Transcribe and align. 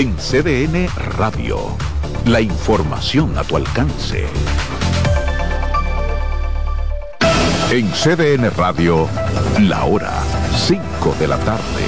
en 0.00 0.16
CDN 0.16 0.88
Radio. 1.18 1.58
La 2.24 2.40
información 2.40 3.36
a 3.36 3.44
tu 3.44 3.58
alcance. 3.58 4.24
En 7.70 7.86
CDN 7.90 8.50
Radio, 8.56 9.06
la 9.58 9.84
hora 9.84 10.14
5 10.56 11.16
de 11.18 11.28
la 11.28 11.36
tarde. 11.40 11.84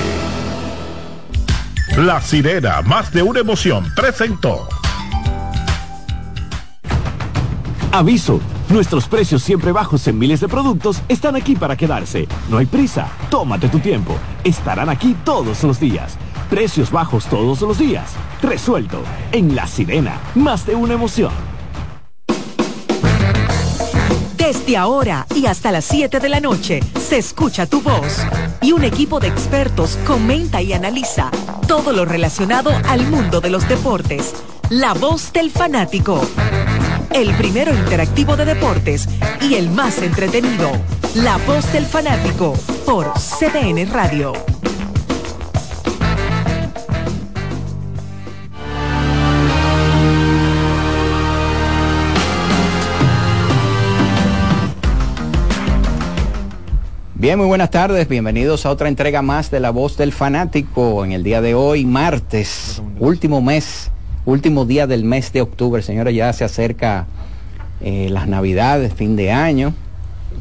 La 1.97 2.21
sirena, 2.21 2.83
más 2.83 3.11
de 3.15 3.23
una 3.23 3.41
emoción, 3.41 3.91
presentó. 3.97 4.69
Aviso, 7.93 8.43
nuestros 8.69 9.09
precios 9.09 9.43
siempre 9.43 9.73
bajos 9.73 10.07
en 10.07 10.19
miles 10.19 10.41
de 10.41 10.49
productos 10.49 11.01
están 11.09 11.35
aquí 11.35 11.57
para 11.57 11.79
quedarse. 11.79 12.29
No 12.51 12.59
hay 12.59 12.67
prisa, 12.67 13.09
tómate 13.31 13.71
tu 13.71 13.79
tiempo. 13.79 14.19
Estarán 14.45 14.91
aquí 14.91 15.17
todos 15.25 15.63
los 15.63 15.81
días. 15.81 16.19
Precios 16.53 16.91
bajos 16.91 17.25
todos 17.29 17.63
los 17.63 17.79
días. 17.79 18.13
Resuelto. 18.43 19.03
En 19.33 19.57
La 19.57 19.67
Sirena, 19.67 20.21
más 20.35 20.67
de 20.67 20.75
una 20.75 20.93
emoción. 20.93 21.33
Desde 24.37 24.77
ahora 24.77 25.27
y 25.35 25.47
hasta 25.47 25.73
las 25.73 25.87
7 25.87 26.21
de 26.21 26.29
la 26.29 26.41
noche 26.41 26.81
se 27.01 27.17
escucha 27.17 27.65
tu 27.65 27.81
voz 27.81 28.19
y 28.61 28.73
un 28.73 28.85
equipo 28.85 29.19
de 29.19 29.29
expertos 29.29 29.99
comenta 30.07 30.61
y 30.61 30.75
analiza 30.75 31.31
todo 31.67 31.95
lo 31.95 32.05
relacionado 32.05 32.71
al 32.87 33.07
mundo 33.07 33.41
de 33.41 33.49
los 33.49 33.67
deportes. 33.67 34.35
La 34.69 34.93
voz 34.93 35.33
del 35.33 35.51
fanático. 35.51 36.21
El 37.15 37.35
primero 37.37 37.73
interactivo 37.73 38.37
de 38.37 38.45
deportes 38.45 39.09
y 39.41 39.55
el 39.55 39.71
más 39.71 40.03
entretenido. 40.03 40.71
La 41.15 41.39
voz 41.47 41.73
del 41.73 41.87
fanático 41.87 42.53
por 42.85 43.11
CDN 43.15 43.91
Radio. 43.91 44.35
Bien, 57.23 57.39
muy 57.39 57.47
buenas 57.47 57.71
tardes, 57.71 58.09
bienvenidos 58.09 58.67
a 58.67 58.71
otra 58.73 58.89
entrega 58.89 59.23
más 59.23 59.49
de 59.53 59.61
La 59.61 59.71
Voz 59.71 59.97
del 59.97 60.11
Fanático 60.11 61.05
en 61.05 61.13
el 61.13 61.23
día 61.23 61.41
de 61.41 61.55
hoy, 61.55 61.85
martes, 61.85 62.83
último 62.99 63.41
mes, 63.41 63.93
último 64.25 64.65
día 64.65 64.89
del 64.89 65.05
mes 65.05 65.33
de 65.33 65.41
octubre, 65.41 65.83
señores, 65.83 66.17
ya 66.17 66.33
se 66.33 66.43
acerca 66.43 67.07
eh, 67.81 68.09
las 68.11 68.27
navidades, 68.27 68.93
fin 68.93 69.15
de 69.15 69.31
año, 69.31 69.73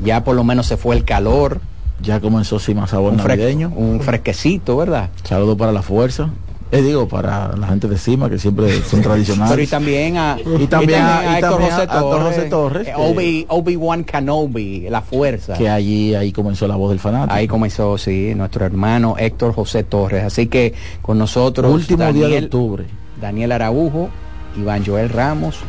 ya 0.04 0.24
por 0.24 0.36
lo 0.36 0.44
menos 0.44 0.66
se 0.66 0.76
fue 0.76 0.96
el 0.96 1.06
calor. 1.06 1.62
Ya 2.02 2.20
comenzó 2.20 2.58
sí 2.58 2.74
más 2.74 2.90
sabor 2.90 3.12
un 3.12 3.18
navideño. 3.18 3.72
un 3.76 4.02
fresquecito, 4.02 4.76
¿verdad? 4.76 5.12
Saludo 5.24 5.56
para 5.56 5.72
la 5.72 5.84
fuerza. 5.84 6.32
Eh, 6.72 6.81
digo, 6.81 7.05
para 7.08 7.55
la 7.58 7.67
gente 7.67 7.88
de 7.89 7.97
cima, 7.97 8.30
que 8.30 8.39
siempre 8.39 8.81
son 8.83 9.02
tradicionales. 9.03 9.52
Pero 9.52 9.64
y 9.64 9.67
también 9.67 10.17
a, 10.17 10.38
y 10.59 10.67
también 10.67 11.02
a, 11.02 11.39
también 11.41 11.69
José 11.69 11.81
a- 11.81 11.83
a 11.83 12.00
Torres, 12.00 12.23
José 12.36 12.41
Torres, 12.50 12.88
eh, 12.88 12.94
que- 12.95 13.02
Obi- 13.02 13.45
Obi-Wan 13.50 14.03
Kenobi, 14.05 14.88
la 14.89 15.02
fuerza. 15.02 15.53
que 15.55 15.69
allí 15.69 16.16
ahí 16.16 16.31
comenzó 16.31 16.67
la 16.67 16.78
voz 16.78 16.89
del 16.91 17.00
fanático. 17.00 17.33
Ahí 17.36 17.47
comenzó, 17.47 17.97
sí, 17.97 18.33
nuestro 18.36 18.66
hermano 18.66 19.16
Héctor 19.17 19.53
José 19.53 19.83
Torres. 19.83 20.23
Así 20.23 20.47
que 20.47 20.73
con 21.02 21.17
nosotros 21.17 21.73
Último 21.73 22.03
día 22.13 22.13
de 22.13 22.19
Daniel, 22.22 22.44
octubre. 22.45 22.85
Daniel 23.19 23.52
Araujo, 23.52 24.09
Iván 24.56 24.85
Joel 24.85 25.09
Ramos, 25.09 25.59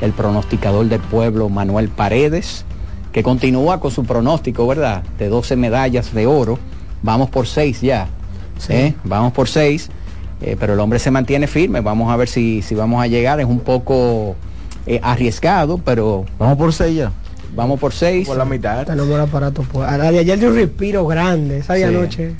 el 0.00 0.12
pronosticador 0.12 0.86
del 0.86 1.00
pueblo 1.00 1.48
Manuel 1.48 1.88
Paredes, 1.88 2.64
que 3.12 3.22
continúa 3.24 3.80
con 3.80 3.90
su 3.90 4.04
pronóstico, 4.04 4.66
¿verdad? 4.66 5.02
De 5.18 5.28
12 5.28 5.56
medallas 5.56 6.14
de 6.14 6.26
oro. 6.26 6.58
Vamos 7.02 7.30
por 7.30 7.46
6 7.48 7.80
ya. 7.80 8.06
¿eh? 8.68 8.94
Vamos 9.04 9.32
por 9.32 9.48
6. 9.48 9.90
Pero 10.58 10.74
el 10.74 10.80
hombre 10.80 10.98
se 10.98 11.10
mantiene 11.10 11.46
firme. 11.46 11.80
Vamos 11.80 12.10
a 12.12 12.16
ver 12.16 12.28
si, 12.28 12.62
si 12.62 12.74
vamos 12.74 13.02
a 13.02 13.06
llegar. 13.06 13.40
Es 13.40 13.46
un 13.46 13.60
poco 13.60 14.34
eh, 14.86 15.00
arriesgado, 15.02 15.78
pero 15.78 16.24
Vamos 16.38 16.58
por 16.58 16.72
seis 16.72 16.96
ya. 16.96 17.12
vamos 17.54 17.78
por 17.78 17.92
6. 17.92 18.26
Por 18.26 18.36
la 18.36 18.44
mitad. 18.44 18.84
Tenemos 18.86 19.10
el 19.14 19.20
aparato. 19.20 19.62
Pues. 19.70 19.88
A 19.88 19.96
la 19.98 20.10
de 20.10 20.18
ayer 20.20 20.38
de 20.38 20.48
un 20.48 20.54
respiro 20.56 21.06
grande, 21.06 21.58
esa 21.58 21.74
de 21.74 21.80
Sí. 21.80 21.84
anoche. 21.84 22.34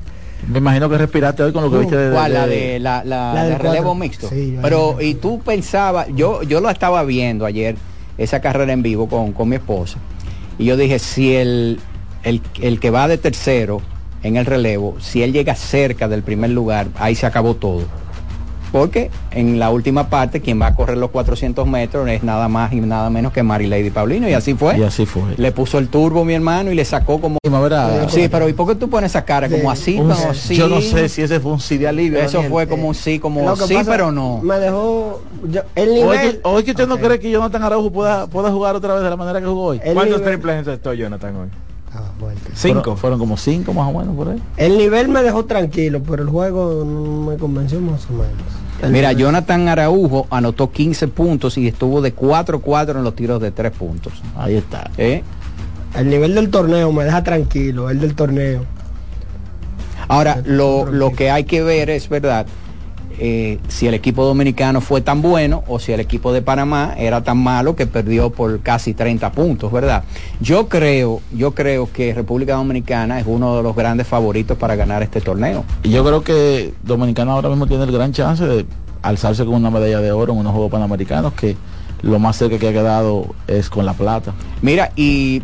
Me 0.49 0.59
imagino 0.59 0.89
que 0.89 0.99
respiraste 0.99 1.43
hoy 1.45 1.53
con 1.53 1.63
lo 1.63 1.71
que 1.71 1.77
Uh, 1.77 1.81
viste 1.81 1.97
de, 1.97 2.13
¿Cuál? 2.13 2.33
La 2.33 2.47
de- 2.49 2.57
de 2.73 2.79
la, 2.81 3.05
la, 3.05 3.33
La 3.35 3.45
de 3.45 3.59
relevo 3.59 3.75
cuatro. 3.91 3.95
mixto. 3.95 4.29
Sí, 4.29 4.59
Pero, 4.61 4.97
y 5.01 5.15
tú 5.15 5.41
pensabas, 5.41 6.09
yo, 6.17 6.43
yo 6.43 6.61
lo 6.61 6.69
estaba 6.69 7.05
viendo 7.05 7.47
ayer, 7.47 7.77
esa 8.19 8.41
carrera 8.41 8.73
en 8.73 8.83
vivo 8.83 9.09
con, 9.09 9.33
con 9.33 9.49
mi 9.49 9.55
esposa, 9.57 9.99
y 10.59 10.65
yo 10.65 10.77
dije, 10.77 10.99
si 10.99 11.35
el, 11.37 11.79
el, 12.25 12.43
el 12.61 12.81
que 12.81 12.91
va 12.91 13.07
de 13.07 13.19
tercero 13.19 13.81
en 14.23 14.37
el 14.37 14.47
relevo, 14.47 14.97
si 15.01 15.23
él 15.23 15.33
llega 15.33 15.55
cerca 15.55 16.09
del 16.09 16.23
primer 16.23 16.51
lugar, 16.51 16.87
ahí 16.99 17.15
se 17.15 17.27
acabó 17.27 17.55
todo. 17.55 17.83
Porque 18.71 19.11
en 19.33 19.59
la 19.59 19.69
última 19.69 20.09
parte, 20.09 20.41
quien 20.41 20.59
va 20.59 20.69
a 20.69 20.75
correr 20.75 20.97
los 20.97 21.11
400 21.11 21.67
metros 21.69 22.09
es 22.09 22.23
nada 22.23 22.49
más 22.49 22.73
y 22.73 22.81
nada 22.81 23.11
menos 23.11 23.31
que 23.31 23.43
Mary 23.43 23.67
Lady 23.67 23.91
Paulino, 23.91 24.27
y 24.31 24.33
así 24.33 24.55
fue. 24.55 24.79
Y 24.79 24.83
así 24.83 25.05
fue. 25.05 25.35
Le 25.37 25.53
puso 25.53 25.77
el 25.77 25.89
turbo 25.89 26.25
mi 26.25 26.33
hermano 26.33 26.73
y 26.73 26.75
le 26.75 26.87
sacó 26.87 27.21
como... 27.21 27.37
Sí, 28.09 28.29
pero 28.31 28.49
¿y 28.49 28.55
por 28.55 28.67
qué 28.69 28.75
tú 28.77 28.89
pones 28.89 29.11
esa 29.11 29.27
cara? 29.27 29.51
Como 29.51 29.71
así, 29.71 29.99
como 29.99 30.15
así. 30.15 30.57
Yo 30.57 30.69
no 30.69 30.81
sé 30.81 31.11
si 31.11 31.21
ese 31.21 31.39
fue 31.39 31.53
un 31.53 31.61
sí 31.61 31.77
de 31.77 31.87
alivio. 31.87 32.19
Eso 32.19 32.39
Daniel. 32.39 32.51
fue 32.51 32.67
como 32.67 32.89
un 32.89 32.95
sí, 32.95 33.19
como 33.19 33.45
Lo 33.45 33.57
que 33.57 33.67
sí, 33.67 33.75
pasa, 33.75 33.91
pero 33.91 34.11
no. 34.11 34.41
Me 34.43 34.59
dejó. 34.59 35.21
yo- 35.51 35.61
el 35.75 35.93
nivel. 35.93 36.41
que, 36.43 36.59
es 36.59 36.65
que 36.65 36.71
usted 36.71 36.89
no 36.89 36.97
cree 36.97 37.19
que 37.19 37.31
Jonathan 37.31 37.63
Araujo 37.65 37.93
pueda, 37.93 38.27
pueda 38.29 38.51
jugar 38.51 38.75
otra 38.75 38.95
vez 38.95 39.03
de 39.03 39.11
la 39.11 39.17
manera 39.17 39.39
que 39.41 39.47
jugó 39.49 39.65
hoy. 39.65 39.81
el 39.85 39.93
¿Cuántos 39.93 40.21
nivel- 40.23 40.33
triples 40.33 40.57
encestó 40.61 40.95
Jonathan 40.95 41.37
hoy? 41.37 41.49
Ah. 41.95 42.13
Cinco. 42.55 42.81
Fueron, 42.83 42.97
fueron 42.99 43.19
como 43.19 43.37
cinco 43.37 43.73
más 43.73 43.95
o 43.95 43.99
menos 43.99 44.17
por 44.17 44.29
ahí. 44.29 44.43
El 44.57 44.79
nivel 44.79 45.09
me 45.09 45.23
dejó 45.23 45.45
tranquilo, 45.45 46.03
pero 46.03 46.23
el 46.23 46.29
juego 46.29 46.85
no 46.85 47.31
me 47.31 47.37
convenció 47.37 47.81
más 47.81 48.07
o 48.11 48.13
menos. 48.13 48.37
El 48.83 48.93
Mira, 48.93 49.09
nivel. 49.11 49.25
Jonathan 49.25 49.69
Araujo 49.69 50.27
anotó 50.31 50.71
15 50.71 51.09
puntos 51.09 51.59
y 51.59 51.69
estuvo 51.69 52.01
de 52.01 52.15
4-4 52.15 52.97
en 52.97 53.05
los 53.05 53.15
tiros 53.15 53.41
de 53.41 53.51
3 53.51 53.73
puntos. 53.73 54.13
Ahí 54.37 54.55
está. 54.57 54.91
¿Eh? 54.97 55.23
El 55.95 56.09
nivel 56.09 56.35
del 56.35 56.51
torneo 56.51 56.93
me 56.93 57.05
deja 57.05 57.23
tranquilo, 57.23 57.91
el 57.91 58.01
del 58.01 58.15
torneo. 58.15 58.65
Ahora, 60.09 60.43
lo, 60.45 60.87
lo 60.87 61.13
que 61.13 61.31
hay 61.31 61.45
que 61.45 61.63
ver 61.63 61.91
es 61.91 62.09
verdad 62.09 62.47
eh, 63.19 63.59
si 63.69 63.87
el 63.87 63.95
equipo 63.95 64.25
dominicano 64.25 64.81
fue 64.81 65.01
tan 65.01 65.23
bueno 65.23 65.65
o 65.67 65.79
si 65.79 65.93
el 65.93 66.01
equipo 66.01 66.33
de 66.33 66.43
Panamá 66.43 66.95
era 66.97 67.23
tan 67.23 67.39
malo 67.39 67.77
que 67.77 67.87
perdió 67.87 68.31
por 68.31 68.61
casi 68.61 68.95
30 68.95 69.33
puntos, 69.33 69.73
¿verdad? 69.73 70.05
Yo 70.41 70.69
creo, 70.69 71.21
yo 71.33 71.53
creo 71.53 71.91
que 71.93 72.15
República 72.15 72.55
Dominicana 72.55 73.21
es 73.21 73.27
uno 73.27 73.57
de 73.57 73.63
los 73.63 73.75
grandes 73.77 74.07
favoritos 74.07 74.57
para 74.59 74.77
ganar 74.77 75.03
este 75.03 75.21
torneo. 75.21 75.65
Y 75.83 75.91
yo 75.91 76.05
creo 76.05 76.23
que 76.23 76.75
Dominicana 76.83 77.33
ahora 77.33 77.49
mismo 77.49 77.67
tiene 77.67 77.85
el 77.85 77.93
gran 77.93 78.13
chance 78.13 78.45
de 78.45 78.67
alzarse 79.03 79.45
con 79.45 79.55
una 79.55 79.71
medalla 79.71 80.01
de 80.01 80.13
oro 80.13 80.33
en 80.33 80.39
unos 80.39 80.53
Juegos 80.53 80.71
Panamericanos 80.71 81.33
que 81.35 81.57
lo 82.03 82.19
más 82.19 82.37
cerca 82.37 82.59
que 82.59 82.69
ha 82.69 82.73
quedado 82.73 83.35
es 83.47 83.71
con 83.71 83.87
la 83.87 83.95
plata. 83.95 84.35
Mira, 84.61 84.93
y 84.97 85.43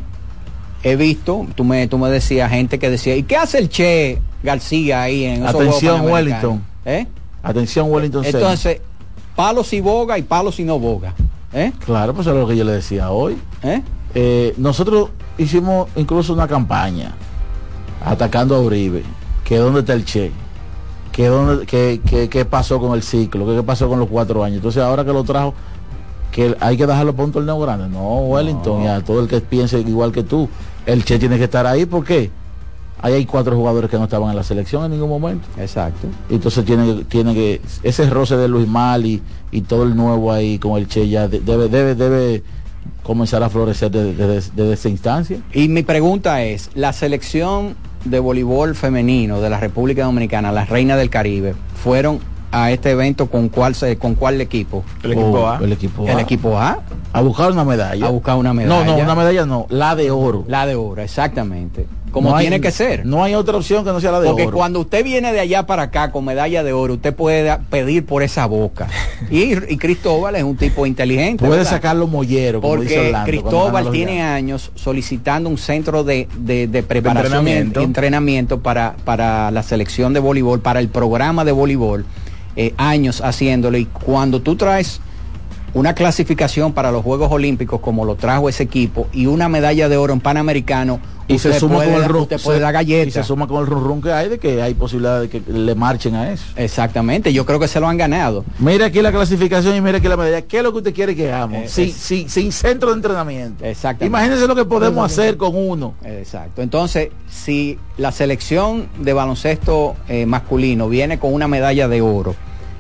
he 0.83 0.97
visto, 0.97 1.47
tú 1.55 1.65
me, 1.65 1.87
tú 1.87 1.99
me 1.99 2.11
decías, 2.11 2.51
gente 2.51 2.79
que 2.79 2.91
decía, 2.91 3.17
¿y 3.17 3.23
qué 3.23 3.37
hace 3.37 3.59
el 3.59 3.69
Che 3.69 4.21
García 4.43 5.03
ahí 5.03 5.25
en 5.25 5.47
Atención 5.47 5.99
Panamericanos?" 5.99 6.13
Wellington. 6.13 6.63
¿Eh? 6.85 7.07
Atención 7.43 7.91
Wellington. 7.91 8.25
Entonces, 8.25 8.81
palos 9.37 9.73
y 9.73 9.81
boga 9.81 10.19
y 10.19 10.23
palos 10.23 10.59
y 10.61 10.65
no 10.65 10.79
boga. 10.79 11.15
¿Eh? 11.53 11.73
Claro, 11.85 12.13
pues 12.15 12.27
es 12.27 12.35
lo 12.35 12.47
que 12.47 12.57
yo 12.57 12.65
le 12.65 12.73
decía 12.73 13.11
hoy. 13.11 13.39
¿Eh? 13.63 13.83
Eh, 14.15 14.55
nosotros 14.59 15.11
hicimos 15.39 15.89
incluso 15.97 16.33
una 16.33 16.47
campaña 16.49 17.15
atacando 18.05 18.55
a 18.57 18.61
Uribe, 18.61 19.03
que 19.45 19.57
dónde 19.59 19.81
está 19.81 19.93
el 19.95 20.05
Che, 20.05 20.31
que 21.13 21.27
dónde, 21.29 21.67
que, 21.67 22.01
que- 22.05 22.29
qué 22.29 22.45
pasó 22.45 22.79
con 22.81 22.93
el 22.95 23.03
ciclo, 23.03 23.47
que 23.47 23.57
qué 23.57 23.63
pasó 23.63 23.89
con 23.89 23.99
los 23.99 24.09
cuatro 24.09 24.45
años. 24.45 24.57
Entonces 24.57 24.83
ahora 24.83 25.05
que 25.05 25.13
lo 25.13 25.25
trajo, 25.25 25.55
que 26.33 26.57
hay 26.61 26.77
que 26.77 26.87
dejarlo 26.87 27.13
para 27.15 27.25
un 27.25 27.33
torneo 27.33 27.59
grande. 27.61 27.89
No, 27.89 28.19
Wellington, 28.21 28.85
ya 28.85 29.01
todo 29.01 29.21
el 29.21 29.29
que 29.29 29.41
piense 29.41 29.81
igual 29.81 30.13
que 30.13 30.23
tú, 30.23 30.49
el 30.87 31.05
Che 31.05 31.19
tiene 31.19 31.39
que 31.39 31.45
estar 31.45 31.67
ahí, 31.67 31.87
¿por 31.87 32.05
qué? 32.05 32.31
Ahí 33.01 33.15
hay 33.15 33.27
cuatro 33.27 33.55
jugadores 33.57 33.89
que 33.91 33.97
no 33.97 34.05
estaban 34.05 34.31
en 34.31 34.37
la 34.37 34.43
selección 34.43 34.85
en 34.85 34.91
ningún 34.93 35.09
momento. 35.09 35.47
Exacto. 35.59 36.09
Entonces 36.31 36.65
tiene, 36.65 37.05
tiene 37.05 37.33
que, 37.35 37.61
ese 37.83 38.09
roce 38.11 38.37
de 38.37 38.49
Luis 38.49 38.67
Mali 38.67 39.23
y 39.53 39.61
todo 39.63 39.85
el 39.85 39.95
nuevo 39.97 40.33
ahí 40.33 40.59
con 40.59 40.77
el 40.79 40.89
Che 40.89 41.09
ya 41.09 41.29
de- 41.29 41.41
debe, 41.41 41.69
debe, 41.69 41.95
debe 41.95 42.43
comenzar 43.03 43.43
a 43.43 43.49
florecer 43.51 43.91
desde, 43.91 44.15
desde- 44.15 44.51
desde 44.55 44.73
esa 44.73 44.89
instancia. 44.89 45.39
Y 45.53 45.69
mi 45.69 45.83
pregunta 45.83 46.43
es, 46.43 46.71
la 46.75 46.93
selección 46.93 47.77
de 48.05 48.19
voleibol 48.21 48.75
femenino 48.75 49.41
de 49.41 49.51
la 49.51 49.59
República 49.61 50.05
Dominicana, 50.05 50.53
las 50.53 50.69
reinas 50.69 50.99
del 50.99 51.11
Caribe, 51.11 51.55
fueron 51.83 52.19
a 52.51 52.71
este 52.71 52.93
evento 52.93 53.27
con 53.31 53.49
cuál 53.49 53.75
se- 53.75 53.97
con 53.99 54.15
cuál 54.15 54.41
equipo? 54.41 54.83
El 55.03 55.13
equipo 55.13 55.27
O 55.41 55.47
A. 55.49 55.59
El 55.63 55.73
equipo 55.73 56.09
El 56.09 56.17
A. 56.17 56.21
equipo 56.21 56.59
A, 56.59 56.79
A 57.13 57.21
buscar 57.21 57.53
una 57.53 57.65
medalla. 57.65 58.07
a 58.07 58.11
buscar 58.11 58.37
una 58.37 58.51
No, 58.51 58.55
medalla. 58.55 58.85
no, 58.87 58.97
una 59.03 59.15
medalla 59.15 59.45
no, 59.47 59.67
la 59.69 59.95
de 59.95 60.11
oro. 60.11 60.45
La 60.49 60.65
de 60.67 60.75
oro, 60.75 61.03
exactamente. 61.03 61.87
Como 62.11 62.31
No 62.31 62.37
hay- 62.37 62.45
tiene 62.45 62.61
que 62.61 62.71
ser. 62.71 63.05
No 63.07 63.23
hay 63.25 63.35
otra 63.35 63.57
opción 63.57 63.85
que 63.85 63.91
no 63.93 64.01
sea 64.01 64.13
la 64.13 64.21
de 64.21 64.29
Porque 64.29 64.47
oro. 64.47 64.57
cuando 64.57 64.81
usted 64.81 65.05
viene 65.05 65.33
de 65.33 65.41
allá 65.41 65.67
para 65.67 65.85
acá 65.85 66.11
con 66.13 66.25
medalla 66.25 66.63
de 66.63 66.73
oro, 66.73 66.95
usted 66.95 67.15
puede 67.15 67.57
pedir 67.71 68.05
por 68.07 68.23
esa 68.23 68.47
boca. 68.47 68.89
Y, 69.31 69.53
y 69.73 69.77
Cristóbal 69.77 70.37
es 70.37 70.43
un 70.45 70.57
tipo 70.57 70.87
inteligente. 70.87 71.45
Puede 71.45 71.59
¿verdad? 71.59 71.71
sacar 71.73 71.97
los 71.97 72.09
molleros, 72.09 72.63
dice 72.63 72.69
Porque 72.69 72.99
Orlando, 73.09 73.27
Cristóbal 73.31 73.91
tiene 73.91 74.23
años 74.23 74.71
solicitando 74.75 75.51
un 75.51 75.59
centro 75.59 76.05
de, 76.05 76.29
de- 76.39 76.67
de 76.69 76.83
preparación 76.83 77.33
entrenamiento. 77.47 77.81
entrenamiento 77.83 78.61
para, 78.61 78.95
para 79.05 79.51
la 79.51 79.63
selección 79.63 80.13
de 80.13 80.21
voleibol, 80.21 80.61
para 80.61 80.81
el 80.81 80.89
programa 80.89 81.45
de 81.45 81.53
voleibol 81.53 82.05
eh, 82.57 82.75
años 82.77 83.21
haciéndolo 83.21 83.77
y 83.79 83.85
cuando 83.87 84.41
tú 84.41 84.57
traes 84.57 85.01
una 85.75 85.95
clasificación 85.95 86.73
para 86.73 86.91
los 86.91 87.03
Juegos 87.03 87.31
Olímpicos 87.31 87.81
como 87.81 88.05
lo 88.05 88.17
trajo 88.17 88.49
ese 88.49 88.63
equipo 88.63 89.07
y 89.13 89.27
una 89.27 89.49
medalla 89.49 89.89
de 89.89 89.97
oro 89.97 90.13
en 90.13 90.21
Panamericano 90.21 91.01
y 91.29 91.39
se 91.39 91.59
suma 91.61 91.77
puede, 91.77 91.93
con 91.93 92.03
el 92.03 92.09
run, 92.09 92.23
usted 92.23 92.41
puede 92.41 92.59
dar 92.59 92.73
galleta. 92.73 93.09
y 93.09 93.11
se 93.11 93.23
suma 93.23 93.47
con 93.47 93.61
el 93.61 93.67
run 93.67 93.85
run 93.85 94.03
que 94.03 94.13
hay 94.13 94.31
de 94.31 94.39
que 94.39 94.63
hay 94.63 94.73
posibilidad 94.75 95.21
de 95.21 95.29
que 95.29 95.43
le 95.47 95.75
marchen 95.75 96.15
a 96.15 96.33
eso. 96.33 96.45
Exactamente, 96.57 97.33
yo 97.33 97.45
creo 97.45 97.61
que 97.61 97.69
se 97.69 97.81
lo 97.81 97.89
han 97.89 97.99
ganado. 97.99 98.45
Mira 98.59 98.87
aquí 98.87 99.03
la 99.03 99.13
clasificación 99.13 99.77
y 99.77 99.81
mira 99.83 99.99
aquí 99.99 100.09
la 100.09 100.17
medalla. 100.17 100.43
¿Qué 100.43 100.59
es 100.59 100.63
lo 100.63 100.73
que 100.73 100.79
usted 100.79 100.95
quiere 100.95 101.15
que 101.15 101.31
hagamos? 101.31 101.79
Eh, 101.79 101.93
sin, 101.93 102.29
sin 102.31 102.53
centro 102.53 102.91
de 102.91 102.97
entrenamiento. 102.97 103.65
Exactamente. 103.65 104.07
Imagínense 104.07 104.47
lo 104.47 104.55
que 104.55 104.65
podemos 104.65 105.05
hacer 105.05 105.37
con 105.37 105.55
uno. 105.55 105.95
Exacto. 106.03 106.63
Entonces, 106.63 107.11
si 107.29 107.79
la 107.99 108.11
selección 108.11 108.89
de 108.99 109.13
baloncesto 109.13 109.97
eh, 110.09 110.25
masculino 110.25 110.89
viene 110.89 111.19
con 111.19 111.35
una 111.35 111.47
medalla 111.47 111.89
de 111.89 112.01
oro 112.01 112.35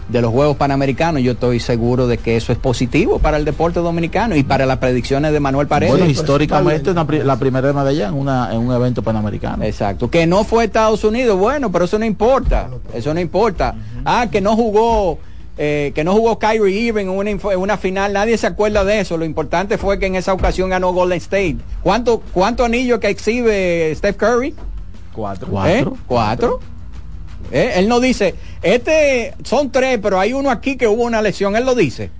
de 0.08 0.22
los 0.22 0.30
Juegos 0.32 0.56
Panamericanos, 0.56 1.22
yo 1.22 1.32
estoy 1.32 1.60
seguro 1.60 2.06
de 2.06 2.16
que 2.18 2.36
eso 2.36 2.50
es 2.52 2.58
positivo 2.58 3.18
para 3.18 3.36
el 3.36 3.44
deporte 3.44 3.80
dominicano 3.80 4.36
y 4.36 4.42
para 4.42 4.64
las 4.64 4.78
predicciones 4.78 5.32
de 5.32 5.40
Manuel 5.40 5.66
Paredes. 5.66 5.92
Bueno, 5.92 6.06
históricamente 6.10 6.90
una 6.90 7.06
pri- 7.06 7.22
la 7.22 7.36
primera 7.38 7.68
en, 7.70 8.14
una, 8.14 8.52
en 8.52 8.58
un 8.60 8.74
evento 8.74 9.02
panamericano. 9.02 9.64
Exacto. 9.64 10.10
Que 10.10 10.26
no 10.26 10.44
fue 10.44 10.64
Estados 10.64 11.04
Unidos, 11.04 11.38
bueno, 11.38 11.70
pero 11.70 11.84
eso 11.84 11.98
no 11.98 12.06
importa. 12.06 12.70
Eso 12.94 13.12
no 13.12 13.20
importa. 13.20 13.74
Ah, 14.04 14.28
que 14.30 14.40
no 14.40 14.56
jugó. 14.56 15.18
eh, 15.58 15.92
que 15.94 16.04
no 16.04 16.14
jugó 16.14 16.38
Kyrie 16.38 16.70
Irving 16.86 17.06
en 17.06 17.10
una, 17.10 17.30
inf- 17.30 17.52
en 17.52 17.58
una 17.58 17.76
final, 17.76 18.12
nadie 18.12 18.38
se 18.38 18.46
acuerda 18.46 18.84
de 18.84 19.00
eso. 19.00 19.18
Lo 19.18 19.24
importante 19.24 19.76
fue 19.76 19.98
que 19.98 20.06
en 20.06 20.14
esa 20.14 20.32
ocasión 20.32 20.70
ganó 20.70 20.92
Golden 20.92 21.18
State. 21.18 21.56
¿Cuánto, 21.82 22.22
cuánto 22.32 22.64
anillo 22.64 22.98
que 23.00 23.08
exhibe 23.08 23.92
Steph 23.96 24.16
Curry? 24.16 24.54
Cuatro. 25.12 25.48
Cuatro. 25.50 25.72
¿Eh? 25.94 25.98
¿Cuatro? 26.06 26.60
¿Eh? 27.50 27.72
Él 27.76 27.88
no 27.88 28.00
dice, 28.00 28.34
este 28.62 29.34
son 29.44 29.70
tres, 29.72 29.98
pero 30.02 30.20
hay 30.20 30.32
uno 30.32 30.50
aquí 30.50 30.76
que 30.76 30.86
hubo 30.86 31.04
una 31.04 31.22
lesión, 31.22 31.56
él 31.56 31.64
lo 31.64 31.74
dice. 31.74 32.10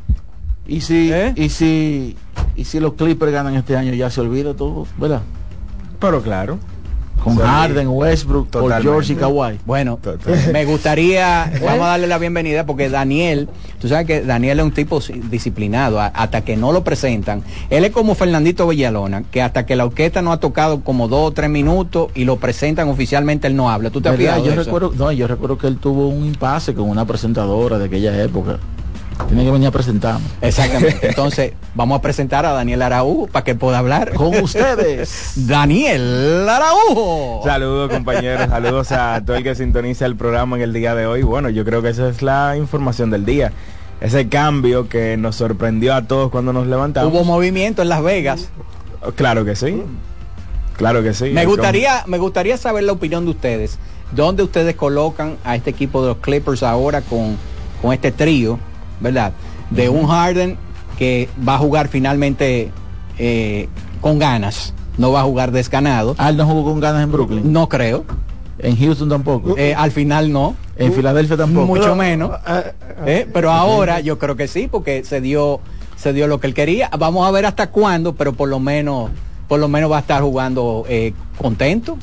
Y 0.67 0.81
si, 0.81 1.11
¿Eh? 1.13 1.33
y 1.37 1.49
si, 1.49 2.17
y 2.57 2.65
si 2.65 2.81
los 2.81 2.95
Clippers 2.95 3.33
ganan 3.33 3.55
este 3.55 3.77
año, 3.77 3.95
ya 3.95 4.11
se 4.11 4.21
olvida 4.21 4.55
todo, 4.55 4.87
¿verdad? 4.99 5.23
Pero 5.99 6.23
claro. 6.23 6.59
Con 7.23 7.35
Sí. 7.37 7.43
Harden, 7.43 7.89
Westbrook. 7.89 8.49
George 8.83 9.13
y 9.13 9.17
Kawhi. 9.17 9.59
Bueno, 9.67 9.99
me 10.53 10.65
gustaría, 10.65 11.51
vamos 11.65 11.83
a 11.83 11.89
darle 11.89 12.07
la 12.07 12.19
bienvenida 12.19 12.65
porque 12.67 12.89
Daniel, 12.89 13.49
tú 13.81 13.89
sabes 13.89 14.07
que 14.07 14.23
Daniel 14.23 14.61
es 14.61 14.65
un 14.65 14.73
tipo 14.73 15.01
disciplinado, 15.31 16.01
hasta 16.01 16.43
que 16.43 16.57
no 16.57 16.73
lo 16.73 16.85
presentan. 16.85 17.43
Él 17.71 17.85
es 17.85 17.91
como 17.91 18.15
Fernandito 18.15 18.67
Villalona, 18.69 19.25
que 19.31 19.43
hasta 19.43 19.67
que 19.67 19.77
la 19.77 19.85
orquesta 19.85 20.23
no 20.23 20.33
ha 20.33 20.41
tocado 20.41 20.81
como 20.81 21.09
dos 21.09 21.29
o 21.29 21.33
tres 21.33 21.51
minutos 21.51 22.11
y 22.15 22.25
lo 22.25 22.37
presentan 22.37 22.89
oficialmente, 22.89 23.47
él 23.47 23.57
no 23.57 23.71
habla. 23.71 23.91
¿Tú 23.91 24.01
te 24.01 24.09
has 24.09 24.19
no, 24.97 25.13
yo 25.13 25.27
recuerdo 25.27 25.59
que 25.59 25.67
él 25.67 25.79
tuvo 25.79 26.09
un 26.09 26.25
impasse 26.25 26.75
con 26.75 26.89
una 26.89 27.05
presentadora 27.05 27.79
de 27.79 27.87
aquella 27.87 28.23
época. 28.23 28.59
Tiene 29.27 29.45
que 29.45 29.51
venir 29.51 29.69
a 29.69 29.71
presentarme. 29.71 30.27
Exactamente. 30.41 30.99
Entonces, 31.09 31.53
vamos 31.75 31.99
a 31.99 32.03
presentar 32.03 32.47
a 32.47 32.53
Daniel 32.53 32.83
Araújo 32.83 33.27
para 33.27 33.45
que 33.45 33.55
pueda 33.55 33.79
hablar. 33.79 34.15
Con 34.15 34.35
ustedes. 34.43 35.33
Daniel 35.47 36.49
Araújo. 36.49 37.43
Saludos 37.45 37.91
compañeros, 37.91 38.49
saludos 38.49 38.93
a 38.93 39.23
todo 39.25 39.37
el 39.37 39.43
que 39.43 39.55
sintoniza 39.55 40.07
el 40.07 40.17
programa 40.17 40.57
en 40.57 40.63
el 40.63 40.73
día 40.73 40.95
de 40.95 41.07
hoy. 41.07 41.23
Bueno, 41.23 41.51
yo 41.51 41.65
creo 41.65 41.83
que 41.83 41.91
esa 41.91 42.09
es 42.09 42.23
la 42.23 42.57
información 42.57 43.11
del 43.11 43.25
día. 43.25 43.53
Ese 44.01 44.29
cambio 44.29 44.89
que 44.89 45.17
nos 45.17 45.37
sorprendió 45.37 45.95
a 45.95 46.03
todos 46.03 46.31
cuando 46.31 46.53
nos 46.53 46.67
levantamos. 46.67 47.13
Hubo 47.13 47.25
movimiento 47.25 47.83
en 47.83 47.89
Las 47.89 48.03
Vegas. 48.03 48.49
Claro 49.17 49.45
que 49.45 49.57
sí. 49.57 49.83
Claro 50.77 51.03
que 51.03 51.13
sí. 51.13 51.31
Me 51.31 51.45
gustaría, 51.45 52.05
me 52.07 52.19
gustaría 52.19 52.57
saber 52.57 52.85
la 52.85 52.93
opinión 52.93 53.25
de 53.25 53.33
ustedes. 53.33 53.79
¿Dónde 54.13 54.45
ustedes 54.45 54.77
colocan 54.77 55.37
a 55.45 55.57
este 55.57 55.71
equipo 55.71 56.01
de 56.03 56.09
los 56.09 56.19
Clippers 56.19 56.63
ahora 56.63 57.03
con, 57.03 57.37
con 57.83 57.93
este 57.93 58.13
trío, 58.13 58.59
verdad? 59.01 59.33
De 59.71 59.89
un 59.89 60.07
Harden 60.07 60.57
que 60.99 61.29
va 61.47 61.55
a 61.55 61.59
jugar 61.59 61.89
finalmente 61.89 62.71
eh, 63.19 63.69
con 64.01 64.19
ganas, 64.19 64.75
no 64.97 65.13
va 65.13 65.21
a 65.21 65.25
jugar 65.25 65.53
desganado. 65.53 66.15
Ah, 66.19 66.33
no 66.33 66.47
jugó 66.47 66.65
con 66.65 66.81
ganas 66.81 67.03
en 67.03 67.13
Brooklyn. 67.13 67.53
No 67.53 67.69
creo. 67.69 68.05
En 68.59 68.77
Houston 68.77 69.09
tampoco. 69.09 69.55
Eh, 69.57 69.75
al 69.75 69.93
final 69.93 70.33
no. 70.33 70.57
en 70.77 70.93
Filadelfia 70.93 71.37
tampoco. 71.37 71.67
Mucho 71.67 71.95
menos. 71.95 72.33
Ah, 72.45 72.65
Eh, 73.07 73.29
pero 73.33 73.53
ahora 73.53 74.01
yo 74.01 74.19
creo 74.19 74.35
que 74.35 74.49
sí, 74.49 74.69
porque 74.69 75.05
se 75.05 75.21
dio, 75.21 75.61
se 75.97 76.13
dio 76.13 76.27
lo 76.27 76.41
que 76.41 76.49
él 76.49 76.55
quería. 76.55 76.91
Vamos 76.99 77.27
a 77.27 77.31
ver 77.31 77.47
hasta 77.47 77.69
cuándo, 77.71 78.15
pero 78.15 78.33
por 78.33 78.49
lo 78.49 78.59
menos, 78.59 79.11
por 79.47 79.61
lo 79.61 79.69
menos 79.69 79.93
va 79.93 79.99
a 79.99 80.01
estar 80.01 80.23
jugando 80.23 80.85
contento. 81.37 81.97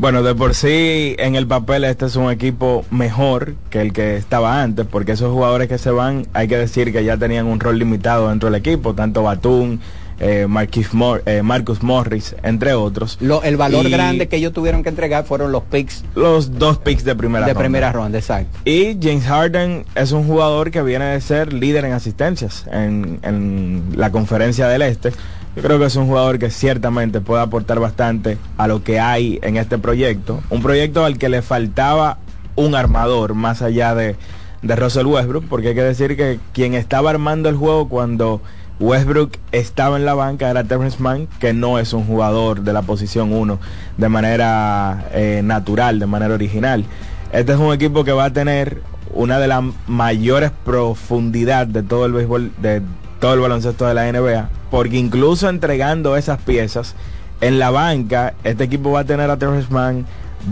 Bueno, 0.00 0.22
de 0.22 0.34
por 0.34 0.54
sí 0.54 1.14
en 1.18 1.34
el 1.34 1.46
papel 1.46 1.84
este 1.84 2.06
es 2.06 2.16
un 2.16 2.30
equipo 2.30 2.86
mejor 2.90 3.54
que 3.68 3.82
el 3.82 3.92
que 3.92 4.16
estaba 4.16 4.62
antes, 4.62 4.86
porque 4.86 5.12
esos 5.12 5.30
jugadores 5.30 5.68
que 5.68 5.76
se 5.76 5.90
van, 5.90 6.26
hay 6.32 6.48
que 6.48 6.56
decir 6.56 6.90
que 6.90 7.04
ya 7.04 7.18
tenían 7.18 7.44
un 7.46 7.60
rol 7.60 7.78
limitado 7.78 8.30
dentro 8.30 8.50
del 8.50 8.58
equipo, 8.58 8.94
tanto 8.94 9.22
Batum, 9.24 9.78
eh, 10.18 10.46
Mor- 10.92 11.22
eh, 11.26 11.42
Marcus 11.42 11.82
Morris, 11.82 12.34
entre 12.42 12.72
otros. 12.72 13.18
Lo- 13.20 13.42
el 13.42 13.58
valor 13.58 13.84
Y 13.86 13.90
grande 13.90 14.26
que 14.26 14.36
ellos 14.36 14.54
tuvieron 14.54 14.82
que 14.82 14.88
entregar 14.88 15.24
fueron 15.26 15.52
los 15.52 15.64
picks 15.64 16.02
Los 16.14 16.58
dos 16.58 16.78
picks 16.78 17.04
de 17.04 17.14
primera 17.14 17.44
de 17.44 17.52
ronda. 17.52 17.62
primera 17.64 17.92
ronda, 17.92 18.16
exacto. 18.18 18.56
Y 18.64 18.96
James 19.02 19.24
Harden 19.26 19.84
es 19.96 20.12
un 20.12 20.26
jugador 20.26 20.70
que 20.70 20.82
viene 20.82 21.04
de 21.06 21.20
ser 21.20 21.52
líder 21.52 21.84
en 21.84 21.92
asistencias 21.92 22.64
en, 22.72 23.18
en 23.22 23.82
la 23.96 24.10
conferencia 24.10 24.66
del 24.66 24.80
Este. 24.80 25.12
Yo 25.56 25.62
creo 25.62 25.78
que 25.78 25.86
es 25.86 25.96
un 25.96 26.06
jugador 26.06 26.38
que 26.38 26.50
ciertamente 26.50 27.20
puede 27.20 27.42
aportar 27.42 27.80
bastante 27.80 28.38
a 28.56 28.68
lo 28.68 28.84
que 28.84 29.00
hay 29.00 29.40
en 29.42 29.56
este 29.56 29.78
proyecto. 29.78 30.40
Un 30.48 30.62
proyecto 30.62 31.04
al 31.04 31.18
que 31.18 31.28
le 31.28 31.42
faltaba 31.42 32.18
un 32.54 32.74
armador 32.76 33.34
más 33.34 33.60
allá 33.60 33.94
de, 33.94 34.14
de 34.62 34.76
Russell 34.76 35.06
Westbrook, 35.06 35.44
porque 35.48 35.68
hay 35.68 35.74
que 35.74 35.82
decir 35.82 36.16
que 36.16 36.38
quien 36.52 36.74
estaba 36.74 37.10
armando 37.10 37.48
el 37.48 37.56
juego 37.56 37.88
cuando 37.88 38.40
Westbrook 38.78 39.36
estaba 39.52 39.96
en 39.96 40.06
la 40.06 40.14
banca 40.14 40.48
era 40.50 40.64
Terrence 40.64 41.02
Mann, 41.02 41.26
que 41.38 41.52
no 41.52 41.78
es 41.78 41.92
un 41.92 42.04
jugador 42.04 42.62
de 42.62 42.72
la 42.72 42.82
posición 42.82 43.32
1 43.32 43.58
de 43.98 44.08
manera 44.08 45.08
eh, 45.12 45.42
natural, 45.44 45.98
de 45.98 46.06
manera 46.06 46.34
original. 46.34 46.84
Este 47.32 47.52
es 47.52 47.58
un 47.58 47.74
equipo 47.74 48.04
que 48.04 48.12
va 48.12 48.24
a 48.24 48.32
tener 48.32 48.82
una 49.12 49.38
de 49.38 49.48
las 49.48 49.62
mayores 49.86 50.50
profundidad 50.64 51.66
de 51.66 51.82
todo 51.82 52.06
el 52.06 52.12
béisbol, 52.12 52.52
de 52.58 52.82
todo 53.20 53.34
el 53.34 53.40
baloncesto 53.40 53.86
de 53.86 53.94
la 53.94 54.10
NBA, 54.10 54.48
porque 54.70 54.96
incluso 54.96 55.48
entregando 55.48 56.16
esas 56.16 56.40
piezas 56.42 56.94
en 57.40 57.58
la 57.58 57.70
banca, 57.70 58.34
este 58.44 58.64
equipo 58.64 58.90
va 58.90 59.00
a 59.00 59.04
tener 59.04 59.30
a 59.30 59.36
Terrence 59.36 59.68
Mann, 59.70 60.06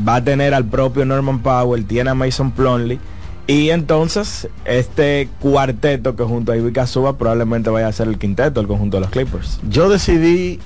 va 0.06 0.16
a 0.16 0.24
tener 0.24 0.54
al 0.54 0.64
propio 0.64 1.04
Norman 1.04 1.40
Powell, 1.40 1.86
tiene 1.86 2.10
a 2.10 2.14
Mason 2.14 2.52
Plumlee, 2.52 2.98
y 3.46 3.70
entonces 3.70 4.46
este 4.66 5.30
cuarteto 5.40 6.14
que 6.14 6.22
junto 6.22 6.52
a 6.52 6.56
Ivica 6.58 6.86
Suba 6.86 7.16
probablemente 7.16 7.70
vaya 7.70 7.88
a 7.88 7.92
ser 7.92 8.06
el 8.08 8.18
quinteto, 8.18 8.60
el 8.60 8.66
conjunto 8.66 8.98
de 8.98 9.00
los 9.00 9.10
Clippers. 9.10 9.58
Yo 9.70 9.88
decidí 9.88 10.60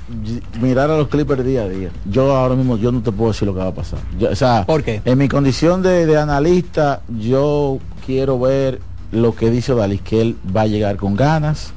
mirar 0.61 0.91
a 0.91 0.97
los 0.99 1.07
Clippers 1.07 1.45
día 1.45 1.62
a 1.62 1.69
día. 1.69 1.91
Yo 2.05 2.35
ahora 2.35 2.57
mismo 2.57 2.77
yo 2.77 2.91
no 2.91 3.00
te 3.00 3.12
puedo 3.12 3.31
decir 3.31 3.47
lo 3.47 3.55
que 3.55 3.61
va 3.61 3.69
a 3.69 3.75
pasar. 3.75 4.00
Yo, 4.19 4.31
o 4.31 4.35
sea, 4.35 4.67
¿Por 4.67 4.83
qué? 4.83 5.00
En 5.05 5.17
mi 5.17 5.29
condición 5.29 5.81
de, 5.83 6.07
de 6.07 6.19
analista, 6.19 7.03
yo 7.17 7.79
quiero 8.05 8.41
ver 8.41 8.81
lo 9.12 9.37
que 9.37 9.53
dice 9.53 9.75
Dalis, 9.75 10.00
que 10.00 10.21
él 10.21 10.37
va 10.55 10.62
a 10.62 10.67
llegar 10.67 10.97
con 10.97 11.15
ganas. 11.15 11.73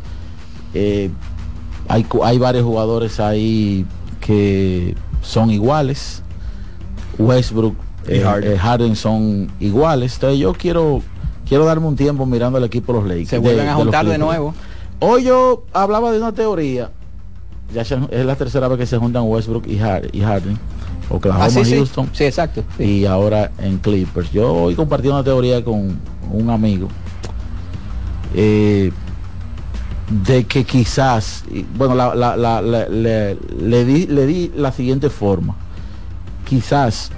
Eh, 0.75 1.10
hay, 1.88 2.05
hay 2.24 2.38
varios 2.38 2.63
jugadores 2.65 3.20
ahí 3.20 3.86
que 4.20 4.94
son 5.22 5.50
iguales. 5.50 6.22
Westbrook 7.17 7.75
Y 8.08 8.15
eh, 8.15 8.22
Harden. 8.22 8.51
eh, 8.51 8.58
Harden 8.58 8.96
son 8.96 9.50
iguales. 9.60 10.13
Entonces 10.15 10.38
yo 10.39 10.53
quiero 10.53 11.01
quiero 11.48 11.63
darme 11.65 11.88
un 11.88 11.96
tiempo 11.96 12.25
mirando 12.25 12.58
al 12.58 12.63
equipo 12.65 12.91
de 12.94 13.00
los 13.00 13.08
Lakers. 13.08 13.29
Se 13.29 13.38
vuelven 13.38 13.65
de- 13.65 13.72
a 13.72 13.75
juntar 13.75 14.05
de 14.05 14.17
nuevo. 14.17 14.53
Hoy 15.00 15.24
yo 15.24 15.63
hablaba 15.74 16.12
de 16.12 16.17
una 16.20 16.32
teoría. 16.34 16.91
Ya 17.74 17.84
se- 17.86 17.98
es 18.12 18.25
la 18.25 18.36
tercera 18.36 18.67
vez 18.67 18.77
que 18.79 18.86
se 18.86 18.98
juntan 18.98 19.24
Westbrook 19.24 19.65
y, 19.67 19.79
Har- 19.79 20.10
y 20.13 20.22
Harden. 20.22 20.58
Oklahoma, 21.10 21.46
Ah, 21.46 21.50
sí, 21.51 21.63
sí. 21.63 21.75
Houston 21.77 22.10
Sí, 22.13 22.24
exacto. 22.25 22.63
sí. 22.77 22.84
y 22.84 23.05
ahora 23.05 23.51
en 23.60 23.77
Clippers. 23.77 24.32
Yo 24.32 24.51
hoy 24.53 24.74
compartí 24.75 25.08
una 25.08 25.24
teoría 25.24 25.63
con 25.63 26.00
un 26.32 26.50
amigo 26.50 26.88
eh, 28.34 28.91
de 30.09 30.43
que 30.45 30.63
quizás, 30.65 31.43
bueno, 31.77 31.95
la- 31.95 32.13
la- 32.15 32.35
la- 32.38 32.62
la- 32.62 32.88
le, 32.88 33.38
le 33.59 33.85
di, 33.85 34.05
le 34.07 34.25
di 34.27 34.51
la 34.55 34.71
siguiente 34.71 35.09
forma. 35.09 35.55
Quizás 36.47 37.12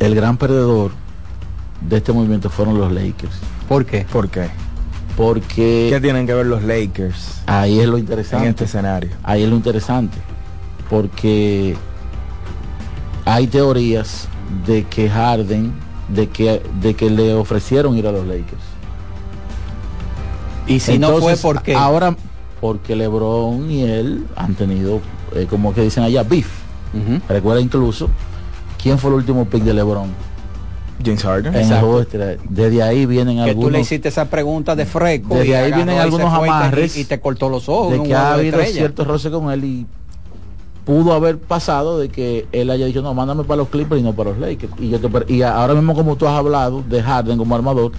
el 0.00 0.14
gran 0.14 0.36
perdedor 0.38 0.92
de 1.82 1.98
este 1.98 2.12
movimiento 2.12 2.48
fueron 2.48 2.78
los 2.78 2.90
Lakers. 2.90 3.34
¿Por 3.68 3.84
qué? 3.84 4.06
¿Por 4.10 4.28
qué? 4.30 4.48
Porque 5.16 5.88
¿Qué 5.90 6.00
tienen 6.00 6.26
que 6.26 6.32
ver 6.32 6.46
los 6.46 6.62
Lakers 6.62 7.42
ahí 7.46 7.80
es 7.80 7.86
lo 7.88 7.96
en 7.96 8.04
interesante. 8.04 8.48
este 8.48 8.64
escenario? 8.64 9.10
Ahí 9.24 9.42
es 9.42 9.50
lo 9.50 9.56
interesante, 9.56 10.16
porque 10.88 11.76
hay 13.24 13.46
teorías 13.48 14.26
de 14.66 14.84
que 14.84 15.10
Harden, 15.10 15.72
de 16.08 16.28
que, 16.28 16.62
de 16.80 16.94
que 16.94 17.10
le 17.10 17.34
ofrecieron 17.34 17.98
ir 17.98 18.06
a 18.06 18.12
los 18.12 18.26
Lakers. 18.26 18.62
Y 20.68 20.80
si 20.80 20.98
no 20.98 21.16
fue 21.18 21.36
porque 21.36 21.74
Ahora, 21.74 22.14
porque 22.60 22.94
LeBron 22.96 23.70
y 23.70 23.82
él 23.82 24.26
han 24.36 24.54
tenido, 24.54 25.00
eh, 25.34 25.46
como 25.48 25.72
que 25.74 25.82
dicen 25.82 26.04
allá, 26.04 26.22
beef. 26.22 26.48
Recuerda 27.28 27.60
incluso, 27.60 28.08
¿quién 28.82 28.98
fue 28.98 29.10
el 29.10 29.16
último 29.16 29.44
pick 29.46 29.62
de 29.62 29.74
LeBron? 29.74 30.08
James 31.04 31.22
Harden. 31.22 31.54
Desde 32.48 32.82
ahí 32.82 33.06
vienen 33.06 33.36
Que 33.36 33.42
tú 33.42 33.44
le 33.44 33.50
algunos 33.66 33.80
hiciste 33.82 34.08
esa 34.08 34.24
pregunta 34.24 34.74
de 34.74 34.84
freco. 34.84 35.34
Desde 35.36 35.56
ahí 35.56 35.72
vienen 35.72 35.98
algunos 35.98 36.34
fue 36.36 36.48
y 36.48 36.50
amarres 36.50 36.96
Y 36.96 37.04
te 37.04 37.20
cortó 37.20 37.48
los 37.48 37.68
ojos. 37.68 37.92
de 37.92 38.02
que 38.02 38.14
ha 38.14 38.32
habido 38.34 38.58
estrella. 38.58 38.78
ciertos 38.80 39.06
roces 39.06 39.30
con 39.30 39.50
él 39.52 39.64
y 39.64 39.86
pudo 40.84 41.12
haber 41.12 41.38
pasado 41.38 41.98
de 41.98 42.08
que 42.08 42.46
él 42.50 42.70
haya 42.70 42.86
dicho 42.86 43.02
no 43.02 43.12
mándame 43.12 43.44
para 43.44 43.58
los 43.58 43.68
Clippers 43.68 44.00
y 44.00 44.04
no 44.04 44.14
para 44.14 44.30
los 44.30 44.38
Lakers 44.38 44.72
y 44.78 44.88
yo 44.88 44.98
te 44.98 45.10
per- 45.10 45.26
y 45.30 45.42
ahora 45.42 45.74
mismo 45.74 45.94
como 45.94 46.16
tú 46.16 46.26
has 46.26 46.32
hablado 46.32 46.82
de 46.88 47.02
Harden 47.02 47.36
como 47.36 47.54
armador 47.54 47.92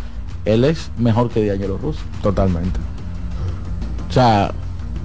él 0.45 0.63
es 0.65 0.91
mejor 0.97 1.29
que 1.29 1.45
D'Angelo 1.45 1.77
Russo 1.77 1.99
Totalmente. 2.21 2.79
o 4.09 4.13
sea 4.13 4.51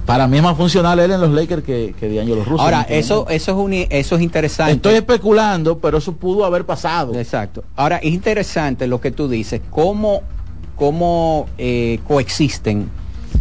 para 0.05 0.27
mí 0.27 0.37
es 0.37 0.43
más 0.43 0.55
funcional 0.55 0.99
él 0.99 1.11
en 1.11 1.19
los 1.21 1.31
Lakers 1.31 1.63
que, 1.63 1.95
que 1.99 2.13
D'Angelo 2.13 2.43
Russo 2.43 2.61
Ahora, 2.61 2.83
eso, 2.89 3.27
eso, 3.29 3.51
es 3.51 3.57
un, 3.57 3.73
eso 3.89 4.15
es 4.15 4.21
interesante. 4.21 4.73
estoy 4.73 4.95
especulando 4.95 5.79
pero 5.79 5.97
eso 5.97 6.13
pudo 6.13 6.45
haber 6.45 6.65
pasado 6.65 7.13
Exacto. 7.15 7.63
Ahora, 7.75 7.97
es 7.97 8.13
interesante 8.13 8.87
lo 8.87 9.01
que 9.01 9.11
tú 9.11 9.27
dices, 9.27 9.61
cómo, 9.71 10.21
cómo 10.75 11.47
eh, 11.57 11.99
coexisten, 12.07 12.89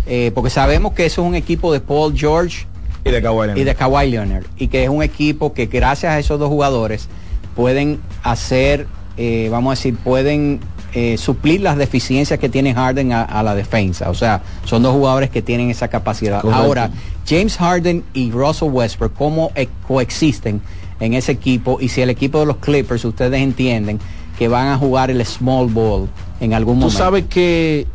eh, 0.06 0.32
porque 0.34 0.50
sabemos 0.50 0.92
que 0.94 1.06
eso 1.06 1.22
es 1.22 1.28
un 1.28 1.34
equipo 1.34 1.72
de 1.72 1.80
Paul 1.80 2.16
George 2.16 2.66
Y 3.04 3.10
de 3.10 3.20
Kawhi 3.20 3.46
Leonard. 3.46 3.58
y 3.58 3.64
de 3.64 3.74
Kawhi 3.74 4.10
Leonard, 4.10 4.44
y 4.56 4.68
que 4.68 4.84
es 4.84 4.88
un 4.88 5.02
equipo 5.02 5.52
que 5.52 5.66
gracias 5.66 6.12
a 6.12 6.18
esos 6.18 6.38
dos 6.38 6.48
jugadores 6.48 7.08
pueden 7.54 8.00
hacer, 8.22 8.86
eh, 9.18 9.48
vamos 9.50 9.72
a 9.72 9.74
decir, 9.76 9.96
pueden 9.96 10.60
eh, 10.94 11.18
suplir 11.18 11.60
las 11.60 11.76
deficiencias 11.76 12.38
que 12.38 12.48
tiene 12.48 12.72
Harden 12.72 13.12
a, 13.12 13.22
a 13.22 13.42
la 13.42 13.54
defensa. 13.54 14.10
O 14.10 14.14
sea, 14.14 14.42
son 14.64 14.82
dos 14.82 14.92
jugadores 14.92 15.28
que 15.28 15.42
tienen 15.42 15.68
esa 15.70 15.88
capacidad. 15.88 16.40
Correcto. 16.40 16.62
Ahora, 16.62 16.90
James 17.28 17.56
Harden 17.56 18.04
y 18.14 18.30
Russell 18.30 18.68
Westbrook, 18.70 19.12
¿cómo 19.14 19.50
eh, 19.56 19.68
coexisten 19.88 20.60
en 21.00 21.14
ese 21.14 21.32
equipo? 21.32 21.78
Y 21.80 21.88
si 21.88 22.00
el 22.00 22.10
equipo 22.10 22.38
de 22.38 22.46
los 22.46 22.58
Clippers, 22.58 23.04
ustedes 23.04 23.40
entienden 23.42 23.98
que 24.38 24.46
van 24.48 24.68
a 24.68 24.78
jugar 24.78 25.10
el 25.10 25.24
small 25.26 25.66
ball 25.66 26.08
en 26.40 26.54
algún 26.54 26.76
tú 26.76 26.80
momento. 26.82 26.98
sabes 26.98 27.24
que 27.26 27.86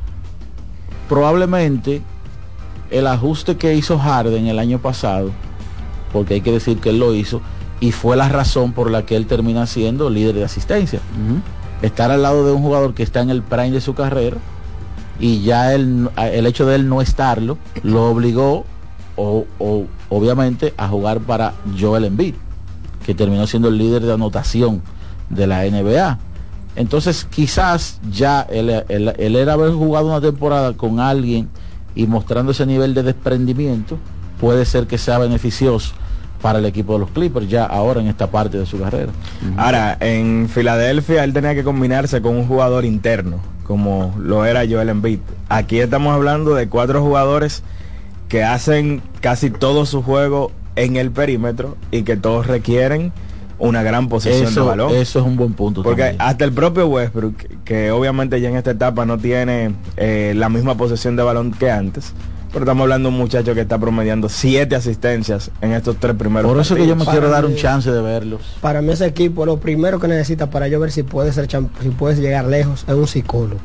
probablemente 1.07 2.01
el 2.91 3.07
ajuste 3.07 3.55
que 3.57 3.75
hizo 3.75 3.97
Harden 3.97 4.47
el 4.47 4.59
año 4.59 4.79
pasado, 4.79 5.31
porque 6.11 6.35
hay 6.35 6.41
que 6.41 6.51
decir 6.51 6.79
que 6.79 6.89
él 6.89 6.99
lo 6.99 7.13
hizo, 7.13 7.41
y 7.79 7.91
fue 7.91 8.17
la 8.17 8.27
razón 8.27 8.73
por 8.73 8.91
la 8.91 9.05
que 9.05 9.15
él 9.15 9.25
termina 9.25 9.65
siendo 9.67 10.09
líder 10.09 10.35
de 10.35 10.43
asistencia. 10.43 10.99
Estar 11.81 12.11
al 12.11 12.21
lado 12.21 12.45
de 12.45 12.51
un 12.51 12.61
jugador 12.61 12.93
que 12.93 13.03
está 13.03 13.21
en 13.21 13.29
el 13.29 13.41
prime 13.41 13.71
de 13.71 13.81
su 13.81 13.93
carrera 13.93 14.37
y 15.19 15.41
ya 15.41 15.73
él, 15.73 16.09
el 16.17 16.45
hecho 16.45 16.65
de 16.65 16.75
él 16.75 16.87
no 16.89 17.01
estarlo 17.01 17.57
lo 17.83 18.09
obligó, 18.09 18.65
o, 19.15 19.45
o- 19.59 19.85
obviamente, 20.09 20.73
a 20.77 20.87
jugar 20.87 21.19
para 21.19 21.53
Joel 21.79 22.05
Embiid, 22.05 22.35
que 23.05 23.13
terminó 23.13 23.45
siendo 23.47 23.67
el 23.67 23.77
líder 23.77 24.01
de 24.03 24.13
anotación 24.13 24.81
de 25.29 25.45
la 25.47 25.65
NBA. 25.65 26.17
Entonces 26.75 27.25
quizás 27.29 27.99
ya 28.09 28.41
él, 28.49 28.69
él- 28.87 29.13
él 29.17 29.35
era 29.35 29.53
haber 29.53 29.71
jugado 29.73 30.07
una 30.07 30.21
temporada 30.21 30.73
con 30.73 30.99
alguien 30.99 31.49
y 31.95 32.07
mostrando 32.07 32.51
ese 32.53 32.65
nivel 32.65 32.93
de 32.93 33.03
desprendimiento, 33.03 33.97
puede 34.39 34.63
ser 34.65 34.87
que 34.87 34.97
sea 34.97 35.17
beneficioso 35.17 35.93
para 36.41 36.59
el 36.59 36.65
equipo 36.65 36.93
de 36.93 36.99
los 36.99 37.09
Clippers 37.11 37.49
ya 37.49 37.65
ahora 37.65 38.01
en 38.01 38.07
esta 38.07 38.27
parte 38.27 38.57
de 38.57 38.65
su 38.65 38.79
carrera. 38.79 39.11
Ahora, 39.57 39.97
en 39.99 40.49
Filadelfia 40.49 41.23
él 41.23 41.33
tenía 41.33 41.55
que 41.55 41.63
combinarse 41.63 42.21
con 42.21 42.35
un 42.35 42.47
jugador 42.47 42.85
interno, 42.85 43.39
como 43.63 44.15
lo 44.17 44.45
era 44.45 44.61
Joel 44.69 44.89
Embiid. 44.89 45.19
Aquí 45.49 45.79
estamos 45.79 46.13
hablando 46.13 46.55
de 46.55 46.69
cuatro 46.69 47.01
jugadores 47.01 47.63
que 48.27 48.43
hacen 48.43 49.01
casi 49.21 49.49
todo 49.49 49.85
su 49.85 50.01
juego 50.01 50.51
en 50.75 50.95
el 50.95 51.11
perímetro 51.11 51.75
y 51.91 52.03
que 52.03 52.15
todos 52.15 52.47
requieren 52.47 53.11
una 53.57 53.83
gran 53.83 54.07
posesión 54.07 54.55
de 54.55 54.61
balón. 54.61 54.95
eso 54.95 55.19
es 55.19 55.25
un 55.25 55.35
buen 55.35 55.53
punto. 55.53 55.83
Porque 55.83 56.03
también. 56.03 56.21
hasta 56.21 56.45
el 56.45 56.53
propio 56.53 56.87
Westbrook, 56.87 57.35
que 57.65 57.91
obviamente 57.91 58.39
ya 58.39 58.49
en 58.49 58.55
esta 58.55 58.71
etapa 58.71 59.05
no 59.05 59.17
tiene 59.17 59.73
eh, 59.97 60.33
la 60.35 60.47
misma 60.47 60.75
posesión 60.75 61.15
de 61.17 61.23
balón 61.23 61.51
que 61.51 61.69
antes, 61.69 62.13
pero 62.51 62.65
estamos 62.65 62.83
hablando 62.83 63.09
de 63.09 63.15
un 63.15 63.19
muchacho 63.21 63.53
que 63.53 63.61
está 63.61 63.77
promediando 63.77 64.29
siete 64.29 64.75
asistencias 64.75 65.51
en 65.61 65.71
estos 65.73 65.97
tres 65.97 66.15
primeros 66.15 66.51
Por 66.51 66.59
eso 66.61 66.75
que 66.75 66.87
yo 66.87 66.95
me 66.95 67.05
Para 67.05 67.17
quiero 67.17 67.29
dar 67.31 67.45
un 67.45 67.55
chance 67.55 67.91
de 67.91 68.01
verlos. 68.01 68.41
Para 68.61 68.81
mí 68.81 68.91
ese 68.91 69.05
equipo, 69.05 69.45
lo 69.45 69.59
primero 69.59 69.99
que 69.99 70.07
necesita 70.07 70.49
para 70.49 70.67
yo 70.67 70.79
ver 70.79 70.91
si 70.91 71.03
puede 71.03 71.31
ser 71.33 71.47
si 71.49 71.89
puedes 71.89 72.19
llegar 72.19 72.45
lejos 72.45 72.85
es 72.87 72.93
un 72.95 73.07
psicólogo. 73.07 73.59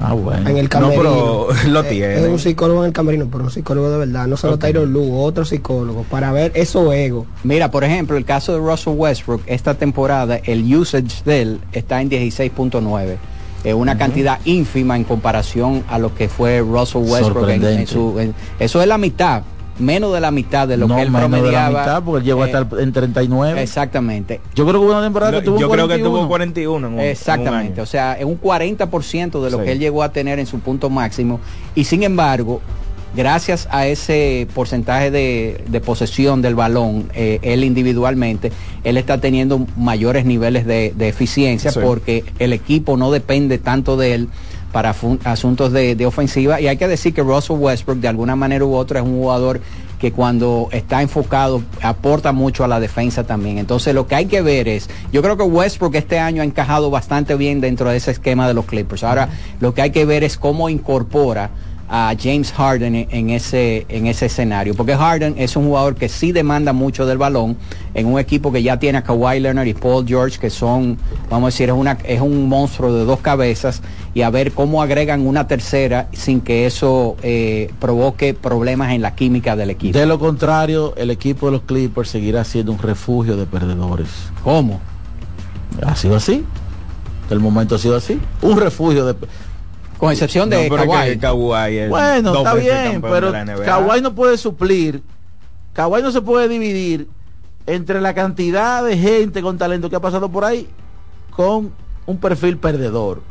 Ah, 0.00 0.12
bueno. 0.12 0.48
En 0.50 0.56
el 0.56 0.64
No, 0.64 0.68
camerino. 0.70 1.02
pero 1.02 1.48
lo 1.70 1.80
Eh, 1.82 1.88
tiene. 1.88 2.14
Es 2.16 2.28
un 2.28 2.38
psicólogo 2.40 2.80
en 2.80 2.86
el 2.88 2.92
camerino, 2.92 3.28
pero 3.30 3.44
un 3.44 3.50
psicólogo 3.50 3.90
de 3.90 3.98
verdad. 3.98 4.26
No 4.26 4.36
solo 4.36 4.54
Ok. 4.54 4.60
Tyron 4.62 4.92
Lugo, 4.92 5.22
otro 5.22 5.44
psicólogo. 5.44 6.02
Para 6.10 6.32
ver 6.32 6.50
esos 6.56 6.92
egos. 6.92 7.26
Mira, 7.44 7.70
por 7.70 7.84
ejemplo, 7.84 8.16
el 8.16 8.24
caso 8.24 8.52
de 8.52 8.58
Russell 8.58 8.94
Westbrook, 8.96 9.42
esta 9.46 9.74
temporada 9.74 10.36
el 10.44 10.62
usage 10.76 11.22
de 11.24 11.42
él 11.42 11.60
está 11.72 12.00
en 12.02 12.10
16.9. 12.10 13.16
Es 13.64 13.74
una 13.74 13.96
cantidad 13.98 14.38
ínfima 14.44 14.94
en 14.96 15.04
comparación 15.04 15.82
a 15.88 15.98
lo 15.98 16.14
que 16.14 16.28
fue 16.28 16.60
Russell 16.60 17.02
Westbrook. 17.02 17.48
en- 17.48 17.64
en 17.64 17.86
Sorprendente. 17.86 17.86
su- 17.92 18.18
en- 18.20 18.34
eso 18.58 18.82
es 18.82 18.86
la 18.86 18.98
mitad, 18.98 19.42
menos 19.78 20.12
de 20.12 20.20
la 20.20 20.30
mitad 20.30 20.68
de 20.68 20.76
lo 20.76 20.86
no 20.86 20.94
que 20.96 21.02
él 21.02 21.10
menos 21.10 21.30
de 21.30 21.36
la 21.36 21.40
promediaba. 21.40 21.80
mitad, 21.80 22.02
porque 22.04 22.18
él 22.20 22.24
llegó 22.26 22.40
eh, 22.40 22.42
a 22.44 22.46
estar 22.46 22.66
en 22.78 22.92
39. 22.92 23.62
Exactamente. 23.62 24.40
Yo 24.54 24.64
creo 24.66 24.80
que 24.80 24.86
hubo 24.86 24.92
una 24.92 25.02
temporada 25.02 25.32
que 25.32 25.40
tuvo 25.42 25.58
yo 25.58 25.68
creo 25.70 25.88
que 25.88 25.94
41. 25.94 26.16
tuvo 26.18 26.28
41 26.28 26.86
en 26.88 26.92
un, 26.92 26.98
en 27.00 27.04
un 27.06 27.10
Exactamente, 27.10 27.72
año. 27.74 27.82
o 27.82 27.86
sea, 27.86 28.12
es 28.18 28.24
un 28.26 28.36
40% 28.36 29.42
de 29.42 29.50
lo 29.50 29.58
Sí. 29.58 29.64
que 29.64 29.72
él 29.72 29.78
llegó 29.78 30.02
a 30.02 30.10
tener 30.12 30.38
en 30.38 30.46
su 30.46 30.60
punto 30.60 30.90
máximo 30.90 31.40
y 31.74 31.84
sin 31.84 32.02
embargo, 32.02 32.60
gracias 33.14 33.68
a 33.70 33.86
ese 33.86 34.46
porcentaje 34.54 35.10
de, 35.10 35.64
de 35.68 35.80
posesión 35.80 36.42
del 36.42 36.54
balón, 36.54 37.10
eh, 37.14 37.38
él 37.42 37.64
individualmente, 37.64 38.52
él 38.82 38.96
está 38.96 39.18
teniendo 39.20 39.66
mayores 39.76 40.24
niveles 40.24 40.66
de, 40.66 40.92
de 40.96 41.08
eficiencia 41.08 41.70
Sí. 41.70 41.80
porque 41.82 42.24
el 42.38 42.52
equipo 42.52 42.96
no 42.96 43.10
depende 43.10 43.58
tanto 43.58 43.96
de 43.96 44.14
él 44.14 44.28
para 44.72 44.94
asuntos 45.24 45.72
de, 45.72 45.94
de 45.94 46.04
ofensiva 46.04 46.60
y 46.60 46.66
hay 46.66 46.76
que 46.76 46.88
decir 46.88 47.14
que 47.14 47.22
Russell 47.22 47.56
Westbrook 47.58 47.98
de 48.00 48.08
alguna 48.08 48.34
manera 48.34 48.64
u 48.64 48.74
otra 48.74 48.98
es 49.00 49.06
un 49.06 49.18
jugador 49.20 49.60
que 50.00 50.10
cuando 50.10 50.68
está 50.72 51.00
enfocado 51.00 51.62
aporta 51.80 52.32
mucho 52.32 52.64
a 52.64 52.68
la 52.68 52.80
defensa 52.80 53.24
también. 53.24 53.58
Entonces 53.58 53.94
lo 53.94 54.08
que 54.08 54.16
hay 54.16 54.26
que 54.26 54.42
ver 54.42 54.66
es, 54.66 54.90
yo 55.12 55.22
creo 55.22 55.36
que 55.36 55.44
Westbrook 55.44 55.94
este 55.94 56.18
año 56.18 56.42
ha 56.42 56.44
encajado 56.44 56.90
bastante 56.90 57.36
bien 57.36 57.60
dentro 57.60 57.88
de 57.88 57.96
ese 57.98 58.10
esquema 58.10 58.48
de 58.48 58.54
los 58.54 58.64
Clippers. 58.66 59.04
Ahora 59.04 59.28
lo 59.60 59.72
que 59.74 59.82
hay 59.82 59.90
que 59.90 60.04
ver 60.04 60.24
es 60.24 60.36
cómo 60.36 60.68
incorpora 60.68 61.50
a 61.88 62.14
James 62.18 62.52
Harden 62.52 62.94
en, 63.10 63.30
ese 63.30 63.86
en 63.88 64.06
ese 64.06 64.26
escenario, 64.26 64.74
porque 64.74 64.96
Harden 64.96 65.34
es 65.36 65.56
un 65.56 65.66
jugador 65.66 65.94
que 65.94 66.08
sí 66.08 66.32
demanda 66.32 66.72
mucho 66.72 67.06
del 67.06 67.18
balón 67.18 67.56
en 67.94 68.06
un 68.06 68.18
equipo 68.18 68.50
que 68.52 68.62
ya 68.62 68.78
tiene 68.78 68.98
a 68.98 69.02
Kawhi 69.02 69.40
Leonard 69.40 69.66
y 69.66 69.74
Paul 69.74 70.06
George 70.06 70.38
que 70.38 70.50
son, 70.50 70.96
vamos 71.30 71.44
a 71.44 71.46
decir, 71.48 71.68
es 71.68 71.74
una 71.74 71.98
es 72.04 72.20
un 72.20 72.48
monstruo 72.48 72.92
de 72.92 73.04
dos 73.04 73.20
cabezas 73.20 73.82
y 74.14 74.22
a 74.22 74.30
ver 74.30 74.52
cómo 74.52 74.82
agregan 74.82 75.26
una 75.26 75.46
tercera 75.46 76.08
sin 76.12 76.40
que 76.40 76.66
eso 76.66 77.16
eh, 77.22 77.70
provoque 77.80 78.34
problemas 78.34 78.92
en 78.92 79.02
la 79.02 79.14
química 79.14 79.56
del 79.56 79.70
equipo. 79.70 79.98
De 79.98 80.06
lo 80.06 80.18
contrario, 80.18 80.94
el 80.96 81.10
equipo 81.10 81.46
de 81.46 81.52
los 81.52 81.62
Clippers 81.62 82.10
seguirá 82.10 82.44
siendo 82.44 82.72
un 82.72 82.78
refugio 82.78 83.36
de 83.36 83.46
perdedores. 83.46 84.08
¿Cómo? 84.42 84.80
Ha 85.84 85.96
sido 85.96 86.16
así. 86.16 86.44
El 87.30 87.40
momento 87.40 87.74
ha 87.74 87.78
sido 87.78 87.96
así. 87.96 88.20
Un 88.42 88.58
refugio 88.58 89.06
de 89.06 89.16
Con 89.98 90.10
excepción 90.12 90.48
No, 90.50 90.56
de 90.56 90.66
es 90.66 90.72
Kawhi. 90.72 91.10
que 91.10 91.18
Kawhi 91.18 91.76
es 91.78 91.88
Bueno, 91.90 92.34
está 92.36 92.54
bien, 92.54 93.00
pero. 93.02 93.32
Kawhi 93.64 94.00
no 94.00 94.14
puede 94.14 94.36
suplir. 94.38 95.02
Kawhi 95.72 96.02
no 96.02 96.10
se 96.12 96.20
puede 96.22 96.48
dividir 96.48 97.08
entre 97.66 98.00
la 98.00 98.14
cantidad 98.14 98.84
de 98.84 98.96
gente 98.98 99.40
con 99.42 99.56
talento 99.58 99.88
que 99.90 99.96
ha 99.96 100.00
pasado 100.00 100.28
por 100.28 100.44
ahí 100.44 100.68
con 101.30 101.72
un 102.06 102.18
perfil 102.18 102.58
perdedor. 102.58 103.22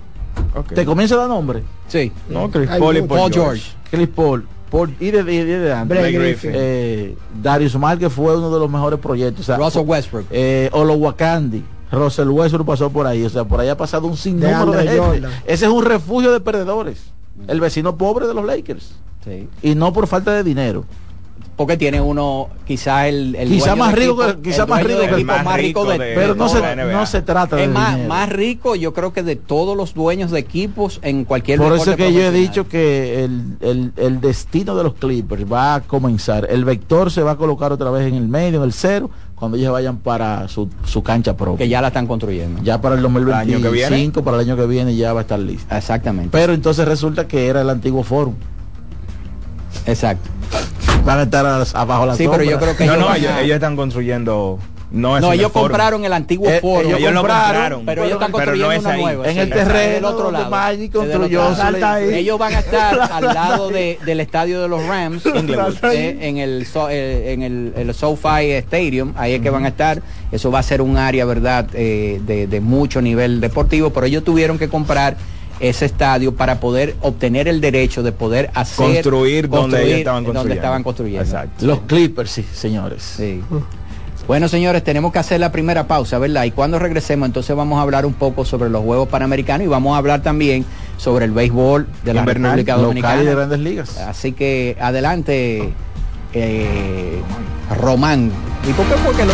¿Te 0.74 0.84
comienza 0.86 1.16
a 1.16 1.20
dar 1.20 1.30
nombre? 1.30 1.64
Sí. 1.88 2.12
No, 2.28 2.50
Chris 2.50 2.70
Hay 2.70 2.80
Paul 2.80 2.98
y. 2.98 3.02
Paul 3.02 3.08
Paul 3.20 3.34
George. 3.34 3.62
George. 3.62 3.78
Chris 3.92 4.08
Paul. 4.08 4.46
Paul 4.72 4.96
y 5.00 5.12
de, 5.12 5.24
de, 5.24 5.46
de- 5.46 5.60
de 5.60 5.74
antes. 5.74 6.14
Griffin. 6.14 6.52
Eh, 6.56 7.16
Darius 7.42 7.76
Mar 7.78 8.00
que 8.00 8.10
fue 8.10 8.36
uno 8.36 8.52
de 8.52 8.60
los 8.60 8.70
mejores 8.70 8.98
proyectos. 9.00 9.42
O 9.42 9.44
sea, 9.44 9.58
Russell 9.58 9.84
Westbrook. 9.86 10.26
eh, 10.32 10.70
Olowakandi, 10.74 11.64
Russell 11.94 12.28
Westbrook 12.30 12.66
pasó 12.68 12.90
por 12.90 13.08
ahí. 13.08 13.24
O 13.24 13.30
sea, 13.30 13.44
por 13.46 13.60
ahí 13.60 13.70
ha 13.70 13.78
pasado 13.78 14.08
un 14.08 14.18
sinnúmero 14.18 14.72
de, 14.72 14.84
DeAndre 14.84 15.22
gente. 15.22 15.28
Ese 15.46 15.66
es 15.66 15.72
un 15.72 15.86
refugio 15.86 16.32
de 16.32 16.40
perdedores. 16.40 17.12
El 17.48 17.60
vecino 17.60 17.98
pobre 17.98 18.28
de 18.28 18.34
los 18.34 18.46
Lakers. 18.46 18.94
Sí. 19.24 19.48
Y 19.62 19.76
no 19.76 19.94
por 19.94 20.08
falta 20.08 20.32
de 20.34 20.44
dinero. 20.44 20.86
Porque 21.56 21.78
tiene 21.78 22.02
uno, 22.02 22.50
quizá 22.66 23.08
el, 23.08 23.36
el 23.36 23.48
Quizá 23.48 23.76
dueño 23.76 23.84
más 23.84 23.94
de 23.94 24.00
rico 24.02 24.24
equipo- 24.24 24.36
que- 24.42 24.50
quizá 24.50 24.64
el 24.64 24.70
más 24.70 24.84
rico 24.84 25.00
de 25.00 25.06
que 25.08 25.14
el 25.14 25.14
equipo 25.20 25.34
más 25.34 25.46
más 25.46 25.56
rico 25.58 25.82
rico 25.84 25.92
de, 25.92 26.00
de- 26.06 26.16
Pero 26.16 26.34
no 26.36 26.44
de 26.46 26.50
se, 26.50 26.76
no 26.92 27.06
se 27.06 27.22
trata 27.22 27.56
de 27.58 27.64
es 27.66 27.70
más, 27.70 27.92
dinero. 27.92 28.10
más 28.10 28.30
rico 28.30 28.76
yo 28.76 28.94
creo 28.94 29.14
que 29.14 29.22
de 29.22 29.36
todos 29.36 29.78
los 29.78 29.94
dueños 29.94 30.32
de 30.32 30.40
equipos 30.40 31.00
en 31.04 31.26
cualquier 31.26 31.60
Por 31.60 31.74
eso 31.76 31.96
que 31.96 32.12
yo 32.12 32.22
he 32.22 32.32
dicho 32.32 32.68
que 32.68 33.24
el, 33.24 33.58
el- 33.62 33.94
el 33.98 34.20
destino 34.20 34.76
de 34.76 34.84
los 34.84 34.96
Clippers 34.96 35.46
va 35.52 35.76
a 35.76 35.82
comenzar. 35.82 36.48
El 36.50 36.66
vector 36.66 37.12
se 37.12 37.22
va 37.22 37.32
a 37.32 37.36
colocar 37.38 37.72
otra 37.72 37.92
vez 37.92 38.08
en 38.08 38.16
el 38.16 38.28
medio, 38.28 38.58
en 38.58 38.64
el 38.66 38.74
cero, 38.74 39.12
cuando 39.36 39.58
ellos 39.58 39.72
vayan 39.74 39.98
para 39.98 40.48
su, 40.48 40.70
su 40.86 41.04
cancha 41.04 41.36
propia. 41.36 41.58
que 41.66 41.70
ya 41.70 41.82
la 41.82 41.88
están 41.88 42.08
construyendo 42.08 42.62
Ya 42.64 42.80
para 42.82 42.96
el 42.96 43.06
año 43.06 43.14
que 43.16 43.24
2025, 43.64 43.72
viene. 43.72 44.12
para 44.24 44.38
el 44.38 44.48
año 44.50 44.56
que 44.56 44.66
viene 44.68 44.96
ya 44.96 45.12
va 45.14 45.20
a 45.20 45.24
estar 45.24 45.40
listo. 45.40 45.76
exactamente 45.76 46.30
Pero 46.32 46.54
entonces 46.54 46.88
resulta 46.88 47.28
que 47.28 47.48
era 47.48 47.62
el 47.62 47.70
antiguo 47.70 48.04
forum. 48.04 48.36
exacto 49.86 50.30
Van 51.06 51.20
a 51.20 51.24
estar 51.24 51.46
abajo 51.74 52.06
la 52.06 52.16
Sí, 52.16 52.28
pero 52.30 52.44
yo 52.44 52.58
creo 52.60 52.78
que 52.78 52.86
No, 52.86 52.94
ellos 52.94 53.06
no, 53.10 53.16
ellos, 53.16 53.32
a- 53.32 53.42
ellos 53.42 53.56
están 53.56 53.76
construyendo 53.76 54.60
no 54.94 55.18
es 55.18 55.22
No, 55.24 55.34
el 55.34 55.40
ellos 55.40 55.52
compraron 55.52 56.06
el 56.06 56.14
antiguo 56.14 56.48
Eh, 56.50 56.60
foro. 56.62 56.88
ellos 56.96 57.12
lo 57.12 57.20
compraron, 57.22 57.86
pero 57.86 58.04
ellos 58.04 58.14
están 58.14 58.32
pero 58.32 58.52
construyendo 58.52 58.68
no 58.68 58.72
es 58.74 58.80
una 58.86 58.94
ahí. 58.94 59.02
nueva. 59.02 59.28
En 59.28 59.34
sí, 59.34 59.40
el 59.40 59.50
terreno 59.50 59.94
del 59.96 60.06
otro 60.06 60.32
lado. 60.32 60.50
Magic 60.50 60.92
construyó. 60.94 61.42
Ellos 62.00 62.40
van 62.40 62.54
a 62.54 62.60
estar 62.60 63.00
al 63.12 63.26
lado 63.26 63.70
de- 63.70 64.00
del 64.06 64.20
estadio 64.20 64.62
de 64.62 64.68
los 64.68 64.86
Rams, 64.86 65.26
eh, 65.92 66.18
en 66.22 66.38
el 66.38 66.66
so- 66.66 66.90
eh, 66.90 67.34
en 67.34 67.42
el, 67.42 67.74
el 67.76 67.94
SoFi 67.94 68.52
Stadium, 68.52 69.14
ahí 69.18 69.34
es 69.34 69.42
que 69.42 69.50
van 69.50 69.66
a 69.66 69.70
estar. 69.70 70.02
Eso 70.32 70.52
va 70.52 70.60
a 70.60 70.64
ser 70.64 70.82
un 70.82 70.96
área, 70.98 71.26
verdad, 71.26 71.68
eh, 71.74 72.22
de, 72.26 72.48
de 72.48 72.62
mucho 72.62 73.02
nivel 73.02 73.42
deportivo, 73.42 73.90
pero 73.92 74.06
ellos 74.06 74.24
tuvieron 74.24 74.58
que 74.58 74.70
comprar 74.70 75.18
ese 75.60 75.86
estadio 75.86 76.36
para 76.36 76.60
poder 76.60 76.96
obtener 77.02 77.48
el 77.48 77.62
derecho 77.62 78.04
de 78.04 78.12
poder 78.12 78.50
hacer 78.54 78.86
Construir 78.96 79.48
donde 79.48 79.84
ellos 79.86 79.98
estaban 80.00 80.24
donde 80.24 80.34
construyendo. 80.40 80.54
estaban 80.62 80.84
construyendo. 80.84 81.24
Exacto. 81.24 81.66
Los 81.66 81.80
Clippers, 81.82 82.32
sí, 82.32 82.46
señores. 82.54 83.02
Sí. 83.04 83.42
Bueno, 84.28 84.48
señores, 84.48 84.84
tenemos 84.84 85.12
que 85.12 85.20
hacer 85.20 85.40
la 85.42 85.52
primera 85.52 85.86
pausa, 85.86 86.18
¿verdad? 86.18 86.46
Y 86.46 86.52
cuando 86.52 86.80
regresemos, 86.80 87.26
entonces 87.28 87.54
vamos 87.56 87.78
a 87.78 87.82
hablar 87.82 88.06
un 88.06 88.14
poco 88.14 88.46
sobre 88.46 88.70
los 88.70 88.82
Juegos 88.84 89.10
Panamericanos 89.10 89.66
y 89.66 89.68
vamos 89.68 89.94
a 89.96 89.98
hablar 89.98 90.22
también 90.22 90.66
sobre 90.98 91.26
el 91.26 91.32
béisbol 91.32 91.88
de 92.04 92.14
la 92.14 92.22
Invernal, 92.22 92.52
República 92.52 92.78
Local 92.78 92.80
y 92.80 92.82
de 92.82 92.88
Dominicana. 92.88 93.32
grandes 93.36 93.60
ligas. 93.60 93.98
Así 93.98 94.32
que 94.32 94.78
adelante, 94.80 95.74
eh, 96.34 97.22
Román. 97.82 98.32
¿Y 98.68 98.72
por 98.72 98.86
qué? 98.86 98.94
Porque 99.06 99.26
lo- 99.26 99.34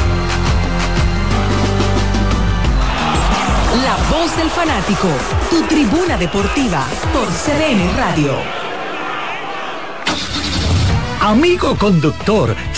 La 3.84 3.96
voz 4.18 4.36
del 4.38 4.50
fanático, 4.50 5.08
tu 5.52 5.62
tribuna 5.68 6.18
deportiva 6.18 6.84
por 7.14 7.28
CDN 7.28 7.96
Radio. 7.96 8.34
Amigo 11.22 11.76
conductor, 11.78 12.56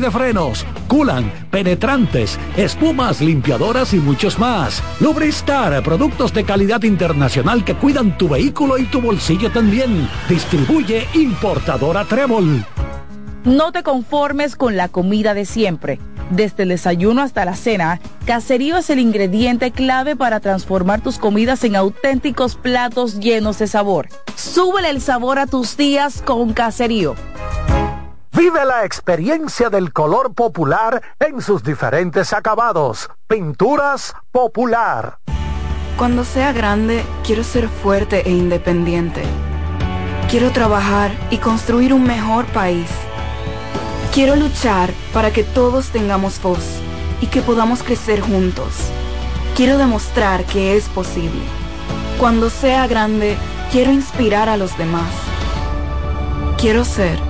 de 0.00 0.10
frenos, 0.10 0.64
culan, 0.88 1.30
penetrantes, 1.50 2.38
espumas, 2.56 3.20
limpiadoras 3.20 3.92
y 3.94 3.98
muchos 3.98 4.38
más. 4.38 4.82
Lubristar, 5.00 5.82
productos 5.82 6.32
de 6.32 6.44
calidad 6.44 6.82
internacional 6.82 7.64
que 7.64 7.74
cuidan 7.74 8.16
tu 8.18 8.28
vehículo 8.28 8.78
y 8.78 8.84
tu 8.84 9.00
bolsillo 9.00 9.50
también. 9.50 10.08
Distribuye 10.28 11.06
importadora 11.14 12.04
Trébol. 12.04 12.64
No 13.44 13.72
te 13.72 13.82
conformes 13.82 14.56
con 14.56 14.76
la 14.76 14.88
comida 14.88 15.32
de 15.34 15.46
siempre. 15.46 15.98
Desde 16.30 16.62
el 16.62 16.68
desayuno 16.68 17.22
hasta 17.22 17.44
la 17.44 17.56
cena, 17.56 18.00
Caserío 18.24 18.76
es 18.76 18.88
el 18.90 19.00
ingrediente 19.00 19.72
clave 19.72 20.14
para 20.14 20.38
transformar 20.38 21.00
tus 21.00 21.18
comidas 21.18 21.64
en 21.64 21.74
auténticos 21.74 22.54
platos 22.54 23.18
llenos 23.18 23.58
de 23.58 23.66
sabor. 23.66 24.08
Súbele 24.36 24.90
el 24.90 25.00
sabor 25.00 25.38
a 25.38 25.46
tus 25.46 25.76
días 25.76 26.22
con 26.22 26.52
Caserío. 26.52 27.16
Vive 28.32 28.64
la 28.64 28.84
experiencia 28.84 29.70
del 29.70 29.92
color 29.92 30.34
popular 30.34 31.02
en 31.18 31.42
sus 31.42 31.64
diferentes 31.64 32.32
acabados. 32.32 33.10
Pinturas 33.26 34.14
popular. 34.30 35.18
Cuando 35.98 36.24
sea 36.24 36.52
grande, 36.52 37.04
quiero 37.24 37.42
ser 37.42 37.68
fuerte 37.68 38.22
e 38.24 38.30
independiente. 38.30 39.24
Quiero 40.30 40.52
trabajar 40.52 41.10
y 41.30 41.38
construir 41.38 41.92
un 41.92 42.04
mejor 42.04 42.46
país. 42.46 42.88
Quiero 44.14 44.36
luchar 44.36 44.90
para 45.12 45.32
que 45.32 45.42
todos 45.42 45.90
tengamos 45.90 46.40
voz 46.40 46.80
y 47.20 47.26
que 47.26 47.42
podamos 47.42 47.82
crecer 47.82 48.20
juntos. 48.20 48.76
Quiero 49.56 49.76
demostrar 49.76 50.44
que 50.44 50.76
es 50.76 50.88
posible. 50.88 51.42
Cuando 52.20 52.48
sea 52.48 52.86
grande, 52.86 53.36
quiero 53.72 53.90
inspirar 53.90 54.48
a 54.48 54.56
los 54.56 54.78
demás. 54.78 55.10
Quiero 56.56 56.84
ser 56.84 57.29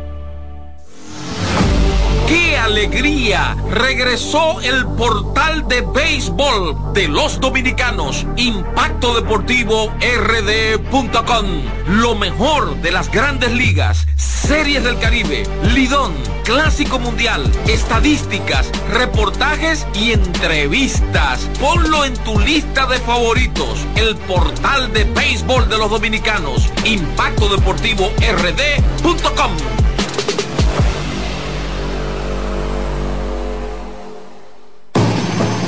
¡Qué 2.31 2.57
alegría! 2.57 3.57
Regresó 3.71 4.61
el 4.61 4.85
portal 4.95 5.67
de 5.67 5.81
béisbol 5.81 6.93
de 6.93 7.09
los 7.09 7.41
dominicanos, 7.41 8.25
Impacto 8.37 9.13
Deportivo 9.15 9.91
RD.com. 9.99 11.45
Lo 11.89 12.15
mejor 12.15 12.77
de 12.77 12.93
las 12.93 13.11
grandes 13.11 13.51
ligas, 13.51 14.07
series 14.15 14.81
del 14.81 14.97
Caribe, 14.99 15.43
Lidón, 15.73 16.13
Clásico 16.45 16.99
Mundial, 16.99 17.51
estadísticas, 17.67 18.71
reportajes 18.93 19.85
y 19.93 20.13
entrevistas. 20.13 21.49
Ponlo 21.59 22.05
en 22.05 22.13
tu 22.13 22.39
lista 22.39 22.85
de 22.85 22.99
favoritos, 22.99 23.85
el 23.97 24.15
portal 24.15 24.93
de 24.93 25.03
béisbol 25.03 25.67
de 25.67 25.77
los 25.77 25.89
dominicanos, 25.89 26.69
Impacto 26.85 27.49
Deportivo 27.49 28.09
RD.com. 28.21 29.51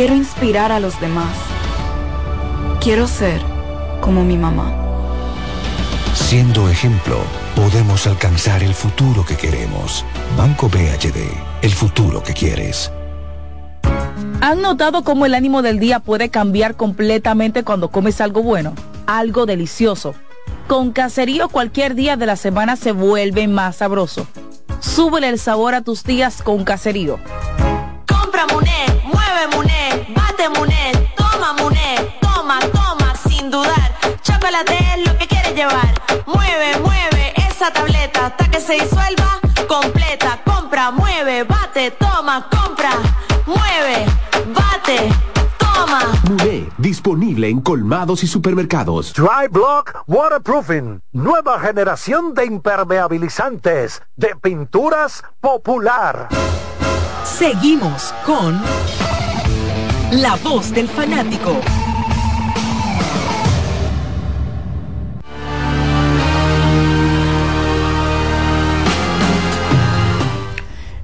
quiero 0.00 0.14
inspirar 0.14 0.72
a 0.72 0.80
los 0.80 0.98
demás. 0.98 1.36
Quiero 2.80 3.06
ser 3.06 3.38
como 4.00 4.24
mi 4.24 4.38
mamá. 4.38 4.72
Siendo 6.14 6.70
ejemplo, 6.70 7.18
podemos 7.54 8.06
alcanzar 8.06 8.62
el 8.62 8.72
futuro 8.72 9.26
que 9.26 9.36
queremos. 9.36 10.06
Banco 10.38 10.70
BHD, 10.70 11.18
el 11.60 11.70
futuro 11.70 12.22
que 12.22 12.32
quieres. 12.32 12.90
¿Han 14.40 14.62
notado 14.62 15.04
cómo 15.04 15.26
el 15.26 15.34
ánimo 15.34 15.60
del 15.60 15.78
día 15.78 16.00
puede 16.00 16.30
cambiar 16.30 16.76
completamente 16.76 17.62
cuando 17.62 17.90
comes 17.90 18.22
algo 18.22 18.42
bueno? 18.42 18.72
Algo 19.04 19.44
delicioso. 19.44 20.14
Con 20.66 20.92
caserío 20.92 21.50
cualquier 21.50 21.94
día 21.94 22.16
de 22.16 22.24
la 22.24 22.36
semana 22.36 22.76
se 22.76 22.92
vuelve 22.92 23.48
más 23.48 23.76
sabroso. 23.76 24.26
Súbele 24.80 25.28
el 25.28 25.38
sabor 25.38 25.74
a 25.74 25.82
tus 25.82 26.04
días 26.04 26.40
con 26.40 26.64
caserío. 26.64 27.18
Compra 28.06 28.46
Muné, 28.46 28.89
Chocolate 34.50 34.78
es 34.96 35.06
lo 35.06 35.16
que 35.16 35.28
quieres 35.28 35.54
llevar. 35.54 35.94
Mueve, 36.26 36.76
mueve 36.80 37.32
esa 37.36 37.72
tableta 37.72 38.26
hasta 38.26 38.50
que 38.50 38.60
se 38.60 38.72
disuelva 38.72 39.38
completa. 39.68 40.40
Compra, 40.44 40.90
mueve, 40.90 41.44
bate, 41.44 41.92
toma, 41.92 42.48
compra, 42.50 42.90
mueve, 43.46 44.06
bate, 44.52 45.08
toma. 45.56 46.00
Muné, 46.28 46.68
disponible 46.78 47.48
en 47.48 47.60
colmados 47.60 48.24
y 48.24 48.26
supermercados. 48.26 49.12
Dry 49.12 49.46
Block 49.48 50.02
Waterproofing, 50.08 51.00
nueva 51.12 51.60
generación 51.60 52.34
de 52.34 52.46
impermeabilizantes 52.46 54.02
de 54.16 54.34
pinturas 54.34 55.22
popular. 55.40 56.26
Seguimos 57.22 58.12
con 58.26 58.60
La 60.10 60.34
Voz 60.42 60.72
del 60.72 60.88
Fanático. 60.88 61.54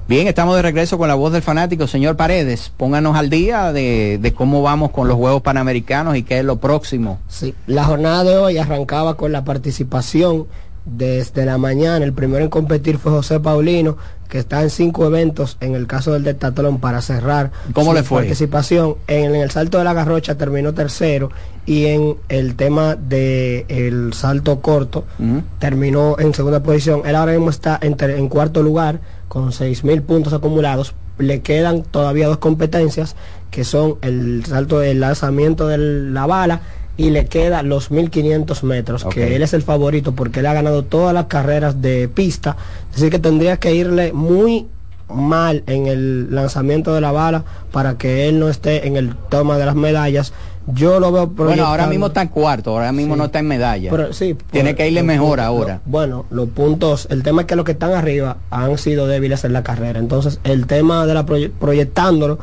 Bien, 0.09 0.29
estamos 0.29 0.55
de 0.55 0.63
regreso 0.63 0.99
con 0.99 1.09
la 1.09 1.17
voz 1.17 1.33
del 1.33 1.43
fanático. 1.43 1.89
Señor 1.89 2.17
Paredes, 2.17 2.71
pónganos 2.77 3.17
al 3.17 3.29
día 3.29 3.73
de, 3.73 4.19
de, 4.23 4.33
cómo 4.33 4.63
vamos 4.63 4.93
con 4.93 5.09
los 5.09 5.17
Juegos 5.17 5.43
Panamericanos 5.43 6.17
y 6.17 6.23
qué 6.23 6.39
es 6.39 6.45
lo 6.45 6.59
próximo. 6.59 7.19
Sí, 7.29 7.55
la 7.67 7.85
jornada 7.85 8.23
de 8.23 8.37
hoy 8.37 8.57
arrancaba 8.59 9.17
con 9.17 9.33
la 9.33 9.45
participación 9.45 10.47
desde 10.85 11.45
la 11.45 11.59
mañana. 11.59 12.05
El 12.05 12.13
primero 12.13 12.45
en 12.45 12.51
competir 12.51 12.99
fue 12.99 13.11
José 13.11 13.41
Paulino, 13.41 13.97
que 14.29 14.39
está 14.39 14.63
en 14.63 14.71
cinco 14.71 15.07
eventos 15.07 15.57
en 15.61 15.75
el 15.75 15.89
caso 15.89 16.13
del 16.13 16.23
detatlón 16.23 16.79
para 16.79 17.03
cerrar 17.03 17.51
¿Cómo 17.73 17.91
su 17.91 17.97
le 17.97 18.03
fue? 18.05 18.19
participación. 18.23 18.95
En, 19.09 19.35
en, 19.35 19.41
el 19.41 19.51
salto 19.51 19.79
de 19.79 19.85
la 19.85 19.93
garrocha 19.93 20.37
terminó 20.37 20.73
tercero 20.73 21.33
y 21.65 21.87
en 21.87 22.17
el 22.29 22.55
tema 22.55 22.95
del 22.95 23.65
el 23.67 24.13
salto 24.15 24.61
corto 24.61 25.05
Uh 25.19 25.23
-huh. 25.25 25.43
terminó 25.59 26.15
en 26.21 26.33
segunda 26.33 26.63
posición. 26.63 27.03
Él 27.05 27.17
ahora 27.17 27.33
mismo 27.33 27.51
está 27.51 27.77
en, 27.83 27.97
en 28.01 28.29
cuarto 28.29 28.63
lugar 28.63 29.01
con 29.37 29.53
seis 29.53 29.85
mil 29.85 30.01
puntos 30.01 30.33
acumulados. 30.33 30.95
Le 31.19 31.43
quedan 31.43 31.83
todavía 31.83 32.27
dos 32.27 32.39
competencias 32.39 33.17
que 33.51 33.65
son 33.65 33.97
el 34.01 34.47
salto 34.47 34.79
del 34.79 35.01
lanzamiento 35.01 35.69
de 35.69 35.77
la 35.77 36.25
bala 36.25 36.63
y 36.97 37.11
le 37.11 37.27
queda 37.27 37.63
los 37.63 37.91
1500 37.91 38.65
metros, 38.65 39.05
que 39.05 39.37
él 39.37 39.43
es 39.43 39.53
el 39.53 39.61
favorito 39.61 40.13
porque 40.13 40.41
él 40.41 40.47
ha 40.47 40.55
ganado 40.55 40.85
todas 40.85 41.13
las 41.13 41.27
carreras 41.27 41.83
de 41.83 42.09
pista, 42.09 42.57
así 42.95 43.11
que 43.11 43.19
tendría 43.19 43.59
que 43.59 43.75
irle 43.75 44.15
muy 44.15 44.69
mal 45.11 45.63
en 45.67 45.87
el 45.87 46.35
lanzamiento 46.35 46.95
de 46.95 47.03
la 47.03 47.13
bala 47.13 47.45
para 47.73 47.99
que 47.99 48.31
él 48.31 48.41
no 48.41 48.49
esté 48.49 48.87
en 48.87 48.97
el 48.97 49.15
toma 49.15 49.59
de 49.59 49.67
las 49.67 49.75
medallas. 49.75 50.33
Yo 50.69 50.99
lo 50.99 51.13
veo 51.13 51.27
Bueno, 51.29 51.65
ahora 51.67 51.87
mismo 51.87 52.07
está 52.07 52.23
en 52.23 52.29
cuarto, 52.29 52.71
ahora 52.71 52.91
mismo 52.93 53.15
Sí. 53.15 53.19
no 53.19 53.25
está 53.27 53.39
en 53.39 53.47
medalla. 53.49 53.91
Pero, 53.91 54.13
sí, 54.13 54.37
Tiene 54.51 54.71
por- 54.71 54.77
que 54.79 54.89
irle 54.89 55.03
mejor 55.05 55.39
puntos, 55.39 55.45
ahora. 55.45 55.75
lo- 55.75 55.81
bueno, 55.91 56.27
los 56.31 56.49
puntos, 56.49 57.07
el 57.11 57.23
tema 57.23 57.43
es 57.43 57.47
que 57.47 57.55
los 57.57 57.65
que 57.65 57.73
están 57.73 57.93
arriba 57.93 58.39
han 58.51 58.77
sido 58.79 59.07
débiles 59.07 59.45
en 59.45 59.53
la 59.53 59.63
carrera. 59.63 59.99
Entonces, 60.01 60.41
el 60.45 60.67
tema 60.67 61.07
de 61.07 61.15
la 61.15 61.25
proye- 61.25 61.51
proyectándolo, 61.51 62.39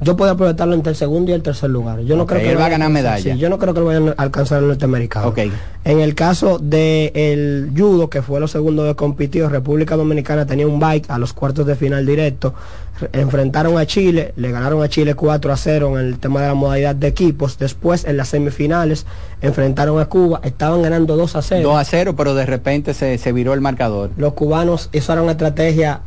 yo 0.00 0.16
puedo 0.16 0.36
proyectarlo 0.36 0.74
entre 0.74 0.90
el 0.90 0.96
segundo 0.96 1.30
y 1.30 1.34
el 1.34 1.42
tercer 1.42 1.70
lugar. 1.70 2.00
Yo 2.00 2.16
no 2.16 2.26
creo 2.26 2.40
que 2.40 2.50
él 2.50 2.58
va 2.58 2.66
a 2.66 2.70
ganar 2.70 2.90
medalla. 2.90 3.34
sí, 3.34 3.38
yo 3.38 3.48
no 3.50 3.58
creo 3.58 3.74
que 3.74 3.80
lo 3.80 3.86
vayan 3.86 4.08
a 4.10 4.22
alcanzar 4.22 4.60
el 4.62 4.68
norteamericano. 4.68 5.28
Ok. 5.28 5.38
En 5.84 6.00
el 6.00 6.14
caso 6.14 6.58
del 6.58 7.10
el 7.14 7.72
judo, 7.76 8.10
que 8.10 8.22
fue 8.22 8.40
lo 8.40 8.48
segundo 8.48 8.84
que 8.84 8.94
compitió, 8.96 9.48
República 9.48 9.96
Dominicana 9.96 10.46
tenía 10.46 10.66
un 10.66 10.78
bike 10.80 11.10
a 11.10 11.18
los 11.18 11.32
cuartos 11.32 11.66
de 11.66 11.74
final 11.76 12.04
directo. 12.06 12.54
Re- 13.00 13.08
Enfrentaron 13.12 13.78
a 13.78 13.86
Chile, 13.86 14.32
le 14.36 14.50
ganaron 14.50 14.82
a 14.82 14.88
Chile 14.88 15.14
4 15.14 15.52
a 15.52 15.56
0 15.56 15.98
en 15.98 16.06
el 16.06 16.18
tema 16.18 16.42
de 16.42 16.48
la 16.48 16.54
modalidad 16.54 16.94
de 16.94 17.06
equipos. 17.06 17.56
Después, 17.58 18.04
en 18.04 18.16
las 18.18 18.28
semifinales, 18.28 19.06
enfrentaron 19.40 19.98
a 20.00 20.06
Cuba, 20.06 20.40
estaban 20.44 20.82
ganando 20.82 21.16
2 21.16 21.36
a 21.36 21.42
0. 21.42 21.62
2 21.68 21.76
a 21.78 21.84
0, 21.84 22.14
pero 22.16 22.34
de 22.34 22.44
repente 22.46 22.92
se, 22.94 23.16
se 23.18 23.32
viró 23.32 23.54
el 23.54 23.60
marcador. 23.62 24.10
Los 24.18 24.34
cubanos, 24.34 24.90
eso 24.92 25.12
era 25.14 25.22
una 25.22 25.32
estrategia 25.32 26.00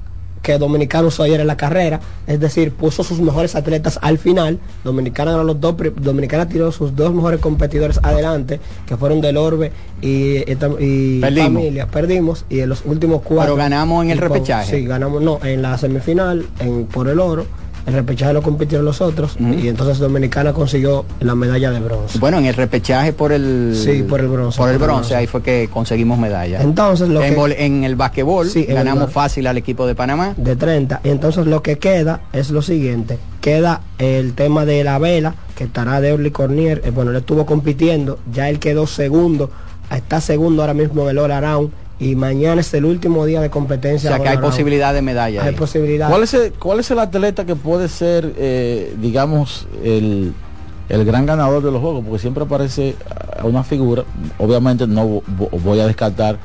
que 0.43 0.57
Dominicano 0.59 1.07
usó 1.07 1.23
ayer 1.23 1.39
en 1.39 1.47
la 1.47 1.57
carrera, 1.57 2.01
es 2.27 2.39
decir, 2.39 2.73
puso 2.73 3.03
sus 3.03 3.19
mejores 3.19 3.55
atletas 3.55 3.97
al 4.01 4.19
final. 4.19 4.59
Dominicana 4.83 5.31
ganó 5.31 5.45
los 5.45 5.59
dos, 5.59 5.75
Dominicana 5.95 6.47
tiró 6.47 6.71
sus 6.71 6.95
dos 6.95 7.13
mejores 7.13 7.39
competidores 7.39 7.99
adelante, 8.03 8.59
que 8.85 8.97
fueron 8.97 9.21
Del 9.21 9.37
Orbe 9.37 9.71
y, 10.01 10.39
y, 10.39 10.57
y 10.79 11.19
Perdimos. 11.21 11.53
Familia. 11.53 11.87
Perdimos 11.87 12.45
y 12.49 12.59
en 12.59 12.69
los 12.69 12.83
últimos 12.85 13.21
cuatro. 13.21 13.55
Pero 13.55 13.55
ganamos 13.55 14.03
en 14.03 14.11
el 14.11 14.17
repechaje. 14.17 14.79
Sí, 14.79 14.85
ganamos, 14.85 15.21
no, 15.21 15.39
en 15.43 15.61
la 15.61 15.77
semifinal, 15.77 16.45
en, 16.59 16.85
por 16.85 17.07
el 17.07 17.19
oro. 17.19 17.45
El 17.85 17.93
repechaje 17.93 18.31
lo 18.33 18.41
compitieron 18.41 18.85
los 18.85 19.01
otros 19.01 19.35
y 19.39 19.67
entonces 19.67 19.99
Dominicana 19.99 20.53
consiguió 20.53 21.03
la 21.19 21.35
medalla 21.35 21.69
de 21.71 21.79
bronce. 21.81 22.17
Bueno, 22.19 22.37
en 22.39 22.45
el 22.45 22.53
repechaje 22.53 23.11
por 23.11 23.31
el 23.33 23.73
Sí, 23.75 24.03
por 24.03 24.21
el 24.21 24.27
bronce. 24.29 24.57
por 24.57 24.69
el 24.69 24.77
bronce, 24.77 24.93
bronce. 24.95 25.15
ahí 25.15 25.27
fue 25.27 25.41
que 25.43 25.69
conseguimos 25.71 26.17
medalla. 26.17 26.61
Entonces, 26.61 27.09
lo 27.09 27.21
en, 27.21 27.35
que- 27.35 27.65
en 27.65 27.83
el 27.83 27.95
basquetbol 27.97 28.49
Sí, 28.49 28.63
en 28.63 28.69
el 28.71 28.75
ganamos 28.77 29.11
fácil 29.11 29.47
al 29.47 29.57
equipo 29.57 29.85
de 29.85 29.95
Panamá. 29.95 30.33
de 30.37 30.55
30. 30.55 31.01
Y 31.03 31.09
entonces 31.09 31.45
lo 31.45 31.61
que 31.61 31.77
queda 31.77 32.21
es 32.31 32.51
lo 32.51 32.61
siguiente. 32.61 33.19
Queda 33.41 33.81
el 33.97 34.33
tema 34.33 34.65
de 34.65 34.83
la 34.85 34.97
vela, 34.99 35.35
que 35.55 35.65
estará 35.65 35.99
de 35.99 36.13
Orly 36.13 36.31
Cornier. 36.31 36.81
Eh, 36.85 36.91
bueno, 36.91 37.11
él 37.11 37.17
estuvo 37.17 37.45
compitiendo, 37.45 38.19
ya 38.31 38.47
él 38.49 38.59
quedó 38.59 38.87
segundo, 38.87 39.51
está 39.93 40.21
segundo 40.21 40.61
ahora 40.63 40.73
mismo 40.73 41.03
en 41.03 41.09
el 41.09 41.17
All 41.19 41.31
Around. 41.31 41.71
Y 42.03 42.15
mañana 42.15 42.61
es 42.61 42.73
el 42.73 42.85
último 42.85 43.25
día 43.25 43.39
de 43.41 43.47
O 43.47 43.51
competencia. 43.51 44.09
sea 44.09 44.19
que 44.19 44.29
hay 44.29 44.37
posibilidad 44.37 44.93
de 44.93 45.01
medalla. 45.01 45.41
Hay 45.43 45.49
ahí. 45.49 45.55
posibilidad. 45.55 46.09
¿Cuál 46.09 46.23
es, 46.23 46.33
el, 46.33 46.51
¿Cuál 46.53 46.79
es 46.81 46.91
el 46.91 46.99
atleta 46.99 47.45
que 47.45 47.55
puede 47.55 47.87
ser, 47.87 48.33
eh, 48.37 48.93
digamos, 48.99 49.67
el, 49.83 50.33
el 50.89 51.05
gran 51.05 51.25
ganador 51.25 51.63
de 51.63 51.71
los 51.71 51.81
juegos? 51.81 52.03
Porque 52.03 52.19
siempre 52.19 52.43
aparece 52.43 52.95
a 53.39 53.45
una 53.45 53.63
figura. 53.63 54.03
Obviamente 54.37 54.85
no 54.87 55.05
vo- 55.21 55.49
voy 55.63 55.79
a 55.79 55.87
descartar 55.87 56.37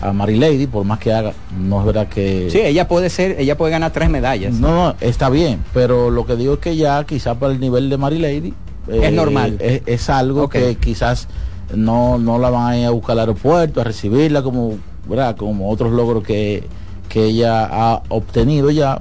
a 0.00 0.12
Mary 0.12 0.36
Lady, 0.36 0.66
por 0.66 0.84
más 0.84 0.98
que 1.00 1.12
haga. 1.12 1.32
No 1.58 1.80
es 1.80 1.86
verdad 1.86 2.06
que... 2.08 2.48
Sí, 2.52 2.60
ella 2.60 2.86
puede 2.86 3.10
ser, 3.10 3.36
ella 3.40 3.56
puede 3.56 3.72
ganar 3.72 3.92
tres 3.92 4.08
medallas. 4.10 4.54
No, 4.54 4.68
no, 4.90 4.94
está 5.00 5.28
bien, 5.30 5.64
pero 5.74 6.10
lo 6.10 6.24
que 6.26 6.36
digo 6.36 6.54
es 6.54 6.58
que 6.60 6.76
ya 6.76 7.02
quizás 7.04 7.36
para 7.36 7.52
el 7.52 7.58
nivel 7.60 7.90
de 7.90 7.96
Mary 7.96 8.18
Lady 8.18 8.54
eh, 8.88 9.00
Es 9.04 9.12
normal. 9.12 9.56
Es, 9.60 9.82
es 9.86 10.08
algo 10.10 10.48
que 10.48 10.76
quizás 10.76 11.26
no, 11.74 12.16
no 12.16 12.38
la 12.38 12.48
van 12.48 12.66
a 12.72 12.78
ir 12.78 12.86
a 12.86 12.90
buscar 12.90 13.14
al 13.14 13.18
aeropuerto, 13.20 13.80
a 13.80 13.84
recibirla 13.84 14.40
como, 14.42 14.78
¿verdad? 15.08 15.36
como 15.36 15.70
otros 15.70 15.92
logros 15.92 16.22
que, 16.24 16.64
que 17.08 17.24
ella 17.24 17.64
ha 17.70 18.02
obtenido 18.08 18.70
ya, 18.70 19.00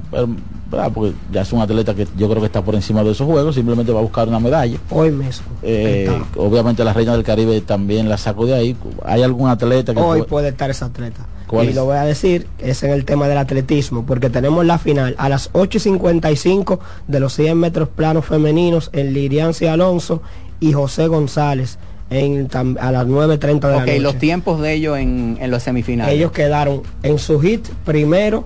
¿verdad? 0.72 0.92
porque 0.94 1.14
ya 1.32 1.42
es 1.42 1.54
un 1.54 1.62
atleta 1.62 1.94
que 1.94 2.08
yo 2.18 2.28
creo 2.30 2.42
que 2.42 2.48
está 2.48 2.62
por 2.62 2.76
encima 2.76 3.04
de 3.04 3.12
esos 3.12 3.26
juegos, 3.28 3.56
simplemente 3.56 3.92
va 3.92 4.00
a 4.00 4.04
buscar 4.04 4.28
una 4.28 4.40
medalla. 4.40 4.78
Hoy 4.90 5.12
mismo. 5.12 5.46
Eh, 5.64 6.10
obviamente 6.36 6.84
la 6.84 6.94
Reina 6.94 7.14
del 7.14 7.24
Caribe 7.24 7.62
también 7.62 8.10
la 8.10 8.18
sacó 8.18 8.46
de 8.46 8.54
ahí. 8.56 8.76
¿Hay 9.06 9.22
algún 9.24 9.50
atleta 9.50 9.94
que 9.94 10.00
Hoy 10.00 10.20
puede- 10.20 10.24
puede 10.30 10.48
estar 10.50 10.70
ese 10.70 10.84
atleta. 10.86 11.26
¿Cuál 11.48 11.68
y 11.68 11.70
es? 11.70 11.76
lo 11.76 11.86
voy 11.86 11.96
a 11.96 12.04
decir, 12.04 12.46
es 12.60 12.84
en 12.84 12.92
el 12.92 13.06
tema 13.06 13.30
del 13.30 13.38
atletismo, 13.38 14.06
porque 14.06 14.30
tenemos 14.30 14.66
la 14.66 14.78
final 14.78 15.16
a 15.18 15.30
las 15.30 15.50
8 15.54 15.78
y 15.78 15.80
55 15.80 16.80
de 17.08 17.20
los 17.22 17.34
100 17.34 17.58
metros 17.58 17.88
planos 17.88 18.26
femeninos 18.26 18.90
en 18.92 19.14
Liriancia 19.14 19.72
Alonso 19.72 20.22
y 20.60 20.74
José 20.74 21.08
González 21.08 21.78
en, 22.10 22.48
a 22.80 22.92
las 22.92 23.06
9.30 23.08 23.38
de 23.60 23.60
la 23.70 23.78
Ok, 23.78 23.80
noche. 23.82 24.00
los 24.00 24.18
tiempos 24.18 24.62
de 24.62 24.74
ellos 24.74 24.98
en, 24.98 25.38
en 25.42 25.52
los 25.52 25.64
semifinales. 25.64 26.14
Ellos 26.16 26.32
quedaron 26.32 26.82
en 27.04 27.20
su 27.20 27.40
hit 27.40 27.68
primero. 27.86 28.46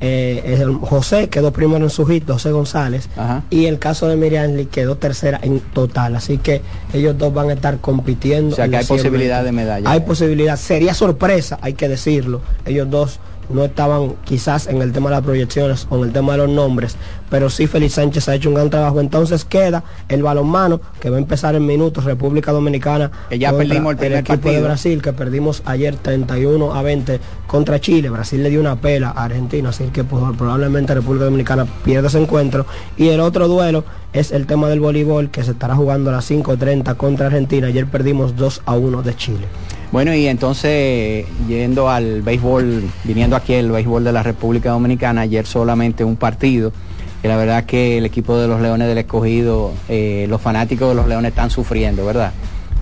eh, 0.00 0.64
José 0.82 1.28
quedó 1.28 1.52
primero 1.52 1.84
en 1.84 1.90
su 1.90 2.06
hit, 2.06 2.24
José 2.28 2.52
González. 2.52 3.08
Ajá. 3.16 3.42
Y 3.50 3.66
el 3.66 3.78
caso 3.78 4.06
de 4.08 4.16
Miriam 4.16 4.52
Lee 4.54 4.66
quedó 4.66 4.96
tercera 4.96 5.40
en 5.42 5.58
total. 5.60 6.14
Así 6.16 6.38
que 6.38 6.62
ellos 6.92 7.16
dos 7.18 7.32
van 7.34 7.50
a 7.50 7.54
estar 7.54 7.78
compitiendo. 7.78 8.52
O 8.52 8.56
sea, 8.56 8.66
en 8.66 8.70
que 8.72 8.76
hay 8.78 8.84
100 8.84 8.96
posibilidad 8.98 9.42
de 9.42 9.52
medalla. 9.52 9.90
Hay 9.90 10.00
posibilidad. 10.00 10.56
Sería 10.56 10.94
sorpresa, 10.94 11.58
hay 11.62 11.72
que 11.72 11.88
decirlo. 11.88 12.42
Ellos 12.64 12.88
dos 12.90 13.18
no 13.50 13.64
estaban 13.64 14.14
quizás 14.24 14.66
en 14.66 14.82
el 14.82 14.92
tema 14.92 15.10
de 15.10 15.16
las 15.16 15.24
proyecciones 15.24 15.86
o 15.90 15.96
en 15.98 16.04
el 16.04 16.12
tema 16.12 16.32
de 16.32 16.38
los 16.38 16.48
nombres, 16.48 16.96
pero 17.30 17.50
sí 17.50 17.66
Félix 17.66 17.94
Sánchez 17.94 18.28
ha 18.28 18.34
hecho 18.34 18.48
un 18.48 18.54
gran 18.54 18.70
trabajo. 18.70 19.00
Entonces 19.00 19.44
queda 19.44 19.84
el 20.08 20.22
balonmano 20.22 20.80
que 21.00 21.10
va 21.10 21.16
a 21.16 21.20
empezar 21.20 21.54
en 21.54 21.66
minutos, 21.66 22.04
República 22.04 22.52
Dominicana. 22.52 23.10
Que 23.28 23.38
ya 23.38 23.52
perdimos 23.52 23.92
el 23.92 23.98
primer 23.98 24.18
equipo 24.18 24.50
de. 24.50 24.58
Brasil, 24.62 25.02
que 25.02 25.12
perdimos 25.12 25.62
ayer 25.64 25.96
31 25.96 26.74
a 26.74 26.82
20 26.82 27.20
contra 27.46 27.80
Chile. 27.80 28.10
Brasil 28.10 28.42
le 28.42 28.50
dio 28.50 28.60
una 28.60 28.76
pela 28.76 29.10
a 29.10 29.24
Argentina, 29.24 29.70
así 29.70 29.84
que 29.84 30.04
pues, 30.04 30.22
probablemente 30.36 30.94
República 30.94 31.24
Dominicana 31.24 31.66
pierda 31.84 32.08
ese 32.08 32.20
encuentro. 32.20 32.66
Y 32.96 33.08
el 33.08 33.20
otro 33.20 33.48
duelo 33.48 33.84
es 34.12 34.32
el 34.32 34.46
tema 34.46 34.68
del 34.68 34.80
voleibol, 34.80 35.30
que 35.30 35.42
se 35.42 35.52
estará 35.52 35.74
jugando 35.74 36.10
a 36.10 36.14
las 36.14 36.30
5.30 36.30 36.96
contra 36.96 37.26
Argentina. 37.26 37.68
Ayer 37.68 37.86
perdimos 37.86 38.36
2 38.36 38.62
a 38.66 38.76
1 38.76 39.02
de 39.02 39.16
Chile. 39.16 39.46
Bueno, 39.90 40.14
y 40.14 40.26
entonces 40.26 41.24
yendo 41.48 41.88
al 41.88 42.20
béisbol, 42.22 42.82
viniendo 43.04 43.36
aquí 43.36 43.54
el 43.54 43.70
béisbol 43.70 44.04
de 44.04 44.12
la 44.12 44.22
República 44.22 44.70
Dominicana, 44.70 45.22
ayer 45.22 45.46
solamente 45.46 46.04
un 46.04 46.16
partido. 46.16 46.72
Y 47.24 47.28
la 47.28 47.36
verdad 47.36 47.64
que 47.64 47.96
el 47.98 48.04
equipo 48.04 48.36
de 48.36 48.46
los 48.48 48.60
Leones 48.60 48.86
del 48.86 48.98
Escogido, 48.98 49.72
eh, 49.88 50.26
los 50.28 50.40
fanáticos 50.42 50.90
de 50.90 50.94
los 50.94 51.08
Leones 51.08 51.30
están 51.30 51.50
sufriendo, 51.50 52.04
¿verdad? 52.04 52.32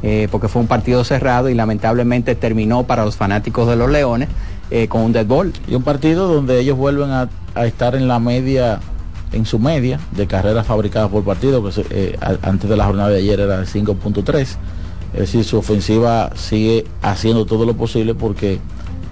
Eh, 0.02 0.28
porque 0.30 0.48
fue 0.48 0.60
un 0.60 0.68
partido 0.68 1.04
cerrado 1.04 1.48
y 1.48 1.54
lamentablemente 1.54 2.34
terminó 2.34 2.82
para 2.82 3.04
los 3.04 3.16
fanáticos 3.16 3.68
de 3.68 3.76
los 3.76 3.88
Leones 3.90 4.28
eh, 4.70 4.88
con 4.88 5.02
un 5.02 5.12
dead 5.12 5.26
ball. 5.26 5.52
Y 5.68 5.74
un 5.76 5.84
partido 5.84 6.26
donde 6.26 6.58
ellos 6.60 6.76
vuelven 6.76 7.10
a, 7.10 7.28
estar 7.64 7.94
en 7.94 8.08
la 8.08 8.18
media, 8.18 8.80
en 9.32 9.46
su 9.46 9.58
media 9.60 10.00
de 10.10 10.26
carreras 10.26 10.66
fabricadas 10.66 11.08
por 11.08 11.24
partido, 11.24 11.62
que 11.64 12.18
a- 12.20 12.36
antes 12.48 12.68
de 12.68 12.76
la 12.76 12.84
jornada 12.84 13.10
de 13.10 13.18
ayer 13.18 13.38
era 13.40 13.58
de 13.58 13.64
5.3. 13.66 14.56
Es 15.14 15.20
decir, 15.20 15.44
su 15.44 15.56
ofensiva 15.58 16.30
sigue 16.36 16.84
haciendo 17.02 17.46
todo 17.46 17.64
lo 17.64 17.74
posible 17.74 18.14
porque 18.14 18.58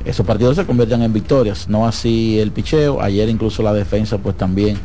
esos 0.05 0.27
partidos 0.27 0.57
se 0.57 0.67
conviertan 0.67 1.03
en 1.03 1.13
victorias, 1.13 1.69
no 1.69 1.87
así 1.87 2.39
el 2.39 2.51
picheo. 2.53 3.01
Ayer 3.01 3.29
incluso 3.29 3.63
la 3.63 3.73
defensa 3.73 4.19
pues 4.19 4.37
también 4.37 4.77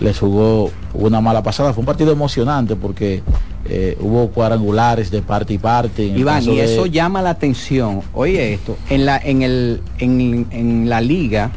les 0.00 0.18
jugó 0.18 0.70
una 0.92 1.20
mala 1.22 1.42
pasada. 1.42 1.72
Fue 1.72 1.80
un 1.80 1.86
partido 1.86 2.12
emocionante 2.12 2.76
porque 2.76 3.22
eh, 3.64 3.96
hubo 4.00 4.28
cuadrangulares 4.28 5.10
de 5.10 5.22
parte 5.22 5.54
y 5.54 5.58
parte. 5.58 6.04
Iván, 6.04 6.42
y 6.42 6.56
de- 6.56 6.64
eso 6.64 6.84
llama 6.84 7.22
la 7.22 7.30
atención. 7.30 8.02
Oye 8.12 8.52
esto, 8.52 8.76
en 8.90 9.06
la, 9.06 9.16
en 9.16 9.40
el, 9.42 9.80
en, 9.98 10.46
en 10.50 10.88
la 10.90 11.00
liga 11.00 11.50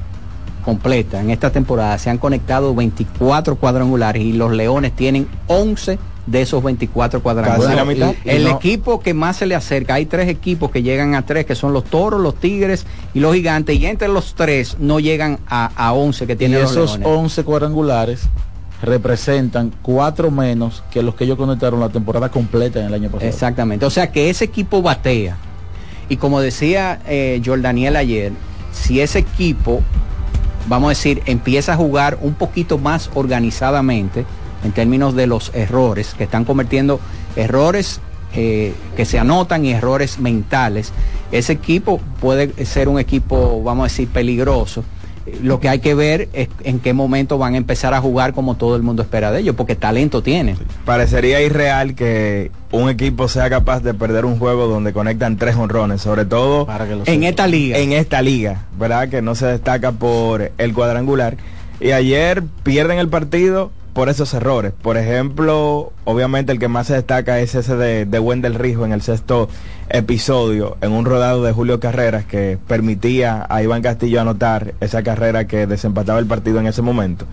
completa, 0.63 1.19
en 1.19 1.29
esta 1.31 1.51
temporada, 1.51 1.97
se 1.97 2.09
han 2.09 2.17
conectado 2.19 2.73
24 2.75 3.55
cuadrangulares 3.57 4.23
y 4.23 4.33
los 4.33 4.51
Leones 4.51 4.93
tienen 4.95 5.27
11 5.47 5.97
de 6.25 6.41
esos 6.41 6.61
24 6.63 7.23
cuadrangulares. 7.23 7.65
Casi 7.65 7.75
la 7.75 7.85
mitad. 7.85 8.13
Y- 8.23 8.29
el 8.29 8.41
Y 8.41 8.45
no- 8.45 8.57
equipo 8.57 8.99
que 8.99 9.13
más 9.13 9.37
se 9.37 9.45
le 9.45 9.55
acerca, 9.55 9.95
hay 9.95 10.05
tres 10.05 10.27
equipos 10.29 10.69
que 10.71 10.83
llegan 10.83 11.15
a 11.15 11.25
tres, 11.25 11.45
que 11.45 11.55
son 11.55 11.73
los 11.73 11.83
Toros, 11.85 12.21
los 12.21 12.35
Tigres 12.35 12.85
y 13.13 13.19
los 13.19 13.33
Gigantes, 13.33 13.77
y 13.79 13.85
entre 13.85 14.07
los 14.09 14.35
tres 14.35 14.77
no 14.79 14.99
llegan 14.99 15.39
a, 15.47 15.71
a 15.75 15.93
11 15.93 16.27
que 16.27 16.33
y 16.33 16.35
tienen 16.35 16.61
los 16.61 16.71
esos 16.71 16.99
Leones. 16.99 17.19
11 17.19 17.43
cuadrangulares 17.43 18.21
representan 18.81 19.73
cuatro 19.81 20.31
menos 20.31 20.83
que 20.91 21.03
los 21.03 21.15
que 21.15 21.25
ellos 21.25 21.37
conectaron 21.37 21.79
la 21.79 21.89
temporada 21.89 22.29
completa 22.29 22.79
en 22.79 22.85
el 22.87 22.93
año 22.93 23.09
pasado. 23.09 23.29
Exactamente. 23.29 23.85
O 23.85 23.89
sea 23.89 24.11
que 24.11 24.29
ese 24.29 24.45
equipo 24.45 24.81
batea. 24.81 25.37
Y 26.07 26.17
como 26.17 26.39
decía 26.41 26.99
eh, 27.07 27.41
Jordaniel 27.45 27.95
ayer, 27.97 28.31
si 28.71 29.01
ese 29.01 29.19
equipo, 29.19 29.81
vamos 30.67 30.87
a 30.87 30.89
decir, 30.89 31.21
empieza 31.25 31.73
a 31.73 31.75
jugar 31.75 32.17
un 32.21 32.33
poquito 32.33 32.77
más 32.77 33.09
organizadamente 33.15 34.25
en 34.63 34.71
términos 34.71 35.15
de 35.15 35.27
los 35.27 35.51
errores, 35.53 36.13
que 36.17 36.23
están 36.25 36.45
convirtiendo 36.45 36.99
errores 37.35 38.01
eh, 38.35 38.73
que 38.95 39.05
se 39.05 39.17
anotan 39.17 39.65
y 39.65 39.71
errores 39.71 40.19
mentales, 40.19 40.91
ese 41.31 41.53
equipo 41.53 41.99
puede 42.19 42.63
ser 42.63 42.87
un 42.87 42.99
equipo, 42.99 43.63
vamos 43.63 43.85
a 43.85 43.87
decir, 43.87 44.07
peligroso. 44.07 44.83
Lo 45.41 45.59
que 45.59 45.67
hay 45.67 45.79
que 45.79 45.95
ver 45.95 46.29
es 46.33 46.47
en 46.63 46.79
qué 46.79 46.93
momento 46.93 47.39
van 47.39 47.55
a 47.55 47.57
empezar 47.57 47.95
a 47.95 48.01
jugar 48.01 48.33
como 48.33 48.55
todo 48.55 48.75
el 48.75 48.83
mundo 48.83 49.01
espera 49.01 49.31
de 49.31 49.39
ellos, 49.39 49.55
porque 49.55 49.75
talento 49.75 50.21
tienen. 50.21 50.57
Parecería 50.85 51.41
irreal 51.41 51.95
que 51.95 52.51
un 52.71 52.89
equipo 52.89 53.27
sea 53.27 53.49
capaz 53.49 53.81
de 53.81 53.95
perder 53.95 54.25
un 54.25 54.37
juego 54.37 54.67
donde 54.67 54.93
conectan 54.93 55.37
tres 55.37 55.55
honrones, 55.55 56.01
sobre 56.01 56.25
todo 56.25 56.67
En 57.05 57.23
esta 57.23 57.47
liga. 57.47 57.79
En 57.79 57.93
esta 57.93 58.21
liga, 58.21 58.65
¿verdad? 58.77 59.09
Que 59.09 59.23
no 59.23 59.33
se 59.33 59.47
destaca 59.47 59.91
por 59.91 60.51
el 60.55 60.73
cuadrangular. 60.73 61.35
Y 61.79 61.91
ayer 61.91 62.43
pierden 62.63 62.99
el 62.99 63.07
partido 63.07 63.71
por 63.93 64.09
esos 64.09 64.33
errores. 64.33 64.73
Por 64.81 64.97
ejemplo, 64.97 65.91
obviamente 66.05 66.51
el 66.51 66.59
que 66.59 66.67
más 66.67 66.87
se 66.87 66.93
destaca 66.93 67.39
es 67.39 67.55
ese 67.55 67.75
de, 67.75 68.05
de 68.05 68.19
Wendell 68.19 68.55
Rijo 68.55 68.85
en 68.85 68.91
el 68.91 69.01
sexto 69.01 69.49
episodio, 69.89 70.77
en 70.81 70.91
un 70.91 71.05
rodado 71.05 71.43
de 71.43 71.51
Julio 71.51 71.79
Carreras 71.79 72.25
que 72.25 72.57
permitía 72.67 73.45
a 73.49 73.63
Iván 73.63 73.81
Castillo 73.81 74.21
anotar 74.21 74.73
esa 74.79 75.03
carrera 75.03 75.47
que 75.47 75.67
desempataba 75.67 76.19
el 76.19 76.25
partido 76.25 76.59
en 76.59 76.67
ese 76.67 76.81
momento. 76.81 77.25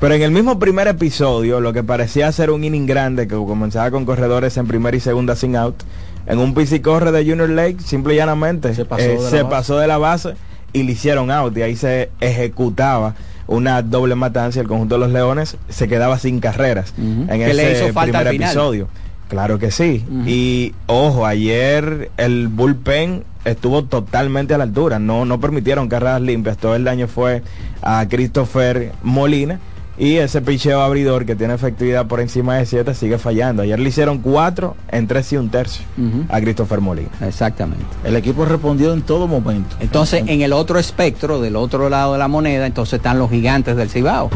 Pero 0.00 0.14
en 0.14 0.22
el 0.22 0.30
mismo 0.30 0.58
primer 0.58 0.88
episodio, 0.88 1.60
lo 1.60 1.74
que 1.74 1.82
parecía 1.82 2.32
ser 2.32 2.50
un 2.50 2.64
inning 2.64 2.86
grande 2.86 3.28
que 3.28 3.34
comenzaba 3.34 3.90
con 3.90 4.06
corredores 4.06 4.56
en 4.56 4.66
primera 4.66 4.96
y 4.96 5.00
segunda 5.00 5.36
sin 5.36 5.56
out, 5.56 5.82
en 6.26 6.38
un 6.38 6.54
corre 6.82 7.12
de 7.12 7.24
Junior 7.24 7.50
Lake, 7.50 7.76
simple 7.84 8.14
y 8.14 8.16
llanamente 8.16 8.74
se 8.74 8.86
pasó 8.86 9.02
de 9.02 9.14
la 9.16 9.20
se 9.28 9.42
base. 9.42 9.44
pasó 9.44 9.78
de 9.78 9.86
la 9.86 9.98
base 9.98 10.34
y 10.72 10.84
le 10.84 10.92
hicieron 10.92 11.30
out 11.30 11.54
y 11.56 11.62
ahí 11.62 11.76
se 11.76 12.10
ejecutaba 12.20 13.14
una 13.50 13.82
doble 13.82 14.14
matanza 14.14 14.60
el 14.60 14.68
conjunto 14.68 14.94
de 14.94 15.00
los 15.00 15.10
Leones 15.10 15.56
se 15.68 15.88
quedaba 15.88 16.18
sin 16.18 16.38
carreras 16.38 16.94
en 16.96 17.28
ese 17.28 17.54
le 17.54 17.72
hizo 17.72 17.92
falta 17.92 18.20
primer 18.20 18.28
al 18.28 18.32
final. 18.32 18.50
episodio. 18.50 18.88
Claro 19.28 19.58
que 19.58 19.70
sí. 19.70 20.04
Y 20.26 20.74
ojo, 20.86 21.24
ayer 21.24 22.10
el 22.16 22.48
bullpen 22.48 23.22
estuvo 23.44 23.84
totalmente 23.84 24.54
a 24.54 24.58
la 24.58 24.64
altura. 24.64 24.98
No, 24.98 25.24
no 25.24 25.38
permitieron 25.40 25.88
carreras 25.88 26.20
limpias. 26.20 26.58
Todo 26.58 26.74
el 26.74 26.82
daño 26.82 27.06
fue 27.06 27.42
a 27.80 28.06
Christopher 28.08 28.92
Molina. 29.02 29.60
Y 29.98 30.16
ese 30.16 30.40
picheo 30.40 30.80
abridor 30.80 31.26
que 31.26 31.36
tiene 31.36 31.54
efectividad 31.54 32.06
por 32.06 32.20
encima 32.20 32.56
de 32.56 32.64
7 32.64 32.94
sigue 32.94 33.18
fallando. 33.18 33.62
Ayer 33.62 33.78
le 33.78 33.88
hicieron 33.88 34.18
4 34.18 34.76
en 34.92 35.06
3 35.06 35.32
y 35.32 35.36
un 35.36 35.50
tercio 35.50 35.84
a 36.28 36.40
Christopher 36.40 36.80
Molina. 36.80 37.10
Exactamente. 37.20 37.84
El 38.02 38.16
equipo 38.16 38.44
respondió 38.46 38.94
en 38.94 39.02
todo 39.02 39.26
momento. 39.26 39.76
Entonces, 39.80 40.24
en 40.26 40.40
el 40.40 40.52
otro 40.54 40.78
espectro, 40.78 41.40
del 41.40 41.56
otro 41.56 41.90
lado 41.90 42.14
de 42.14 42.18
la 42.18 42.28
moneda, 42.28 42.66
entonces 42.66 42.94
están 42.94 43.18
los 43.18 43.30
gigantes 43.30 43.76
del 43.76 43.90
Cibao, 43.90 44.30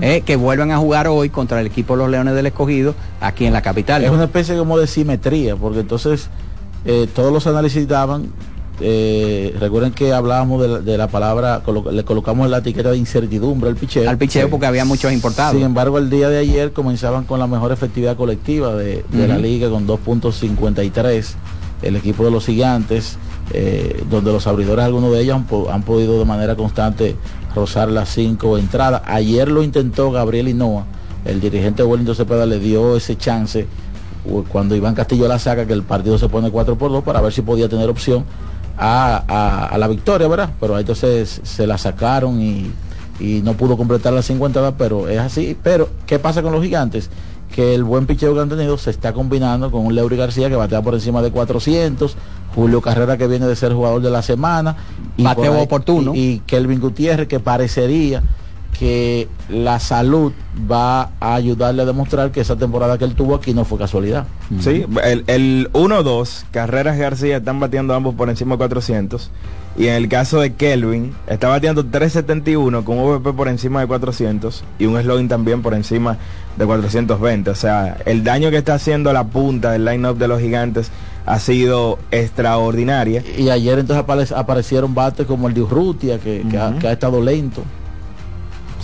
eh, 0.00 0.22
que 0.24 0.36
vuelven 0.36 0.70
a 0.70 0.78
jugar 0.78 1.08
hoy 1.08 1.28
contra 1.28 1.60
el 1.60 1.66
equipo 1.66 1.94
de 1.94 1.98
los 1.98 2.10
Leones 2.10 2.34
del 2.34 2.46
Escogido 2.46 2.94
aquí 3.20 3.44
en 3.44 3.52
la 3.52 3.62
capital. 3.62 4.02
Es 4.02 4.10
una 4.10 4.24
especie 4.24 4.56
como 4.56 4.78
de 4.78 4.86
simetría, 4.86 5.54
porque 5.56 5.80
entonces 5.80 6.30
eh, 6.86 7.06
todos 7.14 7.30
los 7.30 7.46
análisis 7.46 7.86
daban, 7.86 8.30
eh, 8.80 9.54
recuerden 9.60 9.92
que 9.92 10.12
hablábamos 10.12 10.62
de 10.62 10.68
la, 10.68 10.78
de 10.80 10.98
la 10.98 11.08
palabra, 11.08 11.62
colo- 11.64 11.90
le 11.90 12.04
colocamos 12.04 12.48
la 12.50 12.58
etiqueta 12.58 12.90
de 12.90 12.96
incertidumbre 12.98 13.68
al 13.70 13.76
picheo. 13.76 14.08
Al 14.08 14.18
picheo 14.18 14.48
porque 14.50 14.66
había 14.66 14.84
muchos 14.84 15.12
importados. 15.12 15.52
Sin 15.54 15.62
embargo, 15.64 15.98
el 15.98 16.08
día 16.10 16.28
de 16.28 16.38
ayer 16.38 16.72
comenzaban 16.72 17.24
con 17.24 17.38
la 17.38 17.46
mejor 17.46 17.72
efectividad 17.72 18.16
colectiva 18.16 18.74
de, 18.74 19.04
de 19.10 19.28
la 19.28 19.36
liga 19.38 19.68
con 19.70 19.86
2.53. 19.86 21.34
El 21.82 21.96
equipo 21.96 22.24
de 22.24 22.30
los 22.30 22.44
gigantes, 22.46 23.16
eh, 23.52 24.02
donde 24.10 24.32
los 24.32 24.46
abridores, 24.46 24.84
algunos 24.84 25.12
de 25.12 25.22
ellos 25.22 25.36
han, 25.36 25.44
po- 25.46 25.70
han 25.70 25.82
podido 25.82 26.18
de 26.18 26.24
manera 26.26 26.54
constante 26.56 27.16
rozar 27.54 27.88
las 27.88 28.10
cinco 28.10 28.58
entradas. 28.58 29.02
Ayer 29.06 29.48
lo 29.48 29.62
intentó 29.62 30.10
Gabriel 30.12 30.48
Hinoa, 30.48 30.84
el 31.24 31.40
dirigente 31.40 31.82
Wellington 31.82 32.14
Cepeda 32.14 32.44
le 32.46 32.58
dio 32.58 32.96
ese 32.96 33.16
chance 33.16 33.66
cuando 34.52 34.76
Iván 34.76 34.94
Castillo 34.94 35.26
la 35.28 35.38
saca, 35.38 35.66
que 35.66 35.72
el 35.72 35.82
partido 35.82 36.18
se 36.18 36.28
pone 36.28 36.50
4 36.50 36.76
por 36.76 36.92
2 36.92 37.02
para 37.02 37.22
ver 37.22 37.32
si 37.32 37.40
podía 37.40 37.68
tener 37.70 37.88
opción 37.88 38.24
a, 38.78 39.22
a- 39.28 39.66
a 39.66 39.78
la 39.78 39.88
victoria, 39.88 40.28
¿verdad? 40.28 40.50
Pero 40.60 40.78
entonces 40.78 41.40
se 41.44 41.66
la 41.66 41.78
sacaron 41.78 42.40
y, 42.40 42.70
y 43.18 43.42
no 43.42 43.54
pudo 43.54 43.76
completar 43.76 44.12
las 44.12 44.26
50, 44.26 44.76
pero 44.76 45.08
es 45.08 45.18
así. 45.18 45.56
Pero, 45.62 45.88
¿qué 46.06 46.18
pasa 46.18 46.42
con 46.42 46.52
los 46.52 46.62
gigantes? 46.62 47.10
Que 47.54 47.74
el 47.74 47.82
buen 47.84 48.06
picheo 48.06 48.32
que 48.34 48.40
han 48.40 48.48
tenido 48.48 48.78
se 48.78 48.90
está 48.90 49.12
combinando 49.12 49.70
con 49.70 49.84
un 49.84 49.94
Leury 49.94 50.16
García 50.16 50.48
que 50.48 50.54
batea 50.56 50.82
por 50.82 50.94
encima 50.94 51.20
de 51.20 51.30
400, 51.32 52.16
Julio 52.54 52.80
Carrera 52.80 53.16
que 53.16 53.26
viene 53.26 53.46
de 53.46 53.56
ser 53.56 53.72
jugador 53.72 54.00
de 54.02 54.10
la 54.10 54.22
semana, 54.22 54.76
y 55.16 55.24
Bateo 55.24 55.54
ahí- 55.54 55.62
oportuno. 55.64 56.14
Y, 56.14 56.18
y 56.18 56.38
Kelvin 56.46 56.80
Gutiérrez 56.80 57.26
que 57.28 57.40
parecería 57.40 58.22
que 58.78 59.28
la 59.50 59.78
salud 59.78 60.32
va 60.70 61.10
a 61.20 61.34
ayudarle 61.34 61.82
a 61.82 61.84
demostrar 61.84 62.30
que 62.32 62.40
esa 62.40 62.56
temporada 62.56 62.96
que 62.96 63.04
él 63.04 63.14
tuvo 63.14 63.34
aquí 63.34 63.52
no 63.52 63.64
fue 63.64 63.78
casualidad. 63.78 64.26
Sí, 64.60 64.84
el, 65.04 65.24
el 65.26 65.68
1-2, 65.72 66.44
Carreras 66.50 66.96
García 66.98 67.36
están 67.38 67.60
bateando 67.60 67.94
ambos 67.94 68.14
por 68.14 68.30
encima 68.30 68.54
de 68.54 68.58
400. 68.58 69.30
Y 69.76 69.86
en 69.86 69.94
el 69.94 70.08
caso 70.08 70.40
de 70.40 70.54
Kelvin, 70.54 71.12
está 71.28 71.48
bateando 71.48 71.84
371 71.86 72.84
con 72.84 72.98
un 72.98 73.04
VP 73.18 73.32
por 73.34 73.48
encima 73.48 73.80
de 73.80 73.86
400 73.86 74.64
y 74.78 74.86
un 74.86 75.00
slogan 75.00 75.28
también 75.28 75.62
por 75.62 75.74
encima 75.74 76.16
de 76.56 76.66
420. 76.66 77.50
O 77.50 77.54
sea, 77.54 77.96
el 78.06 78.24
daño 78.24 78.50
que 78.50 78.56
está 78.56 78.74
haciendo 78.74 79.12
la 79.12 79.24
punta 79.24 79.70
del 79.72 79.84
line-up 79.84 80.18
de 80.18 80.26
los 80.28 80.40
gigantes 80.40 80.90
ha 81.26 81.38
sido 81.38 81.98
extraordinaria. 82.10 83.22
Y 83.38 83.50
ayer 83.50 83.78
entonces 83.78 84.04
apare- 84.04 84.36
aparecieron 84.36 84.94
bates 84.94 85.26
como 85.26 85.48
el 85.48 85.54
de 85.54 85.62
Urrutia, 85.62 86.18
que, 86.18 86.44
que 86.50 86.58
ha, 86.58 86.76
que 86.78 86.88
ha 86.88 86.92
estado 86.92 87.20
lento. 87.22 87.62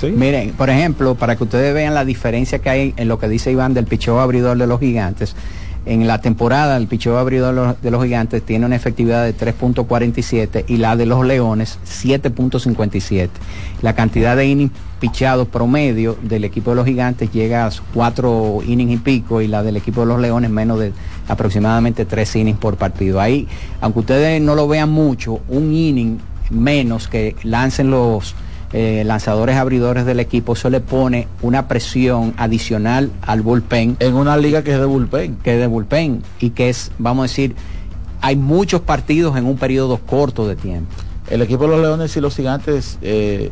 Miren, 0.03 0.53
por 0.53 0.71
ejemplo, 0.71 1.15
para 1.15 1.37
que 1.37 1.45
ustedes 1.45 1.73
vean 1.73 1.95
la 1.95 2.05
diferencia 2.05 2.59
que 2.59 2.71
hay 2.71 2.95
en 2.97 3.09
lo 3.09 3.19
que 3.19 3.29
dice 3.29 3.51
Iván 3.51 3.75
del 3.75 3.87
picheo 3.87 4.21
abridor 4.21 4.59
de 4.59 4.67
los 4.67 4.81
gigantes, 4.81 5.35
en 5.87 6.09
la 6.09 6.21
temporada 6.21 6.77
el 6.77 6.89
picheo 6.89 7.17
abridor 7.17 7.79
de 7.81 7.91
los, 7.91 8.03
gigantes 8.03 8.43
tiene 8.43 8.67
una 8.67 8.75
efectividad 8.75 9.25
de 9.25 9.37
3.47 9.37 10.65
y 10.67 10.79
la 10.79 10.97
de 10.97 11.07
los 11.07 11.25
leones 11.25 11.79
7.57. 11.87 13.29
La 13.83 13.95
cantidad 13.95 14.37
de 14.37 14.47
innings 14.47 14.73
pichados 14.99 15.47
promedio 15.47 16.19
del 16.23 16.45
equipo 16.45 16.71
de 16.71 16.77
los 16.77 16.87
gigantes 16.87 17.31
llega 17.31 17.67
a 17.67 17.71
4 17.95 18.63
innings 18.67 18.95
y 18.95 18.97
pico 18.97 19.41
y 19.41 19.47
la 19.47 19.63
del 19.63 19.77
equipo 19.77 20.01
de 20.01 20.09
los 20.09 20.21
leones 20.21 20.51
menos 20.51 20.81
de 20.81 20.93
aproximadamente 21.29 22.05
3 22.05 22.37
innings 22.37 22.59
por 22.59 22.77
partido. 22.77 23.21
Ahí, 23.21 23.47
aunque 23.81 24.01
ustedes 24.01 24.43
no 24.43 24.57
lo 24.57 24.67
vean 24.67 24.91
mucho, 24.91 25.41
un 25.49 25.73
inning 25.73 26.19
menos 26.51 27.07
que 27.07 27.37
lancen 27.45 27.93
los 27.93 28.35
eh, 28.73 29.03
lanzadores 29.07 29.57
abridores 29.57 30.05
del 30.07 30.21
equipo, 30.21 30.55
eso 30.55 30.71
le 30.71 30.81
pone 30.81 31.29
una 31.43 31.69
presión 31.69 32.35
adicional 32.37 33.11
al 33.23 33.43
bullpen. 33.43 33.97
En 34.01 34.15
una 34.15 34.37
liga 34.37 34.63
que 34.63 34.73
es 34.73 34.79
de 34.79 34.87
bullpen. 34.87 35.37
Que 35.37 35.55
es 35.55 35.61
de 35.61 35.67
bullpen 35.67 36.23
y 36.41 36.51
que 36.51 36.69
es, 36.69 36.91
vamos 36.99 37.23
a 37.23 37.29
decir, 37.29 37.55
hay 38.21 38.37
muchos 38.37 38.81
partidos 38.81 39.37
en 39.37 39.47
un 39.47 39.57
periodo 39.57 39.99
corto 39.99 40.47
de 40.49 40.57
tiempo. 40.57 40.91
El 41.31 41.43
equipo 41.43 41.65
de 41.65 41.71
los 41.71 41.81
Leones 41.81 42.17
y 42.17 42.21
los 42.21 42.35
Gigantes, 42.37 42.99
eh, 43.03 43.51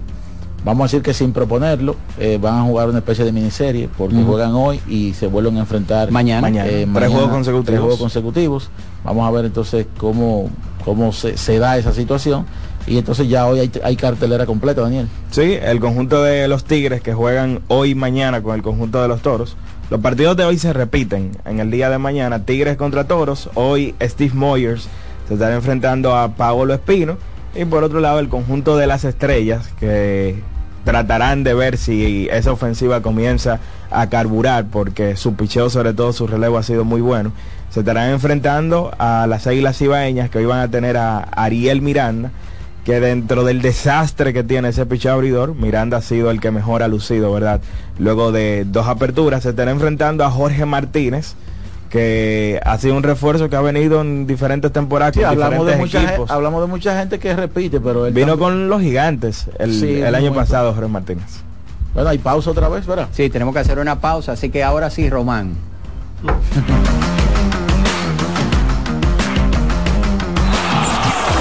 vamos 0.65 0.83
a 0.83 0.85
decir 0.87 1.03
que 1.03 1.13
sin 1.15 1.33
proponerlo, 1.33 1.97
eh, 2.19 2.39
van 2.41 2.59
a 2.59 2.63
jugar 2.63 2.89
una 2.89 2.99
especie 2.99 3.25
de 3.25 3.33
miniserie 3.33 3.89
porque 3.99 4.17
juegan 4.17 4.53
hoy 4.55 4.81
y 4.89 5.13
se 5.15 5.27
vuelven 5.27 5.57
a 5.57 5.61
enfrentar 5.61 6.11
Mañana. 6.11 6.49
eh, 6.67 6.87
Tres 6.93 7.09
juegos 7.11 7.31
consecutivos. 7.31 7.67
tres 7.67 7.81
juegos 7.81 7.99
consecutivos. 7.99 8.71
Vamos 9.05 9.27
a 9.27 9.31
ver 9.33 9.45
entonces 9.45 9.87
cómo, 9.99 10.49
cómo 10.85 11.13
se, 11.13 11.37
se 11.37 11.59
da 11.59 11.77
esa 11.77 11.93
situación. 11.93 12.47
Y 12.87 12.99
entonces 12.99 13.29
ya 13.29 13.47
hoy 13.47 13.71
hay, 13.83 13.97
cartelera 13.97 14.45
completa, 14.47 14.83
Daniel. 14.83 15.09
Sí, 15.31 15.59
el 15.61 15.81
conjunto 15.81 16.23
de 16.23 16.49
los 16.49 16.65
Tigres 16.65 17.01
que 17.01 17.15
juegan 17.15 17.61
hoy 17.69 17.91
y 17.91 17.95
mañana 17.95 18.43
con 18.43 18.55
el 18.55 18.63
conjunto 18.63 19.01
de 19.01 19.09
los 19.09 19.23
Toros. 19.23 19.57
Los 19.91 20.01
partidos 20.01 20.37
de 20.37 20.45
hoy 20.45 20.59
se 20.59 20.73
repiten 20.73 21.33
en 21.47 21.61
el 21.61 21.71
día 21.71 21.89
de 21.89 21.99
mañana. 21.99 22.45
Tigres 22.45 22.77
contra 22.77 23.05
Toros. 23.05 23.49
Hoy 23.55 23.95
Steve 24.03 24.35
Moyers 24.35 24.89
se 25.29 25.35
estará 25.35 25.55
enfrentando 25.55 26.15
a 26.15 26.37
Paolo 26.37 26.75
Espino. 26.75 27.17
Y 27.55 27.65
por 27.65 27.85
otro 27.85 28.01
lado 28.01 28.19
el 28.19 28.29
conjunto 28.29 28.77
de 28.77 28.87
las 28.87 29.05
Estrellas 29.05 29.71
que 29.79 30.43
tratarán 30.85 31.45
de 31.45 31.55
ver 31.55 31.79
si 31.79 32.29
esa 32.31 32.53
ofensiva 32.53 33.01
comienza 33.01 33.61
a 33.91 34.09
carburar 34.09 34.67
porque 34.67 35.17
su 35.17 35.35
picheo, 35.35 35.71
sobre 35.71 35.95
todo 35.95 36.13
su 36.13 36.27
relevo 36.27 36.59
ha 36.59 36.63
sido 36.63 36.85
muy 36.85 37.01
bueno. 37.01 37.33
Se 37.71 37.81
estarán 37.81 38.11
enfrentando 38.11 38.93
a 38.99 39.27
las 39.27 39.47
Águilas 39.47 39.81
Ibaeñas 39.81 40.31
que 40.31 40.39
hoy 40.39 40.45
van 40.45 40.61
a 40.61 40.71
tener 40.71 40.97
a 40.97 41.19
Ariel 41.19 41.81
Miranda 41.81 42.31
que 42.85 43.01
dentro 43.01 43.45
del 43.45 43.63
desastre 43.63 44.33
que 44.35 44.45
tiene 44.45 44.69
ese 44.69 44.85
picheo 44.87 45.13
abridor, 45.15 45.55
Miranda 45.55 45.97
ha 45.99 46.03
sido 46.03 46.31
el 46.31 46.41
que 46.41 46.51
mejor 46.51 46.83
ha 46.83 46.89
lucido, 46.89 47.33
¿verdad? 47.33 47.61
Luego 47.99 48.31
de 48.31 48.65
dos 48.67 48.87
aperturas, 48.87 49.43
se 49.45 49.51
estará 49.51 49.71
enfrentando 49.71 50.23
a 50.25 50.31
Jorge 50.31 50.67
Martínez, 50.67 51.35
que 51.89 52.61
ha 52.65 52.77
sido 52.79 52.97
un 52.97 53.03
refuerzo 53.03 53.49
que 53.49 53.57
ha 53.57 53.61
venido 53.63 54.01
en 54.03 54.27
diferentes 54.27 54.71
temporadas 54.73 55.15
Sí, 55.15 55.21
con 55.21 55.31
hablamos 55.31 55.65
de, 55.67 55.73
diferentes 55.73 55.95
mucha, 56.03 56.09
equipos. 56.11 56.29
gen- 56.29 56.37
hablamos 56.37 56.61
de 56.61 56.67
mucha 56.67 56.99
gente 56.99 57.19
que 57.19 57.35
repite, 57.37 57.81
pero 57.81 58.05
él 58.07 58.13
Vino 58.13 58.37
con 58.39 58.69
los 58.69 58.83
gigantes 58.83 59.47
el, 59.59 59.73
Sí, 59.73 60.01
el 60.03 60.15
año 60.15 60.35
pasado, 60.35 60.75
Jorge 60.75 60.89
Martínez. 60.89 61.41
Bueno, 61.95 62.11
hay 62.11 62.19
pausa 62.19 62.51
otra 62.51 62.69
vez, 62.69 62.85
¿verdad? 62.87 63.09
Sí, 63.13 63.31
tenemos 63.31 63.55
que 63.55 63.61
hacer 63.61 63.79
una 63.79 64.01
pausa, 64.01 64.33
así 64.33 64.51
que 64.51 64.63
ahora 64.65 64.91
sí, 64.91 65.09
Román. 65.09 65.53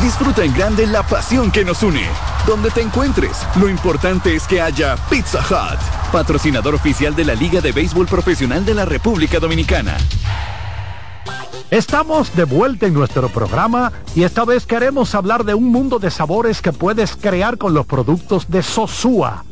Disfruta 0.00 0.44
en 0.44 0.54
grande 0.54 0.86
la 0.86 1.02
pasión 1.02 1.50
que 1.50 1.64
nos 1.64 1.82
une. 1.82 2.06
Donde 2.46 2.70
te 2.70 2.80
encuentres, 2.80 3.46
lo 3.56 3.68
importante 3.68 4.34
es 4.34 4.46
que 4.46 4.60
haya 4.60 4.96
Pizza 5.10 5.40
Hut, 5.40 5.78
patrocinador 6.12 6.74
oficial 6.74 7.14
de 7.14 7.24
la 7.24 7.34
Liga 7.34 7.60
de 7.60 7.72
Béisbol 7.72 8.06
Profesional 8.06 8.64
de 8.64 8.74
la 8.74 8.84
República 8.84 9.38
Dominicana. 9.38 9.96
Estamos 11.70 12.34
de 12.34 12.44
vuelta 12.44 12.86
en 12.86 12.94
nuestro 12.94 13.28
programa 13.28 13.92
y 14.14 14.22
esta 14.22 14.46
vez 14.46 14.64
queremos 14.64 15.14
hablar 15.14 15.44
de 15.44 15.52
un 15.52 15.70
mundo 15.70 15.98
de 15.98 16.10
sabores 16.10 16.62
que 16.62 16.72
puedes 16.72 17.14
crear 17.14 17.58
con 17.58 17.74
los 17.74 17.84
productos 17.84 18.48
de 18.48 18.62
Sosúa. 18.62 19.44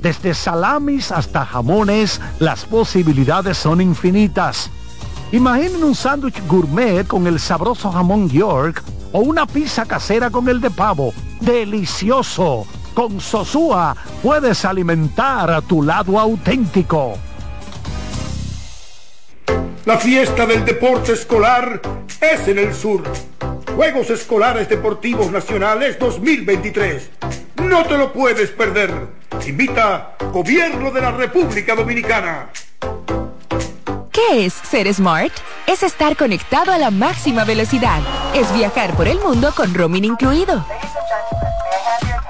Desde 0.00 0.34
salamis 0.34 1.10
hasta 1.10 1.44
jamones, 1.44 2.20
las 2.38 2.64
posibilidades 2.66 3.56
son 3.56 3.80
infinitas. 3.80 4.70
Imaginen 5.32 5.82
un 5.82 5.94
sándwich 5.94 6.40
gourmet 6.46 7.04
con 7.04 7.26
el 7.26 7.40
sabroso 7.40 7.90
jamón 7.90 8.28
York 8.28 8.82
o 9.12 9.20
una 9.20 9.44
pizza 9.44 9.84
casera 9.84 10.30
con 10.30 10.48
el 10.48 10.60
de 10.60 10.70
pavo. 10.70 11.12
¡Delicioso! 11.40 12.64
Con 12.94 13.20
Sosúa 13.20 13.96
puedes 14.22 14.64
alimentar 14.64 15.50
a 15.50 15.60
tu 15.60 15.82
lado 15.82 16.18
auténtico. 16.18 17.18
La 19.84 19.98
fiesta 19.98 20.46
del 20.46 20.64
deporte 20.64 21.12
escolar 21.12 21.80
es 22.20 22.48
en 22.48 22.58
el 22.58 22.72
sur. 22.72 23.02
Juegos 23.74 24.10
Escolares 24.10 24.68
Deportivos 24.68 25.30
Nacionales 25.30 25.98
2023. 25.98 27.10
No 27.64 27.84
te 27.84 27.98
lo 27.98 28.12
puedes 28.12 28.50
perder. 28.50 29.08
Invita 29.46 30.16
Gobierno 30.32 30.90
de 30.90 31.00
la 31.00 31.10
República 31.10 31.74
Dominicana. 31.74 32.48
¿Qué 34.16 34.46
es 34.46 34.54
ser 34.54 34.92
smart? 34.94 35.30
Es 35.66 35.82
estar 35.82 36.16
conectado 36.16 36.72
a 36.72 36.78
la 36.78 36.90
máxima 36.90 37.44
velocidad. 37.44 38.00
Es 38.34 38.50
viajar 38.54 38.96
por 38.96 39.08
el 39.08 39.18
mundo 39.18 39.52
con 39.54 39.74
roaming 39.74 40.06
incluido. 40.06 40.64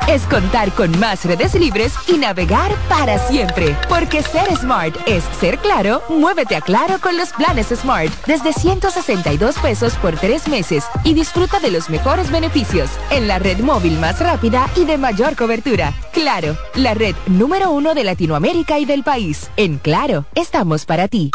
Es 0.09 0.23
contar 0.23 0.73
con 0.73 0.99
más 0.99 1.25
redes 1.25 1.55
libres 1.55 1.95
y 2.09 2.19
navegar 2.19 2.73
para 2.89 3.21
siempre. 3.29 3.77
Porque 3.89 4.25
ser 4.25 4.53
smart 4.57 4.97
es 5.07 5.23
ser 5.39 5.59
claro, 5.59 6.03
muévete 6.09 6.57
a 6.57 6.61
claro 6.61 6.99
con 7.01 7.17
los 7.17 7.33
planes 7.33 7.69
smart 7.69 8.13
desde 8.27 8.53
162 8.53 9.57
pesos 9.61 9.95
por 9.95 10.17
tres 10.17 10.49
meses 10.49 10.87
y 11.05 11.15
disfruta 11.15 11.61
de 11.61 11.71
los 11.71 11.89
mejores 11.89 12.33
beneficios 12.33 12.91
en 13.11 13.29
la 13.29 13.39
red 13.39 13.61
móvil 13.61 13.97
más 14.01 14.19
rápida 14.19 14.69
y 14.75 14.87
de 14.87 14.99
mayor 14.99 15.37
cobertura. 15.37 15.93
Claro, 16.13 16.57
la 16.75 16.95
red 16.95 17.15
número 17.29 17.71
uno 17.71 17.95
de 17.95 18.03
Latinoamérica 18.03 18.81
y 18.81 18.87
del 18.87 19.05
país. 19.05 19.51
En 19.57 19.79
Claro, 19.79 20.25
estamos 20.35 20.85
para 20.85 21.07
ti. 21.07 21.31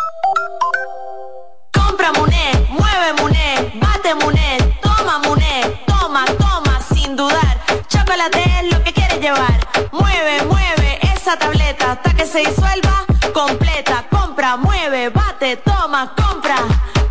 Compra 2.02 2.20
Muné, 2.20 2.68
mueve 2.70 3.14
Muné, 3.22 3.80
bate 3.80 4.16
Muné, 4.16 4.58
toma 4.82 5.20
Muné, 5.20 5.62
toma, 5.86 6.26
toma, 6.40 6.80
sin 6.82 7.16
dudar. 7.16 7.62
Chocolate 7.90 8.44
es 8.60 8.74
lo 8.74 8.84
que 8.84 8.92
quieres 8.92 9.22
llevar. 9.22 9.60
Mueve, 9.92 10.44
mueve 10.50 10.98
esa 11.16 11.38
tableta 11.38 11.92
hasta 11.92 12.12
que 12.16 12.26
se 12.26 12.40
disuelva 12.40 13.06
completa. 13.34 14.08
Compra, 14.10 14.58
mueve, 14.58 15.10
bate, 15.10 15.58
toma, 15.58 16.16
compra, 16.16 16.58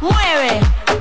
mueve, 0.01 0.59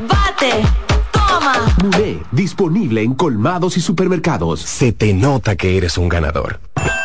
bate, 0.07 0.63
toma. 1.11 1.53
Muné, 1.81 2.19
disponible 2.31 3.01
en 3.01 3.15
colmados 3.15 3.75
y 3.75 3.81
supermercados. 3.81 4.61
Se 4.61 4.91
te 4.91 5.15
nota 5.15 5.55
que 5.55 5.77
eres 5.77 5.97
un 5.97 6.09
ganador. 6.09 6.59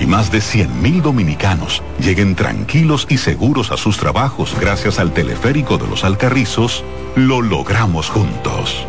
y 0.00 0.06
más 0.06 0.30
de 0.30 0.38
100.000 0.38 1.02
dominicanos 1.02 1.82
lleguen 1.98 2.34
tranquilos 2.34 3.06
y 3.08 3.18
seguros 3.18 3.70
a 3.70 3.76
sus 3.76 3.96
trabajos 3.96 4.54
gracias 4.60 4.98
al 4.98 5.12
teleférico 5.12 5.78
de 5.78 5.86
los 5.86 6.04
Alcarrizos, 6.04 6.84
lo 7.16 7.40
logramos 7.40 8.10
juntos. 8.10 8.86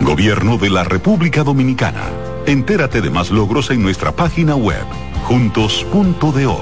Gobierno 0.00 0.56
de 0.56 0.70
la 0.70 0.84
República 0.84 1.44
Dominicana. 1.44 2.02
Entérate 2.46 3.00
de 3.02 3.10
más 3.10 3.30
logros 3.30 3.70
en 3.70 3.82
nuestra 3.82 4.12
página 4.12 4.56
web, 4.56 4.84
juntos.do. 5.24 6.60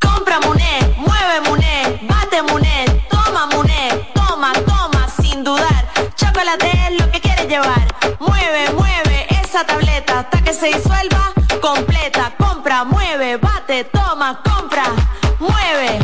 Compra 0.00 0.40
Muné, 0.40 0.78
mueve 0.96 1.40
bate 2.08 2.42
toma 3.10 3.48
toma, 4.14 4.52
toma, 4.52 5.08
sin 5.20 5.44
dudar. 5.44 5.86
Chocolate 6.16 6.70
es 6.88 6.98
lo 6.98 7.10
que 7.10 7.20
quieres 7.20 7.46
llevar. 7.46 7.86
Esa 9.56 9.64
tableta 9.64 10.18
hasta 10.18 10.42
que 10.42 10.52
se 10.52 10.66
disuelva 10.66 11.32
completa. 11.62 12.34
Compra, 12.36 12.84
mueve, 12.84 13.38
bate, 13.38 13.84
toma, 13.84 14.42
compra, 14.42 14.84
mueve, 15.38 15.98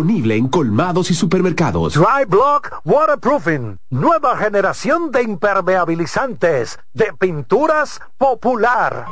disponible 0.00 0.36
en 0.36 0.48
colmados 0.48 1.10
y 1.10 1.14
supermercados. 1.14 1.92
Dry 1.94 2.24
Block 2.26 2.80
Waterproofing, 2.84 3.78
nueva 3.90 4.36
generación 4.36 5.10
de 5.10 5.22
impermeabilizantes 5.22 6.78
de 6.94 7.12
pinturas 7.18 8.00
popular. 8.16 9.06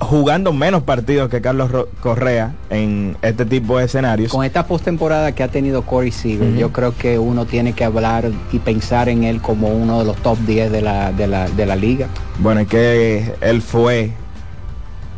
jugando 0.00 0.52
menos 0.52 0.84
partidos 0.84 1.28
que 1.28 1.40
Carlos 1.40 1.70
Ro- 1.72 1.88
Correa 2.00 2.54
en 2.70 3.16
este 3.20 3.44
tipo 3.44 3.78
de 3.78 3.84
escenarios. 3.86 4.30
Con 4.32 4.44
esta 4.44 4.64
postemporada 4.66 5.32
que 5.32 5.42
ha 5.42 5.48
tenido 5.48 5.82
Corey 5.82 6.12
Seager, 6.12 6.54
yo 6.56 6.72
creo 6.72 6.96
que 6.96 7.18
uno 7.18 7.46
tiene 7.46 7.72
que 7.72 7.84
hablar 7.84 8.30
y 8.52 8.58
pensar 8.60 9.08
en 9.08 9.24
él 9.24 9.40
como 9.42 9.68
uno 9.68 9.98
de 9.98 10.04
los 10.04 10.16
top 10.18 10.38
10 10.46 10.70
de 10.70 10.82
la, 10.82 11.12
de 11.12 11.26
la, 11.26 11.48
de 11.48 11.66
la 11.66 11.74
liga. 11.76 12.06
Bueno, 12.38 12.60
es 12.60 12.68
que 12.68 13.34
él 13.40 13.60
fue 13.60 14.12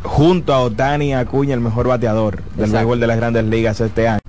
junto 0.03 0.53
a 0.53 0.61
Otani 0.61 1.13
Acuña 1.13 1.53
el 1.53 1.61
mejor 1.61 1.87
bateador 1.87 2.41
del 2.55 2.71
béisbol 2.71 2.99
de 2.99 3.07
las 3.07 3.17
grandes 3.17 3.45
ligas 3.45 3.81
este 3.81 4.07
año. 4.07 4.19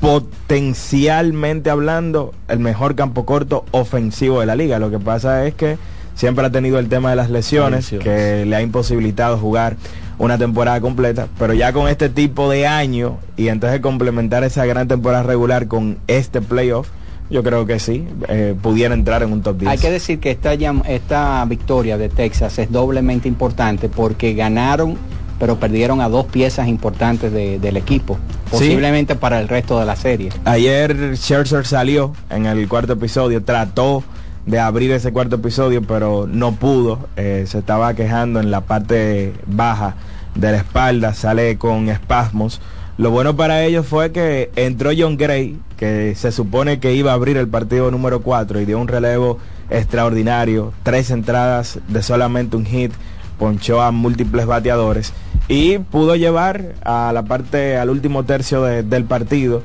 Potencialmente 0.00 1.70
hablando, 1.70 2.32
el 2.48 2.58
mejor 2.58 2.94
campo 2.94 3.26
corto 3.26 3.64
ofensivo 3.70 4.40
de 4.40 4.46
la 4.46 4.56
liga. 4.56 4.78
Lo 4.78 4.90
que 4.90 4.98
pasa 4.98 5.46
es 5.46 5.54
que 5.54 5.76
siempre 6.14 6.46
ha 6.46 6.50
tenido 6.50 6.78
el 6.78 6.88
tema 6.88 7.10
de 7.10 7.16
las 7.16 7.30
lesiones, 7.30 7.92
Lesiones. 7.92 8.04
que 8.04 8.46
le 8.46 8.56
ha 8.56 8.62
imposibilitado 8.62 9.36
jugar 9.38 9.76
una 10.18 10.38
temporada 10.38 10.80
completa. 10.80 11.28
Pero 11.38 11.54
ya 11.54 11.72
con 11.72 11.88
este 11.88 12.08
tipo 12.08 12.50
de 12.50 12.66
año 12.66 13.18
y 13.36 13.48
entonces 13.48 13.80
complementar 13.80 14.44
esa 14.44 14.64
gran 14.66 14.88
temporada 14.88 15.22
regular 15.22 15.66
con 15.66 15.98
este 16.06 16.40
playoff, 16.40 16.88
yo 17.30 17.42
creo 17.42 17.64
que 17.66 17.78
sí, 17.78 18.06
eh, 18.28 18.54
pudiera 18.60 18.94
entrar 18.94 19.22
en 19.22 19.32
un 19.32 19.42
top 19.42 19.58
10. 19.58 19.70
Hay 19.70 19.78
que 19.78 19.90
decir 19.90 20.18
que 20.20 20.30
esta, 20.30 20.52
esta 20.52 21.44
victoria 21.46 21.96
de 21.96 22.08
Texas 22.08 22.58
es 22.58 22.70
doblemente 22.72 23.28
importante 23.28 23.88
porque 23.88 24.34
ganaron, 24.34 24.96
pero 25.38 25.58
perdieron 25.58 26.00
a 26.00 26.08
dos 26.08 26.26
piezas 26.26 26.68
importantes 26.68 27.32
de- 27.32 27.58
del 27.58 27.76
equipo, 27.76 28.18
Sí. 28.46 28.50
posiblemente 28.50 29.14
para 29.14 29.40
el 29.40 29.48
resto 29.48 29.78
de 29.78 29.86
la 29.86 29.96
serie. 29.96 30.30
Ayer 30.44 31.16
Scherzer 31.16 31.66
salió 31.66 32.12
en 32.30 32.46
el 32.46 32.68
cuarto 32.68 32.92
episodio, 32.94 33.42
trató 33.42 34.02
de 34.46 34.58
abrir 34.58 34.90
ese 34.90 35.12
cuarto 35.12 35.36
episodio, 35.36 35.82
pero 35.82 36.26
no 36.30 36.52
pudo. 36.52 37.08
eh, 37.16 37.44
se 37.46 37.58
estaba 37.58 37.94
quejando 37.94 38.40
en 38.40 38.50
la 38.50 38.62
parte 38.62 39.32
baja 39.46 39.94
de 40.34 40.50
la 40.52 40.56
espalda, 40.58 41.14
sale 41.14 41.56
con 41.58 41.88
espasmos. 41.88 42.60
Lo 43.00 43.10
bueno 43.10 43.34
para 43.34 43.64
ellos 43.64 43.86
fue 43.86 44.12
que 44.12 44.50
entró 44.56 44.90
John 44.96 45.16
Gray, 45.16 45.58
que 45.78 46.14
se 46.14 46.32
supone 46.32 46.80
que 46.80 46.92
iba 46.94 47.12
a 47.12 47.14
abrir 47.14 47.38
el 47.38 47.48
partido 47.48 47.90
número 47.90 48.20
4 48.20 48.60
y 48.60 48.66
dio 48.66 48.78
un 48.78 48.88
relevo 48.88 49.38
extraordinario, 49.70 50.74
tres 50.82 51.10
entradas 51.10 51.78
de 51.88 52.02
solamente 52.02 52.56
un 52.56 52.66
hit, 52.66 52.92
ponchó 53.38 53.80
a 53.80 53.90
múltiples 53.90 54.44
bateadores 54.44 55.14
y 55.48 55.78
pudo 55.78 56.14
llevar 56.14 56.74
a 56.84 57.10
la 57.14 57.22
parte, 57.22 57.78
al 57.78 57.88
último 57.88 58.24
tercio 58.24 58.62
de- 58.64 58.82
del 58.82 59.04
partido, 59.04 59.62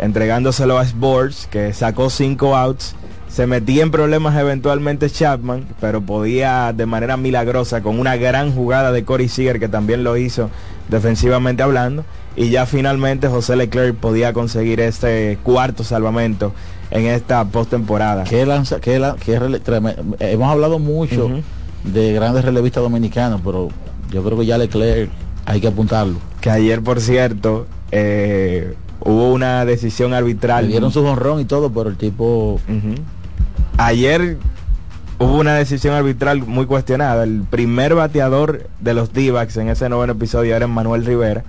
entregándoselo 0.00 0.76
a 0.76 0.82
Sports, 0.82 1.46
que 1.48 1.72
sacó 1.74 2.10
cinco 2.10 2.56
outs. 2.56 2.96
Se 3.32 3.46
metía 3.46 3.82
en 3.82 3.90
problemas 3.90 4.36
eventualmente 4.38 5.08
Chapman, 5.08 5.66
pero 5.80 6.02
podía 6.02 6.72
de 6.74 6.84
manera 6.84 7.16
milagrosa, 7.16 7.80
con 7.82 7.98
una 7.98 8.16
gran 8.16 8.52
jugada 8.52 8.92
de 8.92 9.04
Corey 9.04 9.28
Seager, 9.28 9.58
que 9.58 9.68
también 9.68 10.04
lo 10.04 10.16
hizo 10.18 10.50
defensivamente 10.90 11.62
hablando, 11.62 12.04
y 12.36 12.50
ya 12.50 12.66
finalmente 12.66 13.28
José 13.28 13.56
Leclerc 13.56 13.96
podía 13.96 14.34
conseguir 14.34 14.80
este 14.80 15.38
cuarto 15.42 15.82
salvamento 15.82 16.52
en 16.90 17.06
esta 17.06 17.42
postemporada. 17.46 18.24
Qué 18.24 18.44
lanza, 18.44 18.80
qué 18.80 18.98
la- 18.98 19.16
qué 19.16 19.40
hemos 20.20 20.50
hablado 20.50 20.78
mucho 20.78 21.30
de 21.84 22.12
grandes 22.12 22.44
relevistas 22.44 22.82
dominicanos, 22.82 23.40
pero 23.42 23.68
yo 24.10 24.22
creo 24.22 24.38
que 24.38 24.44
ya 24.46 24.58
Leclerc 24.58 25.10
hay 25.46 25.60
que 25.60 25.68
apuntarlo. 25.68 26.16
Que 26.42 26.50
ayer, 26.50 26.82
por 26.82 27.00
cierto, 27.00 27.66
eh, 27.92 28.74
hubo 29.00 29.32
una 29.32 29.64
decisión 29.64 30.12
arbitral. 30.12 30.64
Le 30.66 30.72
dieron 30.72 30.92
su 30.92 31.02
jonrón 31.02 31.40
y 31.40 31.44
todo, 31.46 31.70
pero 31.72 31.88
el 31.88 31.96
tipo. 31.96 32.60
Ayer 33.78 34.38
hubo 35.18 35.38
una 35.38 35.54
decisión 35.54 35.94
arbitral 35.94 36.42
muy 36.46 36.66
cuestionada. 36.66 37.24
El 37.24 37.42
primer 37.42 37.94
bateador 37.94 38.68
de 38.80 38.94
los 38.94 39.12
d 39.12 39.28
en 39.56 39.68
ese 39.68 39.88
noveno 39.88 40.12
episodio 40.12 40.54
era 40.56 40.66
Manuel 40.66 41.04
Rivera. 41.04 41.44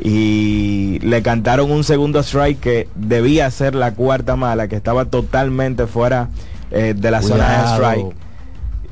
Y 0.00 0.98
le 1.02 1.22
cantaron 1.22 1.70
un 1.70 1.84
segundo 1.84 2.20
strike 2.20 2.58
que 2.58 2.88
debía 2.96 3.50
ser 3.50 3.74
la 3.74 3.94
cuarta 3.94 4.34
mala, 4.34 4.66
que 4.66 4.74
estaba 4.74 5.04
totalmente 5.04 5.86
fuera 5.86 6.28
eh, 6.72 6.94
de 6.96 7.10
la 7.10 7.22
zona 7.22 7.58
de 7.58 7.74
strike. 7.74 8.16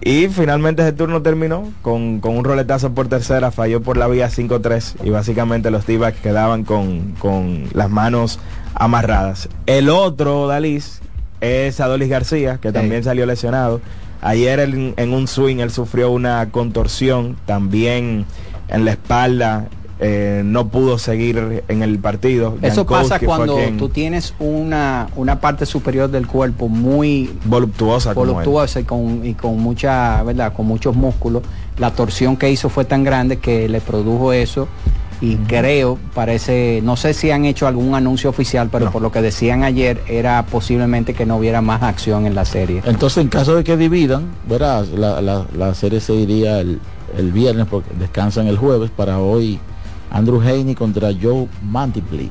Y 0.03 0.29
finalmente 0.29 0.83
ese 0.83 0.93
turno 0.93 1.21
terminó 1.21 1.69
con, 1.83 2.21
con 2.21 2.37
un 2.37 2.45
roletazo 2.45 2.95
por 2.95 3.09
tercera, 3.09 3.51
falló 3.51 3.83
por 3.83 3.99
la 3.99 4.07
vía 4.07 4.29
5-3 4.29 5.05
y 5.05 5.11
básicamente 5.11 5.71
los 5.71 5.87
d 5.87 5.99
quedaban 6.23 6.65
con, 6.65 7.13
con 7.19 7.65
las 7.75 7.91
manos 7.91 8.39
amarradas. 8.75 9.49
El 9.67 9.91
otro, 9.91 10.47
Dalis, 10.47 11.03
es 11.41 11.81
Adolis 11.81 12.09
García, 12.09 12.59
que 12.61 12.73
también 12.73 13.03
salió 13.05 13.27
lesionado. 13.27 13.81
Ayer 14.23 14.61
en, 14.61 14.95
en 14.97 15.15
un 15.15 15.27
swing 15.29 15.57
él 15.59 15.71
sufrió 15.71 16.11
una 16.11 16.51
contorsión 16.51 17.37
también 17.47 18.27
en 18.69 18.85
la 18.85 18.91
espalda. 18.93 19.69
eh, 20.03 20.41
no 20.47 20.69
pudo 20.69 20.97
seguir 20.97 21.63
en 21.69 21.83
el 21.83 21.99
partido. 21.99 22.57
Eso 22.63 22.87
pasa 22.87 23.19
Jankowski 23.19 23.27
cuando 23.27 23.57
quien- 23.57 23.77
tú 23.77 23.91
tienes 23.91 24.33
una, 24.39 25.09
una 25.15 25.41
parte 25.41 25.67
superior 25.67 26.11
del 26.11 26.27
cuerpo 26.27 26.69
muy 26.69 27.31
voluptuosa, 27.45 28.15
voluptuosa 28.15 28.81
y 28.81 28.85
con, 28.85 29.21
y 29.27 29.35
con 29.35 29.59
mucha, 29.59 30.23
¿verdad? 30.23 30.55
Con 30.55 30.65
muchos 30.67 30.97
músculos. 30.97 31.43
La 31.77 31.91
torsión 31.91 32.39
que 32.39 32.51
hizo 32.51 32.71
fue 32.71 32.87
tan 32.87 33.05
grande 33.05 33.41
que 33.41 33.69
le 33.69 33.83
produjo 33.83 34.33
eso 34.33 34.69
y 35.21 35.37
creo, 35.37 35.99
parece, 36.15 36.81
no 36.83 36.97
sé 36.97 37.13
si 37.13 37.31
han 37.31 37.45
hecho 37.45 37.67
algún 37.67 37.95
anuncio 37.95 38.31
oficial, 38.31 38.69
pero 38.73 38.91
por 38.91 39.03
lo 39.03 39.13
que 39.13 39.21
decían 39.21 39.65
ayer 39.65 40.01
era 40.09 40.45
posiblemente 40.47 41.13
que 41.13 41.27
no 41.27 41.37
hubiera 41.37 41.61
más 41.61 41.83
acción 41.83 42.27
en 42.27 42.35
la 42.35 42.45
serie. 42.45 42.83
Entonces, 42.87 43.23
en 43.23 43.29
caso 43.29 43.55
de 43.55 43.65
que 43.65 43.77
dividan, 43.77 44.31
verás, 44.49 44.89
la, 44.89 45.21
la, 45.21 45.47
la 45.57 45.75
serie 45.75 46.01
se 46.01 46.15
iría 46.15 46.61
el, 46.61 46.81
el 47.17 47.33
viernes 47.33 47.67
porque 47.71 47.91
descansan 47.99 48.47
el 48.47 48.57
jueves 48.57 48.91
para 48.91 49.19
hoy 49.19 49.59
Andrew 50.11 50.41
Haney 50.41 50.75
contra 50.75 51.11
Joe 51.21 51.49
Mantiply. 51.63 52.31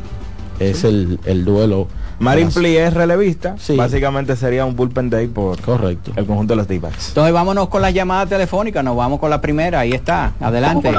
Es 0.60 0.84
el, 0.84 1.20
el 1.26 1.46
duelo. 1.46 1.88
Marin 2.20 2.50
Pli 2.50 2.76
es 2.76 2.94
relevista. 2.94 3.56
Básicamente 3.78 4.36
sería 4.36 4.66
un 4.66 4.76
bullpen 4.76 5.10
day 5.10 5.28
por 5.28 5.62
Correcto. 5.62 6.12
el 6.18 6.26
conjunto 6.26 6.52
de 6.54 6.58
los 6.58 6.68
d 6.68 6.76
Entonces 6.76 7.34
vámonos 7.34 7.70
con 7.70 7.82
las 7.82 7.94
llamadas 7.94 8.28
telefónicas, 8.28 8.84
nos 8.84 8.98
vamos 8.98 9.20
con 9.22 9.30
la 9.30 9.40
primera, 9.40 9.80
ahí 9.80 9.94
está, 9.94 10.34
adelante. 10.42 10.92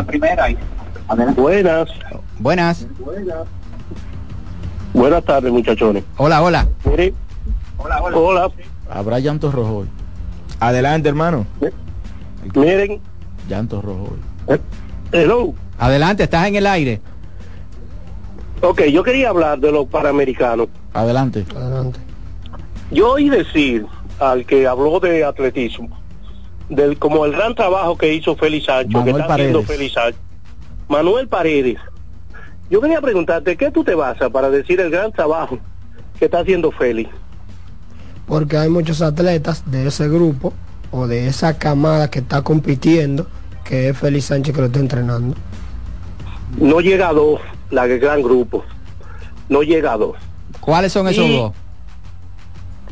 Buenas. 1.36 1.88
Buenas. 2.38 2.86
Buenas 4.94 5.24
tardes, 5.24 5.52
muchachones. 5.52 6.04
Hola, 6.16 6.42
hola. 6.42 6.68
Mire, 6.84 7.14
hola. 7.78 8.50
Habrá 8.88 9.18
llantos 9.18 9.52
rojos 9.54 9.82
hoy. 9.84 9.88
Adelante, 10.60 11.08
hermano. 11.08 11.46
Miren, 12.54 13.00
Llantos 13.48 13.84
rojos 13.84 14.10
hoy. 14.46 14.58
hello. 15.12 15.54
Adelante, 15.78 16.24
estás 16.24 16.46
en 16.46 16.56
el 16.56 16.66
aire. 16.66 17.00
Ok, 18.62 18.82
yo 18.92 19.02
quería 19.02 19.30
hablar 19.30 19.58
de 19.58 19.72
los 19.72 19.86
panamericanos. 19.86 20.68
Adelante. 20.92 21.44
Adelante. 21.56 21.98
Yo 22.90 23.12
oí 23.12 23.28
decir 23.30 23.86
al 24.18 24.44
que 24.44 24.66
habló 24.66 25.00
de 25.00 25.24
atletismo, 25.24 25.88
del 26.68 26.98
como 26.98 27.24
el 27.24 27.32
gran 27.32 27.54
trabajo 27.54 27.96
que 27.96 28.12
hizo 28.12 28.36
Félix 28.36 28.66
Sancho, 28.66 28.98
Manuel 28.98 29.14
que 29.14 29.20
está 29.22 29.34
haciendo. 29.34 29.62
Félix 29.62 29.92
Sancho. 29.94 30.18
Manuel 30.90 31.28
Paredes. 31.28 31.78
Yo 32.68 32.80
quería 32.80 33.00
preguntarte, 33.00 33.56
¿qué 33.56 33.70
tú 33.70 33.84
te 33.84 33.94
basas 33.94 34.28
para 34.30 34.50
decir 34.50 34.80
el 34.80 34.90
gran 34.90 35.12
trabajo 35.12 35.58
que 36.18 36.24
está 36.24 36.40
haciendo 36.40 36.72
Félix? 36.72 37.08
Porque 38.26 38.56
hay 38.56 38.68
muchos 38.68 39.00
atletas 39.00 39.62
de 39.70 39.86
ese 39.86 40.08
grupo 40.08 40.52
o 40.90 41.06
de 41.06 41.28
esa 41.28 41.56
camada 41.58 42.10
que 42.10 42.18
está 42.18 42.42
compitiendo, 42.42 43.28
que 43.64 43.88
es 43.90 43.98
Félix 43.98 44.26
Sánchez 44.26 44.52
que 44.52 44.60
lo 44.60 44.66
está 44.66 44.80
entrenando. 44.80 45.36
No 46.58 46.80
llega 46.80 47.08
a 47.08 47.12
dos, 47.12 47.40
la 47.70 47.86
gran 47.86 48.20
grupo. 48.20 48.64
No 49.48 49.62
llega 49.62 49.92
a 49.92 49.96
dos. 49.96 50.16
¿Cuáles 50.60 50.92
son 50.92 51.06
esos 51.06 51.24
Y- 51.24 51.36
dos? 51.36 51.52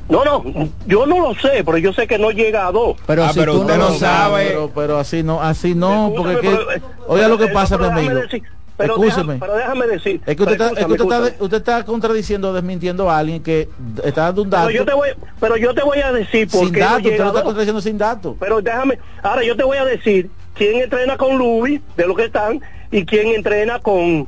No, 0.08 0.24
no, 0.24 0.42
yo 0.86 1.04
no 1.06 1.20
lo 1.20 1.34
sé, 1.34 1.62
pero 1.64 1.76
yo 1.76 1.92
sé 1.92 2.06
que 2.06 2.18
no 2.18 2.30
llega 2.30 2.66
a 2.66 2.72
dos. 2.72 2.96
Pero 3.06 3.24
Ah, 3.24 3.32
si 3.32 3.44
tú 3.44 3.64
no 3.64 3.76
lo 3.76 3.90
sabes, 3.94 4.48
Pero, 4.48 4.70
pero 4.74 4.98
así 4.98 5.22
no, 5.22 5.42
así 5.42 5.74
no, 5.74 6.12
porque 6.16 6.32
es 6.34 6.40
que, 6.40 6.48
pero, 6.48 6.72
eh, 6.72 6.82
oiga 7.06 7.28
lo 7.28 7.36
que 7.36 7.48
pasa, 7.48 7.76
pero 7.76 7.90
mi 7.90 7.96
déjame 8.00 8.10
amigo. 8.12 8.22
decir, 8.26 8.42
pero 8.78 8.94
Escúcheme. 8.94 9.34
déjame- 9.34 9.38
pero 9.40 9.54
déjame 9.56 9.86
decir. 9.86 10.20
Es 10.24 10.36
que 10.36 10.42
usted, 10.42 10.54
está, 10.54 10.68
es 10.80 10.86
que 10.86 10.92
usted, 10.92 11.04
está, 11.26 11.44
usted 11.44 11.56
está 11.58 11.84
contradiciendo, 11.84 12.52
desmintiendo 12.54 13.10
a 13.10 13.18
alguien 13.18 13.42
que 13.42 13.68
está 14.02 14.22
dando 14.22 14.42
un 14.42 14.50
dato. 14.50 14.66
Pero 14.68 14.78
yo 14.78 14.84
te 14.86 14.94
voy, 14.94 15.08
pero 15.40 15.56
yo 15.58 15.74
te 15.74 15.82
voy 15.82 15.98
a 15.98 16.12
decir 16.12 16.48
por 16.48 16.64
sin 16.64 16.72
qué 16.72 16.80
no 16.80 16.96
usted 16.96 17.18
lo 17.18 17.26
está 17.26 17.42
contradiciendo 17.42 17.80
sin 17.82 17.98
datos. 17.98 18.36
Pero 18.40 18.62
déjame, 18.62 18.98
ahora 19.22 19.44
yo 19.44 19.56
te 19.56 19.64
voy 19.64 19.76
a 19.76 19.84
decir 19.84 20.30
quién 20.54 20.80
entrena 20.80 21.18
con 21.18 21.36
Luis, 21.36 21.82
de 21.98 22.06
lo 22.06 22.14
que 22.14 22.24
están, 22.24 22.62
y 22.90 23.04
quién 23.04 23.28
entrena 23.34 23.78
con 23.80 24.26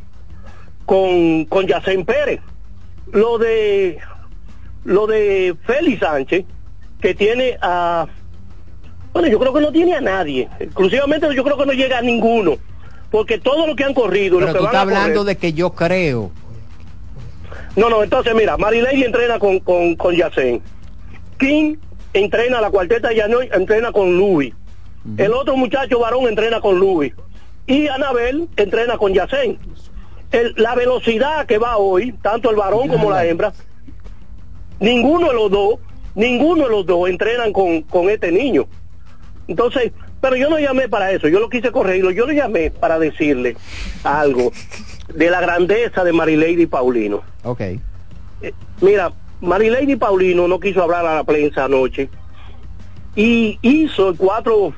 con 0.84 1.44
con 1.46 1.66
Yacén 1.66 2.04
Pérez. 2.04 2.40
Lo 3.12 3.38
de 3.38 3.98
lo 4.84 5.06
de 5.06 5.54
Félix 5.66 6.00
Sánchez, 6.00 6.44
que 7.00 7.14
tiene 7.14 7.56
a 7.60 8.06
bueno, 9.12 9.26
yo 9.28 9.40
creo 9.40 9.52
que 9.52 9.60
no 9.60 9.72
tiene 9.72 9.94
a 9.94 10.00
nadie. 10.00 10.48
Exclusivamente 10.60 11.26
yo 11.34 11.42
creo 11.42 11.56
que 11.58 11.66
no 11.66 11.72
llega 11.72 11.98
a 11.98 12.02
ninguno. 12.02 12.56
Porque 13.10 13.38
todo 13.40 13.66
lo 13.66 13.74
que 13.74 13.82
han 13.82 13.92
corrido, 13.92 14.36
pero 14.38 14.46
lo 14.46 14.52
que 14.52 14.58
tú 14.58 14.64
van 14.64 14.72
estás 14.74 14.82
a 14.82 14.84
correr- 14.86 14.96
hablando 14.98 15.24
de 15.24 15.36
que 15.36 15.52
yo 15.52 15.70
creo. 15.70 16.30
no, 17.74 17.88
no, 17.90 18.02
entonces 18.04 18.34
mira, 18.36 18.56
Marilady 18.56 19.02
entrena 19.02 19.38
con, 19.40 19.58
con, 19.60 19.96
con 19.96 20.14
Yacén. 20.14 20.62
King 21.38 21.76
entrena 22.12 22.60
la 22.60 22.70
cuarteta 22.70 23.12
Yanoy, 23.12 23.48
entrena 23.52 23.90
con 23.90 24.16
Luis. 24.16 24.54
El 25.16 25.32
otro 25.32 25.56
muchacho 25.56 25.98
varón 25.98 26.28
entrena 26.28 26.60
con 26.60 26.78
Luis. 26.78 27.12
Y 27.66 27.88
Anabel 27.88 28.48
entrena 28.56 28.96
con 28.96 29.12
Yacén. 29.12 29.58
El- 30.30 30.54
la 30.56 30.76
velocidad 30.76 31.46
que 31.46 31.58
va 31.58 31.78
hoy, 31.78 32.12
tanto 32.22 32.50
el 32.50 32.56
varón 32.56 32.86
como 32.88 33.10
la 33.10 33.24
hembra, 33.24 33.52
ninguno 34.80 35.28
de 35.28 35.34
los 35.34 35.50
dos, 35.50 35.78
ninguno 36.14 36.64
de 36.64 36.70
los 36.70 36.86
dos 36.86 37.08
entrenan 37.08 37.52
con, 37.52 37.82
con 37.82 38.10
este 38.10 38.32
niño. 38.32 38.66
Entonces, 39.46 39.92
pero 40.20 40.36
yo 40.36 40.50
no 40.50 40.58
llamé 40.58 40.88
para 40.88 41.12
eso, 41.12 41.28
yo 41.28 41.40
lo 41.40 41.48
quise 41.48 41.72
corregirlo, 41.72 42.10
yo 42.10 42.26
lo 42.26 42.32
llamé 42.32 42.70
para 42.70 42.98
decirle 42.98 43.56
algo 44.04 44.52
de 45.14 45.30
la 45.30 45.40
grandeza 45.40 46.04
de 46.04 46.12
Marilady 46.12 46.66
Paulino. 46.66 47.22
Ok. 47.44 47.62
Mira, 48.80 49.12
Marilady 49.40 49.96
Paulino 49.96 50.46
no 50.46 50.60
quiso 50.60 50.82
hablar 50.82 51.06
a 51.06 51.16
la 51.16 51.24
prensa 51.24 51.64
anoche 51.64 52.10
y 53.16 53.58
hizo 53.62 54.14
cuatro, 54.16 54.72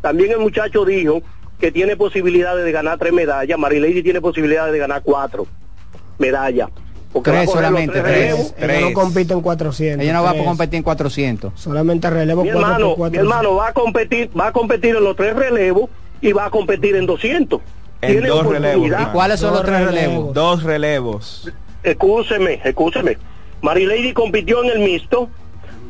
también 0.00 0.32
el 0.32 0.38
muchacho 0.38 0.84
dijo 0.84 1.22
que 1.58 1.72
tiene 1.72 1.96
posibilidades 1.96 2.64
de 2.64 2.72
ganar 2.72 2.98
tres 2.98 3.12
medallas, 3.12 3.58
Marilady 3.58 4.02
tiene 4.02 4.20
posibilidades 4.20 4.72
de 4.72 4.78
ganar 4.78 5.02
cuatro 5.02 5.46
medallas. 6.18 6.70
Porque 7.12 7.30
Tres 7.30 7.50
solamente, 7.50 7.92
tres 8.00 8.04
tres. 8.04 8.16
relevos. 8.16 8.54
Ella 8.58 8.80
no 8.88 8.92
compite 8.92 9.32
en 9.32 9.40
400. 9.40 10.02
Ella 10.04 10.12
no 10.12 10.22
va 10.22 10.28
a 10.30 10.32
tres. 10.34 10.44
competir 10.44 10.76
en 10.76 10.82
400. 10.82 11.52
Solamente 11.54 12.10
relevo 12.10 12.42
Mi 12.44 12.50
4 12.50 12.66
hermano, 12.66 12.86
por 12.88 12.96
4. 12.96 13.12
mi 13.12 13.18
hermano 13.18 13.54
va 13.56 13.68
a 13.68 13.72
competir, 13.72 14.30
va 14.38 14.46
a 14.48 14.52
competir 14.52 14.96
en 14.96 15.04
los 15.04 15.16
tres 15.16 15.34
relevos 15.34 15.88
y 16.20 16.32
va 16.32 16.44
a 16.46 16.50
competir 16.50 16.96
en 16.96 17.06
200. 17.06 17.60
En 18.02 18.12
Tiene 18.12 18.28
dos 18.28 18.46
relevos. 18.46 18.90
hermano. 18.90 19.12
¿Cuáles 19.12 19.40
son 19.40 19.54
los 19.54 19.62
tres 19.64 19.84
relevos? 19.86 20.34
Dos 20.34 20.62
relevos. 20.62 21.50
Escúcheme, 21.82 22.60
escúcheme. 22.64 23.16
Marilady 23.62 24.12
compitió 24.12 24.62
en 24.62 24.70
el 24.70 24.78
mixto, 24.80 25.28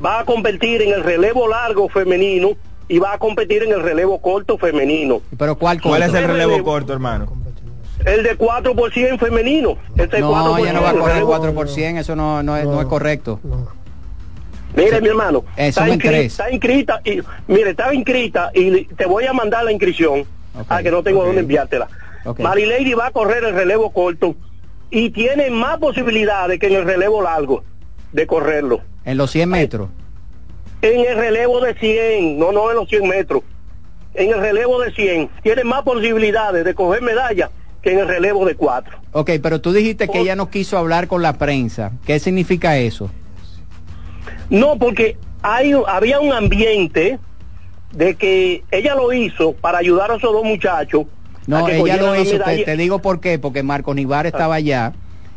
va 0.05 0.21
a 0.21 0.25
competir 0.25 0.83
en 0.83 0.93
el 0.95 1.03
relevo 1.03 1.49
largo 1.49 1.89
femenino 1.89 2.51
y 2.89 2.99
va 2.99 3.13
a 3.15 3.19
competir 3.19 3.65
en 3.65 3.73
el 3.73 3.83
relevo 3.83 4.21
corto 4.23 4.57
femenino. 4.57 5.21
Pero 5.37 5.57
¿cuál 5.59 5.81
¿Cuál 5.83 6.03
es 6.03 6.09
corto? 6.11 6.25
el 6.25 6.31
relevo 6.31 6.63
corto, 6.65 6.93
hermano? 6.93 7.27
El 8.05 8.23
de 8.23 8.37
4 8.37 8.75
por 8.75 8.93
100 8.93 9.19
femenino. 9.19 9.77
Este 9.97 10.21
No, 10.21 10.31
4 10.31 10.59
ella 10.59 10.73
no 10.73 10.83
va 10.83 10.91
a 10.91 10.95
correr 10.95 11.23
4 11.25 11.55
por 11.55 11.69
100, 11.69 11.97
eso 11.99 12.15
no, 12.17 12.43
no, 12.43 12.57
es, 12.57 12.65
no 12.65 12.81
es 12.81 12.87
correcto. 12.87 13.41
Mire, 14.77 15.01
mi 15.01 15.09
hermano, 15.09 15.45
Eso 15.57 15.81
está, 15.81 15.85
me 15.85 15.91
inscri- 15.91 15.95
interesa. 15.95 16.45
está 16.45 16.51
inscrita 16.53 17.01
y 17.05 17.21
mire, 17.49 17.71
estaba 17.71 17.95
inscrita 17.95 18.51
y 18.55 18.85
te 18.85 19.07
voy 19.07 19.25
a 19.25 19.33
mandar 19.33 19.65
la 19.65 19.73
inscripción, 19.73 20.25
a 20.69 20.83
que 20.83 20.91
no 20.91 21.03
tengo 21.03 21.25
dónde 21.25 21.41
enviártela. 21.41 21.89
Ok. 22.25 22.41
Marilady 22.41 22.95
va 22.95 23.07
a 23.07 23.11
correr 23.11 23.43
el 23.45 23.55
relevo 23.55 23.91
corto 23.91 24.37
y 24.91 25.11
tiene 25.11 25.51
más 25.51 25.79
posibilidades 25.79 26.61
que 26.61 26.67
en 26.67 26.75
el 26.75 26.85
relevo 26.85 27.23
largo 27.23 27.65
de 28.13 28.27
correrlo. 28.27 28.81
En 29.05 29.17
los 29.17 29.31
100 29.31 29.49
metros. 29.49 29.89
En 30.83 31.01
el 31.01 31.17
relevo 31.17 31.61
de 31.61 31.75
100, 31.75 32.39
no, 32.39 32.53
no 32.53 32.71
en 32.71 32.77
los 32.77 32.89
100 32.89 33.09
metros. 33.09 33.43
En 34.15 34.31
el 34.33 34.39
relevo 34.41 34.81
de 34.81 34.93
100, 34.93 35.29
tiene 35.43 35.65
más 35.65 35.83
posibilidades 35.83 36.65
de 36.65 36.75
coger 36.75 37.03
medalla 37.03 37.51
en 37.93 37.99
el 38.01 38.09
relevo 38.09 38.45
de 38.45 38.55
4. 38.55 38.97
Ok, 39.13 39.31
pero 39.43 39.61
tú 39.61 39.73
dijiste 39.73 40.09
que 40.09 40.21
ella 40.21 40.37
no 40.37 40.51
quiso 40.51 40.79
hablar 40.79 41.09
con 41.09 41.23
la 41.23 41.35
prensa. 41.35 41.93
¿Qué 42.07 42.19
significa 42.19 42.77
eso? 42.77 43.11
No, 44.51 44.79
porque 44.79 45.17
hay, 45.43 45.73
había 45.87 46.21
un 46.21 46.33
ambiente 46.33 47.19
de 47.93 48.15
que 48.17 48.65
ella 48.71 48.95
lo 48.95 49.13
hizo 49.13 49.53
para 49.55 49.79
ayudar 49.79 50.11
a 50.11 50.17
esos 50.17 50.33
dos 50.33 50.45
muchachos. 50.45 51.07
No, 51.47 51.67
ella 51.69 51.97
lo 51.97 52.15
hizo. 52.21 52.39
Te, 52.39 52.77
digo 52.77 52.99
por 53.01 53.21
qué. 53.21 53.39
Porque 53.39 53.63
Marco 53.63 53.95
Nivar 53.95 54.27
estaba 54.27 54.57
allá 54.57 54.93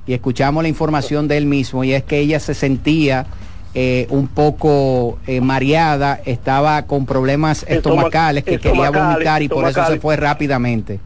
y 0.05 0.13
escuchamos 0.13 0.61
la 0.63 0.69
información 0.69 1.27
de 1.27 1.37
él 1.37 1.45
mismo 1.45 1.83
y 1.83 1.93
es 1.93 2.03
que 2.03 2.19
ella 2.19 2.39
se 2.39 2.53
sentía 2.53 3.25
eh, 3.73 4.07
un 4.09 4.27
poco 4.27 5.19
eh, 5.27 5.39
mareada, 5.39 6.19
estaba 6.25 6.81
con 6.83 7.05
problemas 7.05 7.65
Estomac- 7.65 7.75
estomacales 7.77 8.43
que 8.43 8.59
quería 8.59 8.89
vomitar 8.91 9.41
y 9.41 9.47
por 9.47 9.65
eso 9.69 9.85
se 9.85 9.99
fue 9.99 10.17
rápidamente. 10.17 10.99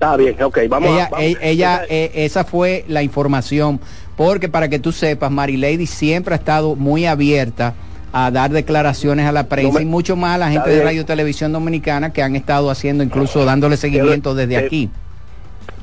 Está 0.00 0.16
bien, 0.16 0.42
ok, 0.42 0.60
vamos 0.66 0.88
ella, 0.92 1.04
a... 1.04 1.10
vamos- 1.10 1.36
ella, 1.42 1.84
eh, 1.90 2.10
esa 2.14 2.42
fue 2.44 2.86
la 2.88 3.02
información, 3.02 3.78
porque 4.16 4.48
para 4.48 4.70
que 4.70 4.78
tú 4.78 4.92
sepas, 4.92 5.30
Marilady 5.30 5.84
siempre 5.84 6.32
ha 6.34 6.38
estado 6.38 6.74
muy 6.74 7.04
abierta 7.04 7.74
a 8.10 8.30
dar 8.30 8.50
declaraciones 8.50 9.26
a 9.26 9.32
la 9.32 9.44
prensa 9.44 9.82
y 9.82 9.84
mucho 9.84 10.16
más 10.16 10.36
a 10.36 10.38
la 10.38 10.50
gente 10.50 10.70
de 10.70 10.82
Radio 10.82 11.04
Televisión 11.04 11.52
Dominicana 11.52 12.14
que 12.14 12.22
han 12.22 12.34
estado 12.34 12.70
haciendo, 12.70 13.04
incluso 13.04 13.44
dándole 13.44 13.76
seguimiento 13.76 14.34
desde 14.34 14.58
te- 14.58 14.64
aquí. 14.66 14.90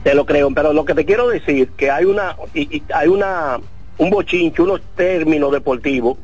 Te 0.04 0.16
lo 0.16 0.26
creo, 0.26 0.50
pero 0.52 0.74
lo 0.74 0.84
que 0.84 0.96
te 0.96 1.06
quiero 1.06 1.30
decir 1.30 1.70
que 1.78 1.92
hay 1.92 2.06
una 2.06 2.36
y- 2.56 2.78
y 2.78 2.84
hay 2.96 3.10
una 3.10 3.60
un 4.00 4.10
bochinche, 4.10 4.64
unos 4.64 4.82
términos 4.96 5.52
deportivos 5.52 6.18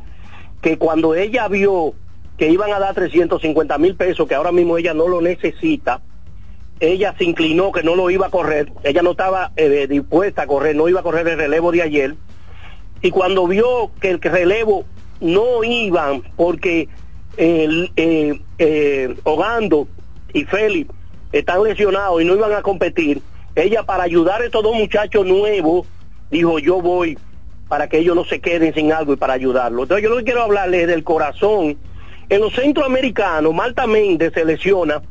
que 0.64 0.80
cuando 0.80 1.14
ella 1.14 1.48
vio 1.48 1.94
que 2.40 2.50
iban 2.50 2.74
a 2.74 2.80
dar 2.80 2.96
350 2.96 3.78
mil 3.78 3.94
pesos, 3.96 4.28
que 4.28 4.34
ahora 4.34 4.52
mismo 4.52 4.80
ella 4.80 4.96
no 4.96 5.08
lo 5.08 5.22
necesita, 5.22 6.02
ella 6.84 7.16
se 7.18 7.24
inclinó 7.24 7.72
que 7.72 7.82
no 7.82 7.96
lo 7.96 8.10
iba 8.10 8.28
a 8.28 8.30
correr, 8.30 8.74
ella 8.84 9.02
no 9.02 9.12
estaba 9.12 9.54
eh, 9.56 9.88
dispuesta 9.88 10.42
a 10.42 10.48
correr, 10.48 10.76
no 10.76 10.90
iba 10.90 11.00
a 11.00 11.04
correr 11.04 11.26
el 11.30 11.38
relevo 11.38 11.72
de 11.72 11.82
ayer, 11.82 12.16
y 13.02 13.10
cuando 13.10 13.48
vio 13.48 13.92
que 14.02 14.10
el 14.10 14.22
relevo 14.22 14.84
no 15.22 15.64
iban 15.64 16.24
porque 16.36 16.90
eh, 17.38 17.90
eh, 17.96 19.16
Ogando 19.24 19.88
y 20.34 20.44
Félix 20.44 20.94
están 21.32 21.64
lesionados 21.64 22.22
y 22.22 22.26
no 22.26 22.36
iban 22.36 22.52
a 22.52 22.62
competir, 22.62 23.22
ella 23.56 23.84
para 23.84 24.04
ayudar 24.04 24.42
a 24.42 24.46
estos 24.46 24.62
dos 24.62 24.76
muchachos 24.76 25.26
nuevos 25.26 25.88
dijo 26.32 26.60
yo 26.60 26.82
voy 26.82 27.18
para 27.70 27.88
que 27.88 28.00
ellos 28.00 28.16
no 28.16 28.26
se 28.26 28.42
queden 28.42 28.74
sin 28.74 28.92
algo 28.92 29.14
y 29.14 29.16
para 29.16 29.34
ayudarlos. 29.34 29.84
Entonces 29.84 30.04
yo 30.04 30.14
lo 30.14 30.22
quiero 30.24 30.44
hablarles 30.44 30.86
del 30.88 31.04
corazón. 31.04 31.78
En 32.30 32.42
los 32.42 32.54
centroamericanos, 32.54 33.54
Marta 33.54 33.88
Méndez 33.88 34.34
se 34.34 34.44
lesiona 34.44 35.02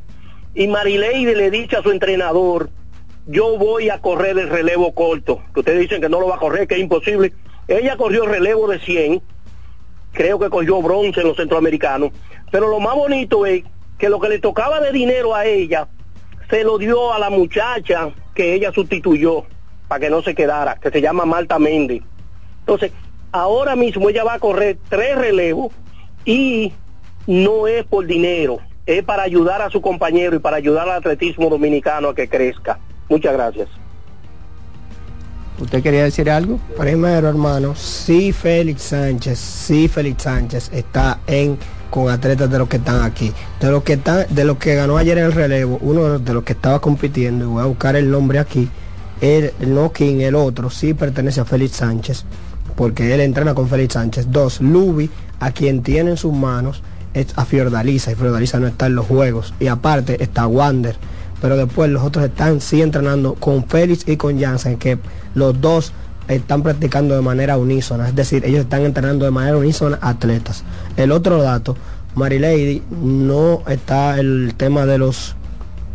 y 0.54 0.66
Marileide 0.66 1.34
le 1.34 1.50
dice 1.50 1.76
a 1.76 1.82
su 1.82 1.90
entrenador, 1.90 2.70
yo 3.26 3.56
voy 3.56 3.88
a 3.88 4.00
correr 4.00 4.38
el 4.38 4.48
relevo 4.48 4.92
corto, 4.92 5.40
que 5.54 5.60
ustedes 5.60 5.80
dicen 5.80 6.00
que 6.00 6.08
no 6.08 6.20
lo 6.20 6.28
va 6.28 6.36
a 6.36 6.40
correr, 6.40 6.66
que 6.66 6.74
es 6.74 6.80
imposible. 6.80 7.32
Ella 7.68 7.96
corrió 7.96 8.24
el 8.24 8.30
relevo 8.30 8.68
de 8.68 8.80
100, 8.80 9.22
creo 10.12 10.38
que 10.38 10.50
cogió 10.50 10.82
bronce 10.82 11.20
en 11.20 11.28
los 11.28 11.36
centroamericanos, 11.36 12.10
pero 12.50 12.68
lo 12.68 12.80
más 12.80 12.94
bonito 12.94 13.46
es 13.46 13.64
que 13.98 14.08
lo 14.08 14.20
que 14.20 14.28
le 14.28 14.40
tocaba 14.40 14.80
de 14.80 14.92
dinero 14.92 15.34
a 15.34 15.46
ella, 15.46 15.88
se 16.50 16.64
lo 16.64 16.76
dio 16.76 17.14
a 17.14 17.18
la 17.18 17.30
muchacha 17.30 18.10
que 18.34 18.52
ella 18.54 18.72
sustituyó 18.72 19.44
para 19.88 20.00
que 20.00 20.10
no 20.10 20.22
se 20.22 20.34
quedara, 20.34 20.76
que 20.76 20.90
se 20.90 21.00
llama 21.00 21.24
Marta 21.24 21.58
Méndez. 21.58 22.02
Entonces, 22.60 22.92
ahora 23.30 23.76
mismo 23.76 24.10
ella 24.10 24.24
va 24.24 24.34
a 24.34 24.38
correr 24.38 24.76
tres 24.88 25.16
relevos 25.16 25.72
y 26.24 26.72
no 27.26 27.66
es 27.66 27.84
por 27.84 28.06
dinero, 28.06 28.58
es 28.86 29.02
para 29.04 29.22
ayudar 29.22 29.62
a 29.62 29.70
su 29.70 29.80
compañero 29.80 30.36
y 30.36 30.38
para 30.38 30.56
ayudar 30.56 30.88
al 30.88 30.96
atletismo 30.96 31.48
dominicano 31.48 32.08
a 32.08 32.14
que 32.14 32.28
crezca. 32.28 32.78
Muchas 33.08 33.32
gracias. 33.32 33.68
¿Usted 35.60 35.82
quería 35.82 36.04
decir 36.04 36.28
algo? 36.28 36.58
Primero, 36.76 37.28
hermano, 37.28 37.74
sí 37.76 38.32
Félix 38.32 38.82
Sánchez, 38.82 39.38
sí 39.38 39.86
Félix 39.86 40.22
Sánchez 40.24 40.70
está 40.72 41.20
en 41.26 41.58
con 41.92 42.08
atletas 42.08 42.50
de 42.50 42.58
los 42.58 42.68
que 42.68 42.78
están 42.78 43.02
aquí. 43.02 43.32
De 43.60 43.70
los 43.70 43.82
que 43.82 43.92
están, 43.92 44.24
de 44.30 44.44
los 44.44 44.56
que 44.56 44.74
ganó 44.74 44.96
ayer 44.96 45.18
en 45.18 45.26
el 45.26 45.32
relevo, 45.32 45.78
uno 45.82 46.18
de 46.18 46.34
los 46.34 46.42
que 46.42 46.54
estaba 46.54 46.80
compitiendo, 46.80 47.44
y 47.44 47.48
voy 47.48 47.62
a 47.62 47.66
buscar 47.66 47.96
el 47.96 48.10
nombre 48.10 48.38
aquí, 48.38 48.68
el, 49.20 49.52
no 49.60 49.92
King, 49.92 50.20
el 50.20 50.34
otro, 50.34 50.70
sí 50.70 50.94
pertenece 50.94 51.42
a 51.42 51.44
Félix 51.44 51.76
Sánchez, 51.76 52.24
porque 52.76 53.12
él 53.12 53.20
entrena 53.20 53.54
con 53.54 53.68
Félix 53.68 53.92
Sánchez. 53.92 54.32
Dos, 54.32 54.62
Luby, 54.62 55.10
a 55.38 55.52
quien 55.52 55.82
tiene 55.82 56.12
en 56.12 56.16
sus 56.16 56.32
manos, 56.32 56.82
es 57.14 57.26
a 57.36 57.44
Fiordaliza, 57.44 58.12
y 58.12 58.14
Fiordaliza 58.14 58.60
no 58.60 58.66
está 58.66 58.86
en 58.86 58.94
los 58.94 59.06
juegos. 59.06 59.54
Y 59.60 59.68
aparte 59.68 60.22
está 60.22 60.46
Wander. 60.46 60.96
Pero 61.40 61.56
después 61.56 61.90
los 61.90 62.02
otros 62.02 62.24
están 62.24 62.60
sí 62.60 62.82
entrenando 62.82 63.34
con 63.34 63.66
Félix 63.66 64.06
y 64.06 64.16
con 64.16 64.40
Jansen, 64.40 64.78
que 64.78 64.98
los 65.34 65.60
dos 65.60 65.92
están 66.28 66.62
practicando 66.62 67.14
de 67.14 67.20
manera 67.20 67.56
unísona, 67.56 68.08
es 68.08 68.14
decir, 68.14 68.44
ellos 68.44 68.60
están 68.60 68.82
entrenando 68.82 69.24
de 69.24 69.30
manera 69.30 69.56
unísona 69.56 69.98
atletas. 70.00 70.64
El 70.96 71.10
otro 71.12 71.42
dato, 71.42 71.76
Marilady 72.14 72.82
no 72.90 73.62
está 73.66 74.18
el 74.18 74.54
tema 74.56 74.86
de 74.86 74.98
los 74.98 75.34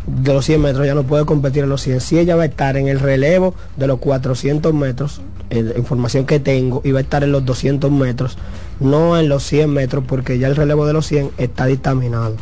de 0.08 0.32
los 0.32 0.44
100 0.44 0.60
metros, 0.60 0.86
ya 0.86 0.94
no 0.94 1.04
puede 1.04 1.24
competir 1.24 1.64
en 1.64 1.68
los 1.68 1.82
100. 1.82 2.00
Si 2.00 2.18
ella 2.18 2.36
va 2.36 2.42
a 2.42 2.46
estar 2.46 2.76
en 2.76 2.88
el 2.88 3.00
relevo 3.00 3.54
de 3.76 3.86
los 3.86 3.98
400 3.98 4.72
metros, 4.74 5.20
eh, 5.50 5.62
la 5.62 5.78
información 5.78 6.26
que 6.26 6.40
tengo, 6.40 6.80
y 6.84 6.92
va 6.92 6.98
a 6.98 7.02
estar 7.02 7.22
en 7.22 7.32
los 7.32 7.44
200 7.44 7.90
metros, 7.90 8.38
no 8.80 9.18
en 9.18 9.28
los 9.28 9.42
100 9.44 9.70
metros, 9.70 10.04
porque 10.06 10.38
ya 10.38 10.48
el 10.48 10.56
relevo 10.56 10.86
de 10.86 10.92
los 10.92 11.06
100 11.06 11.30
está 11.38 11.66
dictaminado. 11.66 12.36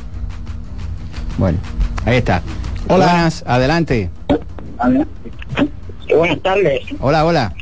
Bueno, 1.38 1.58
ahí 2.04 2.18
está. 2.18 2.42
Hola. 2.88 3.06
Buenas, 3.06 3.44
adelante. 3.46 4.10
Buenas 6.08 6.40
tardes. 6.42 6.82
Hola, 7.00 7.24
hola. 7.24 7.54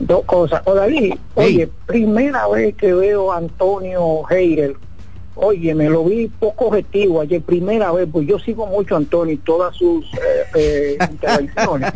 Dos 0.00 0.24
cosas. 0.24 0.62
O 0.64 0.74
David, 0.74 1.14
oye, 1.34 1.68
primera 1.86 2.48
vez 2.48 2.74
que 2.76 2.92
veo 2.92 3.32
a 3.32 3.38
Antonio 3.38 4.22
Heider. 4.30 4.76
Oye, 5.34 5.74
me 5.74 5.88
lo 5.88 6.04
vi 6.04 6.28
poco 6.28 6.66
objetivo 6.66 7.20
ayer, 7.22 7.40
primera 7.42 7.90
vez, 7.90 8.06
pues 8.12 8.26
yo 8.26 8.38
sigo 8.38 8.66
mucho 8.66 8.94
a 8.94 8.98
Antonio 8.98 9.32
y 9.34 9.38
todas 9.38 9.74
sus 9.74 10.04
eh, 10.14 10.44
eh, 10.54 10.98
intervenciones. 11.10 11.90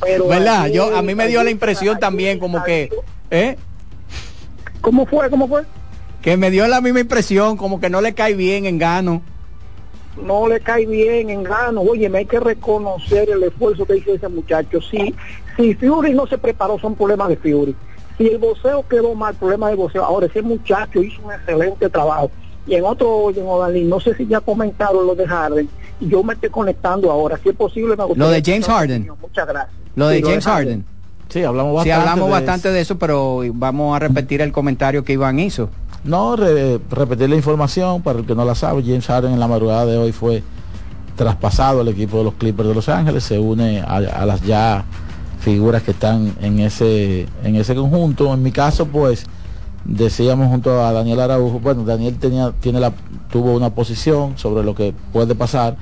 Pero 0.00 0.28
¿Verdad? 0.28 0.62
ayer- 0.62 0.74
Yo, 0.76 0.96
a 0.96 1.02
mí 1.02 1.14
me 1.14 1.26
dio 1.26 1.42
la 1.42 1.50
impresión 1.50 1.98
también 1.98 2.38
como 2.38 2.62
que... 2.62 2.90
¿eh? 3.30 3.56
¿Cómo 4.80 5.04
fue? 5.06 5.28
¿Cómo 5.30 5.48
fue? 5.48 5.62
Que 6.22 6.36
me 6.36 6.50
dio 6.50 6.66
la 6.68 6.80
misma 6.80 7.00
impresión, 7.00 7.56
como 7.56 7.80
que 7.80 7.90
no 7.90 8.00
le 8.00 8.14
cae 8.14 8.34
bien 8.34 8.66
en 8.66 8.78
gano. 8.78 9.22
no 10.22 10.46
le 10.48 10.60
cae 10.60 10.86
bien 10.86 11.28
en 11.30 11.42
gano. 11.42 11.80
Oye, 11.82 12.08
me 12.08 12.18
hay 12.18 12.26
que 12.26 12.38
reconocer 12.40 13.28
el 13.30 13.42
esfuerzo 13.42 13.84
que 13.84 13.96
hizo 13.96 14.14
ese 14.14 14.28
muchacho. 14.28 14.80
Si, 14.80 15.14
si 15.56 15.74
Fury 15.74 16.14
no 16.14 16.26
se 16.26 16.38
preparó, 16.38 16.78
son 16.78 16.94
problemas 16.94 17.28
de 17.28 17.36
Fury. 17.36 17.74
Si 18.16 18.28
el 18.28 18.38
boxeo 18.38 18.86
quedó 18.88 19.14
mal, 19.14 19.34
problema 19.34 19.68
de 19.68 19.74
boxeo. 19.76 20.04
Ahora, 20.04 20.26
ese 20.26 20.40
muchacho 20.40 21.02
hizo 21.02 21.20
un 21.22 21.32
excelente 21.32 21.88
trabajo. 21.90 22.30
Y 22.66 22.74
en 22.74 22.84
otro 22.84 23.08
oye, 23.16 23.40
en 23.40 23.46
Odalí, 23.46 23.84
no 23.84 24.00
sé 24.00 24.14
si 24.16 24.26
ya 24.26 24.40
comentaron 24.40 25.06
lo 25.06 25.14
de 25.14 25.26
Harden, 25.26 25.68
y 26.00 26.08
yo 26.08 26.22
me 26.24 26.34
estoy 26.34 26.50
conectando 26.50 27.10
ahora. 27.12 27.38
Si 27.42 27.48
es 27.50 27.54
posible, 27.56 27.96
me 27.96 28.04
gustaría 28.04 28.24
Lo 28.24 28.30
de 28.30 28.42
James 28.44 28.66
Harden. 28.66 29.10
Muchas 29.20 29.46
gracias. 29.46 29.74
Lo 29.94 30.08
de 30.08 30.16
Sí, 30.18 30.22
James 30.24 30.44
Harden. 30.44 30.84
Sí, 31.28 31.42
hablamos 31.42 31.70
Sí, 31.82 31.88
bastante. 31.90 31.92
hablamos 32.10 32.26
de 32.28 32.32
bastante 32.32 32.70
de 32.70 32.80
eso, 32.80 32.98
pero 32.98 33.40
vamos 33.54 33.96
a 33.96 33.98
repetir 33.98 34.40
el 34.42 34.52
comentario 34.52 35.04
que 35.04 35.12
Iván 35.14 35.38
hizo. 35.40 35.68
No, 36.04 36.36
re- 36.36 36.78
repetir 36.90 37.28
la 37.30 37.36
información 37.36 38.02
para 38.02 38.20
el 38.20 38.26
que 38.26 38.34
no 38.34 38.44
la 38.44 38.54
sabe. 38.54 38.82
James 38.82 39.06
Harden 39.06 39.32
en 39.32 39.40
la 39.40 39.48
madrugada 39.48 39.86
de 39.86 39.96
hoy 39.96 40.12
fue 40.12 40.42
traspasado 41.16 41.80
al 41.80 41.88
equipo 41.88 42.18
de 42.18 42.24
los 42.24 42.34
Clippers 42.34 42.68
de 42.68 42.74
Los 42.74 42.88
Ángeles, 42.88 43.24
se 43.24 43.38
une 43.38 43.80
a, 43.80 43.96
a 43.96 44.26
las 44.26 44.42
ya 44.42 44.84
figuras 45.40 45.82
que 45.82 45.92
están 45.92 46.32
en 46.42 46.58
ese 46.60 47.26
en 47.42 47.56
ese 47.56 47.74
conjunto. 47.74 48.32
En 48.34 48.42
mi 48.42 48.52
caso, 48.52 48.86
pues 48.86 49.24
decíamos 49.86 50.48
junto 50.48 50.82
a 50.84 50.92
Daniel 50.92 51.20
Araujo, 51.20 51.60
bueno, 51.60 51.84
Daniel 51.84 52.18
tenía 52.18 52.52
tiene 52.60 52.80
la 52.80 52.92
tuvo 53.30 53.54
una 53.54 53.70
posición 53.70 54.36
sobre 54.36 54.64
lo 54.64 54.74
que 54.74 54.94
puede 55.12 55.34
pasar. 55.34 55.76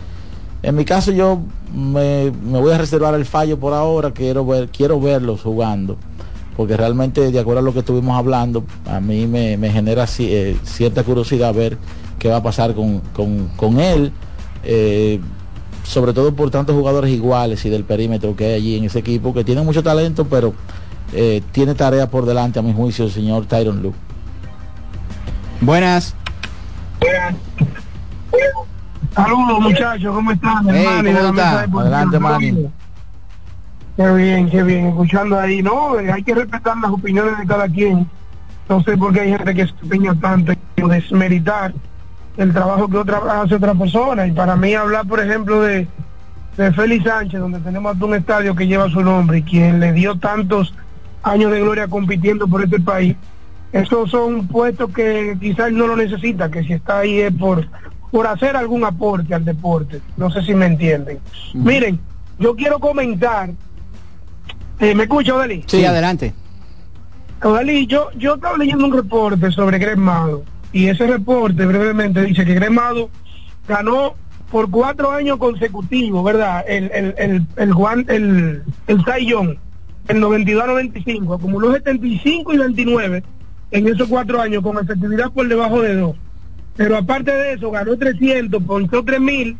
En 0.63 0.75
mi 0.77 0.85
caso 0.85 1.13
yo 1.13 1.41
me, 1.75 2.31
me 2.31 2.61
voy 2.61 2.73
a 2.73 2.79
reservar 2.79 3.15
el 3.15 3.25
fallo 3.27 3.59
por 3.59 3.73
ahora, 3.75 4.13
quiero 4.13 4.47
ver 4.47 4.69
quiero 4.71 5.01
verlos 5.01 5.43
jugando 5.43 5.97
porque 6.57 6.77
realmente 6.77 7.31
de 7.33 7.39
acuerdo 7.41 7.61
a 7.61 7.63
lo 7.65 7.73
que 7.73 7.81
estuvimos 7.81 8.17
hablando, 8.17 8.65
a 8.87 9.01
mí 9.01 9.27
me, 9.27 9.57
me 9.57 9.71
genera 9.73 10.07
eh, 10.19 10.57
cierta 10.63 11.03
curiosidad 11.03 11.53
ver 11.53 11.77
qué 12.19 12.29
va 12.29 12.37
a 12.37 12.43
pasar 12.45 12.75
con, 12.75 13.01
con- 13.13 13.49
con 13.57 13.81
él, 13.81 14.13
eh, 14.63 15.19
sobre 15.83 16.13
todo 16.13 16.33
por 16.35 16.51
tantos 16.53 16.77
jugadores 16.77 17.11
iguales 17.11 17.65
y 17.65 17.71
del 17.71 17.83
perímetro 17.85 18.37
que 18.37 18.45
hay 18.47 18.53
allí 18.55 18.77
en 18.77 18.85
ese 18.85 19.01
equipo, 19.01 19.35
que 19.35 19.43
tiene 19.43 19.63
mucho 19.63 19.83
talento, 19.83 20.27
pero 20.27 20.55
eh, 21.15 21.43
tiene 21.53 21.75
tarea 21.75 22.09
por 22.11 22.27
delante, 22.27 22.59
a 22.59 22.63
mi 22.63 22.75
juicio, 22.75 23.05
el 23.05 23.11
señor 23.11 23.47
Tyron 23.47 23.83
Luke. 23.83 23.97
Buenas. 25.61 26.15
Saludos 29.15 29.61
muchachos, 29.61 30.15
¿cómo 30.15 30.33
están? 30.33 30.67
Hey, 30.69 30.85
Manny, 30.85 31.13
¿cómo 31.13 31.29
está? 31.29 31.61
Adelante. 31.61 32.19
Manny. 32.19 32.69
Qué 33.97 34.13
bien, 34.13 34.51
qué 34.51 34.63
bien, 34.65 34.87
escuchando 34.87 35.39
ahí, 35.39 35.63
¿no? 35.63 35.99
Eh, 36.01 36.11
Hay 36.11 36.25
que 36.25 36.35
respetar 36.35 36.77
las 36.79 36.91
opiniones 36.91 37.39
de 37.39 37.47
cada 37.47 37.69
quien. 37.69 38.09
No 38.69 38.83
sé 38.83 38.97
por 38.97 39.13
qué 39.13 39.21
hay 39.21 39.31
gente 39.31 39.55
que 39.55 39.67
se 39.67 39.75
empeña 39.83 40.15
tanto 40.15 40.53
en 40.77 40.89
desmeritar 40.89 41.73
el 42.37 42.53
trabajo 42.53 42.89
que 42.89 42.97
otra 42.97 43.21
hace 43.41 43.55
otra 43.55 43.75
persona. 43.75 44.27
Y 44.27 44.33
para 44.33 44.57
mí 44.57 44.75
hablar, 44.75 45.07
por 45.07 45.21
ejemplo, 45.21 45.61
de, 45.61 45.87
de 46.57 46.73
Félix 46.73 47.05
Sánchez, 47.05 47.39
donde 47.39 47.61
tenemos 47.61 47.93
hasta 47.93 48.05
un 48.05 48.15
estadio 48.15 48.57
que 48.57 48.67
lleva 48.67 48.89
su 48.91 49.01
nombre 49.03 49.39
y 49.39 49.43
quien 49.43 49.79
le 49.79 49.93
dio 49.93 50.19
tantos 50.19 50.75
años 51.25 51.51
de 51.51 51.61
gloria 51.61 51.89
compitiendo 51.89 52.47
por 52.47 52.63
este 52.63 52.79
país, 52.79 53.17
esos 53.73 54.11
son 54.11 54.47
puestos 54.47 54.93
que 54.93 55.37
quizás 55.41 55.73
no 55.73 55.89
lo 55.89 55.97
necesita, 55.97 56.51
que 56.51 56.63
si 56.63 56.75
está 56.75 57.01
ahí 57.01 57.21
es 57.21 57.33
por, 57.33 57.67
por 58.13 58.27
hacer 58.27 58.57
algún 58.57 58.85
aporte 58.85 59.35
al 59.35 59.45
deporte. 59.45 60.01
No 60.17 60.31
sé 60.31 60.43
si 60.43 60.55
me 60.55 60.67
entienden. 60.67 61.19
Miren, 61.55 61.99
yo 62.39 62.55
quiero 62.55 62.79
comentar. 62.79 63.51
Eh, 64.79 64.95
¿Me 64.95 65.05
escucha, 65.05 65.35
Odalí? 65.35 65.65
Sí, 65.67 65.85
adelante. 65.85 66.35
Odalí, 67.43 67.87
yo, 67.87 68.11
yo 68.17 68.37
estaba 68.37 68.57
leyendo 68.57 68.85
un 68.85 68.93
reporte 68.93 69.51
sobre 69.51 69.79
Gremado 69.79 70.45
y 70.73 70.89
ese 70.89 71.07
reporte 71.07 71.67
brevemente 71.67 72.23
dice 72.23 72.45
que 72.45 72.55
Gremado 72.55 73.11
ganó 73.67 74.15
por 74.51 74.71
cuatro 74.71 75.11
años 75.11 75.39
consecutivos, 75.39 76.25
¿verdad? 76.25 76.65
El, 76.69 76.91
el, 76.93 77.15
el, 77.19 77.47
el, 77.57 77.75
el, 78.09 78.63
el 78.87 79.05
Cy 80.07 80.15
Young, 80.15 80.35
el 80.35 80.47
92-95, 80.47 81.37
acumuló 81.37 81.73
75 81.73 82.53
y 82.53 82.59
29 82.59 83.23
en 83.71 83.89
esos 83.89 84.09
cuatro 84.09 84.41
años 84.41 84.63
con 84.63 84.79
efectividad 84.79 85.31
por 85.33 85.49
debajo 85.49 85.81
de 85.81 85.97
dos. 85.97 86.17
Pero 86.77 86.97
aparte 86.97 87.33
de 87.33 87.53
eso, 87.53 87.71
ganó 87.71 87.97
300, 87.97 88.63
ponchó 88.63 89.05
3000 89.05 89.57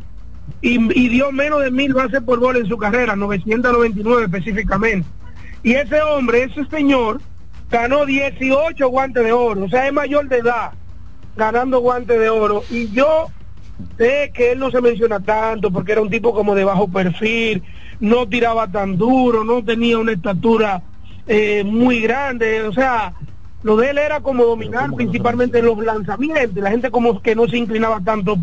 y, 0.61 0.99
y 0.99 1.09
dio 1.09 1.31
menos 1.31 1.61
de 1.63 1.71
mil 1.71 1.93
bases 1.93 2.21
por 2.21 2.39
bola 2.39 2.59
en 2.59 2.67
su 2.67 2.77
carrera, 2.77 3.15
999 3.15 4.25
específicamente. 4.25 5.07
Y 5.63 5.73
ese 5.73 6.01
hombre, 6.01 6.43
ese 6.43 6.65
señor, 6.65 7.21
ganó 7.69 8.05
18 8.05 8.87
guantes 8.89 9.23
de 9.23 9.31
oro, 9.31 9.63
o 9.63 9.69
sea, 9.69 9.87
es 9.87 9.93
mayor 9.93 10.27
de 10.27 10.37
edad, 10.37 10.71
ganando 11.35 11.79
guantes 11.79 12.19
de 12.19 12.29
oro. 12.29 12.63
Y 12.69 12.89
yo 12.91 13.27
sé 13.97 14.31
que 14.33 14.51
él 14.51 14.59
no 14.59 14.71
se 14.71 14.81
menciona 14.81 15.19
tanto 15.19 15.71
porque 15.71 15.93
era 15.93 16.01
un 16.01 16.09
tipo 16.09 16.33
como 16.33 16.53
de 16.55 16.63
bajo 16.63 16.87
perfil, 16.87 17.63
no 17.99 18.27
tiraba 18.27 18.67
tan 18.67 18.97
duro, 18.97 19.43
no 19.43 19.63
tenía 19.63 19.97
una 19.97 20.11
estatura 20.11 20.81
eh, 21.27 21.63
muy 21.63 22.01
grande, 22.01 22.63
o 22.63 22.73
sea, 22.73 23.13
lo 23.63 23.77
de 23.77 23.89
él 23.89 23.97
era 23.97 24.19
como 24.19 24.43
dominar 24.43 24.91
principalmente 24.93 25.61
los 25.61 25.77
lanzamientos, 25.83 26.55
la 26.63 26.71
gente 26.71 26.91
como 26.91 27.21
que 27.21 27.35
no 27.35 27.47
se 27.47 27.57
inclinaba 27.57 27.99
tanto 28.01 28.37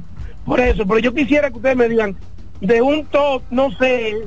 por 0.44 0.61
eso, 0.61 0.86
pero 0.86 0.98
yo 0.98 1.14
quisiera 1.14 1.50
que 1.50 1.57
ustedes 1.57 1.76
me 1.76 1.88
digan, 1.88 2.16
de 2.61 2.82
un 2.82 3.05
top, 3.07 3.42
no 3.50 3.70
sé, 3.72 4.26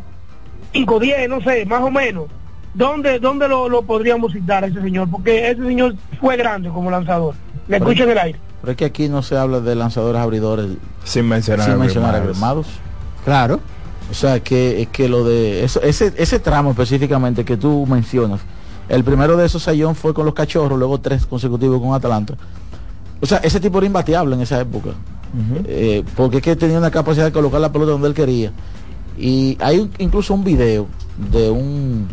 5, 0.73 0.99
10, 0.99 1.29
no 1.29 1.41
sé, 1.41 1.65
más 1.65 1.81
o 1.81 1.91
menos, 1.91 2.25
¿dónde, 2.73 3.19
dónde 3.19 3.47
lo, 3.47 3.67
lo 3.67 3.81
podríamos 3.81 4.33
citar 4.33 4.63
a 4.63 4.67
ese 4.67 4.81
señor? 4.81 5.09
Porque 5.09 5.49
ese 5.49 5.63
señor 5.63 5.95
fue 6.19 6.37
grande 6.37 6.69
como 6.69 6.91
lanzador. 6.91 7.35
Le 7.67 7.77
escucho 7.77 8.03
en 8.03 8.09
el 8.11 8.17
aire. 8.17 8.39
Pero 8.61 8.71
es 8.71 8.77
que 8.77 8.85
aquí 8.85 9.09
no 9.09 9.21
se 9.21 9.37
habla 9.37 9.59
de 9.59 9.75
lanzadores 9.75 10.21
abridores 10.21 10.67
Sin 11.03 11.27
mencionar 11.27 11.65
sin 11.65 11.75
a 11.75 11.77
mencionar 11.77 12.15
a 12.15 12.19
Grimados. 12.19 12.37
Grimados. 12.37 12.67
Claro. 13.23 13.59
O 14.09 14.13
sea, 14.13 14.39
que 14.41 14.87
que 14.91 15.09
lo 15.09 15.23
de 15.23 15.63
eso, 15.63 15.81
ese, 15.81 16.13
ese 16.17 16.39
tramo 16.39 16.71
específicamente 16.71 17.43
que 17.43 17.57
tú 17.57 17.85
mencionas, 17.87 18.41
el 18.87 19.03
primero 19.03 19.35
de 19.35 19.45
esos 19.45 19.63
sayón 19.63 19.95
fue 19.95 20.13
con 20.13 20.25
los 20.25 20.33
cachorros, 20.35 20.77
luego 20.77 20.99
tres 20.99 21.25
consecutivos 21.25 21.81
con 21.81 21.93
Atlanta. 21.93 22.35
O 23.21 23.25
sea, 23.25 23.39
ese 23.39 23.59
tipo 23.59 23.77
era 23.79 23.87
imbateable 23.87 24.35
en 24.35 24.41
esa 24.41 24.59
época. 24.61 24.91
Eh, 25.65 26.03
porque 26.15 26.37
es 26.37 26.43
que 26.43 26.55
tenía 26.55 26.77
una 26.77 26.91
capacidad 26.91 27.25
de 27.25 27.31
colocar 27.31 27.59
la 27.59 27.71
pelota 27.71 27.91
donde 27.93 28.07
él 28.07 28.13
quería. 28.13 28.51
Y 29.17 29.57
hay 29.59 29.79
un- 29.79 29.91
incluso 29.97 30.33
un 30.33 30.43
video 30.43 30.87
de 31.31 31.49
un 31.49 32.07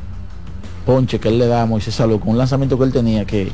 ponche 0.87 1.21
que 1.21 1.29
él 1.29 1.39
le 1.39 1.47
da 1.47 1.63
a 1.63 1.67
Moisés 1.67 1.95
Salud 1.95 2.19
con 2.19 2.31
un 2.31 2.39
lanzamiento 2.39 2.79
que 2.79 2.85
él 2.85 2.93
tenía 2.93 3.25
que, 3.25 3.51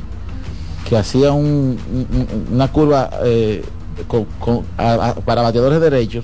que 0.87 0.97
hacía 0.97 1.33
un- 1.33 1.77
un- 1.93 2.07
un- 2.49 2.53
una 2.55 2.71
curva 2.71 3.09
eh, 3.25 3.63
con- 4.07 4.25
con- 4.39 4.61
a- 4.77 5.09
a- 5.09 5.15
para 5.15 5.41
bateadores 5.41 5.81
derechos. 5.81 6.23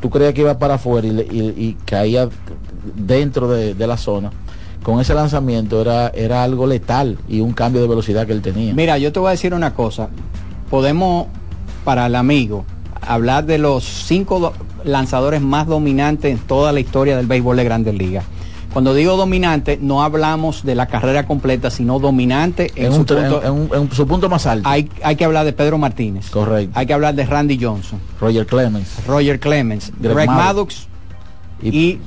Tú 0.00 0.08
creías 0.10 0.34
que 0.34 0.42
iba 0.42 0.58
para 0.58 0.74
afuera 0.74 1.06
y, 1.06 1.10
y- 1.10 1.76
caía 1.84 2.28
dentro 2.94 3.48
de, 3.50 3.74
de 3.74 3.86
la 3.86 3.96
zona. 3.96 4.30
Con 4.82 5.00
ese 5.00 5.14
lanzamiento 5.14 5.80
era, 5.80 6.08
era 6.08 6.44
algo 6.44 6.66
letal 6.66 7.18
y 7.28 7.40
un 7.40 7.52
cambio 7.52 7.80
de 7.80 7.88
velocidad 7.88 8.26
que 8.26 8.32
él 8.32 8.42
tenía. 8.42 8.74
Mira, 8.74 8.98
yo 8.98 9.12
te 9.12 9.18
voy 9.18 9.28
a 9.28 9.30
decir 9.32 9.54
una 9.54 9.74
cosa. 9.74 10.08
Podemos, 10.70 11.26
para 11.84 12.06
el 12.06 12.14
amigo, 12.14 12.64
hablar 13.00 13.46
de 13.46 13.58
los 13.58 13.82
cinco 13.84 14.38
do- 14.40 14.52
lanzadores 14.84 15.40
más 15.40 15.66
dominantes 15.66 16.30
en 16.32 16.38
toda 16.38 16.72
la 16.72 16.80
historia 16.80 17.16
del 17.16 17.26
béisbol 17.26 17.56
de 17.56 17.64
grandes 17.64 17.94
ligas. 17.94 18.24
Cuando 18.74 18.92
digo 18.92 19.16
dominante, 19.16 19.78
no 19.80 20.02
hablamos 20.02 20.62
de 20.64 20.74
la 20.74 20.86
carrera 20.88 21.26
completa, 21.26 21.70
sino 21.70 21.98
dominante 21.98 22.70
en, 22.76 22.86
En 22.86 22.92
su, 22.92 22.98
un 23.00 23.06
punto, 23.06 23.42
en 23.42 23.52
un- 23.52 23.70
en 23.72 23.92
su 23.92 24.06
punto 24.06 24.28
más 24.28 24.46
alto. 24.46 24.68
Hay, 24.68 24.90
hay 25.02 25.16
que 25.16 25.24
hablar 25.24 25.46
de 25.46 25.52
Pedro 25.54 25.78
Martínez. 25.78 26.28
Correcto. 26.28 26.72
Hay 26.78 26.84
que 26.84 26.92
hablar 26.92 27.14
de 27.14 27.24
Randy 27.24 27.56
Johnson. 27.58 28.00
Roger 28.20 28.44
Clemens. 28.46 29.06
Roger 29.06 29.38
Clemens. 29.40 29.90
Greg 29.98 30.14
Greg, 30.14 30.26
Maddux. 30.28 30.44
Maddox. 30.44 30.88
Y, 31.62 31.98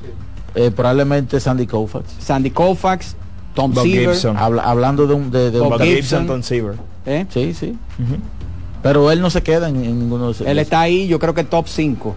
eh, 0.56 0.70
probablemente 0.76 1.40
Sandy 1.40 1.66
Koufax. 1.66 2.06
Sandy 2.20 2.52
Koufax. 2.52 3.16
Tom 3.56 3.74
Bob 3.74 3.86
Seaver. 3.86 4.10
Gibson. 4.14 4.38
Habla- 4.38 4.64
hablando 4.64 5.08
de 5.08 5.14
un 5.16 5.32
de, 5.32 5.50
de 5.52 5.62
un- 5.62 5.70
Bob 5.70 5.82
Gibson. 5.82 6.28
Tom 6.28 6.44
Seaver. 6.44 6.76
¿Eh? 7.06 7.26
Sí, 7.30 7.54
sí. 7.54 7.78
Pero 8.84 9.10
él 9.12 9.22
no 9.22 9.30
se 9.30 9.42
queda 9.42 9.70
en, 9.70 9.78
en 9.84 10.00
ninguno 10.00 10.26
de 10.28 10.32
esos. 10.34 10.48
Él 10.48 10.60
está 10.60 10.82
ahí, 10.82 11.08
yo 11.08 11.18
creo 11.18 11.34
que 11.34 11.44
top 11.44 11.68
5. 11.68 12.16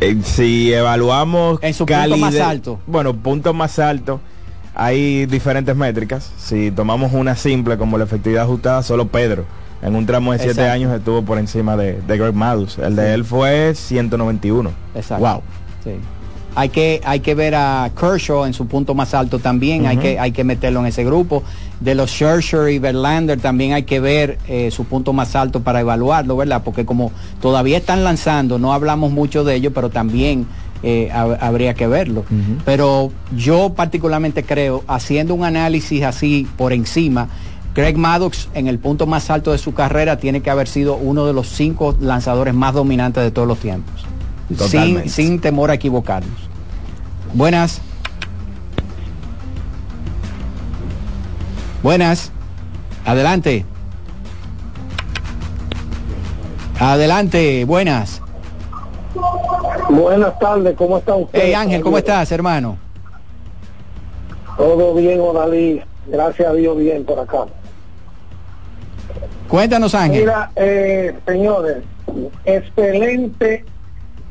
Eh, 0.00 0.18
si 0.22 0.72
evaluamos 0.72 1.58
En 1.62 1.74
su 1.74 1.86
punto 1.86 2.16
más 2.16 2.36
alto. 2.38 2.78
bueno 2.86 3.14
punto 3.14 3.54
más 3.54 3.78
alto 3.78 4.20
hay 4.74 5.26
diferentes 5.26 5.74
métricas 5.76 6.30
si 6.38 6.70
tomamos 6.70 7.12
una 7.12 7.34
simple 7.36 7.78
como 7.78 7.96
la 7.98 8.04
efectividad 8.04 8.44
ajustada 8.44 8.82
solo 8.82 9.08
Pedro 9.08 9.44
en 9.82 9.94
un 9.94 10.04
tramo 10.06 10.32
de 10.32 10.38
7 10.38 10.52
Exacto. 10.52 10.72
años 10.72 10.92
estuvo 10.96 11.22
por 11.22 11.38
encima 11.38 11.76
de, 11.76 12.00
de 12.02 12.18
Greg 12.18 12.34
Maddux 12.34 12.78
el 12.78 12.96
de 12.96 13.14
él 13.14 13.24
fue 13.24 13.74
191 13.74 14.70
Exacto. 14.94 15.24
Wow. 15.24 15.42
Sí. 15.84 15.92
Hay 16.56 16.70
que, 16.70 17.00
hay 17.04 17.20
que 17.20 17.34
ver 17.34 17.54
a 17.54 17.90
Kershaw 17.94 18.46
en 18.46 18.54
su 18.54 18.66
punto 18.66 18.94
más 18.94 19.12
alto 19.14 19.38
también, 19.38 19.86
hay, 19.86 19.98
que, 19.98 20.18
hay 20.18 20.32
que 20.32 20.42
meterlo 20.42 20.80
en 20.80 20.86
ese 20.86 21.04
grupo. 21.04 21.42
De 21.80 21.94
los 21.94 22.10
Scherzer 22.10 22.70
y 22.70 22.78
Verlander 22.78 23.38
también 23.38 23.74
hay 23.74 23.82
que 23.82 24.00
ver 24.00 24.38
eh, 24.48 24.70
su 24.70 24.84
punto 24.84 25.12
más 25.12 25.36
alto 25.36 25.60
para 25.60 25.80
evaluarlo, 25.80 26.34
¿verdad? 26.36 26.62
Porque 26.64 26.86
como 26.86 27.12
todavía 27.42 27.76
están 27.76 28.02
lanzando, 28.04 28.58
no 28.58 28.72
hablamos 28.72 29.12
mucho 29.12 29.44
de 29.44 29.54
ello, 29.56 29.72
pero 29.74 29.90
también 29.90 30.46
eh, 30.82 31.10
hab- 31.12 31.36
habría 31.40 31.74
que 31.74 31.86
verlo. 31.86 32.24
Pero 32.64 33.12
yo 33.36 33.74
particularmente 33.74 34.42
creo, 34.42 34.82
haciendo 34.88 35.34
un 35.34 35.44
análisis 35.44 36.02
así 36.04 36.46
por 36.56 36.72
encima, 36.72 37.28
Greg 37.74 37.98
Maddox 37.98 38.48
en 38.54 38.66
el 38.68 38.78
punto 38.78 39.06
más 39.06 39.28
alto 39.28 39.52
de 39.52 39.58
su 39.58 39.74
carrera 39.74 40.16
tiene 40.16 40.40
que 40.40 40.48
haber 40.48 40.66
sido 40.68 40.96
uno 40.96 41.26
de 41.26 41.34
los 41.34 41.48
cinco 41.50 41.94
lanzadores 42.00 42.54
más 42.54 42.72
dominantes 42.72 43.22
de 43.22 43.30
todos 43.30 43.46
los 43.46 43.58
tiempos. 43.58 44.06
Sin, 44.54 45.08
sin 45.08 45.40
temor 45.40 45.70
a 45.70 45.74
equivocarnos. 45.74 46.48
Buenas. 47.34 47.80
Buenas. 51.82 52.30
Adelante. 53.04 53.64
Adelante, 56.78 57.64
buenas. 57.64 58.20
Buenas 59.88 60.38
tardes, 60.38 60.76
¿cómo 60.76 60.98
está 60.98 61.14
usted? 61.14 61.40
Hey 61.42 61.54
Ángel, 61.54 61.80
¿cómo 61.80 61.96
estás, 61.96 62.30
hermano? 62.32 62.76
Todo 64.56 64.94
bien, 64.94 65.20
Odalí. 65.20 65.80
Gracias 66.06 66.48
a 66.48 66.52
Dios, 66.52 66.76
bien 66.76 67.04
por 67.04 67.18
acá. 67.18 67.46
Cuéntanos, 69.48 69.94
Ángel. 69.94 70.20
Mira, 70.20 70.50
eh, 70.56 71.16
señores, 71.26 71.78
excelente 72.44 73.64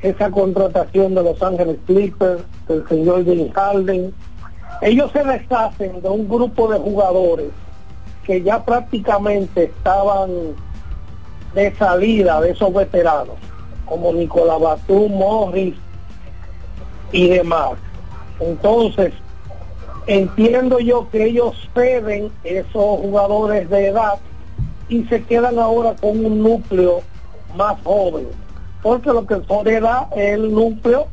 esa 0.05 0.29
contratación 0.29 1.15
de 1.15 1.23
Los 1.23 1.41
Ángeles 1.41 1.77
Clippers, 1.87 2.43
del 2.67 2.87
señor 2.87 3.25
James 3.25 3.51
Harden. 3.53 4.13
Ellos 4.81 5.11
se 5.11 5.23
deshacen 5.23 6.01
de 6.01 6.09
un 6.09 6.29
grupo 6.29 6.67
de 6.67 6.77
jugadores 6.77 7.47
que 8.23 8.43
ya 8.43 8.63
prácticamente 8.63 9.63
estaban 9.63 10.29
de 11.55 11.73
salida 11.75 12.39
de 12.41 12.51
esos 12.51 12.71
veteranos, 12.71 13.35
como 13.85 14.13
Nicolás 14.13 14.59
Batum, 14.59 15.11
Morris 15.11 15.73
y 17.11 17.29
demás. 17.29 17.71
Entonces, 18.39 19.11
entiendo 20.05 20.79
yo 20.79 21.09
que 21.09 21.25
ellos 21.25 21.55
ceden 21.73 22.31
esos 22.43 22.99
jugadores 22.99 23.67
de 23.71 23.87
edad 23.87 24.19
y 24.87 25.03
se 25.05 25.23
quedan 25.23 25.57
ahora 25.57 25.95
con 25.99 26.23
un 26.23 26.43
núcleo 26.43 27.01
más 27.55 27.81
joven. 27.83 28.27
Porque 28.85 29.09
lo 29.09 29.25
que 29.25 29.41
son 29.47 29.67
es 29.67 29.81
el 30.15 30.53
núcleo 30.53 31.07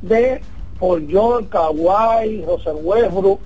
de 0.00 0.40
Paul 0.78 1.08
George, 1.08 1.48
Kawhi, 1.48 2.44
José 2.46 2.70
Westbrook 2.70 3.40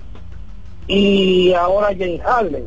y 0.87 1.51
ahora 1.53 1.87
James 1.87 2.21
Harden. 2.21 2.65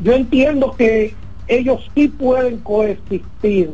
Yo 0.00 0.12
entiendo 0.14 0.72
que 0.72 1.14
ellos 1.46 1.88
sí 1.94 2.08
pueden 2.08 2.58
coexistir 2.62 3.70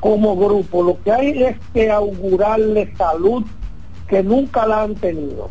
como 0.00 0.36
grupo. 0.36 0.82
Lo 0.82 1.02
que 1.02 1.10
hay 1.10 1.42
es 1.42 1.56
que 1.72 1.90
augurarle 1.90 2.94
salud 2.98 3.44
que 4.06 4.22
nunca 4.22 4.66
la 4.66 4.82
han 4.82 4.94
tenido. 4.94 5.48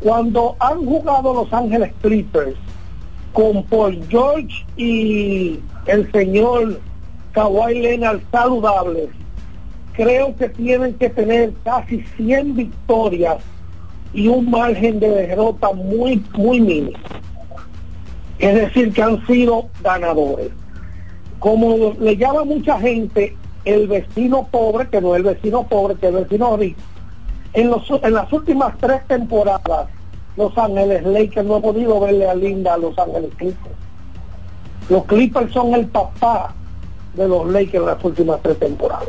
Cuando 0.00 0.56
han 0.58 0.86
jugado 0.86 1.34
Los 1.34 1.52
Ángeles 1.52 1.92
Clippers 2.00 2.56
con 3.34 3.62
Paul 3.64 4.02
George 4.08 4.64
y 4.78 5.60
el 5.84 6.10
señor 6.12 6.80
Kawhi 7.32 7.80
Leonard 7.80 8.20
saludables, 8.30 9.08
creo 9.94 10.36
que 10.36 10.48
tienen 10.50 10.94
que 10.94 11.10
tener 11.10 11.52
casi 11.64 12.02
100 12.16 12.56
victorias 12.56 13.38
y 14.12 14.28
un 14.28 14.50
margen 14.50 15.00
de 15.00 15.08
derrota 15.08 15.72
muy, 15.72 16.22
muy 16.34 16.60
mínimo. 16.60 16.98
Es 18.38 18.54
decir, 18.54 18.92
que 18.92 19.02
han 19.02 19.26
sido 19.26 19.68
ganadores. 19.82 20.50
Como 21.38 21.94
le 21.98 22.16
llama 22.16 22.44
mucha 22.44 22.78
gente 22.78 23.36
el 23.64 23.86
vecino 23.86 24.46
pobre, 24.50 24.88
que 24.88 25.00
no 25.00 25.14
es 25.14 25.24
el 25.24 25.34
vecino 25.34 25.62
pobre, 25.64 25.94
que 25.96 26.08
es 26.08 26.14
el 26.14 26.24
vecino 26.24 26.56
rico, 26.56 26.80
en, 27.54 27.70
los, 27.70 27.88
en 27.90 28.14
las 28.14 28.32
últimas 28.32 28.76
tres 28.78 29.06
temporadas, 29.06 29.88
Los 30.36 30.56
Ángeles 30.56 31.04
Lakers 31.04 31.46
no 31.46 31.58
he 31.58 31.60
podido 31.60 32.00
verle 32.00 32.28
a 32.28 32.34
Linda 32.34 32.74
a 32.74 32.78
Los 32.78 32.98
Ángeles 32.98 33.30
Clippers. 33.36 33.76
Los 34.88 35.04
Clippers 35.04 35.52
son 35.52 35.74
el 35.74 35.86
papá 35.86 36.54
de 37.14 37.28
los 37.28 37.46
Lakers 37.46 37.74
en 37.74 37.86
las 37.86 38.04
últimas 38.04 38.40
tres 38.42 38.58
temporadas. 38.58 39.08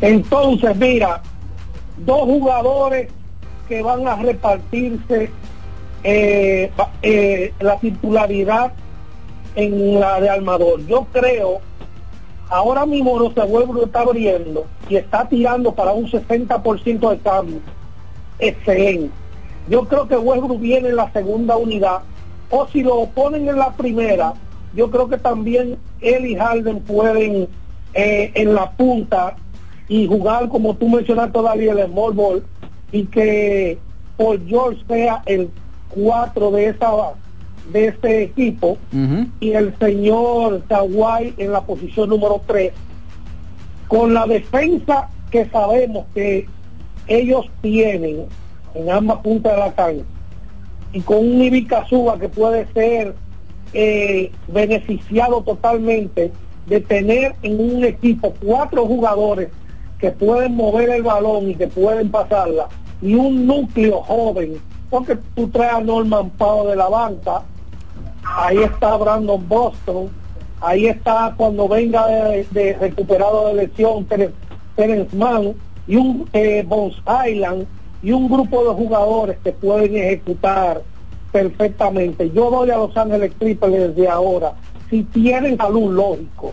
Entonces, 0.00 0.76
mira, 0.76 1.22
dos 1.98 2.22
jugadores 2.22 3.08
que 3.68 3.82
van 3.82 4.06
a 4.06 4.16
repartirse 4.16 5.30
eh, 6.04 6.70
eh, 7.02 7.52
la 7.60 7.78
titularidad 7.78 8.72
en 9.54 10.00
la 10.00 10.20
de 10.20 10.28
Almador. 10.28 10.84
Yo 10.86 11.06
creo, 11.12 11.60
ahora 12.48 12.86
mismo 12.86 13.18
no 13.18 13.32
se 13.32 13.48
vuelve 13.48 13.84
está 13.84 14.00
abriendo 14.00 14.66
y 14.88 14.96
está 14.96 15.28
tirando 15.28 15.72
para 15.72 15.92
un 15.92 16.10
60% 16.10 17.10
de 17.10 17.18
cambio. 17.18 17.60
Excelente. 18.38 19.12
Yo 19.68 19.84
creo 19.84 20.08
que 20.08 20.16
Westbrook 20.16 20.60
viene 20.60 20.88
en 20.88 20.96
la 20.96 21.12
segunda 21.12 21.56
unidad, 21.56 22.00
o 22.50 22.66
si 22.66 22.82
lo 22.82 23.06
ponen 23.06 23.48
en 23.48 23.56
la 23.56 23.70
primera, 23.72 24.34
yo 24.74 24.90
creo 24.90 25.08
que 25.08 25.18
también 25.18 25.76
él 26.00 26.26
y 26.26 26.36
Harden 26.36 26.80
pueden 26.80 27.48
eh, 27.94 28.32
en 28.34 28.54
la 28.54 28.70
punta 28.70 29.36
y 29.88 30.06
jugar 30.06 30.48
como 30.48 30.74
tú 30.74 30.88
mencionaste 30.88 31.32
todavía 31.32 31.72
el 31.72 31.86
small 31.86 32.12
ball 32.12 32.42
y 32.90 33.04
que 33.04 33.78
Paul 34.16 34.42
George 34.46 34.82
sea 34.88 35.22
el 35.26 35.50
4 35.90 36.50
de 36.52 36.68
esa 36.68 36.90
de 37.70 37.88
este 37.88 38.22
equipo 38.24 38.76
y 39.40 39.52
el 39.52 39.76
señor 39.78 40.62
Kawhi 40.68 41.34
en 41.36 41.52
la 41.52 41.60
posición 41.60 42.08
número 42.08 42.40
3 42.46 42.72
con 43.88 44.12
la 44.14 44.26
defensa 44.26 45.08
que 45.30 45.48
sabemos 45.50 46.06
que 46.14 46.46
ellos 47.06 47.46
tienen 47.60 48.26
en 48.74 48.90
ambas 48.90 49.18
puntas 49.18 49.52
de 49.52 49.58
la 49.58 49.74
cancha 49.74 50.04
y 50.92 51.00
con 51.00 51.18
un 51.18 51.42
Ivica 51.42 51.86
Suba 51.86 52.18
que 52.18 52.28
puede 52.28 52.66
ser 52.72 53.14
eh, 53.72 54.30
beneficiado 54.48 55.42
totalmente 55.42 56.32
de 56.66 56.80
tener 56.80 57.34
en 57.42 57.60
un 57.60 57.84
equipo 57.84 58.34
cuatro 58.44 58.86
jugadores 58.86 59.48
que 59.98 60.10
pueden 60.10 60.56
mover 60.56 60.90
el 60.90 61.02
balón 61.02 61.50
y 61.50 61.54
que 61.54 61.68
pueden 61.68 62.10
pasarla 62.10 62.68
y 63.00 63.14
un 63.14 63.46
núcleo 63.46 64.02
joven 64.02 64.60
porque 64.90 65.16
tú 65.34 65.48
traes 65.48 65.74
a 65.74 65.80
Norman 65.80 66.30
Pao 66.30 66.68
de 66.68 66.76
la 66.76 66.88
banca 66.88 67.42
ahí 68.24 68.58
está 68.58 68.96
Brandon 68.96 69.48
Boston 69.48 70.10
ahí 70.60 70.86
está 70.86 71.34
cuando 71.36 71.68
venga 71.68 72.06
de, 72.06 72.76
recuperado 72.80 73.48
de 73.48 73.54
lesión 73.54 74.06
Terence, 74.06 75.16
Mann 75.16 75.54
y 75.86 75.96
un 75.96 76.28
eh, 76.32 76.66
Island 77.28 77.66
y 78.02 78.12
un 78.12 78.28
grupo 78.28 78.64
de 78.64 78.74
jugadores 78.74 79.38
que 79.42 79.52
pueden 79.52 79.96
ejecutar 79.96 80.82
perfectamente. 81.32 82.30
Yo 82.30 82.50
doy 82.50 82.70
a 82.70 82.76
Los 82.76 82.96
Ángeles 82.96 83.32
Clippers 83.38 83.72
desde 83.72 84.08
ahora, 84.08 84.52
si 84.90 85.02
tienen 85.04 85.56
salud 85.56 85.92
lógico, 85.92 86.52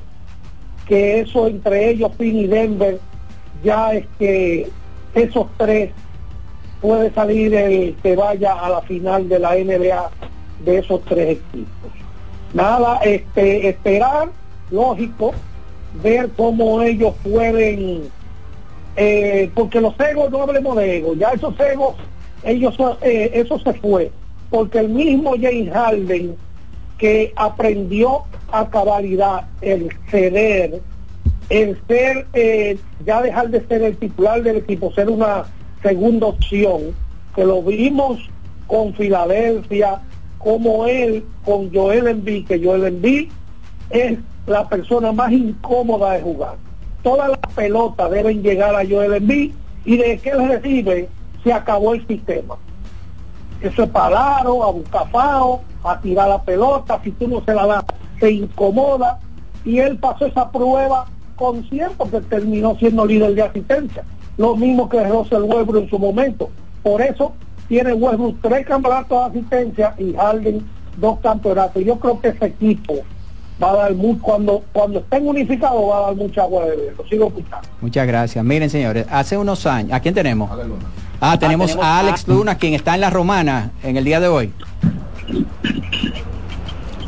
que 0.88 1.20
eso 1.20 1.48
entre 1.48 1.92
ellos, 1.92 2.12
Phoenix 2.18 2.46
y 2.46 2.48
Denver, 2.48 3.00
ya 3.64 3.94
es 3.94 4.08
que 4.18 4.70
esos 5.14 5.48
tres 5.58 5.92
puede 6.82 7.12
salir 7.12 7.54
el 7.54 7.96
que 8.02 8.16
vaya 8.16 8.54
a 8.54 8.70
la 8.70 8.82
final 8.82 9.28
de 9.28 9.40
la 9.40 9.56
NBA 9.56 10.10
de 10.64 10.78
esos 10.78 11.04
tres 11.06 11.38
equipos. 11.38 11.92
Nada, 12.54 13.00
este, 13.04 13.70
esperar, 13.70 14.30
lógico, 14.72 15.34
ver 16.02 16.30
cómo 16.36 16.82
ellos 16.82 17.14
pueden, 17.24 18.04
eh, 18.96 19.52
porque 19.54 19.82
los 19.82 20.00
egos, 20.00 20.32
no 20.32 20.44
hablemos 20.44 20.76
de 20.78 20.98
egos, 20.98 21.18
ya 21.18 21.30
esos 21.30 21.60
egos, 21.60 21.96
ellos, 22.44 22.76
eh, 23.02 23.32
eso 23.34 23.60
se 23.60 23.74
fue, 23.74 24.12
porque 24.50 24.80
el 24.80 24.90
mismo 24.90 25.34
James 25.40 25.72
Harden 25.72 26.36
que 26.98 27.34
aprendió 27.36 28.24
a 28.52 28.70
cabalidad 28.70 29.48
el 29.62 29.90
ceder, 30.12 30.82
el 31.50 31.80
ser, 31.88 32.28
eh, 32.34 32.78
ya 33.06 33.22
dejar 33.22 33.50
de 33.50 33.66
ser 33.68 33.82
el 33.84 33.98
titular 33.98 34.44
del 34.44 34.58
equipo, 34.58 34.92
ser 34.94 35.10
una 35.10 35.46
segunda 35.82 36.28
opción, 36.28 36.94
que 37.36 37.46
lo 37.46 37.64
vimos 37.64 38.20
con 38.68 38.94
Filadelfia, 38.94 40.02
como 40.38 40.86
él 40.88 41.24
con 41.46 41.74
Joel 41.74 42.08
Embiid, 42.08 42.48
que 42.48 42.64
Joel 42.64 42.86
Embiid 42.86 43.30
es 43.90 44.20
la 44.46 44.68
persona 44.68 45.12
más 45.12 45.32
incómoda 45.32 46.14
de 46.14 46.22
jugar. 46.22 46.56
Todas 47.02 47.30
las 47.30 47.54
pelotas 47.56 48.12
deben 48.12 48.42
llegar 48.44 48.76
a 48.76 48.86
Joel 48.86 49.14
Embiid 49.14 49.52
y 49.86 49.98
de 49.98 50.18
que 50.18 50.30
él 50.30 50.48
recibe 50.50 51.08
se 51.44 51.54
acabó 51.54 51.94
el 51.94 52.06
sistema. 52.08 52.58
Eso 53.62 53.84
es 53.84 53.90
parado, 53.90 54.64
a 54.64 54.72
buscar 54.72 55.10
fao, 55.12 55.62
a 55.84 56.00
tirar 56.00 56.30
la 56.30 56.42
pelota, 56.42 57.00
si 57.04 57.12
tú 57.12 57.28
no 57.28 57.44
se 57.44 57.54
la 57.54 57.66
das, 57.66 57.84
se 58.20 58.32
incomoda 58.32 59.20
y 59.66 59.80
él 59.80 59.98
pasó 59.98 60.26
esa 60.26 60.50
prueba 60.50 61.06
con 61.36 61.64
cierto 61.70 62.10
que 62.10 62.22
terminó 62.22 62.76
siendo 62.76 63.06
líder 63.06 63.36
de 63.36 63.44
asistencia. 63.44 64.04
Lo 64.38 64.56
mismo 64.56 64.88
que 64.88 65.04
Russell 65.04 65.44
Westbrook 65.44 65.84
en 65.84 65.90
su 65.90 66.00
momento. 66.00 66.50
Por 66.84 67.02
eso 67.02 67.34
tiene 67.68 67.94
Westbrook 67.94 68.38
tres 68.42 68.66
campeonatos 68.66 69.34
de 69.34 69.40
asistencia 69.40 69.94
y 69.98 70.14
Harden 70.14 70.66
dos 70.98 71.20
campeonatos. 71.20 71.84
Yo 71.84 71.98
creo 72.00 72.20
que 72.20 72.30
ese 72.30 72.46
equipo 72.46 72.96
va 73.62 73.72
a 73.72 73.76
dar 73.76 73.94
mucho, 73.96 74.22
cuando, 74.22 74.64
cuando 74.72 75.00
estén 75.00 75.28
unificados 75.28 75.82
va 75.90 75.98
a 75.98 76.02
dar 76.08 76.16
mucha 76.16 76.44
agua 76.44 76.66
de 76.66 76.76
ver. 76.76 76.96
Lo 76.98 77.06
sigo 77.08 77.28
escuchando. 77.28 77.68
Muchas 77.82 78.08
gracias. 78.08 78.44
Miren, 78.46 78.70
señores, 78.70 79.06
hace 79.10 79.38
unos 79.38 79.66
años, 79.66 79.94
¿a 79.94 80.00
quién 80.00 80.14
tenemos? 80.14 80.50
Ah, 81.22 81.38
tenemos, 81.38 81.68
tenemos 81.72 81.86
a 81.86 81.98
a- 81.98 82.00
Alex 82.00 82.28
Luna, 82.28 82.58
quien 82.58 82.74
está 82.74 82.96
en 82.96 83.02
la 83.02 83.10
romana 83.10 83.72
en 83.84 83.98
el 83.98 84.04
día 84.06 84.20
de 84.20 84.28
hoy. 84.28 84.54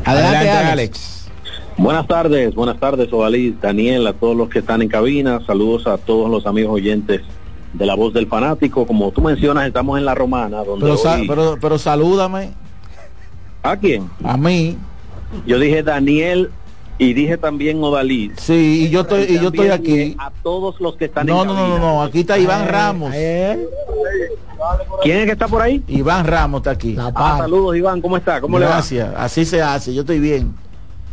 Adelante, 0.04 0.50
Alex. 0.50 1.28
Buenas 1.76 2.06
tardes, 2.06 2.54
buenas 2.54 2.78
tardes, 2.78 3.12
Ovalí, 3.12 3.56
Daniel, 3.60 4.06
a 4.06 4.12
todos 4.12 4.36
los 4.36 4.48
que 4.48 4.58
están 4.58 4.82
en 4.82 4.88
cabina, 4.88 5.40
saludos 5.46 5.86
a 5.86 5.96
todos 5.96 6.30
los 6.30 6.46
amigos 6.46 6.72
oyentes 6.74 7.22
de 7.72 7.86
La 7.86 7.94
Voz 7.94 8.12
del 8.12 8.26
Fanático. 8.26 8.86
Como 8.86 9.10
tú 9.10 9.22
mencionas, 9.22 9.66
estamos 9.66 9.98
en 9.98 10.04
La 10.04 10.14
Romana, 10.14 10.58
donde 10.64 10.84
Pero, 10.84 11.00
hoy- 11.00 11.26
pero, 11.26 11.56
pero 11.60 11.78
salúdame. 11.78 12.50
¿A 13.62 13.76
quién? 13.76 14.10
A 14.22 14.36
mí. 14.36 14.76
Yo 15.46 15.58
dije 15.58 15.82
Daniel 15.82 16.50
y 17.02 17.14
dije 17.14 17.36
también 17.36 17.82
Odalí. 17.82 18.30
Sí, 18.36 18.86
y 18.86 18.90
yo 18.90 19.00
estoy, 19.00 19.24
y 19.24 19.40
yo 19.40 19.48
estoy 19.48 19.68
aquí. 19.68 20.14
A 20.18 20.30
todos 20.42 20.80
los 20.80 20.96
que 20.96 21.06
están 21.06 21.26
No, 21.26 21.42
en 21.42 21.48
no, 21.48 21.54
no, 21.54 21.68
no, 21.68 21.78
no, 21.78 22.02
aquí 22.02 22.20
está 22.20 22.38
Iván 22.38 22.68
Ramos. 22.68 23.12
¿Quién 25.02 25.18
es 25.18 25.26
que 25.26 25.32
está 25.32 25.48
por 25.48 25.62
ahí? 25.62 25.82
Iván 25.88 26.26
Ramos 26.26 26.60
está 26.60 26.70
aquí. 26.70 26.96
Ah, 26.98 27.38
saludos 27.38 27.76
Iván, 27.76 28.00
¿cómo 28.00 28.16
está? 28.16 28.40
¿Cómo 28.40 28.58
le 28.58 28.66
va? 28.66 28.72
Gracias, 28.72 29.12
así 29.16 29.44
se 29.44 29.60
hace, 29.60 29.92
yo 29.92 30.02
estoy 30.02 30.20
bien. 30.20 30.54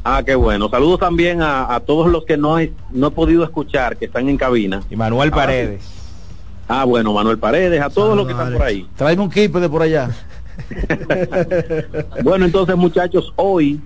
Ah, 0.04 0.22
qué 0.24 0.36
bueno. 0.36 0.70
Saludos 0.70 1.00
también 1.00 1.42
a, 1.42 1.74
a 1.74 1.80
todos 1.80 2.08
los 2.08 2.24
que 2.24 2.38
no 2.38 2.60
he, 2.60 2.72
no 2.92 3.08
he 3.08 3.12
podido 3.12 3.44
escuchar, 3.44 3.98
que 3.98 4.06
están 4.06 4.30
en 4.30 4.38
cabina. 4.38 4.82
Y 4.90 4.96
Manuel 4.96 5.30
Ahora 5.32 5.46
Paredes. 5.46 5.84
Ah, 6.68 6.86
bueno, 6.86 7.14
Manuel 7.14 7.40
Paredes, 7.40 7.82
a 7.82 7.90
todos 7.90 8.16
los 8.16 8.28
que 8.28 8.34
están 8.34 8.54
por 8.54 8.62
ahí. 8.62 8.88
Tráeme 8.96 9.24
un 9.24 9.30
kipe 9.32 9.60
de 9.60 9.68
por 9.70 9.82
allá. 9.82 10.12
Bueno, 12.24 12.46
entonces 12.46 12.76
muchachos, 12.76 13.32
hoy 13.38 13.80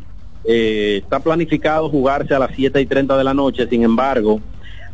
eh, 0.46 1.02
está 1.04 1.20
planificado 1.20 1.90
jugarse 1.90 2.34
a 2.34 2.40
las 2.40 2.52
7 2.56 2.82
y 2.82 2.86
30 2.86 3.18
de 3.18 3.24
la 3.24 3.34
noche, 3.34 3.68
sin 3.68 3.84
embargo, 3.84 4.42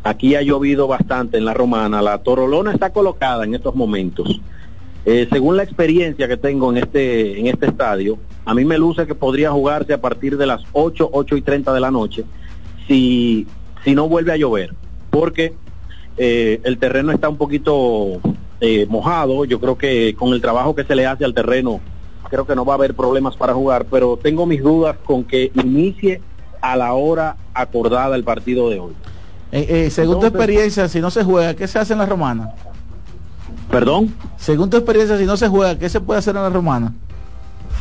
aquí 0.04 0.36
ha 0.36 0.42
llovido 0.42 0.88
bastante 0.88 1.38
en 1.38 1.46
la 1.46 1.54
romana, 1.54 2.02
la 2.02 2.18
torolona 2.20 2.72
está 2.72 2.92
colocada 2.92 3.44
en 3.44 3.56
estos 3.56 3.76
momentos. 3.76 4.40
Eh, 5.06 5.28
según 5.32 5.58
la 5.58 5.64
experiencia 5.64 6.28
que 6.28 6.38
tengo 6.38 6.72
en 6.72 6.78
este, 6.78 7.40
en 7.40 7.48
este 7.48 7.68
estadio, 7.68 8.20
a 8.46 8.54
mí 8.54 8.66
me 8.66 8.78
luce 8.78 9.08
que 9.08 9.16
podría 9.16 9.52
jugarse 9.52 9.94
a 9.94 10.02
partir 10.02 10.38
de 10.38 10.46
las 10.46 10.62
8, 10.74 11.10
8 11.12 11.38
y 11.38 11.42
30 11.42 11.74
de 11.74 11.80
la 11.80 11.90
noche, 11.90 12.26
si, 12.88 13.48
si 13.84 13.96
no 13.96 14.10
vuelve 14.10 14.34
a 14.34 14.38
llover, 14.38 14.74
porque 15.10 15.54
eh, 16.18 16.60
el 16.64 16.78
terreno 16.78 17.12
está 17.12 17.30
un 17.30 17.38
poquito 17.38 18.20
eh, 18.60 18.86
mojado, 18.90 19.46
yo 19.46 19.60
creo 19.60 19.78
que 19.78 20.14
con 20.16 20.34
el 20.34 20.42
trabajo 20.42 20.76
que 20.76 20.84
se 20.84 20.96
le 20.96 21.06
hace 21.06 21.24
al 21.24 21.34
terreno, 21.34 21.80
creo 22.30 22.46
que 22.46 22.56
no 22.56 22.66
va 22.66 22.74
a 22.74 22.78
haber 22.78 22.94
problemas 22.94 23.36
para 23.36 23.54
jugar, 23.54 23.86
pero 23.86 24.18
tengo 24.18 24.46
mis 24.46 24.62
dudas 24.62 24.96
con 25.04 25.24
que 25.24 25.52
inicie 25.56 26.22
a 26.62 26.76
la 26.76 26.94
hora 26.94 27.38
acordada 27.54 28.16
el 28.16 28.24
partido 28.24 28.70
de 28.70 28.80
hoy. 28.80 28.94
Eh, 29.52 29.66
eh, 29.70 29.90
según 29.90 30.20
tu 30.20 30.28
experiencia, 30.28 30.88
si 30.88 31.00
no 31.00 31.10
se 31.10 31.24
juega, 31.24 31.56
¿qué 31.56 31.68
se 31.68 31.80
hace 31.80 31.94
en 31.94 32.00
la 32.00 32.06
romana? 32.06 32.54
Perdón, 33.70 34.14
Según 34.38 34.70
tu 34.70 34.78
experiencia, 34.78 35.18
si 35.18 35.26
no 35.26 35.38
se 35.38 35.48
juega, 35.48 35.78
¿qué 35.78 35.90
se 35.90 36.00
puede 36.02 36.20
hacer 36.20 36.36
en 36.36 36.44
la 36.44 36.50
romana? 36.50 36.94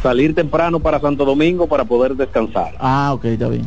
salir 0.03 0.33
temprano 0.35 0.79
para 0.79 1.01
Santo 1.01 1.25
Domingo 1.25 1.67
para 1.67 1.85
poder 1.85 2.15
descansar. 2.15 2.75
Ah, 2.79 3.11
ok, 3.15 3.25
está 3.25 3.49
bien. 3.49 3.65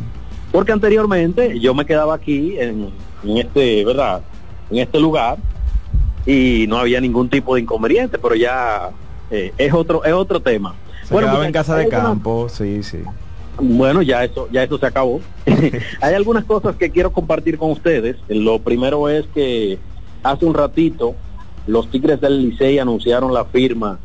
Porque 0.50 0.72
anteriormente 0.72 1.58
yo 1.60 1.74
me 1.74 1.84
quedaba 1.84 2.14
aquí 2.14 2.56
en, 2.58 2.90
en 3.22 3.36
este, 3.36 3.84
¿verdad? 3.84 4.22
En 4.70 4.78
este 4.78 4.98
lugar 4.98 5.36
y 6.24 6.66
no 6.68 6.78
había 6.78 7.00
ningún 7.00 7.28
tipo 7.28 7.54
de 7.54 7.62
inconveniente, 7.62 8.18
pero 8.18 8.34
ya 8.34 8.90
eh, 9.32 9.52
es 9.56 9.72
otro 9.72 10.04
es 10.04 10.12
otro 10.12 10.40
tema. 10.40 10.74
Se 11.04 11.16
quedaba 11.16 11.46
en 11.46 11.52
casa 11.52 11.76
de 11.76 11.88
campo, 11.88 12.48
sí, 12.48 12.82
sí. 12.82 12.98
Bueno, 13.58 14.02
ya 14.02 14.24
eso, 14.24 14.48
ya 14.52 14.62
eso 14.62 14.78
se 14.78 14.86
acabó. 14.86 15.20
Hay 16.00 16.14
algunas 16.14 16.44
cosas 16.44 16.76
que 16.76 16.90
quiero 16.90 17.12
compartir 17.12 17.58
con 17.58 17.70
ustedes. 17.70 18.16
Lo 18.28 18.58
primero 18.58 19.08
es 19.08 19.26
que 19.34 19.78
hace 20.22 20.44
un 20.44 20.54
ratito 20.54 21.14
los 21.66 21.90
Tigres 21.90 22.20
del 22.20 22.42
Licey 22.42 22.78
anunciaron 22.78 23.32
la 23.32 23.44
firma 23.44 23.98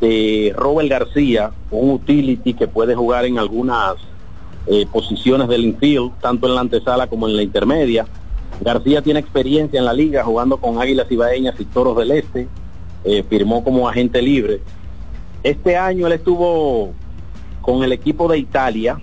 de 0.00 0.52
Robert 0.56 0.88
García, 0.88 1.52
un 1.70 1.90
utility 1.90 2.54
que 2.54 2.66
puede 2.66 2.94
jugar 2.94 3.26
en 3.26 3.38
algunas 3.38 3.94
eh, 4.66 4.86
posiciones 4.90 5.48
del 5.48 5.64
infield, 5.64 6.12
tanto 6.20 6.46
en 6.46 6.54
la 6.54 6.62
antesala 6.62 7.06
como 7.06 7.28
en 7.28 7.36
la 7.36 7.42
intermedia. 7.42 8.06
García 8.60 9.02
tiene 9.02 9.20
experiencia 9.20 9.78
en 9.78 9.84
la 9.84 9.92
liga 9.92 10.24
jugando 10.24 10.56
con 10.56 10.80
Águilas 10.80 11.10
Ibaeñas 11.10 11.58
y 11.60 11.64
Toros 11.64 11.96
del 11.96 12.12
Este, 12.12 12.48
eh, 13.04 13.22
firmó 13.28 13.62
como 13.62 13.88
agente 13.88 14.22
libre 14.22 14.60
Este 15.42 15.76
año 15.76 16.06
él 16.06 16.14
estuvo 16.14 16.92
con 17.60 17.82
el 17.82 17.92
equipo 17.92 18.28
de 18.28 18.38
Italia 18.38 18.98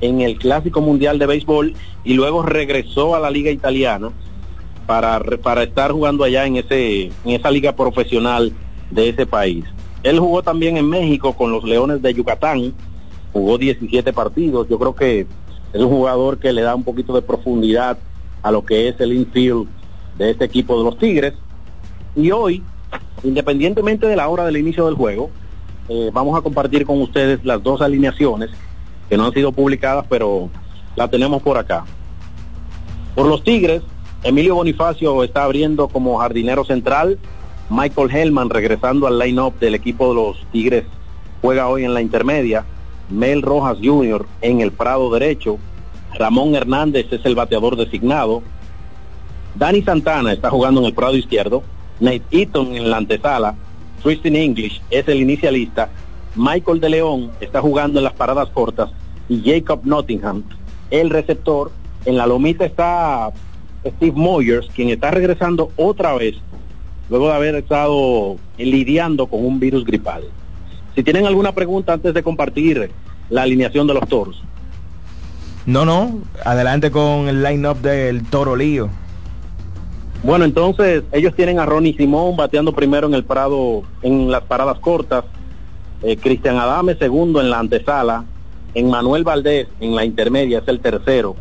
en 0.00 0.20
el 0.20 0.38
Clásico 0.38 0.80
Mundial 0.80 1.18
de 1.18 1.26
Béisbol 1.26 1.74
y 2.04 2.14
luego 2.14 2.42
regresó 2.42 3.14
a 3.14 3.20
la 3.20 3.30
Liga 3.30 3.50
Italiana 3.50 4.10
para, 4.86 5.20
para 5.20 5.62
estar 5.62 5.92
jugando 5.92 6.24
allá 6.24 6.44
en, 6.44 6.56
ese, 6.56 7.04
en 7.04 7.30
esa 7.30 7.50
liga 7.50 7.74
profesional 7.74 8.52
de 8.90 9.08
ese 9.08 9.26
país. 9.26 9.64
Él 10.02 10.18
jugó 10.18 10.42
también 10.42 10.76
en 10.76 10.88
México 10.88 11.32
con 11.32 11.52
los 11.52 11.62
Leones 11.64 12.02
de 12.02 12.12
Yucatán, 12.12 12.74
jugó 13.32 13.56
17 13.56 14.12
partidos. 14.12 14.68
Yo 14.68 14.78
creo 14.78 14.94
que 14.94 15.26
es 15.72 15.80
un 15.80 15.88
jugador 15.88 16.38
que 16.38 16.52
le 16.52 16.62
da 16.62 16.74
un 16.74 16.82
poquito 16.82 17.14
de 17.14 17.22
profundidad 17.22 17.98
a 18.42 18.50
lo 18.50 18.64
que 18.64 18.88
es 18.88 19.00
el 19.00 19.12
infield 19.12 19.68
de 20.18 20.30
este 20.30 20.44
equipo 20.44 20.76
de 20.76 20.84
los 20.84 20.98
Tigres. 20.98 21.34
Y 22.16 22.30
hoy, 22.32 22.62
independientemente 23.22 24.06
de 24.06 24.16
la 24.16 24.28
hora 24.28 24.44
del 24.44 24.56
inicio 24.56 24.86
del 24.86 24.94
juego, 24.94 25.30
eh, 25.88 26.10
vamos 26.12 26.38
a 26.38 26.42
compartir 26.42 26.86
con 26.86 27.00
ustedes 27.00 27.44
las 27.44 27.62
dos 27.62 27.80
alineaciones 27.80 28.50
que 29.08 29.16
no 29.16 29.26
han 29.26 29.32
sido 29.32 29.52
publicadas, 29.52 30.06
pero 30.08 30.48
la 30.96 31.08
tenemos 31.08 31.42
por 31.42 31.58
acá. 31.58 31.84
Por 33.14 33.26
los 33.26 33.44
Tigres, 33.44 33.82
Emilio 34.22 34.54
Bonifacio 34.54 35.24
está 35.24 35.44
abriendo 35.44 35.88
como 35.88 36.18
jardinero 36.18 36.64
central. 36.64 37.18
Michael 37.68 38.10
Hellman 38.10 38.50
regresando 38.50 39.06
al 39.06 39.18
line-up 39.18 39.58
del 39.58 39.74
equipo 39.74 40.08
de 40.08 40.14
los 40.14 40.46
Tigres 40.52 40.84
juega 41.42 41.68
hoy 41.68 41.84
en 41.84 41.92
la 41.92 42.00
intermedia. 42.00 42.64
Mel 43.10 43.42
Rojas 43.42 43.78
Jr. 43.82 44.24
en 44.40 44.60
el 44.60 44.72
Prado 44.72 45.12
derecho. 45.12 45.58
Ramón 46.14 46.54
Hernández 46.54 47.06
es 47.10 47.24
el 47.26 47.34
bateador 47.34 47.76
designado. 47.76 48.42
Danny 49.56 49.82
Santana 49.82 50.32
está 50.32 50.48
jugando 50.48 50.80
en 50.80 50.86
el 50.86 50.94
Prado 50.94 51.16
izquierdo. 51.16 51.62
Nate 52.02 52.24
Eaton 52.32 52.74
en 52.74 52.90
la 52.90 52.96
antesala. 52.96 53.54
Tristan 54.02 54.34
English 54.34 54.82
es 54.90 55.06
el 55.06 55.20
inicialista. 55.20 55.88
Michael 56.34 56.80
de 56.80 56.88
León 56.88 57.30
está 57.40 57.60
jugando 57.60 58.00
en 58.00 58.04
las 58.04 58.12
paradas 58.12 58.48
cortas. 58.48 58.90
Y 59.28 59.40
Jacob 59.48 59.80
Nottingham, 59.84 60.42
el 60.90 61.08
receptor. 61.08 61.70
En 62.04 62.16
la 62.16 62.26
lomita 62.26 62.64
está 62.64 63.30
Steve 63.86 64.16
Moyers, 64.16 64.68
quien 64.74 64.88
está 64.88 65.12
regresando 65.12 65.70
otra 65.76 66.14
vez 66.14 66.34
luego 67.08 67.28
de 67.28 67.34
haber 67.34 67.54
estado 67.54 68.36
lidiando 68.58 69.28
con 69.28 69.44
un 69.44 69.60
virus 69.60 69.84
gripal. 69.84 70.24
Si 70.96 71.04
tienen 71.04 71.26
alguna 71.26 71.52
pregunta 71.52 71.92
antes 71.92 72.12
de 72.12 72.22
compartir 72.24 72.90
la 73.30 73.42
alineación 73.42 73.86
de 73.86 73.94
los 73.94 74.08
toros. 74.08 74.42
No, 75.64 75.84
no, 75.84 76.18
adelante 76.44 76.90
con 76.90 77.28
el 77.28 77.44
line-up 77.44 77.80
del 77.80 78.24
Toro 78.24 78.56
Lío. 78.56 78.90
Bueno, 80.24 80.44
entonces 80.44 81.02
ellos 81.10 81.34
tienen 81.34 81.58
a 81.58 81.66
Ronnie 81.66 81.96
Simón 81.96 82.36
bateando 82.36 82.72
primero 82.72 83.08
en 83.08 83.14
el 83.14 83.24
Prado 83.24 83.82
en 84.02 84.30
las 84.30 84.42
paradas 84.42 84.78
cortas, 84.78 85.24
eh, 86.00 86.16
Cristian 86.16 86.58
Adame 86.58 86.94
segundo 86.94 87.40
en 87.40 87.50
la 87.50 87.58
antesala, 87.58 88.24
en 88.72 88.88
Manuel 88.88 89.24
Valdés 89.24 89.66
en 89.80 89.96
la 89.96 90.04
intermedia 90.04 90.60
es 90.60 90.68
el 90.68 90.78
tercero, 90.78 91.34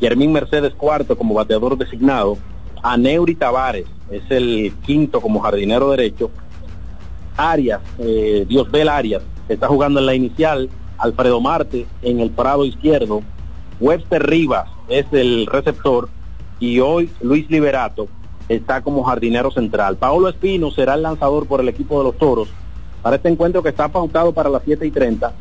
Germín 0.00 0.32
Mercedes 0.32 0.74
cuarto 0.74 1.16
como 1.16 1.34
bateador 1.34 1.78
designado, 1.78 2.36
a 2.82 2.96
Neuri 2.96 3.36
Tavares 3.36 3.86
es 4.10 4.28
el 4.30 4.74
quinto 4.84 5.20
como 5.20 5.38
jardinero 5.38 5.90
derecho, 5.90 6.32
Arias, 7.36 7.82
eh, 8.00 8.44
Diosbel 8.48 8.88
Arias 8.88 9.22
está 9.48 9.68
jugando 9.68 10.00
en 10.00 10.06
la 10.06 10.14
inicial, 10.16 10.68
Alfredo 10.98 11.40
Marte 11.40 11.86
en 12.02 12.18
el 12.18 12.30
Prado 12.30 12.64
izquierdo, 12.64 13.22
Webster 13.78 14.28
Rivas 14.28 14.68
es 14.88 15.06
el 15.12 15.46
receptor 15.46 16.08
y 16.58 16.80
hoy 16.80 17.08
Luis 17.20 17.48
Liberato 17.48 18.08
está 18.48 18.82
como 18.82 19.04
jardinero 19.04 19.50
central. 19.50 19.96
Paolo 19.96 20.28
Espino 20.28 20.70
será 20.70 20.94
el 20.94 21.02
lanzador 21.02 21.46
por 21.46 21.60
el 21.60 21.68
equipo 21.68 21.98
de 21.98 22.04
los 22.04 22.18
Toros 22.18 22.48
para 23.02 23.16
este 23.16 23.28
encuentro 23.28 23.62
que 23.62 23.68
está 23.68 23.88
pautado 23.88 24.32
para 24.32 24.48
las 24.48 24.62
7 24.64 24.86
y 24.86 24.90
30, 24.90 25.32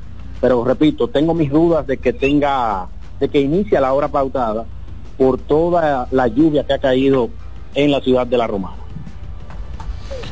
pero 0.42 0.66
repito, 0.66 1.08
tengo 1.08 1.34
mis 1.34 1.50
dudas 1.50 1.88
de 1.88 1.98
que 1.98 2.12
tenga, 2.12 2.88
de 3.20 3.30
que 3.30 3.40
inicie 3.40 3.80
la 3.80 3.94
hora 3.94 4.10
pautada 4.10 4.66
por 5.18 5.38
toda 5.38 6.08
la 6.12 6.28
lluvia 6.28 6.66
que 6.66 6.74
ha 6.74 6.80
caído 6.80 7.30
en 7.74 7.92
la 7.92 8.02
ciudad 8.02 8.28
de 8.28 8.38
La 8.38 8.48
Romana. 8.48 8.76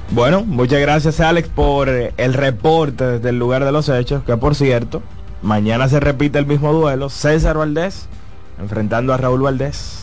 Bueno, 0.09 0.43
muchas 0.43 0.81
gracias 0.81 1.21
Alex 1.21 1.47
por 1.47 1.87
eh, 1.87 2.13
el 2.17 2.33
reporte 2.33 3.05
desde 3.05 3.29
el 3.29 3.39
lugar 3.39 3.63
de 3.63 3.71
los 3.71 3.87
hechos, 3.87 4.23
que 4.23 4.35
por 4.35 4.55
cierto, 4.55 5.01
mañana 5.41 5.87
se 5.87 6.01
repite 6.01 6.37
el 6.37 6.45
mismo 6.45 6.73
duelo, 6.73 7.07
César 7.09 7.57
Valdés 7.57 8.09
enfrentando 8.61 9.13
a 9.13 9.17
Raúl 9.17 9.41
Valdés. 9.41 10.00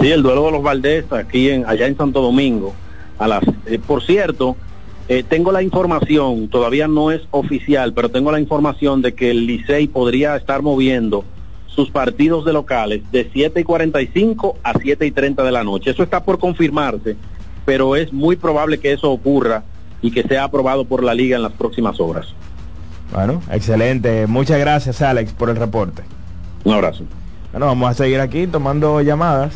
Sí, 0.00 0.10
el 0.10 0.22
duelo 0.22 0.46
de 0.46 0.52
los 0.52 0.62
Valdés 0.62 1.12
aquí 1.12 1.50
en 1.50 1.66
allá 1.66 1.86
en 1.86 1.96
Santo 1.96 2.22
Domingo. 2.22 2.74
A 3.18 3.28
las, 3.28 3.42
eh, 3.66 3.78
por 3.78 4.02
cierto, 4.02 4.56
eh, 5.08 5.22
tengo 5.28 5.52
la 5.52 5.62
información, 5.62 6.48
todavía 6.48 6.88
no 6.88 7.10
es 7.10 7.22
oficial, 7.32 7.92
pero 7.92 8.08
tengo 8.08 8.32
la 8.32 8.40
información 8.40 9.02
de 9.02 9.12
que 9.12 9.30
el 9.30 9.46
Licey 9.46 9.88
podría 9.88 10.36
estar 10.36 10.62
moviendo 10.62 11.24
sus 11.66 11.90
partidos 11.90 12.44
de 12.46 12.52
locales 12.54 13.02
de 13.12 13.28
7 13.30 13.60
y 13.60 13.64
45 13.64 14.56
a 14.62 14.78
7 14.78 15.06
y 15.06 15.10
30 15.10 15.42
de 15.42 15.52
la 15.52 15.64
noche. 15.64 15.90
Eso 15.90 16.02
está 16.02 16.24
por 16.24 16.38
confirmarse, 16.38 17.16
pero 17.66 17.94
es 17.94 18.12
muy 18.12 18.36
probable 18.36 18.78
que 18.78 18.92
eso 18.92 19.10
ocurra 19.10 19.64
y 20.00 20.10
que 20.10 20.22
sea 20.22 20.44
aprobado 20.44 20.86
por 20.86 21.04
la 21.04 21.12
liga 21.12 21.36
en 21.36 21.42
las 21.42 21.52
próximas 21.52 22.00
horas. 22.00 22.28
Bueno, 23.12 23.42
excelente. 23.50 24.26
Muchas 24.26 24.58
gracias 24.58 25.02
Alex 25.02 25.32
por 25.32 25.50
el 25.50 25.56
reporte. 25.56 26.02
Un 26.64 26.72
abrazo. 26.72 27.04
Bueno, 27.52 27.66
vamos 27.66 27.90
a 27.90 27.94
seguir 27.94 28.20
aquí 28.20 28.46
tomando 28.46 29.02
llamadas. 29.02 29.52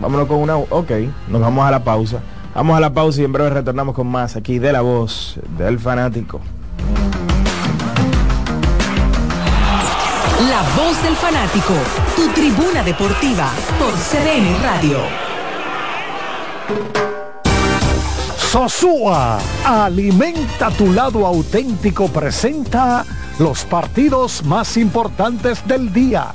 Vámonos 0.00 0.28
con 0.28 0.38
una... 0.38 0.56
Ok, 0.56 0.90
nos 1.28 1.40
vamos 1.40 1.66
a 1.66 1.70
la 1.70 1.82
pausa. 1.82 2.20
Vamos 2.54 2.76
a 2.76 2.80
la 2.80 2.92
pausa 2.92 3.20
y 3.20 3.24
en 3.24 3.32
breve 3.32 3.50
retornamos 3.50 3.94
con 3.94 4.06
más 4.06 4.36
aquí 4.36 4.58
de 4.58 4.72
la 4.72 4.80
voz 4.80 5.38
del 5.58 5.78
fanático. 5.78 6.40
La 10.48 10.62
voz 10.76 11.02
del 11.02 11.16
fanático, 11.16 11.74
tu 12.14 12.28
tribuna 12.28 12.82
deportiva 12.82 13.50
por 13.78 13.92
CDN 13.92 14.62
Radio. 14.62 14.98
Sosúa, 18.38 19.38
alimenta 19.64 20.70
tu 20.70 20.92
lado 20.92 21.26
auténtico, 21.26 22.08
presenta 22.08 23.04
los 23.38 23.64
partidos 23.64 24.44
más 24.44 24.76
importantes 24.78 25.66
del 25.66 25.92
día. 25.92 26.28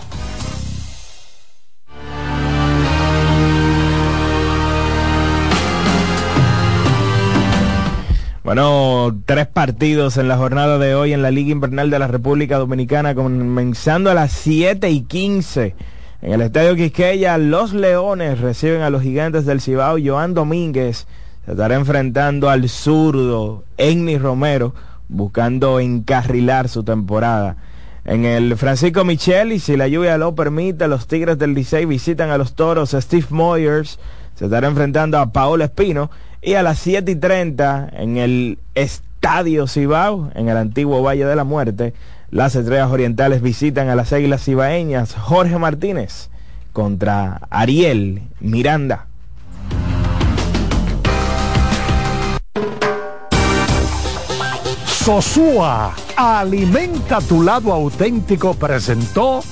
Bueno, 8.43 9.15
tres 9.25 9.45
partidos 9.45 10.17
en 10.17 10.27
la 10.27 10.35
jornada 10.35 10.79
de 10.79 10.95
hoy 10.95 11.13
en 11.13 11.21
la 11.21 11.29
Liga 11.29 11.51
Invernal 11.51 11.91
de 11.91 11.99
la 11.99 12.07
República 12.07 12.57
Dominicana, 12.57 13.13
comenzando 13.13 14.09
a 14.09 14.15
las 14.15 14.31
7 14.31 14.89
y 14.89 15.01
15. 15.01 15.75
En 16.23 16.33
el 16.33 16.41
Estadio 16.41 16.75
Quisqueya, 16.75 17.37
los 17.37 17.71
Leones 17.71 18.39
reciben 18.39 18.81
a 18.81 18.89
los 18.89 19.03
gigantes 19.03 19.45
del 19.45 19.61
Cibao. 19.61 19.97
Joan 20.03 20.33
Domínguez 20.33 21.05
se 21.45 21.51
estará 21.51 21.75
enfrentando 21.75 22.49
al 22.49 22.67
zurdo 22.67 23.63
Enni 23.77 24.17
Romero, 24.17 24.73
buscando 25.07 25.79
encarrilar 25.79 26.67
su 26.67 26.83
temporada. 26.83 27.57
En 28.05 28.25
el 28.25 28.57
Francisco 28.57 29.05
Michel, 29.05 29.51
y 29.51 29.59
si 29.59 29.77
la 29.77 29.87
lluvia 29.87 30.17
lo 30.17 30.33
permite, 30.33 30.87
los 30.87 31.05
Tigres 31.05 31.37
del 31.37 31.53
Licey 31.53 31.85
visitan 31.85 32.31
a 32.31 32.39
los 32.39 32.55
Toros. 32.55 32.95
Steve 32.99 33.27
Moyers 33.29 33.99
se 34.33 34.45
estará 34.45 34.67
enfrentando 34.67 35.19
a 35.19 35.31
Paolo 35.31 35.63
Espino. 35.63 36.09
Y 36.43 36.55
a 36.55 36.63
las 36.63 36.79
7 36.79 37.11
y 37.11 37.15
30 37.15 37.89
en 37.93 38.17
el 38.17 38.57
Estadio 38.73 39.67
Cibao, 39.67 40.31
en 40.33 40.49
el 40.49 40.57
antiguo 40.57 41.03
Valle 41.03 41.25
de 41.25 41.35
la 41.35 41.43
Muerte, 41.43 41.93
las 42.31 42.55
estrellas 42.55 42.89
orientales 42.89 43.43
visitan 43.43 43.89
a 43.89 43.95
las 43.95 44.11
águilas 44.11 44.43
cibaeñas. 44.43 45.13
Jorge 45.13 45.59
Martínez 45.59 46.29
contra 46.73 47.41
Ariel 47.51 48.23
Miranda. 48.39 49.05
Sosúa, 54.87 55.93
alimenta 56.15 57.21
tu 57.21 57.43
lado 57.43 57.71
auténtico, 57.71 58.55
presentó 58.55 59.43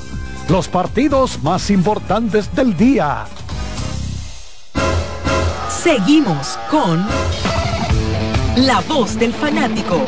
los 0.48 0.68
partidos 0.68 1.44
más 1.44 1.70
importantes 1.70 2.56
del 2.56 2.76
día. 2.76 3.26
Seguimos 5.84 6.60
con 6.70 7.06
La 8.58 8.82
voz 8.90 9.18
del 9.18 9.32
fanático. 9.32 10.06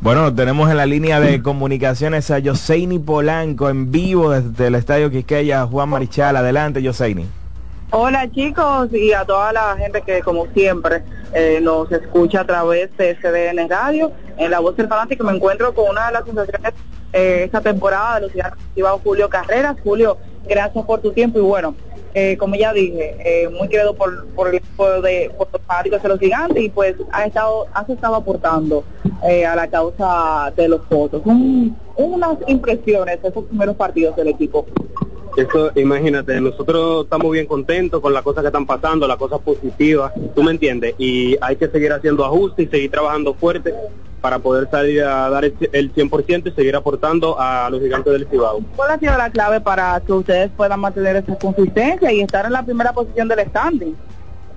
Bueno, 0.00 0.32
tenemos 0.32 0.70
en 0.70 0.76
la 0.76 0.86
línea 0.86 1.18
de 1.18 1.42
comunicaciones 1.42 2.30
a 2.30 2.38
Yoseini 2.38 3.00
Polanco 3.00 3.68
en 3.68 3.90
vivo 3.90 4.30
desde 4.30 4.68
el 4.68 4.76
Estadio 4.76 5.10
Quisqueya, 5.10 5.66
Juan 5.66 5.88
Marichal. 5.88 6.36
Adelante, 6.36 6.80
Yoseini. 6.80 7.26
Hola 7.92 8.28
chicos 8.30 8.92
y 8.92 9.12
a 9.12 9.24
toda 9.24 9.52
la 9.52 9.76
gente 9.76 10.02
que 10.02 10.20
como 10.20 10.46
siempre 10.48 11.02
eh, 11.32 11.60
nos 11.62 11.90
escucha 11.92 12.40
a 12.40 12.44
través 12.46 12.94
de 12.96 13.14
CDN 13.16 13.68
Radio. 13.68 14.12
En 14.36 14.50
la 14.50 14.58
voz 14.60 14.76
del 14.76 14.88
fanático 14.88 15.24
me 15.24 15.32
encuentro 15.34 15.72
con 15.72 15.90
una 15.90 16.06
de 16.08 16.12
las 16.14 16.24
sensaciones 16.24 16.72
eh, 17.12 17.42
esta 17.44 17.60
temporada 17.60 18.16
de 18.16 18.20
los 18.22 18.32
Cibao, 18.74 19.00
Julio 19.02 19.28
Carreras. 19.30 19.76
Julio, 19.84 20.18
gracias 20.48 20.84
por 20.84 21.00
tu 21.00 21.12
tiempo 21.12 21.38
y 21.38 21.42
bueno, 21.42 21.74
eh, 22.12 22.36
como 22.38 22.56
ya 22.56 22.72
dije, 22.72 23.16
eh, 23.20 23.48
muy 23.48 23.68
querido 23.68 23.94
por, 23.94 24.26
por 24.30 24.48
el 24.48 24.56
equipo 24.56 25.00
de 25.00 25.30
por 25.38 25.48
los 25.52 25.62
fanáticos 25.62 26.02
de 26.02 26.08
los 26.08 26.18
gigantes 26.18 26.62
y 26.64 26.68
pues 26.68 26.96
ha 27.12 27.24
estado, 27.24 27.66
has 27.72 27.88
estado 27.88 28.16
aportando 28.16 28.82
eh, 29.28 29.46
a 29.46 29.54
la 29.54 29.68
causa 29.68 30.52
de 30.56 30.68
los 30.68 30.80
fotos. 30.88 31.22
Un- 31.24 31.76
unas 31.96 32.36
impresiones 32.48 33.22
de 33.22 33.28
esos 33.28 33.44
primeros 33.44 33.76
partidos 33.76 34.16
del 34.16 34.28
equipo. 34.28 34.66
Eso, 35.36 35.70
imagínate, 35.74 36.40
nosotros 36.40 37.04
estamos 37.04 37.30
bien 37.30 37.46
contentos 37.46 38.00
con 38.00 38.14
las 38.14 38.22
cosas 38.22 38.42
que 38.42 38.46
están 38.46 38.64
pasando, 38.64 39.06
las 39.06 39.18
cosas 39.18 39.38
positivas, 39.40 40.10
tú 40.34 40.42
me 40.42 40.52
entiendes, 40.52 40.94
y 40.96 41.36
hay 41.42 41.56
que 41.56 41.68
seguir 41.68 41.92
haciendo 41.92 42.24
ajustes 42.24 42.66
y 42.66 42.70
seguir 42.70 42.90
trabajando 42.90 43.34
fuerte 43.34 43.74
para 44.22 44.38
poder 44.38 44.68
salir 44.70 45.02
a 45.02 45.28
dar 45.28 45.44
el, 45.44 45.54
el 45.72 45.94
100% 45.94 46.46
y 46.46 46.50
seguir 46.52 46.74
aportando 46.74 47.38
a 47.38 47.68
los 47.70 47.82
gigantes 47.82 48.12
del 48.12 48.26
Cibao. 48.26 48.60
¿Cuál 48.74 48.92
ha 48.92 48.98
sido 48.98 49.16
la 49.16 49.30
clave 49.30 49.60
para 49.60 50.00
que 50.00 50.12
ustedes 50.12 50.50
puedan 50.56 50.80
mantener 50.80 51.16
esa 51.16 51.36
consistencia 51.36 52.10
y 52.10 52.22
estar 52.22 52.46
en 52.46 52.52
la 52.52 52.62
primera 52.62 52.92
posición 52.92 53.28
del 53.28 53.46
standing? 53.46 53.94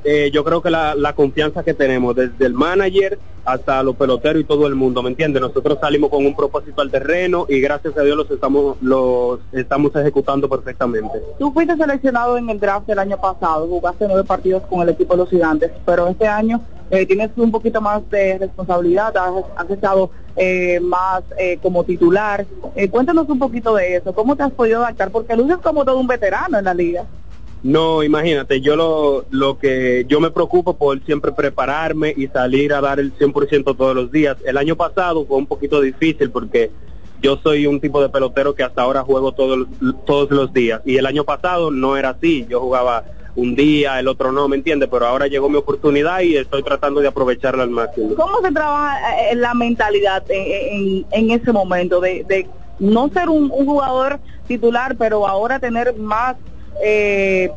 Eh, 0.03 0.31
yo 0.31 0.43
creo 0.43 0.61
que 0.61 0.69
la, 0.69 0.95
la 0.95 1.13
confianza 1.13 1.63
que 1.63 1.73
tenemos 1.73 2.15
desde 2.15 2.45
el 2.45 2.53
manager 2.53 3.19
hasta 3.45 3.81
los 3.83 3.95
peloteros 3.95 4.41
y 4.41 4.45
todo 4.45 4.67
el 4.67 4.75
mundo, 4.75 5.01
¿me 5.01 5.09
entiendes? 5.09 5.41
Nosotros 5.41 5.77
salimos 5.81 6.09
con 6.09 6.25
un 6.25 6.35
propósito 6.35 6.81
al 6.81 6.91
terreno 6.91 7.45
y 7.49 7.59
gracias 7.59 7.97
a 7.97 8.03
Dios 8.03 8.15
los 8.15 8.29
estamos 8.29 8.77
los 8.81 9.39
estamos 9.51 9.95
ejecutando 9.95 10.47
perfectamente. 10.47 11.21
Tú 11.39 11.51
fuiste 11.51 11.75
seleccionado 11.75 12.37
en 12.37 12.49
el 12.49 12.59
draft 12.59 12.87
del 12.87 12.99
año 12.99 13.17
pasado, 13.19 13.67
jugaste 13.67 14.05
nueve 14.07 14.23
partidos 14.23 14.63
con 14.69 14.81
el 14.81 14.89
equipo 14.89 15.13
de 15.13 15.17
los 15.17 15.29
gigantes, 15.29 15.71
pero 15.85 16.07
este 16.07 16.27
año 16.27 16.61
eh, 16.91 17.05
tienes 17.05 17.31
un 17.37 17.51
poquito 17.51 17.81
más 17.81 18.07
de 18.09 18.37
responsabilidad, 18.37 19.15
has, 19.17 19.43
has 19.55 19.69
estado 19.69 20.11
eh, 20.35 20.79
más 20.79 21.23
eh, 21.37 21.57
como 21.61 21.83
titular. 21.83 22.45
Eh, 22.75 22.89
cuéntanos 22.89 23.27
un 23.29 23.39
poquito 23.39 23.75
de 23.75 23.95
eso, 23.95 24.13
¿cómo 24.13 24.35
te 24.35 24.43
has 24.43 24.51
podido 24.51 24.83
adaptar? 24.83 25.11
Porque 25.11 25.35
luces 25.35 25.57
como 25.57 25.83
todo 25.83 25.97
un 25.97 26.07
veterano 26.07 26.57
en 26.57 26.65
la 26.65 26.73
liga. 26.73 27.05
No, 27.61 28.03
imagínate, 28.03 28.61
yo 28.61 28.75
lo, 28.77 29.25
lo 29.31 29.57
que 29.57 30.05
yo 30.07 30.21
me 30.21 30.31
preocupo 30.31 30.77
por 30.77 31.03
siempre 31.03 31.31
prepararme 31.33 32.13
y 32.15 32.27
salir 32.27 32.73
a 32.73 32.79
dar 32.79 32.99
el 32.99 33.13
100% 33.17 33.75
todos 33.75 33.93
los 33.95 34.11
días. 34.11 34.37
El 34.45 34.57
año 34.57 34.75
pasado 34.77 35.25
fue 35.25 35.37
un 35.37 35.45
poquito 35.45 35.81
difícil 35.81 36.31
porque 36.31 36.71
yo 37.21 37.37
soy 37.43 37.67
un 37.67 37.81
tipo 37.81 38.01
de 38.01 38.07
pelotero 38.09 38.55
que 38.55 38.63
hasta 38.63 38.81
ahora 38.81 39.03
juego 39.03 39.33
todos, 39.33 39.67
todos 40.05 40.31
los 40.31 40.53
días 40.53 40.81
y 40.85 40.95
el 40.95 41.05
año 41.05 41.25
pasado 41.25 41.69
no 41.69 41.97
era 41.97 42.09
así, 42.11 42.45
yo 42.49 42.61
jugaba 42.61 43.03
un 43.35 43.55
día, 43.55 43.99
el 43.99 44.07
otro 44.07 44.31
no, 44.31 44.47
¿me 44.47 44.55
entiendes? 44.55 44.89
Pero 44.91 45.05
ahora 45.05 45.27
llegó 45.27 45.49
mi 45.49 45.57
oportunidad 45.57 46.21
y 46.21 46.35
estoy 46.37 46.63
tratando 46.63 47.01
de 47.01 47.07
aprovecharla 47.09 47.63
al 47.63 47.69
máximo. 47.69 48.15
¿Cómo 48.15 48.39
se 48.41 48.51
trabaja 48.53 49.29
eh, 49.31 49.35
la 49.35 49.53
mentalidad 49.53 50.23
en, 50.29 51.05
en- 51.11 51.31
ese 51.31 51.51
momento 51.51 51.99
de, 51.99 52.25
de 52.27 52.47
no 52.79 53.09
ser 53.09 53.29
un 53.29 53.49
jugador 53.49 54.19
titular, 54.47 54.95
pero 54.97 55.27
ahora 55.27 55.59
tener 55.59 55.93
más 55.95 56.35
eh, 56.81 57.51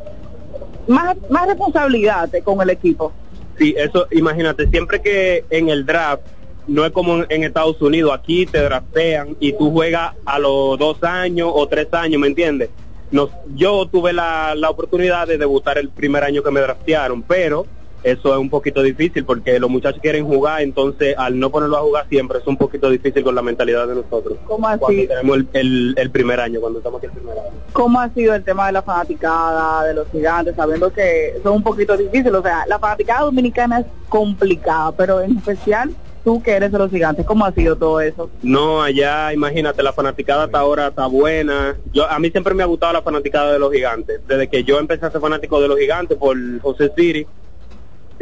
más, 0.86 1.16
más 1.30 1.46
responsabilidad 1.46 2.30
con 2.44 2.60
el 2.60 2.70
equipo? 2.70 3.12
Sí, 3.58 3.74
eso, 3.76 4.06
imagínate, 4.10 4.68
siempre 4.68 5.00
que 5.00 5.44
en 5.50 5.68
el 5.68 5.84
draft, 5.84 6.22
no 6.66 6.84
es 6.84 6.92
como 6.92 7.24
en 7.28 7.44
Estados 7.44 7.80
Unidos, 7.82 8.12
aquí 8.14 8.46
te 8.46 8.62
draftean 8.62 9.36
y 9.40 9.52
tú 9.52 9.70
juegas 9.70 10.14
a 10.24 10.38
los 10.38 10.78
dos 10.78 11.02
años 11.02 11.50
o 11.52 11.66
tres 11.66 11.88
años, 11.92 12.20
¿me 12.20 12.28
entiendes? 12.28 12.70
Nos, 13.10 13.30
yo 13.54 13.86
tuve 13.86 14.12
la, 14.12 14.54
la 14.54 14.70
oportunidad 14.70 15.26
de 15.26 15.38
debutar 15.38 15.76
el 15.76 15.90
primer 15.90 16.24
año 16.24 16.42
que 16.42 16.50
me 16.50 16.60
draftearon, 16.60 17.22
pero 17.22 17.66
eso 18.02 18.32
es 18.32 18.38
un 18.38 18.50
poquito 18.50 18.82
difícil 18.82 19.24
porque 19.24 19.58
los 19.58 19.70
muchachos 19.70 20.00
quieren 20.02 20.26
jugar, 20.26 20.62
entonces 20.62 21.14
al 21.16 21.38
no 21.38 21.50
ponerlo 21.50 21.76
a 21.76 21.80
jugar 21.80 22.06
siempre 22.08 22.38
es 22.38 22.46
un 22.46 22.56
poquito 22.56 22.90
difícil 22.90 23.22
con 23.22 23.34
la 23.34 23.42
mentalidad 23.42 23.86
de 23.86 23.94
nosotros. 23.94 24.38
¿Cómo 24.46 24.68
así? 24.68 24.78
Cuando 24.80 25.06
tenemos 25.06 25.36
el, 25.36 25.48
el, 25.52 25.94
el 25.96 26.10
primer 26.10 26.40
año, 26.40 26.60
cuando 26.60 26.78
estamos 26.78 26.98
aquí 26.98 27.06
el 27.06 27.12
primer 27.12 27.38
año. 27.38 27.50
¿Cómo 27.72 28.00
ha 28.00 28.08
sido 28.10 28.34
el 28.34 28.44
tema 28.44 28.66
de 28.66 28.72
la 28.72 28.82
fanaticada, 28.82 29.84
de 29.84 29.94
los 29.94 30.08
gigantes, 30.10 30.54
sabiendo 30.56 30.92
que 30.92 31.40
son 31.42 31.54
un 31.54 31.62
poquito 31.62 31.96
difíciles? 31.96 32.34
O 32.34 32.42
sea, 32.42 32.64
la 32.66 32.78
fanaticada 32.78 33.22
dominicana 33.22 33.80
es 33.80 33.86
complicada, 34.08 34.92
pero 34.92 35.20
en 35.20 35.38
especial 35.38 35.90
tú 36.24 36.42
que 36.42 36.52
eres 36.52 36.70
de 36.70 36.78
los 36.78 36.90
gigantes, 36.90 37.26
¿cómo 37.26 37.44
ha 37.44 37.52
sido 37.52 37.76
todo 37.76 38.00
eso? 38.00 38.30
No, 38.42 38.82
allá, 38.82 39.32
imagínate, 39.32 39.82
la 39.82 39.92
fanaticada 39.92 40.44
hasta 40.44 40.58
ahora 40.58 40.88
está 40.88 41.06
buena. 41.06 41.76
Yo 41.92 42.08
A 42.08 42.18
mí 42.18 42.30
siempre 42.30 42.54
me 42.54 42.62
ha 42.62 42.66
gustado 42.66 42.92
la 42.92 43.02
fanaticada 43.02 43.52
de 43.52 43.58
los 43.58 43.72
gigantes. 43.72 44.20
Desde 44.26 44.48
que 44.48 44.64
yo 44.64 44.78
empecé 44.78 45.06
a 45.06 45.10
ser 45.10 45.20
fanático 45.20 45.60
de 45.60 45.68
los 45.68 45.78
gigantes 45.78 46.16
por 46.18 46.36
José 46.60 46.92
Siri, 46.96 47.26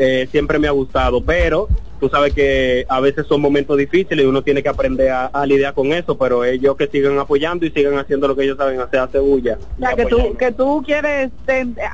eh, 0.01 0.27
siempre 0.31 0.59
me 0.59 0.67
ha 0.67 0.71
gustado. 0.71 1.23
Pero 1.23 1.69
tú 2.01 2.09
sabes 2.09 2.33
que 2.33 2.87
a 2.89 3.01
veces 3.01 3.27
son 3.27 3.43
momentos 3.43 3.77
difíciles 3.77 4.25
y 4.25 4.27
uno 4.27 4.43
tiene 4.43 4.63
que 4.63 4.71
aprender 4.71 5.11
a, 5.11 5.27
a 5.27 5.45
lidiar 5.45 5.75
con 5.75 5.93
eso. 5.93 6.17
Pero 6.17 6.45
ellos 6.45 6.75
que 6.77 6.87
sigan 6.87 7.19
apoyando 7.19 7.67
y 7.67 7.71
sigan 7.71 7.99
haciendo 7.99 8.27
lo 8.27 8.35
que 8.35 8.45
ellos 8.45 8.57
saben 8.57 8.81
hacer, 8.81 9.01
hacer 9.01 9.21
bulla. 9.21 9.59
O 9.77 9.79
sea, 9.79 9.95
que 9.95 10.07
tú, 10.07 10.37
que 10.39 10.53
tú 10.53 10.83
quieres 10.85 11.31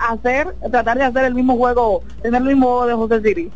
hacer, 0.08 0.54
tratar 0.70 0.96
de 0.96 1.04
hacer 1.04 1.24
el 1.24 1.34
mismo 1.34 1.56
juego, 1.56 2.02
tener 2.22 2.40
el 2.40 2.46
mismo 2.46 2.66
juego 2.66 2.86
de 2.86 2.94
José 2.94 3.22
Siri. 3.22 3.50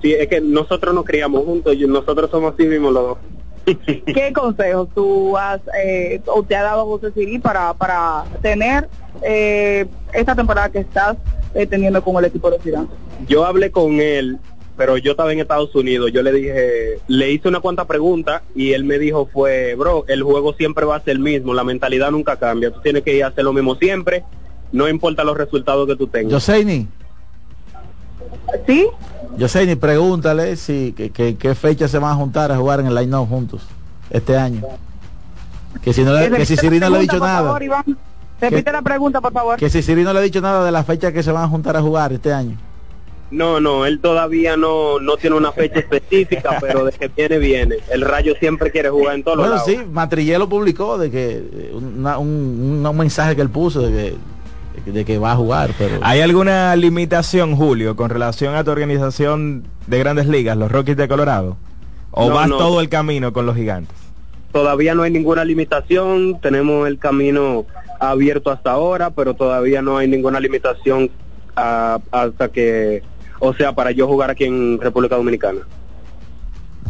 Sí, 0.00 0.14
es 0.14 0.26
que 0.26 0.40
nosotros 0.40 0.94
nos 0.94 1.04
criamos 1.04 1.44
juntos 1.44 1.76
y 1.76 1.86
nosotros 1.86 2.30
somos 2.30 2.54
así 2.54 2.64
mismos 2.64 2.92
los 2.92 3.02
dos. 3.02 3.18
¿Qué 3.86 4.32
consejos 4.34 4.88
tú 4.94 5.36
has 5.36 5.60
eh, 5.84 6.20
o 6.26 6.42
te 6.42 6.56
ha 6.56 6.62
dado 6.62 6.84
José 6.86 7.12
Siri 7.12 7.38
para, 7.38 7.74
para 7.74 8.24
tener 8.40 8.88
eh, 9.22 9.86
esta 10.12 10.34
temporada 10.34 10.70
que 10.70 10.80
estás 10.80 11.16
eh, 11.54 11.66
teniendo 11.66 12.02
con 12.02 12.16
el 12.16 12.24
equipo 12.26 12.50
de 12.50 12.58
gigantes? 12.60 12.96
yo 13.28 13.44
hablé 13.44 13.70
con 13.70 14.00
él, 14.00 14.38
pero 14.76 14.96
yo 14.96 15.10
estaba 15.12 15.32
en 15.32 15.40
Estados 15.40 15.74
Unidos, 15.74 16.10
yo 16.12 16.22
le 16.22 16.32
dije, 16.32 16.98
le 17.06 17.30
hice 17.30 17.48
una 17.48 17.60
cuanta 17.60 17.84
pregunta 17.86 18.42
y 18.54 18.72
él 18.72 18.84
me 18.84 18.98
dijo 18.98 19.28
fue, 19.32 19.74
bro, 19.74 20.04
el 20.08 20.22
juego 20.22 20.54
siempre 20.54 20.84
va 20.86 20.96
a 20.96 21.00
ser 21.00 21.12
el 21.12 21.18
mismo, 21.18 21.52
la 21.54 21.62
mentalidad 21.64 22.10
nunca 22.10 22.36
cambia, 22.36 22.70
tú 22.70 22.80
tienes 22.80 23.02
que 23.02 23.14
ir 23.16 23.24
a 23.24 23.28
hacer 23.28 23.44
lo 23.44 23.52
mismo 23.52 23.74
siempre, 23.76 24.24
no 24.72 24.88
importa 24.88 25.24
los 25.24 25.36
resultados 25.36 25.86
que 25.86 25.96
tú 25.96 26.06
tengas. 26.06 26.32
Yoseini, 26.32 26.88
¿Sí? 28.66 28.86
Yoseini, 29.36 29.76
pregúntale 29.76 30.56
si 30.56 30.92
que, 30.92 31.10
que- 31.10 31.36
qué 31.36 31.54
fecha 31.54 31.88
se 31.88 31.98
van 31.98 32.12
a 32.12 32.14
juntar 32.14 32.52
a 32.52 32.56
jugar 32.56 32.80
en 32.80 32.86
el 32.86 32.94
line-up 32.94 33.28
juntos 33.28 33.62
este 34.10 34.36
año. 34.36 34.62
Que 35.82 35.92
si 35.92 36.02
no 36.04 36.12
le, 36.12 36.30
que 36.30 36.44
si 36.44 36.56
Siri 36.56 36.78
no 36.78 36.90
le 36.90 36.96
ha 36.98 37.00
dicho 37.00 37.18
nada. 37.18 37.58
favor, 37.58 37.86
Repite 38.50 38.72
la 38.72 38.82
pregunta, 38.82 39.20
por 39.20 39.32
favor. 39.32 39.56
Que 39.58 39.70
si 39.70 39.82
Siri 39.82 40.02
no 40.02 40.12
le 40.12 40.18
ha 40.18 40.22
dicho 40.22 40.40
nada 40.40 40.64
de 40.64 40.72
la 40.72 40.84
fecha 40.84 41.12
que 41.12 41.22
se 41.22 41.32
van 41.32 41.44
a 41.44 41.48
juntar 41.48 41.76
a 41.76 41.80
jugar 41.82 42.12
este 42.12 42.32
año. 42.32 42.56
No, 43.30 43.60
no, 43.60 43.86
él 43.86 43.98
todavía 44.00 44.58
no, 44.58 45.00
no 45.00 45.16
tiene 45.16 45.36
una 45.36 45.52
fecha 45.52 45.78
específica, 45.78 46.58
pero 46.60 46.84
de 46.84 46.92
que 46.92 47.08
viene, 47.08 47.38
viene. 47.38 47.76
El 47.90 48.02
Rayo 48.02 48.34
siempre 48.38 48.70
quiere 48.70 48.90
jugar 48.90 49.14
en 49.14 49.22
todos 49.24 49.38
los 49.38 49.46
Bueno, 49.48 49.56
lados. 49.56 49.70
sí, 49.70 49.90
Matrillelo 49.90 50.48
publicó 50.48 50.98
de 50.98 51.10
que 51.10 51.30
eh, 51.38 51.72
una- 51.74 52.18
un, 52.18 52.84
un 52.86 52.96
mensaje 52.96 53.34
que 53.34 53.40
él 53.42 53.48
puso 53.48 53.80
de 53.80 53.90
que, 53.90 54.02
de 54.02 54.82
que- 54.84 54.92
de 54.92 55.04
que 55.06 55.18
va 55.18 55.32
a 55.32 55.36
jugar, 55.36 55.70
pero 55.78 55.98
¿Hay 56.02 56.20
alguna 56.20 56.76
limitación, 56.76 57.56
Julio, 57.56 57.96
con 57.96 58.10
relación 58.10 58.54
a 58.54 58.64
tu 58.64 58.70
organización 58.70 59.64
de 59.86 59.98
grandes 59.98 60.26
ligas, 60.26 60.56
los 60.58 60.70
Rockies 60.70 60.96
de 60.98 61.08
Colorado? 61.08 61.56
¿O 62.10 62.28
No, 62.28 62.34
vas 62.34 62.48
no. 62.50 62.58
todo 62.58 62.80
el 62.82 62.90
camino 62.90 63.32
con 63.32 63.46
los 63.46 63.56
gigantes? 63.56 63.96
Todavía 64.52 64.94
no 64.94 65.02
hay 65.02 65.10
ninguna 65.10 65.44
limitación, 65.44 66.38
tenemos 66.40 66.86
el 66.86 66.98
camino 66.98 67.64
abierto 67.98 68.50
hasta 68.50 68.72
ahora, 68.72 69.10
pero 69.10 69.34
todavía 69.34 69.80
no 69.80 69.96
hay 69.96 70.08
ninguna 70.08 70.40
limitación 70.40 71.10
ah, 71.56 71.98
hasta 72.10 72.48
que, 72.48 73.02
o 73.38 73.54
sea, 73.54 73.74
para 73.74 73.92
yo 73.92 74.06
jugar 74.06 74.30
aquí 74.30 74.44
en 74.44 74.78
República 74.80 75.16
Dominicana. 75.16 75.60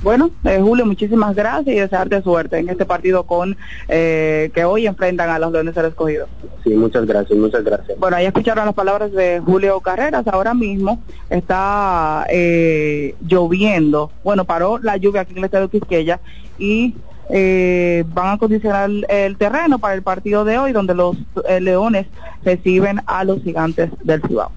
Bueno, 0.03 0.31
eh, 0.43 0.59
Julio, 0.61 0.85
muchísimas 0.85 1.37
gracias 1.37 1.77
y 1.77 1.79
desearte 1.79 2.23
suerte 2.23 2.59
en 2.59 2.69
este 2.69 2.85
partido 2.85 3.23
con 3.23 3.57
eh, 3.89 4.51
que 4.53 4.65
hoy 4.65 4.89
enfrentan 4.89 5.31
a 5.31 5.39
los 5.39 5.53
Leones 5.53 5.77
del 5.77 5.87
Escogido. 5.87 6.27
Sí, 6.65 6.71
muchas 6.71 7.07
gracias, 7.07 7.39
muchas 7.39 7.63
gracias. 7.63 7.97
Bueno, 8.01 8.17
ahí 8.17 8.27
escucharon 8.27 8.67
las 8.67 8.75
palabras 8.75 9.13
de 9.13 9.41
Julio 9.45 9.79
Carreras. 9.79 10.27
Ahora 10.27 10.55
mismo 10.55 11.01
está 11.31 12.27
eh, 12.31 13.15
lloviendo. 13.25 14.11
Bueno, 14.25 14.45
paró 14.45 14.79
la 14.79 14.97
lluvia 14.97 15.21
aquí 15.21 15.33
en 15.33 15.39
el 15.39 15.45
estado 15.45 15.69
de 15.69 15.79
Quisqueya 15.79 16.19
y 16.59 16.97
eh, 17.31 18.05
van 18.15 18.35
a 18.35 18.39
condicionar 18.39 18.91
el, 18.91 19.07
el 19.09 19.37
terreno 19.37 19.79
para 19.79 19.95
el 19.95 20.03
partido 20.03 20.45
de 20.45 20.59
hoy, 20.59 20.73
donde 20.73 20.95
los 20.95 21.17
eh, 21.49 21.61
Leones 21.61 22.07
reciben 22.45 23.01
a 23.07 23.25
los 23.25 23.43
Gigantes 23.43 23.91
del 24.03 24.23
Cibao. 24.23 24.51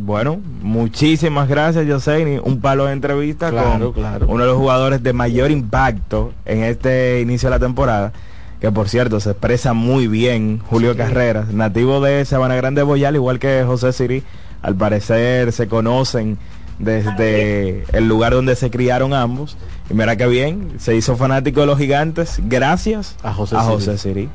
Bueno, 0.00 0.40
muchísimas 0.62 1.48
gracias, 1.48 1.84
Joseini. 1.88 2.38
Un 2.38 2.60
palo 2.60 2.84
de 2.86 2.92
entrevista 2.92 3.50
Claro, 3.50 3.92
con 3.92 4.02
claro. 4.02 4.26
uno 4.28 4.44
de 4.44 4.50
los 4.50 4.56
jugadores 4.56 5.02
de 5.02 5.12
mayor 5.12 5.50
impacto 5.50 6.32
en 6.44 6.62
este 6.62 7.20
inicio 7.20 7.48
de 7.48 7.56
la 7.56 7.60
temporada. 7.60 8.12
Que 8.60 8.70
por 8.72 8.88
cierto 8.88 9.18
se 9.20 9.30
expresa 9.30 9.72
muy 9.72 10.06
bien 10.08 10.60
Julio 10.68 10.96
Carreras, 10.96 11.52
nativo 11.52 12.00
de 12.00 12.24
Sabana 12.24 12.56
Grande 12.56 12.82
Boyal, 12.82 13.14
igual 13.14 13.38
que 13.38 13.62
José 13.64 13.92
Siri. 13.92 14.22
Al 14.62 14.74
parecer 14.74 15.52
se 15.52 15.68
conocen 15.68 16.38
desde 16.80 17.84
el 17.92 18.08
lugar 18.08 18.32
donde 18.34 18.56
se 18.56 18.70
criaron 18.70 19.14
ambos. 19.14 19.56
Y 19.90 19.94
mira 19.94 20.16
que 20.16 20.26
bien, 20.26 20.74
se 20.78 20.94
hizo 20.94 21.16
fanático 21.16 21.60
de 21.60 21.66
los 21.66 21.78
gigantes 21.78 22.40
gracias 22.44 23.16
a 23.22 23.32
José, 23.32 23.56
a 23.56 23.62
Siri. 23.62 23.74
José 23.74 23.98
Siri. 23.98 24.28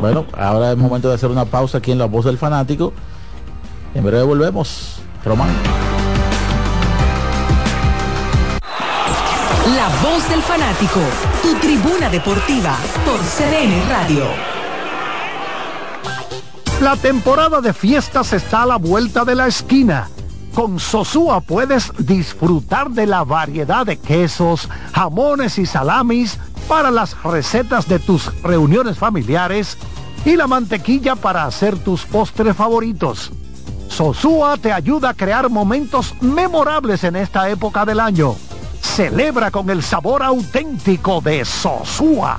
Bueno, 0.00 0.26
ahora 0.36 0.72
es 0.72 0.78
momento 0.78 1.08
de 1.08 1.14
hacer 1.14 1.30
una 1.30 1.46
pausa 1.46 1.78
aquí 1.78 1.92
en 1.92 1.98
La 1.98 2.04
Voz 2.04 2.24
del 2.24 2.38
Fanático. 2.38 2.92
En 3.94 4.04
breve 4.04 4.22
volvemos. 4.22 5.00
Román. 5.24 5.50
La 9.76 9.88
voz 10.02 10.28
del 10.28 10.42
fanático, 10.42 11.00
tu 11.42 11.54
tribuna 11.54 12.10
deportiva 12.10 12.76
por 13.04 13.18
CDN 13.20 13.88
Radio. 13.88 14.24
La 16.80 16.96
temporada 16.96 17.60
de 17.60 17.72
fiestas 17.72 18.32
está 18.32 18.62
a 18.62 18.66
la 18.66 18.76
vuelta 18.76 19.24
de 19.24 19.36
la 19.36 19.46
esquina. 19.46 20.08
Con 20.54 20.78
Sosúa 20.78 21.40
puedes 21.40 21.92
disfrutar 21.98 22.90
de 22.90 23.06
la 23.06 23.24
variedad 23.24 23.86
de 23.86 23.96
quesos, 23.96 24.68
jamones 24.92 25.58
y 25.58 25.64
salamis 25.64 26.38
para 26.68 26.90
las 26.90 27.20
recetas 27.22 27.88
de 27.88 27.98
tus 27.98 28.30
reuniones 28.42 28.98
familiares 28.98 29.78
y 30.26 30.36
la 30.36 30.46
mantequilla 30.46 31.16
para 31.16 31.46
hacer 31.46 31.78
tus 31.78 32.04
postres 32.04 32.54
favoritos. 32.54 33.32
Sosúa 33.88 34.56
te 34.58 34.72
ayuda 34.72 35.10
a 35.10 35.14
crear 35.14 35.48
momentos 35.48 36.14
memorables 36.20 37.02
en 37.04 37.16
esta 37.16 37.48
época 37.48 37.84
del 37.86 38.00
año. 38.00 38.34
Celebra 38.80 39.50
con 39.50 39.70
el 39.70 39.82
sabor 39.82 40.22
auténtico 40.22 41.20
de 41.22 41.44
Sosúa. 41.44 42.38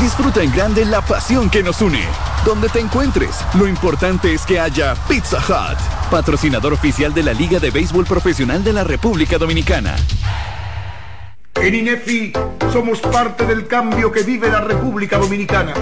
Disfruta 0.00 0.42
en 0.42 0.50
grande 0.50 0.86
la 0.86 1.02
pasión 1.02 1.50
que 1.50 1.62
nos 1.62 1.82
une. 1.82 2.02
Donde 2.46 2.70
te 2.70 2.80
encuentres, 2.80 3.36
lo 3.58 3.68
importante 3.68 4.32
es 4.32 4.46
que 4.46 4.58
haya 4.58 4.94
Pizza 5.06 5.36
Hut, 5.36 5.78
patrocinador 6.10 6.72
oficial 6.72 7.12
de 7.12 7.22
la 7.22 7.34
Liga 7.34 7.58
de 7.58 7.70
Béisbol 7.70 8.06
Profesional 8.06 8.64
de 8.64 8.72
la 8.72 8.82
República 8.82 9.36
Dominicana. 9.36 9.94
En 11.54 11.74
INEFI 11.74 12.32
somos 12.72 13.00
parte 13.00 13.44
del 13.44 13.66
cambio 13.66 14.10
que 14.10 14.22
vive 14.22 14.48
la 14.50 14.62
República 14.62 15.18
Dominicana, 15.18 15.74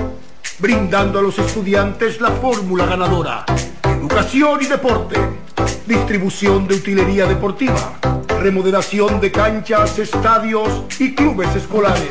brindando 0.59 1.21
a 1.21 1.23
los 1.23 1.39
estudiantes 1.39 2.21
la 2.21 2.33
fórmula 2.33 2.87
ganadora. 2.87 3.45
Educación 3.85 4.59
y 4.61 4.67
deporte, 4.67 5.17
distribución 5.87 6.67
de 6.67 6.75
utilería 6.75 7.27
deportiva, 7.27 7.93
remodelación 8.41 9.21
de 9.21 9.31
canchas, 9.31 9.97
estadios 10.01 10.83
y 10.99 11.15
clubes 11.15 11.55
escolares, 11.55 12.11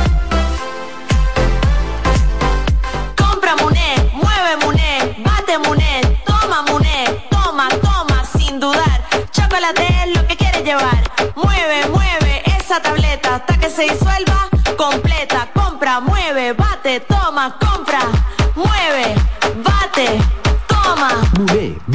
Mueve, 11.35 11.85
mueve 11.89 12.43
esa 12.45 12.81
tableta 12.81 13.35
hasta 13.35 13.59
que 13.59 13.69
se 13.69 13.81
disuelva 13.81 14.47
completa. 14.77 15.49
Compra, 15.53 15.99
mueve, 15.99 16.53
bate, 16.53 17.01
toma, 17.01 17.57
compra, 17.59 17.99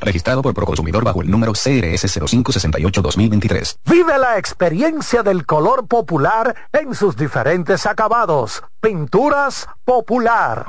Registrado 0.00 0.42
por 0.42 0.54
Proconsumidor 0.54 1.04
bajo 1.04 1.22
el 1.22 1.30
número 1.30 1.52
CRS 1.52 2.04
0568-2023. 2.20 3.76
Vive 3.86 4.18
la 4.18 4.36
experiencia 4.38 5.22
del 5.22 5.46
color 5.46 5.86
popular 5.86 6.56
en 6.72 6.92
sus 6.94 7.16
diferentes 7.16 7.86
acabados. 7.86 8.62
Pinturas 8.80 9.68
popular. 9.84 10.66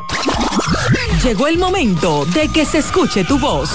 Llegó 1.23 1.47
el 1.47 1.57
momento 1.57 2.25
de 2.25 2.49
que 2.49 2.65
se 2.65 2.79
escuche 2.79 3.23
tu 3.23 3.39
voz. 3.39 3.69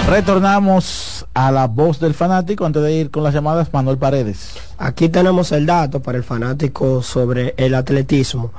Retornamos 0.08 1.26
a 1.34 1.52
la 1.52 1.68
voz 1.68 2.00
del 2.00 2.14
fanático 2.14 2.66
antes 2.66 2.82
de 2.82 2.94
ir 2.94 3.12
con 3.12 3.24
las 3.24 3.34
llamadas 3.34 3.74
Manuel 3.74 3.98
Paredes. 3.98 4.56
Aquí 4.78 5.10
tenemos 5.10 5.52
el 5.52 5.66
dato 5.66 6.02
para 6.02 6.18
el 6.18 6.24
fanático 6.24 7.04
sobre 7.04 7.54
el 7.58 7.76
atletismo. 7.76 8.54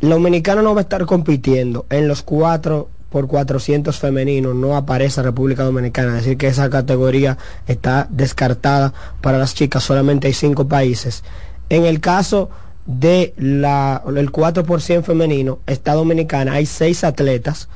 El 0.00 0.08
dominicano 0.10 0.60
no 0.60 0.74
va 0.74 0.80
a 0.80 0.82
estar 0.82 1.06
compitiendo 1.06 1.86
en 1.88 2.08
los 2.08 2.22
4 2.22 2.88
por 3.10 3.28
400 3.28 3.96
femeninos, 3.96 4.56
no 4.56 4.76
aparece 4.76 5.22
República 5.22 5.62
Dominicana, 5.62 6.18
es 6.18 6.24
decir 6.24 6.36
que 6.36 6.48
esa 6.48 6.68
categoría 6.68 7.38
está 7.68 8.08
descartada 8.10 8.92
para 9.20 9.38
las 9.38 9.54
chicas, 9.54 9.84
solamente 9.84 10.26
hay 10.26 10.34
cinco 10.34 10.66
países. 10.66 11.22
En 11.68 11.84
el 11.84 12.00
caso 12.00 12.50
de 12.86 13.34
la, 13.36 14.02
el 14.08 14.32
4% 14.32 15.04
femenino 15.04 15.60
está 15.64 15.94
dominicana. 15.94 16.54
Hay 16.54 16.66
seis 16.66 17.04
atletas. 17.04 17.68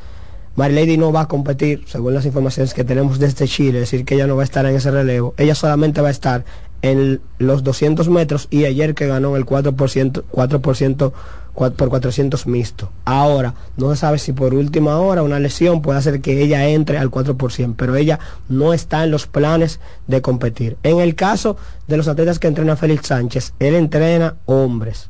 Marilady 0.56 0.96
no 0.96 1.12
va 1.12 1.22
a 1.22 1.28
competir, 1.28 1.84
según 1.86 2.14
las 2.14 2.24
informaciones 2.26 2.74
que 2.74 2.84
tenemos 2.84 3.18
desde 3.18 3.46
Chile, 3.46 3.78
es 3.82 3.90
decir, 3.90 4.04
que 4.04 4.14
ella 4.14 4.26
no 4.26 4.36
va 4.36 4.42
a 4.42 4.44
estar 4.44 4.64
en 4.66 4.74
ese 4.74 4.90
relevo. 4.90 5.34
Ella 5.36 5.54
solamente 5.54 6.00
va 6.00 6.08
a 6.08 6.12
estar 6.12 6.44
en 6.82 7.20
los 7.38 7.62
200 7.62 8.08
metros 8.08 8.48
y 8.50 8.64
ayer 8.64 8.94
que 8.94 9.06
ganó 9.06 9.36
el 9.36 9.44
4%, 9.44 10.24
4% 10.30 11.12
cua- 11.54 11.72
por 11.72 11.88
400 11.88 12.46
mixto. 12.46 12.90
Ahora, 13.04 13.54
no 13.76 13.90
se 13.90 13.96
sabe 14.00 14.18
si 14.18 14.32
por 14.32 14.54
última 14.54 14.98
hora 14.98 15.22
una 15.22 15.38
lesión 15.38 15.82
puede 15.82 15.98
hacer 15.98 16.20
que 16.20 16.42
ella 16.42 16.66
entre 16.68 16.98
al 16.98 17.10
4%, 17.10 17.74
pero 17.76 17.96
ella 17.96 18.18
no 18.48 18.72
está 18.72 19.04
en 19.04 19.10
los 19.10 19.26
planes 19.26 19.80
de 20.06 20.20
competir. 20.22 20.76
En 20.82 21.00
el 21.00 21.14
caso 21.14 21.56
de 21.88 21.96
los 21.96 22.08
atletas 22.08 22.38
que 22.38 22.48
entrena 22.48 22.76
Félix 22.76 23.08
Sánchez, 23.08 23.52
él 23.58 23.74
entrena 23.74 24.36
hombres. 24.46 25.08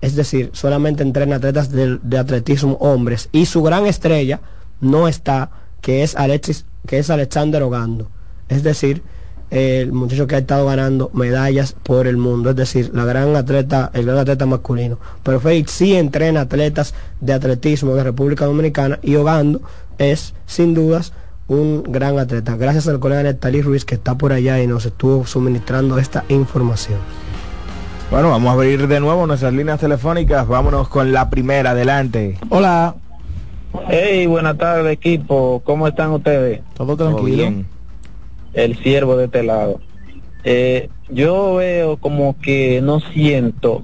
Es 0.00 0.14
decir, 0.14 0.50
solamente 0.52 1.02
entrena 1.02 1.36
atletas 1.36 1.70
de 1.72 2.18
atletismo 2.18 2.74
hombres. 2.80 3.28
Y 3.32 3.46
su 3.46 3.62
gran 3.62 3.86
estrella 3.86 4.40
no 4.80 5.08
está, 5.08 5.50
que 5.80 6.02
es 6.02 6.16
Alexis, 6.16 6.64
que 6.86 6.98
es 6.98 7.10
Alexander 7.10 7.62
Ogando. 7.62 8.08
Es 8.48 8.62
decir, 8.62 9.02
el 9.50 9.92
muchacho 9.92 10.26
que 10.26 10.34
ha 10.34 10.38
estado 10.38 10.66
ganando 10.66 11.10
medallas 11.12 11.74
por 11.82 12.06
el 12.06 12.16
mundo, 12.16 12.50
es 12.50 12.56
decir, 12.56 12.90
la 12.92 13.04
gran 13.04 13.36
atleta, 13.36 13.90
el 13.94 14.06
gran 14.06 14.18
atleta 14.18 14.46
masculino. 14.46 14.98
Pero 15.22 15.40
Félix 15.40 15.70
sí 15.72 15.94
entrena 15.94 16.42
atletas 16.42 16.94
de 17.20 17.32
atletismo 17.32 17.94
de 17.94 18.04
República 18.04 18.46
Dominicana 18.46 18.98
y 19.02 19.16
Ogando 19.16 19.60
es 19.98 20.34
sin 20.46 20.74
dudas 20.74 21.12
un 21.48 21.84
gran 21.84 22.18
atleta. 22.18 22.56
Gracias 22.56 22.88
al 22.88 22.98
colega 22.98 23.22
Nestalí 23.22 23.62
Ruiz 23.62 23.84
que 23.84 23.94
está 23.94 24.16
por 24.16 24.32
allá 24.32 24.60
y 24.60 24.66
nos 24.66 24.84
estuvo 24.84 25.24
suministrando 25.26 25.98
esta 25.98 26.24
información. 26.28 26.98
Bueno, 28.10 28.30
vamos 28.30 28.50
a 28.50 28.52
abrir 28.52 28.86
de 28.86 29.00
nuevo 29.00 29.26
nuestras 29.26 29.52
líneas 29.52 29.80
telefónicas. 29.80 30.46
Vámonos 30.46 30.88
con 30.88 31.12
la 31.12 31.28
primera, 31.30 31.70
adelante. 31.70 32.38
Hola. 32.50 32.94
Hey, 33.88 34.26
buenas 34.26 34.56
tardes 34.56 34.92
equipo, 34.92 35.62
¿cómo 35.64 35.86
están 35.86 36.10
ustedes? 36.12 36.60
Todo 36.74 36.96
tranquilo. 36.96 37.44
El 38.52 38.76
siervo 38.78 39.16
de 39.16 39.26
este 39.26 39.42
lado. 39.42 39.80
Eh, 40.44 40.88
yo 41.08 41.56
veo 41.56 41.96
como 41.98 42.36
que 42.40 42.80
no 42.82 43.00
siento 43.00 43.82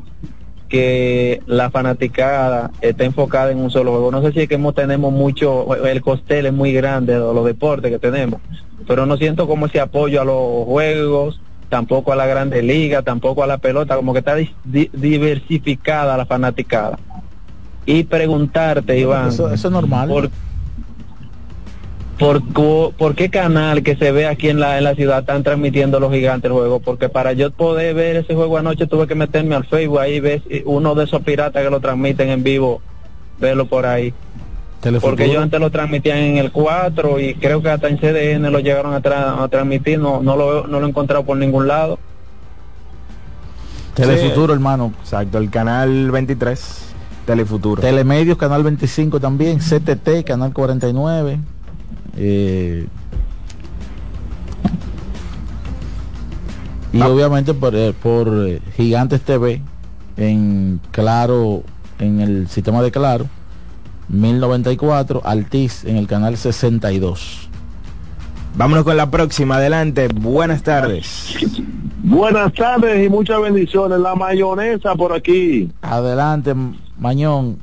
que 0.69 1.43
la 1.47 1.71
fanaticada 1.71 2.71
está 2.81 3.05
enfocada 3.05 3.51
en 3.53 3.59
un 3.59 3.71
solo 3.71 3.91
juego. 3.93 4.11
No 4.11 4.23
sé 4.23 4.33
si 4.33 4.41
es 4.41 4.49
que 4.49 4.55
hemos- 4.55 4.75
tenemos 4.75 5.13
mucho, 5.13 5.75
el 5.85 6.01
costel 6.01 6.47
es 6.47 6.53
muy 6.53 6.73
grande 6.73 7.13
de 7.13 7.19
los 7.21 7.45
deportes 7.45 7.91
que 7.91 7.99
tenemos, 7.99 8.41
pero 8.87 9.05
no 9.05 9.17
siento 9.19 9.47
como 9.47 9.67
ese 9.67 9.81
apoyo 9.81 10.23
a 10.23 10.25
los 10.25 10.65
juegos, 10.65 11.41
tampoco 11.69 12.13
a 12.13 12.17
la 12.17 12.27
grande 12.27 12.63
liga, 12.63 13.03
tampoco 13.03 13.43
a 13.43 13.47
la 13.47 13.59
pelota, 13.59 13.97
como 13.97 14.13
que 14.15 14.21
está 14.21 14.35
diversificada 14.65 16.17
la 16.17 16.25
fanaticada. 16.27 16.99
Y 17.87 18.05
preguntarte, 18.05 18.99
Iván, 18.99 19.29
Eso, 19.31 19.51
eso 19.53 19.69
es 19.69 19.73
normal. 19.73 20.09
por, 20.09 20.31
por 22.97 23.15
qué 23.17 23.29
canal 23.31 23.83
que 23.83 23.97
se 23.97 24.13
ve 24.13 24.27
aquí 24.29 24.49
en 24.49 24.61
la, 24.61 24.79
en 24.79 24.85
la 24.85 24.95
ciudad 24.95 25.21
están 25.21 25.43
transmitiendo 25.43 25.99
los 25.99 26.13
gigantes 26.13 26.49
el 26.51 26.53
juego? 26.57 26.79
Porque 26.81 27.09
para 27.09 27.33
yo 27.33 27.51
poder 27.51 27.95
ver 27.97 28.17
ese 28.17 28.35
juego 28.35 28.59
anoche 28.59 28.87
tuve 28.87 29.09
que 29.09 29.15
meterme 29.17 29.57
al 29.57 29.65
Facebook 29.67 29.99
ahí 29.99 30.21
ves 30.21 30.43
uno 30.65 30.95
de 30.95 31.05
esos 31.05 31.23
piratas 31.23 31.65
que 31.65 31.71
lo 31.71 31.81
transmiten 31.81 32.29
en 32.29 32.43
vivo, 32.45 32.81
verlo 33.41 33.67
por 33.67 33.87
ahí. 33.87 34.15
Porque 35.01 35.25
yo 35.33 35.41
antes 35.41 35.59
lo 35.61 35.71
transmitían 35.71 36.19
en 36.19 36.37
el 36.39 36.53
4 36.53 37.19
y 37.21 37.35
creo 37.35 37.61
que 37.63 37.71
hasta 37.71 37.89
en 37.89 37.99
CDN 37.99 38.51
lo 38.53 38.61
llegaron 38.61 38.95
a, 38.95 39.01
tra- 39.03 39.43
a 39.43 39.49
transmitir, 39.49 39.99
no, 39.99 40.23
no, 40.23 40.37
lo, 40.37 40.67
no 40.69 40.79
lo 40.81 40.87
he 40.87 40.89
encontrado 40.89 41.25
por 41.25 41.37
ningún 41.37 41.67
lado. 41.67 41.99
Telefuturo, 43.95 44.55
hermano. 44.55 44.93
Exacto, 45.01 45.39
el 45.39 45.51
canal 45.51 46.11
23, 46.11 46.92
Telefuturo. 47.27 47.81
Telemedios, 47.81 48.37
canal 48.37 48.63
25 48.63 49.21
también, 49.21 49.59
CTT, 49.59 50.25
canal 50.27 50.53
49. 50.53 51.39
eh, 52.17 52.87
y 56.93 57.01
obviamente 57.01 57.55
por, 57.55 57.75
eh, 57.75 57.95
por 57.95 58.29
eh, 58.47 58.61
Gigantes 58.77 59.23
TV 59.23 59.63
en 60.17 60.81
Claro, 60.91 61.63
en 61.99 62.21
el 62.21 62.49
sistema 62.49 62.83
de 62.83 62.91
Claro, 62.91 63.27
1094, 64.09 65.23
Altiz 65.25 65.85
en 65.85 65.97
el 65.97 66.07
canal 66.07 66.37
62. 66.37 67.49
Vámonos 68.57 68.85
con 68.85 68.97
la 68.99 69.11
próxima, 69.11 69.57
adelante. 69.57 70.09
Buenas 70.09 70.63
tardes. 70.63 71.35
Buenas 72.03 72.53
tardes 72.53 73.07
y 73.07 73.09
muchas 73.09 73.41
bendiciones. 73.41 73.99
La 74.01 74.15
mayonesa 74.15 74.95
por 74.95 75.15
aquí. 75.15 75.71
Adelante, 75.81 76.55
Mañón. 77.03 77.59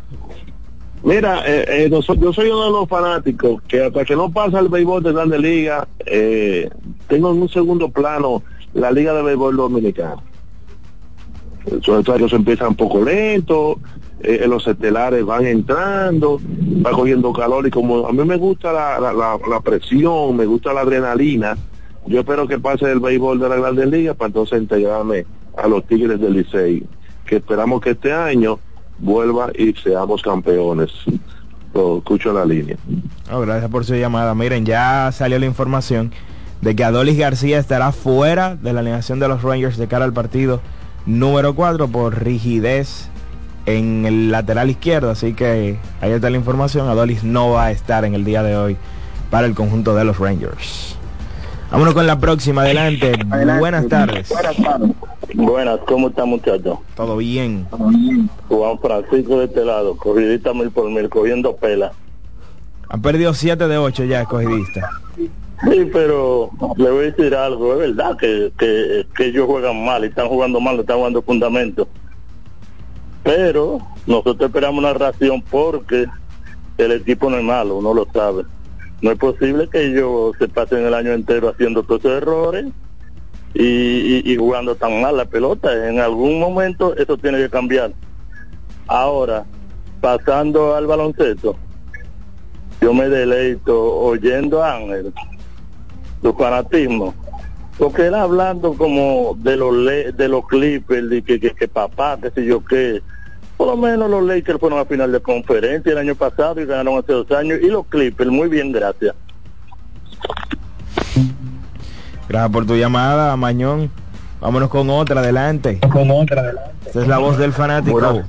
Mira, 1.01 1.41
eh, 1.47 1.85
eh, 1.85 1.89
yo 1.89 2.33
soy 2.33 2.49
uno 2.49 2.65
de 2.65 2.71
los 2.71 2.89
fanáticos 2.89 3.61
que 3.63 3.85
hasta 3.85 4.03
que 4.03 4.15
no 4.17 4.29
pasa 4.29 4.59
el 4.59 4.67
béisbol 4.67 5.01
de 5.01 5.13
Grande 5.13 5.39
Liga, 5.39 5.87
eh, 6.05 6.69
tengo 7.07 7.31
en 7.31 7.41
un 7.41 7.47
segundo 7.49 7.89
plano 7.89 8.43
la 8.73 8.91
Liga 8.91 9.13
de 9.13 9.23
Béisbol 9.23 9.55
Dominicana. 9.55 10.17
Todo 11.85 12.15
ellos 12.15 12.33
empiezan 12.33 12.69
un 12.69 12.75
poco 12.75 13.01
lento, 13.01 13.79
eh, 14.21 14.45
los 14.47 14.67
estelares 14.67 15.23
van 15.25 15.45
entrando, 15.45 16.39
va 16.85 16.91
cogiendo 16.91 17.31
calor 17.31 17.65
y 17.65 17.71
como 17.71 18.05
a 18.07 18.11
mí 18.11 18.23
me 18.25 18.35
gusta 18.37 18.73
la, 18.73 18.99
la- 18.99 19.13
la- 19.13 19.59
presión, 19.61 20.35
me 20.35 20.45
gusta 20.45 20.73
la 20.73 20.81
adrenalina, 20.81 21.57
yo 22.07 22.19
espero 22.21 22.45
que 22.47 22.59
pase 22.59 22.91
el 22.91 22.99
béisbol 22.99 23.39
de 23.39 23.47
la 23.49 23.55
Grandes 23.55 23.87
Ligas 23.87 24.15
para 24.17 24.27
entonces 24.27 24.61
integrarme 24.61 25.25
a 25.57 25.67
los 25.67 25.85
Tigres 25.85 26.19
del 26.19 26.33
Licey, 26.33 26.83
que 27.25 27.37
esperamos 27.37 27.79
que 27.81 27.91
este 27.91 28.11
año 28.11 28.59
vuelva 28.99 29.51
y 29.57 29.73
seamos 29.73 30.21
campeones. 30.21 30.91
Lo 31.73 31.99
escucho 31.99 32.29
en 32.29 32.35
la 32.35 32.45
línea. 32.45 32.77
Gracias 33.29 33.69
por 33.69 33.85
su 33.85 33.95
llamada. 33.95 34.33
Miren, 34.35 34.65
ya 34.65 35.11
salió 35.11 35.37
la 35.39 35.45
información 35.45 36.11
de 36.61 36.75
que 36.75 36.83
Adolis 36.83 37.17
García 37.17 37.59
estará 37.59 37.91
fuera 37.91 38.55
de 38.55 38.73
la 38.73 38.81
alineación 38.81 39.19
de 39.19 39.27
los 39.27 39.43
Rangers 39.43 39.77
de 39.77 39.87
cara 39.87 40.05
al 40.05 40.13
partido 40.13 40.61
número 41.05 41.55
4 41.55 41.87
por 41.87 42.23
rigidez 42.23 43.09
en 43.65 44.05
el 44.05 44.31
lateral 44.31 44.69
izquierdo. 44.69 45.11
Así 45.11 45.33
que 45.33 45.77
ahí 46.01 46.11
está 46.11 46.29
la 46.29 46.37
información. 46.37 46.89
Adolis 46.89 47.23
no 47.23 47.51
va 47.51 47.65
a 47.65 47.71
estar 47.71 48.03
en 48.03 48.13
el 48.13 48.25
día 48.25 48.43
de 48.43 48.57
hoy 48.57 48.77
para 49.29 49.47
el 49.47 49.53
conjunto 49.53 49.95
de 49.95 50.03
los 50.03 50.19
Rangers. 50.19 50.98
Vámonos 51.71 51.93
con 51.93 52.07
la 52.07 52.19
próxima. 52.19 52.61
Adelante. 52.61 53.13
Buenas 53.59 53.87
tardes. 53.87 54.33
Buenas, 55.35 55.79
¿cómo 55.85 56.09
está 56.09 56.25
muchachos? 56.25 56.79
Todo 56.95 57.17
bien. 57.17 57.67
Juan 58.47 58.79
Francisco 58.79 59.39
de 59.39 59.45
este 59.45 59.63
lado, 59.63 59.95
corridita 59.95 60.53
mil 60.53 60.71
por 60.71 60.89
mil, 60.89 61.07
cogiendo 61.09 61.55
pela. 61.55 61.91
Han 62.89 63.01
perdido 63.03 63.33
7 63.35 63.67
de 63.67 63.77
8 63.77 64.05
ya 64.05 64.21
escogidistas. 64.21 64.83
Sí, 65.15 65.89
pero 65.93 66.49
le 66.77 66.89
voy 66.89 66.99
a 66.99 67.11
decir 67.11 67.35
algo, 67.35 67.73
es 67.73 67.79
verdad 67.79 68.17
que, 68.17 68.51
que, 68.57 69.05
que 69.15 69.25
ellos 69.27 69.45
juegan 69.45 69.85
mal 69.85 70.03
y 70.03 70.07
están 70.07 70.27
jugando 70.27 70.59
mal, 70.59 70.79
están 70.79 70.97
jugando 70.97 71.21
fundamento. 71.21 71.87
Pero 73.21 73.79
nosotros 74.07 74.47
esperamos 74.49 74.79
una 74.79 74.93
reacción 74.93 75.41
porque 75.43 76.07
el 76.77 76.91
equipo 76.93 77.29
no 77.29 77.37
es 77.37 77.43
malo, 77.43 77.75
uno 77.75 77.93
lo 77.93 78.07
sabe. 78.11 78.45
No 79.01 79.11
es 79.11 79.17
posible 79.17 79.69
que 79.69 79.85
ellos 79.85 80.35
se 80.37 80.47
pasen 80.47 80.85
el 80.85 80.93
año 80.93 81.13
entero 81.13 81.49
haciendo 81.49 81.83
todos 81.83 82.01
esos 82.01 82.17
errores 82.21 82.65
y, 83.53 83.63
y- 83.63 84.21
y 84.25 84.35
jugando 84.35 84.75
tan 84.75 85.01
mal 85.01 85.15
la 85.17 85.25
pelota. 85.25 85.87
En 85.87 85.99
algún 85.99 86.39
momento 86.39 86.95
eso 86.97 87.17
tiene 87.17 87.37
que 87.37 87.49
cambiar. 87.49 87.93
Ahora, 88.87 89.45
pasando 90.01 90.75
al 90.75 90.87
baloncesto, 90.87 91.55
yo 92.81 92.93
me 92.93 93.07
deleito 93.09 93.95
oyendo 93.99 94.63
a 94.63 94.75
Ángel, 94.75 95.13
su 96.21 96.33
fanatismo, 96.33 97.13
porque 97.77 98.07
él 98.07 98.15
hablando 98.15 98.73
como 98.73 99.35
de 99.37 99.55
los 99.55 99.85
de 100.17 100.27
los 100.27 100.45
Clippers, 100.47 101.09
de 101.09 101.21
que, 101.21 101.39
que, 101.39 101.51
que 101.51 101.67
papá, 101.67 102.17
qué 102.21 102.31
sé 102.31 102.45
yo 102.45 102.63
qué. 102.65 103.01
Por 103.59 103.67
lo 103.67 103.75
menos 103.75 104.09
los 104.09 104.23
Lakers 104.23 104.57
fueron 104.57 104.79
a 104.79 104.85
final 104.85 105.11
de 105.11 105.19
conferencia 105.19 105.91
el 105.91 105.97
año 105.97 106.15
pasado 106.15 106.61
y 106.61 106.65
ganaron 106.65 106.97
hace 106.97 107.11
dos 107.11 107.29
años. 107.31 107.59
Y 107.61 107.67
los 107.67 107.85
Clippers, 107.87 108.31
muy 108.31 108.47
bien, 108.47 108.71
gracias. 108.71 109.13
Gracias 112.29 112.51
por 112.53 112.65
tu 112.65 112.77
llamada, 112.77 113.35
Mañón. 113.35 113.91
Vámonos 114.39 114.69
con 114.69 114.89
otra, 114.89 115.19
adelante. 115.19 115.77
Con 115.91 116.09
otra, 116.09 116.39
adelante. 116.39 116.71
Esta 116.85 117.01
es 117.01 117.07
la 117.09 117.17
voz 117.17 117.37
del 117.37 117.51
fanático. 117.51 117.99
Buenas, 117.99 118.25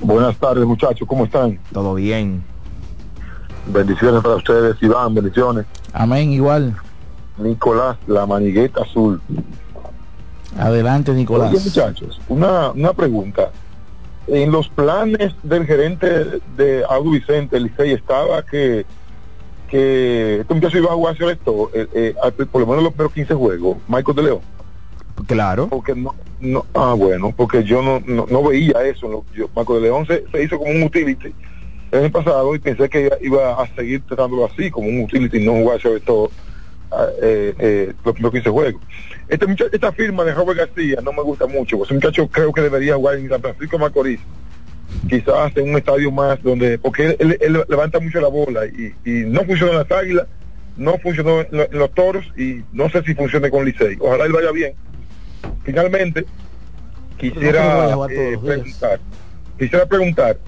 buenas 0.00 0.36
tardes 0.38 0.64
muchachos, 0.64 1.06
¿cómo 1.06 1.26
están? 1.26 1.60
Todo 1.70 1.92
bien. 1.92 2.42
Bendiciones 3.66 4.22
para 4.22 4.36
ustedes, 4.36 4.76
Iván, 4.80 5.14
bendiciones. 5.14 5.66
Amén, 5.92 6.32
igual. 6.32 6.74
Nicolás, 7.36 7.98
la 8.06 8.24
manigueta 8.24 8.84
azul. 8.84 9.20
Adelante, 10.58 11.12
Nicolás. 11.12 11.52
Oye, 11.52 11.62
muchachos, 11.62 12.18
una, 12.26 12.70
una 12.70 12.94
pregunta. 12.94 13.50
En 14.26 14.50
los 14.50 14.68
planes 14.68 15.34
del 15.42 15.66
gerente 15.66 16.40
de 16.56 16.84
Audo 16.88 17.10
Vicente, 17.10 17.56
el 17.56 17.64
Licey, 17.64 17.92
estaba 17.92 18.44
que 18.44 18.86
que 19.68 20.40
este 20.40 20.54
muchacho 20.54 20.78
iba 20.78 20.92
a 20.92 20.94
jugar 20.94 21.16
esto, 21.20 21.70
eh, 21.74 21.88
eh, 21.94 22.14
por 22.50 22.60
lo 22.60 22.66
menos 22.66 22.84
los 22.84 22.92
primeros 22.92 23.12
15 23.12 23.34
juegos, 23.34 23.78
Michael 23.88 24.16
de 24.16 24.22
León. 24.22 24.40
Claro. 25.26 25.68
Porque 25.68 25.94
no, 25.94 26.14
no, 26.40 26.64
ah, 26.74 26.94
bueno, 26.96 27.32
porque 27.36 27.64
yo 27.64 27.82
no, 27.82 28.00
no, 28.06 28.26
no 28.30 28.42
veía 28.44 28.84
eso. 28.84 29.24
yo, 29.34 29.48
Marco 29.54 29.74
de 29.74 29.82
León 29.82 30.06
se, 30.06 30.24
se 30.30 30.44
hizo 30.44 30.58
como 30.58 30.70
un 30.70 30.82
utility 30.84 31.34
el 31.90 32.00
año 32.00 32.10
pasado 32.12 32.54
y 32.54 32.58
pensé 32.58 32.88
que 32.88 33.06
iba, 33.06 33.16
iba 33.20 33.62
a 33.62 33.66
seguir 33.74 34.02
tratándolo 34.02 34.46
así, 34.46 34.70
como 34.70 34.88
un 34.88 35.02
utility, 35.02 35.44
no 35.44 35.52
jugar 35.52 35.80
sobre 35.80 36.00
todo 36.00 36.30
ah, 36.96 37.08
eh, 37.22 37.54
eh, 37.58 37.92
los 38.04 38.18
los 38.20 38.32
15 38.32 38.50
juegos. 38.50 38.82
Este 39.28 39.46
muchacho, 39.46 39.70
esta 39.72 39.92
firma 39.92 40.24
de 40.24 40.34
Robert 40.34 40.58
García 40.58 40.98
no 41.02 41.12
me 41.12 41.22
gusta 41.22 41.46
mucho, 41.46 41.82
ese 41.84 41.94
muchacho 41.94 42.28
creo 42.28 42.52
que 42.52 42.60
debería 42.60 42.96
jugar 42.96 43.16
en 43.16 43.28
San 43.28 43.40
Francisco 43.40 43.78
Macorís, 43.78 44.20
quizás 45.08 45.56
en 45.56 45.70
un 45.70 45.76
estadio 45.76 46.10
más 46.10 46.42
donde, 46.42 46.78
porque 46.78 47.06
él, 47.06 47.16
él- 47.18 47.38
él 47.40 47.64
levanta 47.68 47.98
mucho 48.00 48.20
la 48.20 48.28
bola 48.28 48.66
y, 48.66 48.94
y 49.04 49.24
no 49.24 49.44
funcionó 49.44 49.72
en 49.72 49.78
las 49.78 49.90
águilas, 49.92 50.26
no 50.76 50.98
funcionó 50.98 51.40
en, 51.40 51.48
lo- 51.50 51.64
en 51.70 51.78
los 51.78 51.92
toros 51.94 52.24
y 52.36 52.62
no 52.72 52.88
sé 52.90 53.02
si 53.02 53.14
funcione 53.14 53.50
con 53.50 53.64
Licey. 53.64 53.96
Ojalá 54.00 54.24
él 54.26 54.32
vaya 54.32 54.50
bien. 54.52 54.74
Finalmente, 55.64 56.24
que 57.18 57.32
quisiera 57.32 57.62
eh, 58.10 58.36
preguntar, 58.56 59.00
quisiera 59.58 59.86
preguntar, 59.86 60.38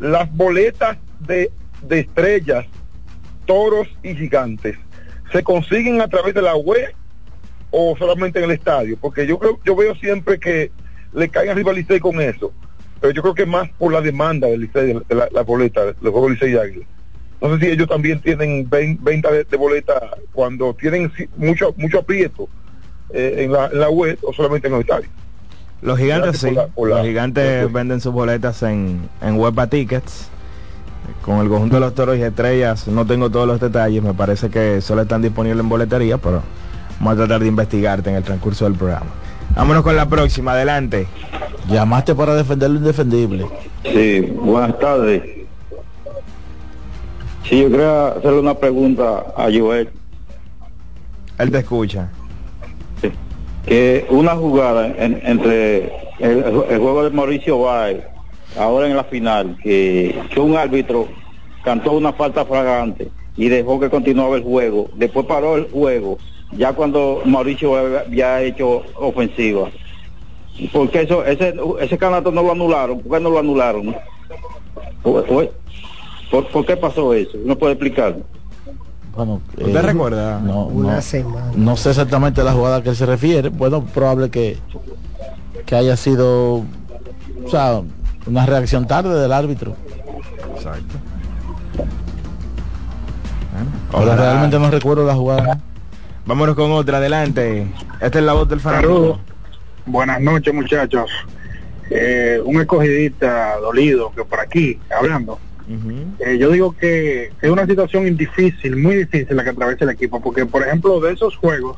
las 0.00 0.32
boletas 0.34 0.96
de, 1.20 1.50
de 1.82 2.00
estrellas, 2.00 2.64
toros 3.46 3.88
y 4.02 4.14
gigantes, 4.14 4.76
¿se 5.32 5.42
consiguen 5.42 6.00
a 6.00 6.08
través 6.08 6.34
de 6.34 6.42
la 6.42 6.56
web 6.56 6.92
o 7.70 7.96
solamente 7.98 8.38
en 8.38 8.46
el 8.46 8.50
estadio? 8.52 8.96
Porque 9.00 9.26
yo 9.26 9.38
creo, 9.38 9.58
yo 9.64 9.76
veo 9.76 9.94
siempre 9.96 10.38
que 10.38 10.70
le 11.12 11.28
caen 11.28 11.50
arriba 11.50 11.70
al 11.70 11.76
Licey 11.76 12.00
con 12.00 12.20
eso, 12.20 12.52
pero 13.00 13.12
yo 13.12 13.22
creo 13.22 13.34
que 13.34 13.46
más 13.46 13.68
por 13.78 13.92
la 13.92 14.00
demanda 14.00 14.46
del 14.48 14.60
Licey, 14.62 14.94
de 15.08 15.14
la, 15.14 15.28
la 15.32 15.42
boleta, 15.42 15.84
de 15.86 15.94
los 16.00 16.12
juegos 16.12 16.32
Licey 16.32 16.52
y 16.52 16.56
Águila. 16.56 16.86
No 17.40 17.54
sé 17.56 17.64
si 17.66 17.70
ellos 17.70 17.88
también 17.88 18.20
tienen 18.20 18.68
ven- 18.68 18.98
venta 19.00 19.30
de, 19.30 19.44
de 19.44 19.56
boletas 19.56 20.02
cuando 20.32 20.74
tienen 20.74 21.12
mucho 21.36 21.72
mucho 21.76 22.00
aprieto 22.00 22.48
eh, 23.10 23.34
en, 23.44 23.52
la, 23.52 23.66
en 23.66 23.78
la 23.78 23.88
web 23.90 24.18
o 24.22 24.32
solamente 24.32 24.66
en 24.66 24.72
los 24.72 24.80
estadios. 24.80 25.10
Los 25.80 25.96
gigantes 25.98 26.40
sí. 26.40 26.46
Gracias 26.50 26.54
por 26.54 26.64
la- 26.64 26.74
por 26.74 26.88
la- 26.90 26.96
los 26.96 27.06
gigantes 27.06 27.72
venden 27.72 28.00
sus 28.00 28.12
boletas 28.12 28.62
en, 28.64 29.08
en 29.22 29.36
Webpa 29.38 29.68
Tickets. 29.68 30.28
Con 31.22 31.38
el 31.40 31.48
conjunto 31.48 31.76
de 31.76 31.80
los 31.80 31.94
toros 31.94 32.16
y 32.16 32.22
estrellas 32.22 32.86
no 32.88 33.04
tengo 33.06 33.28
todos 33.30 33.46
los 33.46 33.60
detalles. 33.60 34.02
Me 34.02 34.14
parece 34.14 34.48
que 34.50 34.80
solo 34.80 35.02
están 35.02 35.20
disponibles 35.22 35.60
en 35.60 35.68
boletería, 35.68 36.16
pero 36.18 36.42
vamos 36.98 37.14
a 37.14 37.16
tratar 37.16 37.40
de 37.40 37.48
investigarte 37.48 38.10
en 38.10 38.16
el 38.16 38.22
transcurso 38.22 38.64
del 38.64 38.74
programa. 38.74 39.06
Vámonos 39.54 39.82
con 39.82 39.96
la 39.96 40.06
próxima. 40.08 40.52
Adelante. 40.52 41.06
Llamaste 41.68 42.14
para 42.14 42.34
defender 42.34 42.70
lo 42.70 42.78
indefendible. 42.78 43.46
Sí, 43.84 44.20
buenas 44.20 44.78
tardes. 44.78 45.22
Sí, 47.44 47.60
yo 47.62 47.70
quería 47.70 48.08
hacerle 48.08 48.40
una 48.40 48.54
pregunta 48.54 49.24
a 49.36 49.44
Joel. 49.54 49.90
Él 51.38 51.50
te 51.50 51.58
escucha. 51.58 52.08
Que 53.66 54.06
una 54.10 54.34
jugada 54.34 54.86
en- 54.86 55.20
entre 55.24 55.92
el, 56.20 56.38
el 56.70 56.78
juego 56.78 57.04
de 57.04 57.10
Mauricio 57.10 57.60
Báez, 57.60 58.02
ahora 58.56 58.86
en 58.88 58.96
la 58.96 59.04
final, 59.04 59.56
que, 59.62 60.18
que 60.30 60.40
un 60.40 60.56
árbitro 60.56 61.08
cantó 61.62 61.92
una 61.92 62.12
falta 62.12 62.44
fragante 62.44 63.10
y 63.36 63.48
dejó 63.48 63.78
que 63.78 63.90
continuaba 63.90 64.36
el 64.36 64.42
juego. 64.42 64.88
Después 64.94 65.26
paró 65.26 65.56
el 65.56 65.70
juego, 65.70 66.18
ya 66.52 66.72
cuando 66.72 67.20
Mauricio 67.24 67.76
había 67.76 68.42
hecho 68.42 68.84
ofensiva. 68.96 69.70
Porque 70.72 71.02
eso, 71.02 71.24
ese, 71.24 71.54
ese 71.80 71.98
canato 71.98 72.32
no 72.32 72.42
lo 72.42 72.52
anularon. 72.52 73.00
¿Por 73.00 73.16
qué 73.16 73.22
no 73.22 73.30
lo 73.30 73.38
anularon? 73.38 73.94
¿Por, 75.02 75.24
por- 75.24 75.52
por- 76.30 76.48
por 76.48 76.66
qué 76.66 76.76
pasó 76.76 77.14
eso? 77.14 77.38
¿No 77.44 77.56
puede 77.56 77.74
explicar? 77.74 78.16
Bueno, 79.14 79.40
¿Usted 79.56 79.82
recuerda? 79.82 80.40
No, 80.40 80.66
Una 80.66 80.96
no, 80.96 81.02
semana. 81.02 81.52
no 81.54 81.76
sé 81.76 81.90
exactamente 81.90 82.42
la 82.42 82.52
jugada 82.52 82.76
a 82.76 82.82
que 82.82 82.90
él 82.90 82.96
se 82.96 83.06
refiere. 83.06 83.48
Bueno, 83.48 83.84
probable 83.84 84.30
que, 84.30 84.58
que 85.64 85.74
haya 85.76 85.96
sido, 85.96 86.56
o 86.58 86.64
sea, 87.50 87.82
una 88.28 88.46
reacción 88.46 88.86
tarde 88.86 89.20
del 89.20 89.32
árbitro. 89.32 89.74
Exacto. 90.54 90.96
Ahora 93.92 94.16
realmente 94.16 94.58
no 94.58 94.70
recuerdo 94.70 95.06
la 95.06 95.14
jugada. 95.14 95.60
Vámonos 96.26 96.54
con 96.54 96.70
otra. 96.72 96.98
Adelante. 96.98 97.66
Esta 98.00 98.18
es 98.18 98.24
la 98.24 98.34
voz 98.34 98.48
del 98.48 98.60
fanático. 98.60 98.92
Saludos. 98.92 99.18
Buenas 99.86 100.20
noches, 100.20 100.52
muchachos. 100.52 101.10
Eh, 101.90 102.40
un 102.44 102.60
escogidista 102.60 103.56
dolido 103.56 104.12
que 104.14 104.24
por 104.24 104.40
aquí, 104.40 104.78
hablando. 104.94 105.38
Eh, 106.18 106.38
yo 106.38 106.50
digo 106.50 106.74
que 106.76 107.30
es 107.42 107.50
una 107.50 107.66
situación 107.66 108.16
difícil, 108.16 108.76
muy 108.76 108.96
difícil 108.96 109.36
la 109.36 109.44
que 109.44 109.50
atraviesa 109.50 109.84
el 109.84 109.90
equipo, 109.90 110.20
porque 110.20 110.46
por 110.46 110.62
ejemplo 110.62 110.98
de 111.00 111.12
esos 111.12 111.36
juegos 111.36 111.76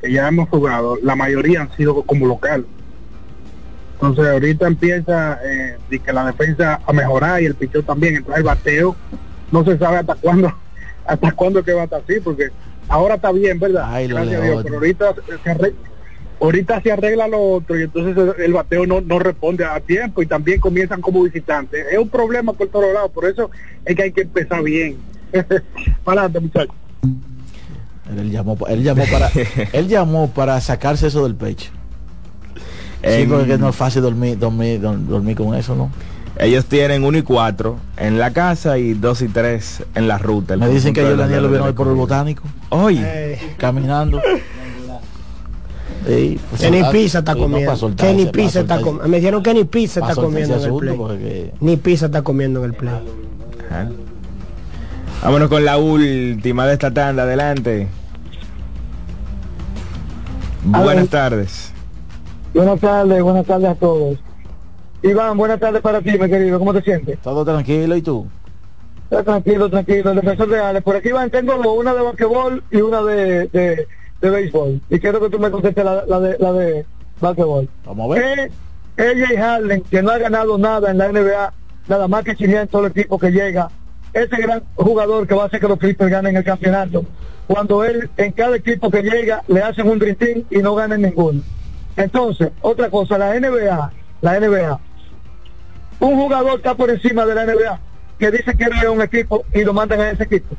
que 0.00 0.10
ya 0.10 0.28
hemos 0.28 0.48
jugado, 0.48 0.98
la 1.02 1.14
mayoría 1.14 1.60
han 1.62 1.76
sido 1.76 2.02
como 2.02 2.26
local. 2.26 2.66
Entonces 4.02 4.32
ahorita 4.32 4.66
empieza 4.66 5.38
eh, 5.44 5.76
de 5.88 6.00
que 6.00 6.12
la 6.12 6.26
defensa 6.26 6.80
a 6.84 6.92
mejorar 6.92 7.40
y 7.40 7.46
el 7.46 7.54
pichón 7.54 7.84
también, 7.84 8.16
entonces 8.16 8.38
el 8.38 8.44
bateo 8.44 8.96
no 9.52 9.64
se 9.64 9.78
sabe 9.78 9.98
hasta 9.98 10.16
cuándo, 10.16 10.52
hasta 11.06 11.30
cuándo 11.30 11.62
que 11.62 11.72
va 11.72 11.82
a 11.82 11.84
estar 11.84 12.02
así, 12.02 12.18
porque 12.18 12.48
ahora 12.88 13.14
está 13.14 13.30
bien, 13.30 13.60
¿verdad? 13.60 13.84
Ay, 13.86 14.08
lo 14.08 14.16
Gracias 14.16 14.40
a 14.40 14.44
Dios, 14.44 14.62
pero 14.64 14.74
ahorita 14.74 15.14
se 15.44 15.50
arregla, 15.50 15.78
ahorita 16.40 16.80
se 16.82 16.92
arregla 16.92 17.28
lo 17.28 17.40
otro 17.40 17.78
y 17.78 17.82
entonces 17.84 18.34
el, 18.40 18.52
bateo 18.52 18.86
no, 18.86 19.00
no 19.00 19.20
responde 19.20 19.64
a 19.64 19.78
tiempo 19.78 20.20
y 20.20 20.26
también 20.26 20.58
comienzan 20.58 21.00
como 21.00 21.22
visitantes. 21.22 21.86
Es 21.92 21.98
un 21.98 22.08
problema 22.08 22.52
por 22.54 22.66
todos 22.66 22.92
lados, 22.92 23.12
por 23.12 23.26
eso 23.26 23.52
es 23.84 23.94
que 23.94 24.02
hay 24.02 24.12
que 24.12 24.22
empezar 24.22 24.64
bien. 24.64 24.96
Para 26.02 26.22
adelante, 26.22 26.40
muchachos. 26.40 26.74
Él 28.18 28.30
llamó, 28.32 28.56
pa- 28.56 28.68
él 28.72 28.82
llamó 28.82 29.04
para, 29.10 29.30
él 29.72 29.86
llamó 29.88 30.28
para 30.32 30.60
sacarse 30.60 31.06
eso 31.06 31.22
del 31.22 31.36
pecho. 31.36 31.70
Sí, 33.02 33.08
En- 33.22 33.28
porque 33.28 33.58
no 33.58 33.68
es 33.70 33.76
fácil 33.76 34.02
dormir, 34.02 34.38
dormir, 34.38 34.80
dor- 34.80 35.04
dormir 35.06 35.36
con 35.36 35.54
eso, 35.54 35.74
¿no? 35.74 35.90
Ellos 36.38 36.64
tienen 36.66 37.04
1 37.04 37.18
y 37.18 37.22
4 37.22 37.76
en 37.96 38.18
la 38.18 38.30
casa 38.32 38.78
y 38.78 38.94
2 38.94 39.22
y 39.22 39.28
3 39.28 39.82
en 39.94 40.08
la 40.08 40.18
ruta. 40.18 40.56
Me 40.56 40.68
dicen 40.68 40.94
que 40.94 41.02
yo 41.02 41.16
Daniel 41.16 41.42
lo 41.42 41.48
vieron 41.48 41.66
hoy 41.66 41.72
por 41.74 41.88
el 41.88 41.94
botánico, 41.94 42.42
Hoy. 42.70 43.00
caminando. 43.58 44.20
Sí, 46.06 46.40
pues, 46.50 46.60
Que 46.62 46.70
ni 46.70 46.78
soltar- 46.80 46.92
pizza 46.92 47.18
está 47.20 47.34
no, 47.34 47.40
comiendo. 47.40 47.70
para 47.90 48.32
pizza 48.32 48.60
está 48.60 48.80
comiendo. 48.80 49.08
Me 49.08 49.16
dijeron 49.18 49.42
que 49.42 49.54
ni 49.54 49.64
pizza 49.64 50.00
está 50.00 50.14
comiendo 50.14 50.56
en 50.56 50.62
el 50.62 50.74
play. 50.76 50.96
porque 50.96 51.52
Ni 51.60 51.76
pizza 51.76 52.06
está 52.06 52.22
comiendo 52.22 52.60
en 52.64 52.70
el 52.70 52.76
play. 52.76 52.94
Ajá. 53.70 53.88
Vámonos 55.22 55.48
con 55.48 55.64
la 55.64 55.76
última 55.76 56.66
de 56.66 56.72
esta 56.72 56.90
tanda. 56.92 57.22
Adelante. 57.24 57.88
Buenas 60.64 61.08
tardes. 61.08 61.71
Buenas 62.54 62.80
tardes, 62.80 63.22
buenas 63.22 63.46
tardes 63.46 63.68
a 63.70 63.74
todos. 63.74 64.18
Iván, 65.02 65.36
buenas 65.38 65.58
tardes 65.58 65.80
para 65.80 66.00
ti, 66.02 66.12
mi 66.18 66.28
querido. 66.28 66.58
¿Cómo 66.58 66.74
te 66.74 66.82
sientes? 66.82 67.18
Todo 67.20 67.44
tranquilo, 67.44 67.96
¿y 67.96 68.02
tú? 68.02 68.26
Está 69.04 69.24
tranquilo, 69.24 69.70
tranquilo. 69.70 70.10
El 70.10 70.16
defensor 70.16 70.48
de 70.48 70.60
Alex. 70.60 70.84
Por 70.84 70.96
aquí, 70.96 71.08
Iván, 71.08 71.30
tengo 71.30 71.54
una 71.72 71.94
de 71.94 72.02
basquetbol 72.02 72.62
y 72.70 72.80
una 72.82 73.02
de, 73.02 73.48
de, 73.48 73.86
de 74.20 74.30
béisbol. 74.30 74.80
Y 74.90 74.98
quiero 74.98 75.20
que 75.20 75.30
tú 75.30 75.38
me 75.38 75.50
contestes 75.50 75.84
la, 75.84 76.04
la 76.06 76.20
de, 76.20 76.38
la 76.38 76.52
de 76.52 76.84
basquetbol. 77.20 77.68
Vamos 77.86 78.16
a 78.16 78.20
ver. 78.20 78.50
ella 78.98 79.32
y 79.32 79.36
Harden, 79.36 79.82
que 79.82 80.02
no 80.02 80.10
ha 80.10 80.18
ganado 80.18 80.58
nada 80.58 80.90
en 80.90 80.98
la 80.98 81.08
NBA, 81.10 81.52
nada 81.88 82.08
más 82.08 82.22
que 82.22 82.36
chilean 82.36 82.68
todo 82.68 82.84
el 82.84 82.92
equipo 82.92 83.18
que 83.18 83.30
llega. 83.30 83.70
Ese 84.12 84.36
gran 84.36 84.62
jugador 84.76 85.26
que 85.26 85.34
va 85.34 85.44
a 85.44 85.46
hacer 85.46 85.58
que 85.58 85.68
los 85.68 85.78
Clippers 85.78 86.10
ganen 86.10 86.36
el 86.36 86.44
campeonato. 86.44 87.04
Cuando 87.46 87.82
él, 87.82 88.10
en 88.18 88.32
cada 88.32 88.56
equipo 88.56 88.90
que 88.90 89.02
llega, 89.02 89.42
le 89.48 89.62
hacen 89.62 89.88
un 89.88 89.98
team 89.98 90.44
y 90.50 90.58
no 90.58 90.74
ganan 90.74 91.00
ninguno. 91.00 91.40
Entonces, 91.96 92.50
otra 92.62 92.88
cosa, 92.90 93.18
la 93.18 93.38
NBA, 93.38 93.92
la 94.22 94.40
NBA, 94.40 94.80
un 96.00 96.14
jugador 96.16 96.56
está 96.56 96.74
por 96.74 96.90
encima 96.90 97.24
de 97.26 97.34
la 97.34 97.44
NBA 97.44 97.80
que 98.18 98.30
dice 98.30 98.56
que 98.56 98.64
es 98.64 98.88
un 98.88 99.02
equipo 99.02 99.44
y 99.52 99.62
lo 99.64 99.72
mandan 99.72 100.00
a 100.00 100.10
ese 100.10 100.24
equipo. 100.24 100.54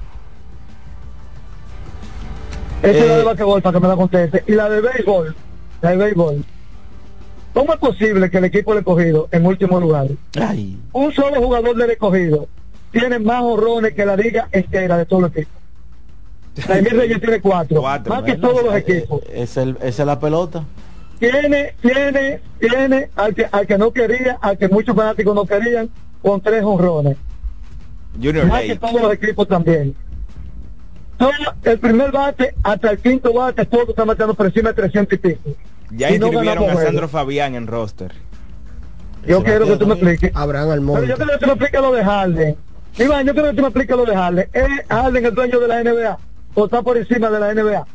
Esa 2.82 2.98
es 2.98 3.08
la 3.08 3.18
de 3.18 3.24
basquetbol 3.24 3.62
para 3.62 3.74
que 3.74 3.80
me 3.80 3.88
la 3.88 3.96
conteste. 3.96 4.44
Y 4.48 4.52
la 4.54 4.70
de 4.70 4.82
béisbol, 4.82 5.36
la 5.82 5.90
de 5.92 5.98
béisbol. 5.98 6.44
¿Cómo 7.54 7.74
es 7.74 7.80
posible 7.80 8.30
que 8.30 8.40
el 8.40 8.46
equipo 8.46 8.72
del 8.72 8.80
escogido 8.80 9.28
en 9.32 9.46
último 9.46 9.80
lugar, 9.80 10.08
Ay, 10.42 10.78
un 10.92 11.14
solo 11.14 11.42
jugador 11.42 11.76
del 11.78 11.92
escogido, 11.92 12.48
tiene 12.92 13.20
más 13.20 13.42
horrones 13.44 13.94
que 13.94 14.06
la 14.06 14.16
liga 14.18 14.50
entera 14.52 14.98
de 14.98 15.06
todos 15.06 15.22
los 15.24 15.32
equipos? 15.32 15.54
Jaime 16.68 16.90
Reyes 16.90 17.20
tiene 17.22 17.40
cuatro, 17.42 17.80
Cuatro, 17.82 18.14
más 18.14 18.24
que 18.24 18.36
todos 18.36 18.64
los 18.64 18.74
Eh, 18.76 18.78
equipos. 18.80 19.22
Es 19.32 19.56
el, 19.58 19.78
esa 19.82 20.04
es 20.04 20.08
la 20.08 20.20
pelota. 20.20 20.64
Tiene, 21.20 21.74
tiene, 21.82 22.42
tiene 22.60 23.10
al 23.16 23.34
que, 23.34 23.48
al 23.52 23.66
que 23.66 23.78
no 23.78 23.92
quería, 23.92 24.38
al 24.42 24.58
que 24.58 24.68
muchos 24.68 24.96
fanáticos 24.96 25.34
no 25.34 25.46
querían, 25.46 25.90
con 26.22 26.42
tres 26.42 26.64
honrones. 26.64 27.18
Junior 28.22 28.46
más 28.48 28.62
que 28.64 28.76
todos 28.76 29.02
los 29.02 29.14
equipos 29.14 29.48
también. 29.48 29.96
Todo 31.18 31.32
el 31.64 31.80
primer 31.80 32.12
bate 32.12 32.54
hasta 32.64 32.92
el 32.92 32.98
quinto 32.98 33.34
bate, 33.34 33.66
todos 33.66 33.90
están 33.90 34.08
matando 34.08 34.34
por 34.34 34.48
encima 34.48 34.70
de 34.70 34.76
300 34.76 35.14
y 35.14 35.18
pico. 35.18 35.50
Ya 35.92 36.12
Y 36.12 36.20
no 36.20 36.28
inscribieron 36.28 36.64
ganamos 36.66 36.84
a. 36.84 36.86
Sandro 36.86 37.08
Fabián 37.08 37.56
en 37.56 37.68
roster. 37.68 38.12
Yo 39.26 39.44
quiero 39.44 39.66
que 39.66 39.78
tú 39.78 39.88
me 39.88 39.94
expliques. 39.94 40.32
Abraham 40.36 40.66
Pero 40.66 40.74
Almonte. 40.74 41.08
yo 41.08 41.16
quiero 41.16 41.32
que 41.32 41.38
tú 41.38 41.46
me 41.46 41.54
expliques 41.54 41.82
lo 41.82 41.92
de 41.94 42.04
Harden. 42.04 42.56
Iván, 42.98 43.26
yo 43.26 43.34
quiero 43.34 43.50
que 43.50 43.56
tú 43.56 43.62
me 43.62 43.68
expliques 43.70 43.96
lo 43.96 44.06
de 44.06 44.16
Harden. 44.16 44.50
¿Es 44.52 44.88
Harden 44.90 45.26
el 45.26 45.36
dueño 45.36 45.60
de 45.60 45.68
la 45.68 45.84
NBA? 45.84 46.18
¿O 46.56 46.66
está 46.66 46.82
por 46.82 46.98
encima 46.98 47.30
de 47.30 47.40
la 47.40 47.54
NBA? 47.54 47.86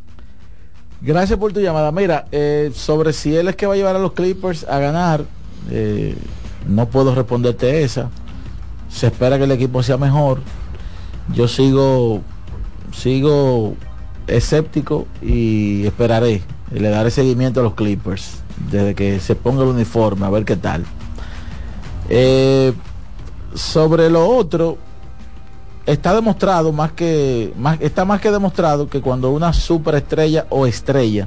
Gracias 1.01 1.39
por 1.39 1.53
tu 1.53 1.61
llamada. 1.61 1.93
Mira, 1.93 2.27
eh, 2.33 2.73
sobre 2.75 3.13
si 3.13 3.35
él 3.37 3.49
es 3.49 3.57
que 3.57 3.67
va 3.67 3.75
a 3.75 3.77
llevar 3.77 3.95
a 3.95 4.01
los 4.01 4.13
Clippers 4.13 4.65
a 4.65 4.79
ganar, 4.79 5.25
eh, 5.71 6.17
no 6.67 6.89
puedo 6.89 7.15
responderte 7.15 7.85
esa. 7.85 8.11
Se 8.89 9.07
espera 9.07 9.39
que 9.39 9.45
el 9.45 9.53
equipo 9.53 9.83
sea 9.83 9.97
mejor. 9.97 10.41
Yo 11.35 11.47
sigo, 11.47 12.23
sigo 12.93 13.77
escéptico 14.27 15.07
y 15.23 15.87
esperaré. 15.87 16.43
Y 16.75 16.81
le 16.81 16.91
daré 16.91 17.11
seguimiento 17.11 17.61
a 17.61 17.63
los 17.63 17.75
Clippers 17.75 18.43
desde 18.71 18.95
que 18.95 19.21
se 19.21 19.37
ponga 19.37 19.63
el 19.63 19.69
uniforme 19.69 20.27
a 20.27 20.31
ver 20.31 20.45
qué 20.45 20.57
tal. 20.57 20.85
Eh, 22.09 22.73
sobre 23.55 24.11
lo 24.11 24.29
otro, 24.29 24.79
está 25.89 26.15
demostrado 26.15 26.71
más 26.71 26.93
que 26.93 27.53
más, 27.57 27.81
está 27.81 28.05
más 28.05 28.21
que 28.21 28.31
demostrado 28.31 28.89
que 28.89 29.01
cuando 29.01 29.31
una 29.31 29.55
superestrella 29.55 30.47
o 30.51 30.67
estrella 30.67 31.27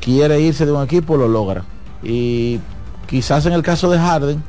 quiere 0.00 0.40
irse 0.40 0.64
de 0.64 0.72
un 0.72 0.82
equipo 0.82 1.16
lo 1.16 1.28
logra. 1.28 1.64
Y 2.02 2.60
quizás 3.06 3.44
en 3.44 3.52
el 3.52 3.62
caso 3.62 3.90
de 3.90 3.98
Harden 3.98 4.42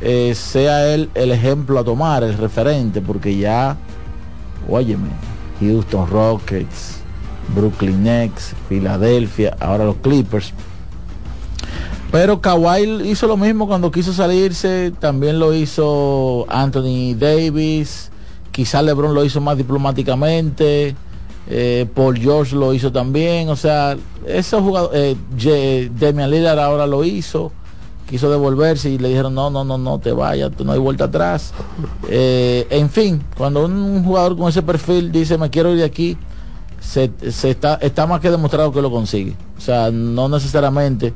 eh, 0.00 0.34
sea 0.34 0.92
él 0.92 1.10
el 1.14 1.30
ejemplo 1.30 1.78
a 1.78 1.84
tomar 1.84 2.24
el 2.24 2.36
referente 2.36 3.00
porque 3.00 3.36
ya 3.36 3.76
óyeme 4.68 5.08
Houston 5.60 6.08
Rockets 6.08 7.00
Brooklyn 7.54 8.02
Nets 8.02 8.54
Filadelfia 8.68 9.56
ahora 9.60 9.84
los 9.84 9.96
Clippers. 9.96 10.52
Pero 12.10 12.40
Kawhi 12.40 13.08
hizo 13.08 13.28
lo 13.28 13.36
mismo 13.36 13.68
cuando 13.68 13.92
quiso 13.92 14.12
salirse 14.12 14.92
también 14.98 15.38
lo 15.38 15.54
hizo 15.54 16.46
Anthony 16.48 17.14
Davis 17.16 18.09
quizás 18.52 18.84
LeBron 18.84 19.14
lo 19.14 19.24
hizo 19.24 19.40
más 19.40 19.56
diplomáticamente, 19.56 20.94
eh, 21.48 21.86
Paul 21.94 22.18
George 22.18 22.54
lo 22.54 22.72
hizo 22.74 22.92
también, 22.92 23.48
o 23.48 23.56
sea, 23.56 23.96
esos 24.26 24.62
jugadores, 24.62 25.16
eh, 25.34 25.90
Demian 25.92 26.30
Lillard 26.30 26.58
ahora 26.58 26.86
lo 26.86 27.02
hizo, 27.02 27.52
quiso 28.08 28.30
devolverse 28.30 28.90
y 28.90 28.98
le 28.98 29.08
dijeron 29.08 29.34
no, 29.34 29.50
no, 29.50 29.64
no, 29.64 29.78
no 29.78 29.98
te 29.98 30.12
vayas, 30.12 30.52
no 30.64 30.72
hay 30.72 30.78
vuelta 30.78 31.04
atrás. 31.04 31.52
Eh, 32.08 32.66
en 32.70 32.90
fin, 32.90 33.22
cuando 33.36 33.64
un 33.64 34.04
jugador 34.04 34.36
con 34.36 34.48
ese 34.48 34.62
perfil 34.62 35.10
dice 35.12 35.38
me 35.38 35.50
quiero 35.50 35.70
ir 35.72 35.78
de 35.78 35.84
aquí, 35.84 36.18
se, 36.80 37.10
está 37.20 38.06
más 38.06 38.20
que 38.20 38.30
demostrado 38.30 38.72
que 38.72 38.82
lo 38.82 38.90
consigue. 38.90 39.36
O 39.56 39.60
sea, 39.60 39.90
no 39.90 40.28
necesariamente. 40.28 41.12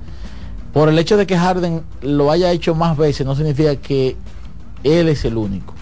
Por 0.72 0.88
el 0.88 0.98
hecho 0.98 1.16
de 1.16 1.26
que 1.26 1.38
Harden 1.38 1.82
lo 2.02 2.30
haya 2.30 2.50
hecho 2.50 2.74
más 2.74 2.96
veces, 2.96 3.24
no 3.24 3.36
significa 3.36 3.76
que 3.76 4.16
él 4.82 5.08
es 5.08 5.24
el 5.24 5.36
único 5.36 5.74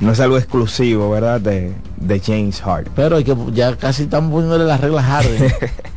no 0.00 0.12
es 0.12 0.20
algo 0.20 0.38
exclusivo, 0.38 1.10
¿verdad? 1.10 1.40
De, 1.40 1.72
de 1.96 2.20
James 2.20 2.60
Harden. 2.60 2.92
Pero 2.94 3.16
hay 3.16 3.24
que, 3.24 3.36
ya 3.52 3.76
casi 3.76 4.04
estamos 4.04 4.30
poniéndole 4.30 4.64
las 4.64 4.80
reglas 4.80 5.04
Harden. 5.04 5.52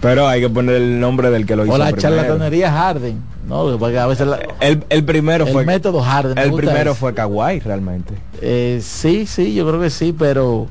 Pero 0.00 0.28
hay 0.28 0.40
que 0.40 0.50
poner 0.50 0.76
el 0.76 1.00
nombre 1.00 1.30
del 1.30 1.46
que 1.46 1.56
lo 1.56 1.64
hizo. 1.64 1.74
O 1.74 1.78
la 1.78 1.92
charlatanería 1.92 2.70
Harden. 2.70 3.20
No, 3.48 3.76
porque 3.78 3.98
a 3.98 4.06
veces 4.06 4.28
el, 4.60 5.04
primero 5.04 5.46
fue 5.46 5.62
el 5.62 5.66
método 5.66 6.02
Harden. 6.02 6.36
El 6.36 6.52
primero 6.52 6.94
fue 6.94 7.14
Kawhi 7.14 7.60
realmente. 7.60 8.14
Eh, 8.40 8.80
sí, 8.82 9.26
sí, 9.26 9.54
yo 9.54 9.66
creo 9.66 9.80
que 9.80 9.90
sí, 9.90 10.14
pero 10.16 10.68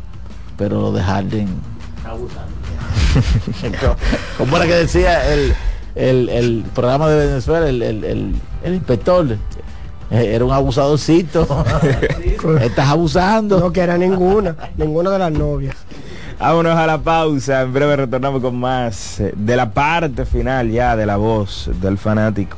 pero 0.58 0.82
lo 0.82 0.92
de 0.92 1.02
Harden. 1.02 1.48
Como 4.38 4.58
era 4.58 4.66
que 4.66 4.74
decía 4.74 5.34
el, 5.34 5.54
el, 5.96 6.30
el 6.30 6.66
programa 6.74 7.10
de 7.10 7.28
Venezuela, 7.28 7.70
el, 7.70 7.82
el, 7.82 8.36
el 8.64 8.74
inspector, 8.74 9.38
era 10.10 10.46
un 10.46 10.52
abusadorcito. 10.52 11.48
Estás 12.62 12.90
abusando. 12.90 13.60
No 13.60 13.72
que 13.72 13.82
era 13.82 13.98
ninguna, 13.98 14.56
ninguna 14.78 15.12
de 15.12 15.20
las 15.20 15.32
novias. 15.32 15.76
Vámonos 16.40 16.78
a 16.78 16.86
la 16.86 16.98
pausa. 16.98 17.62
En 17.62 17.74
breve 17.74 17.96
retornamos 17.96 18.42
con 18.42 18.60
más 18.60 19.20
eh, 19.20 19.34
de 19.36 19.56
la 19.56 19.72
parte 19.72 20.26
final 20.26 20.70
ya 20.70 20.96
de 20.96 21.06
la 21.06 21.18
voz 21.18 21.70
del 21.82 21.98
fanático. 21.98 22.58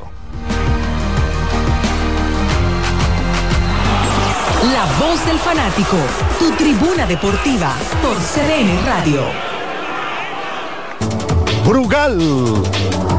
La 4.72 4.84
voz 4.98 5.24
del 5.26 5.38
fanático, 5.38 5.96
tu 6.38 6.50
tribuna 6.52 7.06
deportiva 7.06 7.74
por 8.02 8.16
CDN 8.16 8.84
Radio. 8.84 9.22
Brugal, 11.64 12.18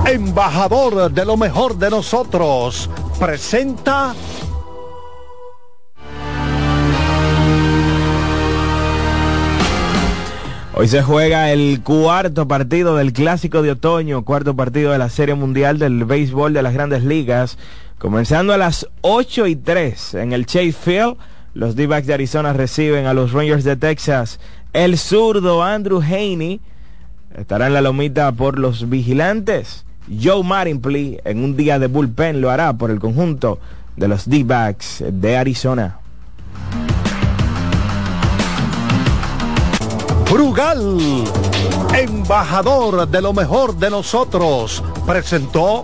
embajador 0.05 1.11
de 1.11 1.25
lo 1.25 1.37
mejor 1.37 1.77
de 1.77 1.89
nosotros 1.89 2.89
presenta 3.19 4.15
Hoy 10.73 10.87
se 10.87 11.03
juega 11.03 11.51
el 11.51 11.81
cuarto 11.83 12.47
partido 12.47 12.95
del 12.95 13.11
Clásico 13.11 13.61
de 13.61 13.71
Otoño, 13.71 14.23
cuarto 14.23 14.55
partido 14.55 14.93
de 14.93 14.97
la 14.97 15.09
Serie 15.09 15.35
Mundial 15.35 15.77
del 15.77 16.05
Béisbol 16.05 16.53
de 16.53 16.63
las 16.63 16.73
Grandes 16.73 17.03
Ligas. 17.03 17.57
Comenzando 17.97 18.53
a 18.53 18.57
las 18.57 18.87
8 19.01 19.47
y 19.47 19.57
3 19.57 20.13
en 20.13 20.31
el 20.31 20.45
Chase 20.45 20.71
Field, 20.71 21.17
los 21.53 21.75
D-Backs 21.75 22.07
de 22.07 22.13
Arizona 22.13 22.53
reciben 22.53 23.07
a 23.07 23.13
los 23.13 23.33
Rangers 23.33 23.65
de 23.65 23.75
Texas. 23.75 24.39
El 24.71 24.97
zurdo 24.97 25.63
Andrew 25.63 26.01
Haney 26.01 26.61
estará 27.37 27.67
en 27.67 27.73
la 27.73 27.81
lomita 27.81 28.31
por 28.31 28.57
los 28.57 28.89
vigilantes. 28.89 29.83
Joe 30.09 30.43
Marinpley 30.43 31.19
en 31.23 31.43
un 31.43 31.55
día 31.55 31.79
de 31.79 31.87
bullpen 31.87 32.41
lo 32.41 32.49
hará 32.49 32.73
por 32.73 32.91
el 32.91 32.99
conjunto 32.99 33.59
de 33.95 34.07
los 34.07 34.29
D-Backs 34.29 35.03
de 35.11 35.37
Arizona. 35.37 35.99
Brugal, 40.31 40.97
embajador 41.97 43.07
de 43.07 43.21
lo 43.21 43.33
mejor 43.33 43.75
de 43.77 43.89
nosotros, 43.89 44.83
presentó 45.05 45.83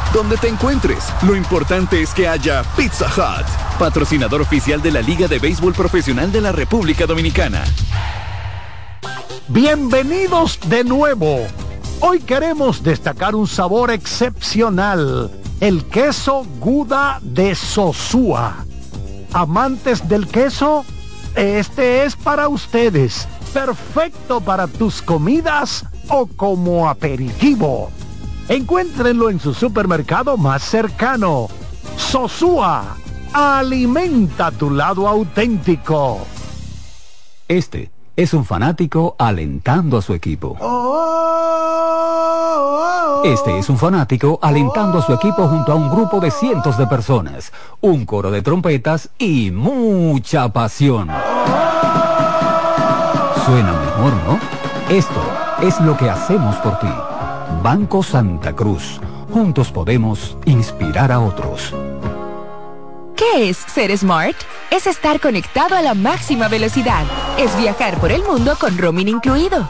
Donde 0.13 0.35
te 0.35 0.49
encuentres, 0.49 1.07
lo 1.25 1.37
importante 1.37 2.01
es 2.01 2.13
que 2.13 2.27
haya 2.27 2.63
Pizza 2.75 3.05
Hut, 3.05 3.47
patrocinador 3.79 4.41
oficial 4.41 4.81
de 4.81 4.91
la 4.91 5.01
Liga 5.01 5.29
de 5.29 5.39
Béisbol 5.39 5.73
Profesional 5.73 6.29
de 6.33 6.41
la 6.41 6.51
República 6.51 7.05
Dominicana. 7.05 7.63
Bienvenidos 9.47 10.59
de 10.67 10.83
nuevo. 10.83 11.47
Hoy 12.01 12.19
queremos 12.19 12.83
destacar 12.83 13.35
un 13.35 13.47
sabor 13.47 13.89
excepcional, 13.89 15.31
el 15.61 15.85
queso 15.85 16.45
Guda 16.59 17.19
de 17.21 17.55
Sosúa. 17.55 18.65
Amantes 19.31 20.09
del 20.09 20.27
queso, 20.27 20.83
este 21.35 22.03
es 22.03 22.17
para 22.17 22.49
ustedes, 22.49 23.29
perfecto 23.53 24.41
para 24.41 24.67
tus 24.67 25.01
comidas 25.01 25.85
o 26.09 26.27
como 26.27 26.89
aperitivo. 26.89 27.89
Encuéntrenlo 28.47 29.29
en 29.29 29.39
su 29.39 29.53
supermercado 29.53 30.37
más 30.37 30.63
cercano. 30.63 31.47
Sosúa, 31.97 32.97
alimenta 33.33 34.51
tu 34.51 34.69
lado 34.69 35.07
auténtico. 35.07 36.19
Este 37.47 37.91
es 38.15 38.33
un 38.33 38.45
fanático 38.45 39.15
alentando 39.17 39.97
a 39.97 40.01
su 40.01 40.13
equipo. 40.13 40.57
Este 43.23 43.59
es 43.59 43.69
un 43.69 43.77
fanático 43.77 44.39
alentando 44.41 44.99
a 44.99 45.01
su 45.01 45.13
equipo 45.13 45.47
junto 45.47 45.71
a 45.71 45.75
un 45.75 45.89
grupo 45.89 46.19
de 46.19 46.31
cientos 46.31 46.77
de 46.77 46.87
personas, 46.87 47.53
un 47.79 48.05
coro 48.05 48.31
de 48.31 48.41
trompetas 48.41 49.09
y 49.19 49.51
mucha 49.51 50.49
pasión. 50.49 51.09
Suena 53.45 53.73
mejor, 53.73 54.13
¿no? 54.25 54.39
Esto 54.89 55.21
es 55.61 55.79
lo 55.81 55.95
que 55.95 56.09
hacemos 56.09 56.55
por 56.57 56.79
ti. 56.79 56.87
Banco 57.61 58.01
Santa 58.01 58.53
Cruz. 58.55 58.99
Juntos 59.31 59.71
podemos 59.71 60.37
inspirar 60.45 61.11
a 61.11 61.19
otros. 61.19 61.73
¿Qué 63.15 63.49
es 63.49 63.57
ser 63.57 63.95
smart? 63.97 64.35
Es 64.71 64.87
estar 64.87 65.19
conectado 65.19 65.75
a 65.75 65.81
la 65.81 65.93
máxima 65.93 66.47
velocidad. 66.47 67.03
Es 67.37 67.55
viajar 67.57 67.99
por 67.99 68.11
el 68.11 68.23
mundo 68.23 68.57
con 68.59 68.77
roaming 68.77 69.09
incluido. 69.09 69.69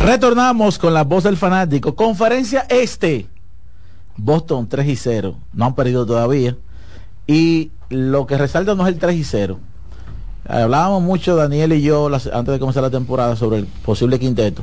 Retornamos 0.00 0.78
con 0.78 0.94
la 0.94 1.04
voz 1.04 1.24
del 1.24 1.36
fanático. 1.36 1.94
Conferencia 1.94 2.64
este. 2.70 3.26
Boston 4.16 4.66
3 4.66 4.88
y 4.88 4.96
0. 4.96 5.36
No 5.52 5.66
han 5.66 5.74
perdido 5.74 6.06
todavía. 6.06 6.56
Y 7.26 7.70
lo 7.90 8.26
que 8.26 8.38
resalta 8.38 8.74
no 8.74 8.86
es 8.86 8.94
el 8.94 8.98
3 8.98 9.14
y 9.14 9.24
0. 9.24 9.58
Hablábamos 10.48 11.02
mucho, 11.02 11.36
Daniel 11.36 11.74
y 11.74 11.82
yo, 11.82 12.06
antes 12.06 12.46
de 12.46 12.58
comenzar 12.58 12.82
la 12.82 12.90
temporada, 12.90 13.36
sobre 13.36 13.58
el 13.58 13.66
posible 13.66 14.18
quinteto. 14.18 14.62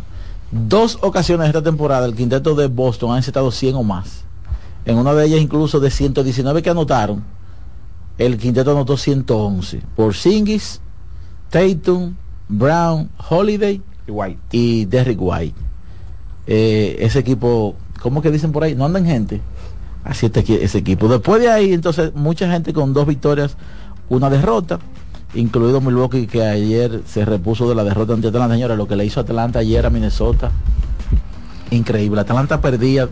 Dos 0.51 0.97
ocasiones 1.01 1.47
esta 1.47 1.61
temporada, 1.61 2.07
el 2.07 2.15
quinteto 2.15 2.55
de 2.55 2.65
Boston 2.65 3.11
han 3.11 3.19
estado 3.19 3.51
100 3.51 3.75
o 3.75 3.83
más. 3.83 4.23
En 4.85 4.97
una 4.97 5.13
de 5.13 5.27
ellas, 5.27 5.39
incluso 5.39 5.79
de 5.79 5.91
119 5.91 6.63
que 6.63 6.71
anotaron, 6.71 7.23
el 8.17 8.39
quinteto 8.39 8.71
anotó 8.71 8.97
111. 8.97 9.83
Por 9.95 10.15
Singis, 10.15 10.81
Tatum, 11.51 12.15
Brown, 12.49 13.11
Holiday 13.29 13.83
y 14.51 14.85
Derrick 14.85 15.19
White. 15.21 15.55
Eh, 16.47 16.97
ese 16.99 17.19
equipo, 17.19 17.75
¿cómo 18.01 18.21
que 18.21 18.31
dicen 18.31 18.51
por 18.51 18.63
ahí? 18.63 18.75
No 18.75 18.85
andan 18.85 19.05
gente. 19.05 19.41
Así 20.03 20.27
está 20.27 20.39
ese 20.39 20.77
equipo. 20.77 21.07
Después 21.09 21.41
de 21.41 21.49
ahí, 21.49 21.73
entonces, 21.73 22.13
mucha 22.15 22.49
gente 22.49 22.71
con 22.71 22.93
dos 22.93 23.05
victorias, 23.05 23.57
una 24.09 24.29
derrota, 24.29 24.79
incluido 25.33 25.81
Milwaukee, 25.81 26.27
que 26.27 26.43
ayer 26.43 27.01
se 27.05 27.25
repuso 27.25 27.67
de 27.67 27.75
la 27.75 27.83
derrota 27.83 28.13
ante 28.13 28.29
Atlanta. 28.29 28.55
Señora, 28.55 28.75
lo 28.75 28.87
que 28.87 28.95
le 28.95 29.05
hizo 29.05 29.19
Atlanta 29.19 29.59
ayer 29.59 29.85
a 29.85 29.89
Minnesota, 29.89 30.51
increíble. 31.71 32.21
Atlanta 32.21 32.61
perdía 32.61 33.09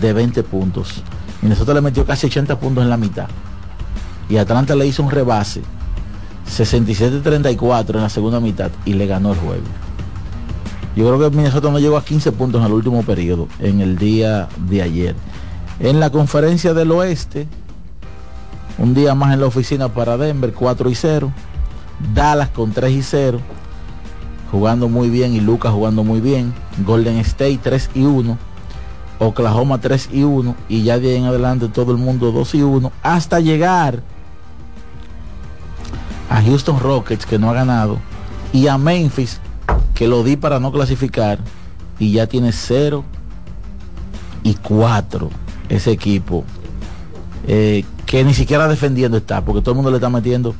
de 0.00 0.12
20 0.12 0.42
puntos. 0.42 1.02
Minnesota 1.42 1.74
le 1.74 1.80
metió 1.80 2.04
casi 2.04 2.26
80 2.26 2.58
puntos 2.58 2.82
en 2.82 2.90
la 2.90 2.96
mitad. 2.96 3.28
Y 4.28 4.38
Atlanta 4.38 4.74
le 4.74 4.86
hizo 4.86 5.02
un 5.02 5.10
rebase, 5.10 5.62
67-34 6.50 7.94
en 7.94 8.02
la 8.02 8.08
segunda 8.08 8.40
mitad, 8.40 8.70
y 8.84 8.94
le 8.94 9.06
ganó 9.06 9.32
el 9.32 9.38
juego. 9.38 9.62
Yo 10.96 11.06
creo 11.06 11.18
que 11.18 11.36
Minnesota 11.36 11.70
no 11.70 11.78
llegó 11.78 11.96
a 11.96 12.04
15 12.04 12.32
puntos 12.32 12.60
en 12.60 12.66
el 12.66 12.72
último 12.72 13.02
periodo, 13.02 13.48
en 13.58 13.80
el 13.80 13.98
día 13.98 14.48
de 14.68 14.82
ayer. 14.82 15.16
En 15.80 15.98
la 15.98 16.10
conferencia 16.10 16.72
del 16.72 16.92
oeste, 16.92 17.48
un 18.78 18.94
día 18.94 19.14
más 19.14 19.34
en 19.34 19.40
la 19.40 19.46
oficina 19.46 19.88
para 19.88 20.16
Denver, 20.16 20.52
4 20.52 20.90
y 20.90 20.94
0. 20.94 21.32
Dallas 22.14 22.48
con 22.48 22.72
3 22.72 22.92
y 22.92 23.02
0. 23.02 23.40
Jugando 24.50 24.88
muy 24.88 25.10
bien 25.10 25.34
y 25.34 25.40
Lucas 25.40 25.72
jugando 25.72 26.04
muy 26.04 26.20
bien. 26.20 26.54
Golden 26.84 27.18
State 27.18 27.60
3 27.62 27.90
y 27.94 28.04
1. 28.04 28.38
Oklahoma 29.18 29.80
3 29.80 30.10
y 30.12 30.22
1. 30.22 30.54
Y 30.68 30.84
ya 30.84 30.98
de 30.98 31.10
ahí 31.10 31.16
en 31.16 31.24
adelante 31.24 31.68
todo 31.68 31.92
el 31.92 31.98
mundo 31.98 32.30
2 32.30 32.54
y 32.54 32.62
1. 32.62 32.92
Hasta 33.02 33.40
llegar 33.40 34.00
a 36.30 36.42
Houston 36.42 36.78
Rockets 36.80 37.26
que 37.26 37.38
no 37.38 37.50
ha 37.50 37.54
ganado. 37.54 37.98
Y 38.52 38.68
a 38.68 38.78
Memphis 38.78 39.40
que 39.94 40.08
lo 40.08 40.22
di 40.22 40.36
para 40.36 40.60
no 40.60 40.72
clasificar. 40.72 41.38
Y 41.98 42.12
ya 42.12 42.26
tiene 42.26 42.52
0 42.52 43.04
y 44.42 44.54
4 44.54 45.30
ese 45.68 45.92
equipo. 45.92 46.44
eh, 47.46 47.84
que 48.06 48.22
ni 48.24 48.34
siquiera 48.34 48.68
defendiendo 48.68 49.16
está, 49.16 49.44
porque 49.44 49.60
todo 49.60 49.72
el 49.72 49.76
mundo 49.76 49.90
le 49.90 49.96
está 49.96 50.08
metiendo 50.08 50.54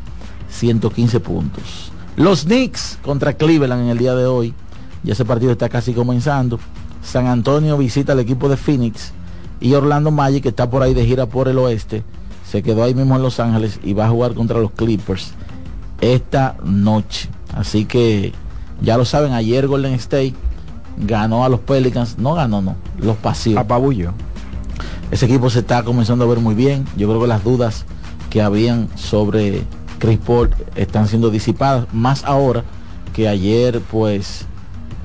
115 0.50 1.20
puntos. 1.20 1.92
Los 2.16 2.44
Knicks 2.44 2.98
contra 3.02 3.34
Cleveland 3.34 3.82
en 3.82 3.88
el 3.88 3.98
día 3.98 4.14
de 4.14 4.26
hoy. 4.26 4.54
Ya 5.02 5.12
ese 5.12 5.24
partido 5.24 5.52
está 5.52 5.68
casi 5.68 5.92
comenzando. 5.92 6.58
San 7.02 7.26
Antonio 7.26 7.76
visita 7.76 8.12
al 8.12 8.20
equipo 8.20 8.48
de 8.48 8.56
Phoenix. 8.56 9.12
Y 9.60 9.74
Orlando 9.74 10.10
Magic, 10.10 10.42
que 10.42 10.48
está 10.48 10.70
por 10.70 10.82
ahí 10.82 10.94
de 10.94 11.06
gira 11.06 11.26
por 11.26 11.48
el 11.48 11.58
oeste, 11.58 12.02
se 12.48 12.62
quedó 12.62 12.82
ahí 12.84 12.94
mismo 12.94 13.16
en 13.16 13.22
Los 13.22 13.40
Ángeles 13.40 13.80
y 13.82 13.92
va 13.92 14.06
a 14.06 14.10
jugar 14.10 14.34
contra 14.34 14.58
los 14.58 14.70
Clippers 14.72 15.32
esta 16.00 16.56
noche. 16.64 17.28
Así 17.54 17.84
que 17.84 18.32
ya 18.80 18.96
lo 18.96 19.04
saben, 19.04 19.32
ayer 19.32 19.66
Golden 19.66 19.94
State 19.94 20.34
ganó 20.96 21.44
a 21.44 21.48
los 21.48 21.60
Pelicans, 21.60 22.18
no 22.18 22.34
ganó, 22.34 22.62
no, 22.62 22.76
los 22.98 23.16
paseó. 23.16 23.58
Apabullo. 23.58 24.12
Ese 25.10 25.26
equipo 25.26 25.50
se 25.50 25.60
está 25.60 25.82
comenzando 25.82 26.24
a 26.24 26.28
ver 26.28 26.40
muy 26.40 26.54
bien. 26.54 26.86
Yo 26.96 27.08
creo 27.08 27.20
que 27.20 27.26
las 27.26 27.44
dudas 27.44 27.84
que 28.30 28.42
habían 28.42 28.88
sobre 28.96 29.62
Chris 29.98 30.18
Paul 30.18 30.50
están 30.74 31.06
siendo 31.08 31.30
disipadas, 31.30 31.86
más 31.92 32.24
ahora 32.24 32.64
que 33.12 33.28
ayer 33.28 33.80
pues 33.80 34.46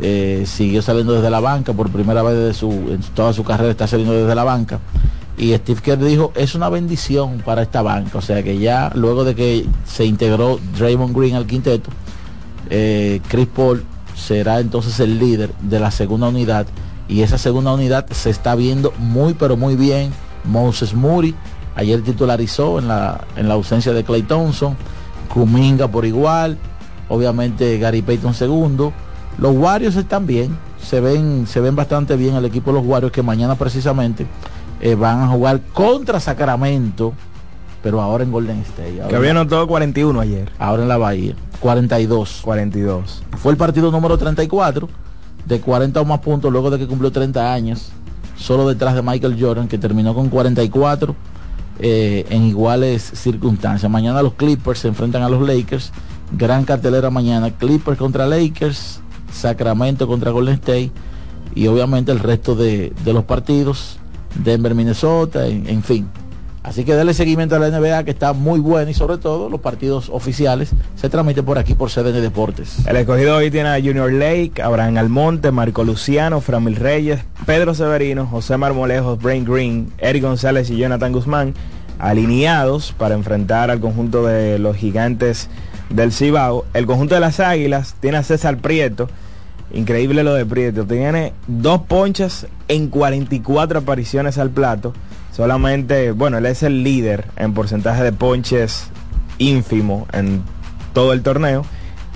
eh, 0.01 0.43
siguió 0.47 0.81
saliendo 0.81 1.13
desde 1.13 1.29
la 1.29 1.39
banca 1.39 1.73
por 1.73 1.89
primera 1.89 2.23
vez 2.23 2.35
desde 2.35 2.53
su, 2.53 2.71
en 2.71 3.01
toda 3.13 3.33
su 3.33 3.43
carrera 3.43 3.69
está 3.69 3.87
saliendo 3.87 4.13
desde 4.13 4.33
la 4.33 4.43
banca. 4.43 4.79
Y 5.37 5.53
Steve 5.55 5.79
Kerr 5.81 6.03
dijo, 6.03 6.33
es 6.35 6.53
una 6.53 6.67
bendición 6.69 7.41
para 7.45 7.61
esta 7.61 7.81
banca. 7.81 8.17
O 8.17 8.21
sea 8.21 8.43
que 8.43 8.57
ya 8.57 8.91
luego 8.95 9.23
de 9.23 9.35
que 9.35 9.65
se 9.85 10.05
integró 10.05 10.59
Draymond 10.77 11.15
Green 11.15 11.35
al 11.35 11.47
quinteto, 11.47 11.91
eh, 12.69 13.21
Chris 13.27 13.47
Paul 13.47 13.83
será 14.15 14.59
entonces 14.59 14.99
el 14.99 15.19
líder 15.19 15.53
de 15.61 15.79
la 15.79 15.91
segunda 15.91 16.27
unidad. 16.27 16.67
Y 17.07 17.21
esa 17.21 17.37
segunda 17.37 17.73
unidad 17.73 18.05
se 18.11 18.29
está 18.29 18.55
viendo 18.55 18.93
muy 18.99 19.33
pero 19.33 19.57
muy 19.57 19.75
bien. 19.75 20.11
Moses 20.45 20.93
Moody 20.93 21.35
ayer 21.75 22.01
titularizó 22.01 22.79
en 22.79 22.87
la, 22.87 23.25
en 23.35 23.47
la 23.47 23.55
ausencia 23.55 23.93
de 23.93 24.03
Clay 24.03 24.23
Thompson. 24.23 24.75
Kuminga 25.33 25.87
por 25.87 26.05
igual. 26.05 26.57
Obviamente 27.07 27.77
Gary 27.79 28.01
Payton 28.01 28.33
segundo. 28.33 28.93
Los 29.39 29.55
Warriors 29.55 29.95
están 29.95 30.27
bien. 30.27 30.57
Se 30.81 30.99
ven, 31.01 31.47
se 31.47 31.59
ven 31.59 31.75
bastante 31.75 32.15
bien 32.15 32.35
el 32.35 32.45
equipo 32.45 32.71
de 32.71 32.79
los 32.79 32.87
Warriors 32.87 33.13
que 33.13 33.23
mañana 33.23 33.55
precisamente 33.55 34.27
eh, 34.81 34.95
van 34.95 35.21
a 35.21 35.27
jugar 35.27 35.61
contra 35.73 36.19
Sacramento. 36.19 37.13
Pero 37.81 38.01
ahora 38.01 38.23
en 38.23 38.31
Golden 38.31 38.59
State. 38.59 39.01
que 39.07 39.15
había 39.15 39.31
anotado 39.31 39.67
41 39.67 40.19
ayer. 40.19 40.51
Ahora 40.59 40.83
en 40.83 40.89
la 40.89 40.97
Bahía. 40.97 41.33
42. 41.59 42.41
42. 42.43 43.23
Fue 43.37 43.51
el 43.51 43.57
partido 43.57 43.91
número 43.91 44.17
34 44.17 44.89
de 45.45 45.61
40 45.61 46.01
o 46.01 46.05
más 46.05 46.19
puntos 46.19 46.51
luego 46.51 46.69
de 46.69 46.77
que 46.77 46.87
cumplió 46.87 47.11
30 47.11 47.53
años. 47.53 47.89
Solo 48.37 48.67
detrás 48.67 48.95
de 48.95 49.01
Michael 49.01 49.37
Jordan 49.39 49.67
que 49.67 49.77
terminó 49.77 50.13
con 50.13 50.29
44 50.29 51.15
eh, 51.79 52.25
en 52.29 52.43
iguales 52.43 53.03
circunstancias. 53.03 53.91
Mañana 53.91 54.21
los 54.21 54.33
Clippers 54.33 54.79
se 54.79 54.87
enfrentan 54.87 55.23
a 55.23 55.29
los 55.29 55.45
Lakers. 55.45 55.91
Gran 56.31 56.65
cartelera 56.65 57.09
mañana. 57.09 57.51
Clippers 57.51 57.97
contra 57.97 58.25
Lakers. 58.25 59.01
Sacramento 59.31 60.07
contra 60.07 60.31
Golden 60.31 60.55
State. 60.55 60.91
Y 61.55 61.67
obviamente 61.67 62.11
el 62.11 62.19
resto 62.19 62.55
de, 62.55 62.93
de 63.03 63.13
los 63.13 63.25
partidos. 63.25 63.97
Denver, 64.43 64.75
Minnesota, 64.75 65.47
en, 65.47 65.67
en 65.67 65.83
fin. 65.83 66.07
Así 66.61 66.83
que 66.83 66.93
dale 66.93 67.13
seguimiento 67.13 67.55
a 67.55 67.59
la 67.59 67.69
NBA 67.69 68.03
que 68.03 68.11
está 68.11 68.33
muy 68.33 68.59
buena 68.59 68.91
y 68.91 68.93
sobre 68.93 69.17
todo 69.17 69.49
los 69.49 69.61
partidos 69.61 70.09
oficiales 70.09 70.71
se 70.95 71.09
transmiten 71.09 71.45
por 71.45 71.57
aquí 71.57 71.73
por 71.73 71.89
CDN 71.89 72.21
Deportes. 72.21 72.85
El 72.85 72.97
escogido 72.97 73.37
hoy 73.37 73.49
tiene 73.49 73.69
a 73.69 73.75
Junior 73.75 74.11
Lake, 74.11 74.61
Abraham 74.61 74.97
Almonte, 74.97 75.51
Marco 75.51 75.85
Luciano, 75.85 76.41
Framil 76.41 76.75
Reyes, 76.75 77.21
Pedro 77.45 77.73
Severino, 77.73 78.25
José 78.25 78.57
Marmolejos, 78.57 79.21
Brain 79.21 79.45
Green, 79.45 79.93
Eric 79.99 80.23
González 80.23 80.69
y 80.69 80.77
Jonathan 80.77 81.13
Guzmán 81.13 81.53
alineados 81.97 82.93
para 82.97 83.15
enfrentar 83.15 83.71
al 83.71 83.79
conjunto 83.79 84.25
de 84.25 84.59
los 84.59 84.75
gigantes 84.75 85.49
del 85.89 86.11
Cibao. 86.11 86.65
El 86.73 86.85
conjunto 86.85 87.15
de 87.15 87.21
las 87.21 87.39
Águilas 87.39 87.95
tiene 87.99 88.17
a 88.17 88.23
César 88.23 88.57
Prieto. 88.57 89.09
Increíble 89.73 90.23
lo 90.23 90.33
de 90.33 90.45
Prieto. 90.45 90.85
Tiene 90.85 91.33
dos 91.47 91.81
ponchas 91.83 92.47
en 92.67 92.89
44 92.89 93.79
apariciones 93.79 94.37
al 94.37 94.49
plato 94.49 94.93
solamente, 95.39 96.11
bueno, 96.11 96.37
él 96.37 96.45
es 96.47 96.63
el 96.63 96.83
líder 96.83 97.23
en 97.37 97.53
porcentaje 97.53 98.03
de 98.03 98.11
ponches 98.11 98.87
ínfimo 99.37 100.05
en 100.11 100.43
todo 100.91 101.13
el 101.13 101.21
torneo. 101.21 101.63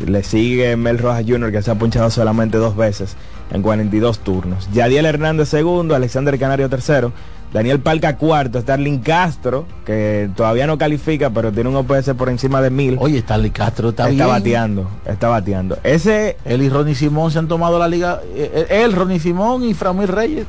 Le 0.06 0.24
sigue 0.24 0.76
Mel 0.76 0.98
Rojas 0.98 1.24
Jr. 1.26 1.50
que 1.54 1.62
se 1.62 1.72
ha 1.72 1.76
ponchado 1.76 2.10
solamente 2.10 2.58
dos 2.58 2.76
veces 2.76 3.16
en 3.52 3.62
42 3.62 4.20
turnos. 4.20 4.68
Yadiel 4.74 5.06
Hernández 5.06 5.48
segundo, 5.48 5.96
Alexander 5.96 6.38
Canario 6.38 6.70
tercero, 6.70 7.14
Daniel 7.54 7.80
Palca 7.80 8.18
cuarto, 8.18 8.60
Starling 8.60 9.00
Castro, 9.00 9.68
que 9.86 10.30
todavía 10.36 10.68
no 10.68 10.78
califica, 10.78 11.30
pero 11.30 11.50
tiene 11.54 11.70
un 11.70 11.78
OPS 11.78 12.16
por 12.18 12.28
encima 12.28 12.60
de 12.60 12.72
mil. 12.72 12.98
Oye, 13.00 13.22
Starling 13.22 13.54
Castro 13.54 13.92
está, 13.92 14.10
está 14.10 14.26
bien. 14.26 14.28
bateando, 14.28 14.90
está 15.06 15.30
bateando. 15.30 15.78
Ese 15.86 16.36
él 16.44 16.62
y 16.62 16.68
Ronnie 16.68 16.94
Simón 16.94 17.32
se 17.32 17.40
han 17.40 17.48
tomado 17.48 17.80
la 17.80 17.88
liga, 17.88 18.20
eh, 18.36 18.68
él, 18.70 18.92
Ronnie 18.92 19.22
Simón 19.22 19.64
y 19.64 19.74
Framil 19.74 20.10
Reyes. 20.10 20.46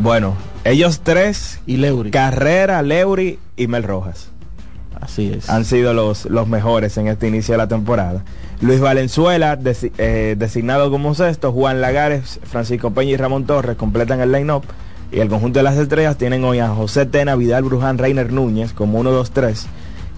Bueno, 0.00 0.34
ellos 0.64 1.00
tres, 1.02 1.60
y 1.66 1.76
Leury. 1.76 2.12
Carrera, 2.12 2.82
Leury 2.82 3.38
y 3.56 3.66
Mel 3.66 3.82
Rojas. 3.82 4.30
Así 5.00 5.32
es. 5.32 5.50
Han 5.50 5.64
sido 5.64 5.92
los, 5.92 6.26
los 6.26 6.46
mejores 6.46 6.96
en 6.98 7.08
este 7.08 7.26
inicio 7.26 7.54
de 7.54 7.58
la 7.58 7.68
temporada. 7.68 8.24
Luis 8.60 8.80
Valenzuela, 8.80 9.58
eh, 9.98 10.36
designado 10.38 10.90
como 10.90 11.14
sexto, 11.14 11.52
Juan 11.52 11.80
Lagares, 11.80 12.38
Francisco 12.44 12.92
Peña 12.92 13.10
y 13.12 13.16
Ramón 13.16 13.44
Torres 13.44 13.76
completan 13.76 14.20
el 14.20 14.32
line-up. 14.32 14.62
Y 15.10 15.20
el 15.20 15.28
conjunto 15.28 15.58
de 15.58 15.62
las 15.62 15.76
estrellas 15.76 16.16
tienen 16.16 16.44
hoy 16.44 16.58
a 16.58 16.68
José 16.68 17.06
Tena, 17.06 17.34
Vidal 17.34 17.64
Bruján, 17.64 17.98
Reiner 17.98 18.32
Núñez 18.32 18.72
como 18.72 18.98
1, 18.98 19.10
2, 19.10 19.30
3. 19.30 19.66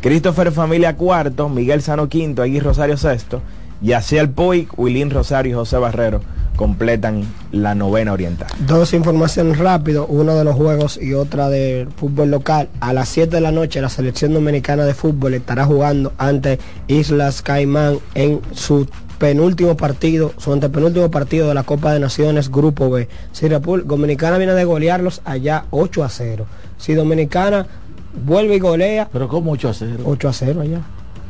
Christopher 0.03 0.53
Familia 0.53 0.97
cuarto, 0.97 1.49
Miguel 1.49 1.83
Sano 1.83 2.09
quinto, 2.09 2.43
Aguirre 2.43 2.67
Rosario 2.67 2.97
sexto. 2.97 3.41
Yaciel 3.81 4.31
Puig, 4.31 4.69
Wilín 4.77 5.11
Rosario 5.11 5.53
y 5.53 5.55
José 5.55 5.79
Barrero 5.79 6.21
completan 6.61 7.23
la 7.53 7.75
novena 7.75 8.13
oriental. 8.13 8.49
Dos 8.67 8.93
informaciones 8.93 9.57
rápido, 9.57 10.05
uno 10.07 10.35
de 10.35 10.45
los 10.45 10.55
juegos 10.55 10.99
y 11.01 11.15
otra 11.15 11.49
del 11.49 11.89
fútbol 11.89 12.31
local. 12.31 12.69
A 12.81 12.93
las 12.93 13.09
7 13.09 13.35
de 13.35 13.41
la 13.41 13.51
noche 13.51 13.81
la 13.81 13.89
selección 13.89 14.35
dominicana 14.35 14.85
de 14.85 14.93
fútbol 14.93 15.33
estará 15.33 15.65
jugando 15.65 16.13
ante 16.19 16.59
Islas 16.87 17.41
Caimán 17.41 17.99
en 18.15 18.43
su 18.53 18.87
penúltimo 19.19 19.75
partido, 19.79 20.35
su 20.37 20.53
antepenúltimo 20.53 21.11
partido 21.11 21.49
de 21.49 21.55
la 21.55 21.63
Copa 21.63 21.95
de 21.95 22.01
Naciones 22.01 22.51
Grupo 22.51 22.91
B. 22.91 23.09
Si 23.33 23.49
República 23.49 23.89
Dominicana 23.89 24.37
viene 24.37 24.53
de 24.53 24.65
golearlos 24.65 25.23
allá 25.25 25.65
8 25.71 26.05
a 26.05 26.11
0. 26.11 26.45
Si 26.77 26.93
Dominicana 26.93 27.67
vuelve 28.27 28.57
y 28.57 28.61
golea. 28.61 29.09
Pero 29.11 29.29
como 29.29 29.53
8 29.53 29.69
a 29.71 29.73
0. 29.73 30.03
8 30.05 30.29
a 30.29 30.33
0 30.35 30.61
allá 30.61 30.81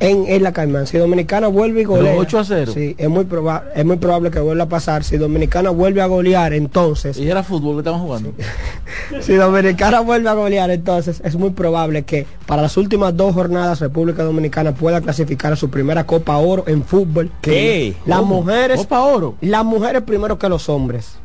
en, 0.01 0.25
en, 0.27 0.43
la 0.43 0.53
Caimán. 0.53 0.87
Si 0.87 0.99
Dominicana 0.99 1.47
vuelve 1.49 1.83
y 1.83 1.85
golea. 1.85 2.15
8 2.17 2.39
a 2.39 2.45
0. 2.45 2.73
Sí, 2.75 2.95
es 2.99 3.09
muy, 3.09 3.25
proba 3.25 3.65
es 3.75 3.85
muy 3.85 3.97
probable 3.97 4.31
que 4.31 4.41
vuelva 4.41 4.65
a 4.65 4.69
pasar. 4.69 5.05
Si 5.05 5.17
Dominicana 5.17 5.71
vuelve 5.71 6.03
a 6.03 6.07
golear, 6.07 6.53
entonces. 6.53 7.19
¿Y 7.19 7.29
era 7.29 7.43
fútbol 7.43 7.77
que 7.77 7.81
estamos 7.81 8.01
jugando? 8.01 8.33
Sí. 9.11 9.17
si 9.21 9.35
Dominicana 9.35 10.01
vuelve 10.01 10.29
a 10.29 10.35
golear, 10.35 10.71
entonces 10.71 11.21
es 11.25 11.37
muy 11.37 11.51
probable 11.51 12.03
que 12.03 12.27
para 12.47 12.63
las 12.63 12.77
últimas 12.77 13.17
dos 13.17 13.35
jornadas 13.35 13.81
República 13.81 14.25
Dominicana 14.25 14.75
pueda 14.75 15.01
clasificar 15.01 15.53
a 15.53 15.57
su 15.57 15.71
primera 15.71 16.05
Copa 16.07 16.37
Oro 16.39 16.65
en 16.67 16.83
fútbol. 16.83 17.31
¿Qué? 17.41 17.95
Las 18.07 18.21
¿Cómo? 18.21 18.37
mujeres. 18.37 18.79
Copa 18.79 19.01
Oro. 19.03 19.37
Las 19.41 19.65
mujeres 19.65 20.03
primero 20.03 20.39
que 20.39 20.49
los 20.49 20.69
hombres 20.69 21.20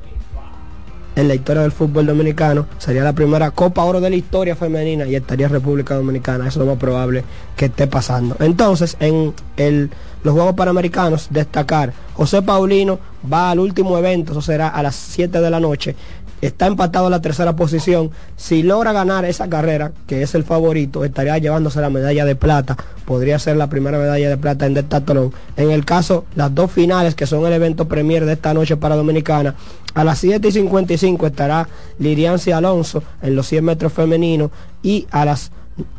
en 1.15 1.27
la 1.27 1.35
historia 1.35 1.61
del 1.61 1.71
fútbol 1.71 2.05
dominicano. 2.05 2.67
Sería 2.77 3.03
la 3.03 3.13
primera 3.13 3.51
Copa 3.51 3.83
Oro 3.83 4.01
de 4.01 4.09
la 4.09 4.15
historia 4.15 4.55
femenina 4.55 5.05
y 5.05 5.15
estaría 5.15 5.47
República 5.47 5.95
Dominicana. 5.95 6.47
Eso 6.47 6.59
es 6.59 6.65
lo 6.65 6.71
más 6.71 6.79
probable 6.79 7.23
que 7.55 7.65
esté 7.65 7.87
pasando. 7.87 8.35
Entonces, 8.39 8.97
en 8.99 9.33
el, 9.57 9.89
los 10.25 10.33
Juegos 10.33 10.55
Panamericanos, 10.55 11.27
destacar, 11.29 11.93
José 12.15 12.41
Paulino 12.41 12.97
va 13.31 13.51
al 13.51 13.59
último 13.59 13.95
evento, 13.95 14.31
eso 14.31 14.41
será 14.41 14.69
a 14.69 14.81
las 14.81 14.95
7 14.95 15.39
de 15.39 15.49
la 15.51 15.59
noche. 15.59 15.95
Está 16.41 16.65
empatado 16.65 17.05
en 17.05 17.11
la 17.11 17.21
tercera 17.21 17.55
posición. 17.55 18.09
Si 18.35 18.63
logra 18.63 18.91
ganar 18.91 19.23
esa 19.23 19.47
carrera, 19.47 19.91
que 20.07 20.23
es 20.23 20.33
el 20.33 20.43
favorito, 20.43 21.05
estaría 21.05 21.37
llevándose 21.37 21.79
la 21.79 21.91
medalla 21.91 22.25
de 22.25 22.35
plata. 22.35 22.75
Podría 23.05 23.37
ser 23.37 23.55
la 23.55 23.69
primera 23.69 23.99
medalla 23.99 24.27
de 24.27 24.37
plata 24.37 24.65
en 24.65 24.73
destatlón. 24.73 25.31
En 25.57 25.69
el 25.69 25.85
caso, 25.85 26.25
las 26.35 26.53
dos 26.55 26.71
finales, 26.71 27.13
que 27.13 27.27
son 27.27 27.45
el 27.45 27.53
evento 27.53 27.87
premier 27.87 28.25
de 28.25 28.33
esta 28.33 28.53
noche 28.55 28.77
para 28.77 28.95
Dominicana, 28.95 29.53
a 29.93 30.03
las 30.03 30.17
7 30.17 30.47
y 30.47 30.51
55 30.51 31.27
estará 31.27 31.69
Lirianci 31.99 32.51
Alonso 32.51 33.03
en 33.21 33.35
los 33.35 33.45
100 33.45 33.63
metros 33.63 33.93
femeninos 33.93 34.49
y 34.81 35.05
a 35.11 35.23
las 35.23 35.51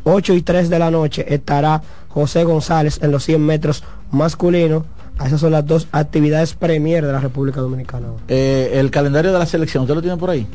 8 0.03 0.33
y 0.33 0.41
3 0.41 0.69
de 0.69 0.79
la 0.79 0.91
noche 0.91 1.33
estará 1.33 1.81
José 2.09 2.43
González 2.43 2.99
en 3.03 3.11
los 3.11 3.23
100 3.25 3.45
metros 3.45 3.83
masculinos. 4.11 4.83
Esas 5.25 5.39
son 5.39 5.51
las 5.51 5.65
dos 5.65 5.87
actividades 5.91 6.53
premier 6.53 7.05
de 7.05 7.11
la 7.11 7.19
República 7.19 7.59
Dominicana. 7.59 8.07
Eh, 8.27 8.71
el 8.73 8.91
calendario 8.91 9.33
de 9.33 9.39
la 9.39 9.45
selección, 9.47 9.83
¿usted 9.83 9.95
lo 9.95 10.01
tiene 10.01 10.17
por 10.17 10.29
ahí? 10.29 10.47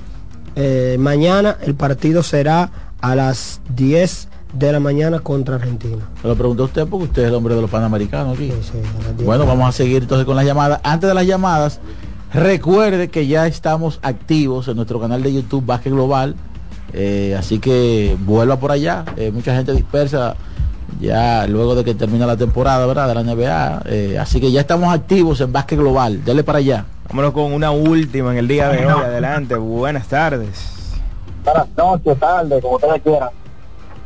Eh, 0.54 0.96
mañana 1.00 1.56
el 1.62 1.74
partido 1.74 2.22
será 2.22 2.70
a 3.00 3.14
las 3.16 3.60
10 3.74 4.28
de 4.52 4.72
la 4.72 4.80
mañana 4.80 5.20
contra 5.20 5.56
Argentina. 5.56 6.08
Se 6.20 6.28
lo 6.28 6.36
pregunto 6.36 6.62
a 6.64 6.66
usted 6.66 6.86
porque 6.86 7.04
usted 7.06 7.22
es 7.22 7.28
el 7.28 7.34
hombre 7.34 7.54
de 7.54 7.62
los 7.62 7.70
panamericanos 7.70 8.36
aquí. 8.36 8.50
Sí, 8.50 8.72
sí, 8.72 9.24
bueno, 9.24 9.46
vamos 9.46 9.68
a 9.68 9.72
seguir 9.72 10.02
entonces 10.02 10.26
con 10.26 10.36
las 10.36 10.44
llamadas. 10.44 10.80
Antes 10.84 11.08
de 11.08 11.14
las 11.14 11.26
llamadas, 11.26 11.80
recuerde 12.32 13.08
que 13.08 13.26
ya 13.26 13.46
estamos 13.46 13.98
activos 14.02 14.68
en 14.68 14.76
nuestro 14.76 15.00
canal 15.00 15.22
de 15.22 15.32
YouTube 15.32 15.64
Básquet 15.64 15.92
Global. 15.92 16.36
Eh, 16.92 17.34
así 17.38 17.58
que 17.58 18.16
vuelva 18.20 18.60
por 18.60 18.70
allá. 18.70 19.04
Eh, 19.16 19.30
mucha 19.32 19.54
gente 19.56 19.72
dispersa 19.72 20.36
ya 21.00 21.46
luego 21.46 21.74
de 21.74 21.84
que 21.84 21.94
termina 21.94 22.26
la 22.26 22.36
temporada, 22.36 22.86
¿verdad? 22.86 23.08
De 23.08 23.14
la 23.14 23.22
NBA. 23.22 23.82
Eh, 23.86 24.18
así 24.18 24.40
que 24.40 24.50
ya 24.52 24.60
estamos 24.60 24.92
activos 24.92 25.40
en 25.40 25.52
Básquet 25.52 25.78
Global. 25.78 26.24
Dele 26.24 26.44
para 26.44 26.58
allá. 26.58 26.84
Vámonos 27.08 27.32
con 27.32 27.52
una 27.52 27.70
última 27.70 28.32
en 28.32 28.38
el 28.38 28.48
día 28.48 28.68
de 28.68 28.86
hoy. 28.86 29.02
Adelante. 29.04 29.54
Buenas 29.56 30.08
tardes. 30.08 30.94
Buenas 31.44 31.66
noches, 31.76 32.18
tarde, 32.20 32.60
como 32.60 32.76
ustedes 32.76 33.02
quieran. 33.02 33.30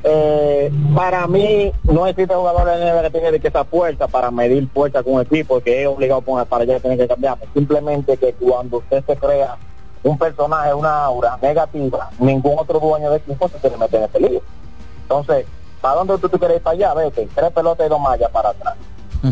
eh, 0.05 0.73
para 0.95 1.27
mí 1.27 1.73
no 1.85 2.07
existe 2.07 2.35
jugador 2.35 2.69
en 2.69 2.81
NBA 2.81 3.03
que 3.03 3.11
tenga 3.11 3.39
que 3.39 3.49
esa 3.49 3.65
fuerza 3.65 4.07
para 4.07 4.31
medir 4.31 4.69
fuerza 4.69 5.03
con 5.03 5.15
un 5.15 5.21
equipo 5.23 5.61
que 5.61 5.83
es 5.83 5.89
obligado 5.89 6.21
a 6.21 6.25
poner 6.25 6.47
para 6.47 6.63
allá 6.63 6.81
tener 6.81 6.97
que 6.97 7.09
cambiar. 7.09 7.37
Simplemente 7.53 8.17
que 8.17 8.33
cuando 8.35 8.79
usted 8.79 9.05
se 9.07 9.17
crea 9.17 9.57
un 10.03 10.17
personaje, 10.17 10.73
una 10.73 11.05
aura 11.05 11.37
negativa, 11.43 12.09
ningún 12.19 12.55
otro 12.59 12.79
dueño 12.79 13.11
de 13.11 13.17
equipo 13.17 13.49
se 13.49 13.59
quiere 13.59 13.77
meter 13.77 14.09
en 14.15 14.23
lío. 14.23 14.41
Entonces, 15.03 15.47
¿para 15.81 15.97
dónde 15.97 16.19
tú, 16.19 16.29
tú 16.29 16.39
quieres 16.39 16.59
ir 16.59 16.63
para 16.63 16.75
allá? 16.75 16.95
Vete, 16.95 17.29
tres 17.35 17.53
pelotas 17.53 17.87
y 17.87 17.91
dos 17.91 18.01
mallas 18.01 18.31
para 18.31 18.51
atrás. 18.51 18.75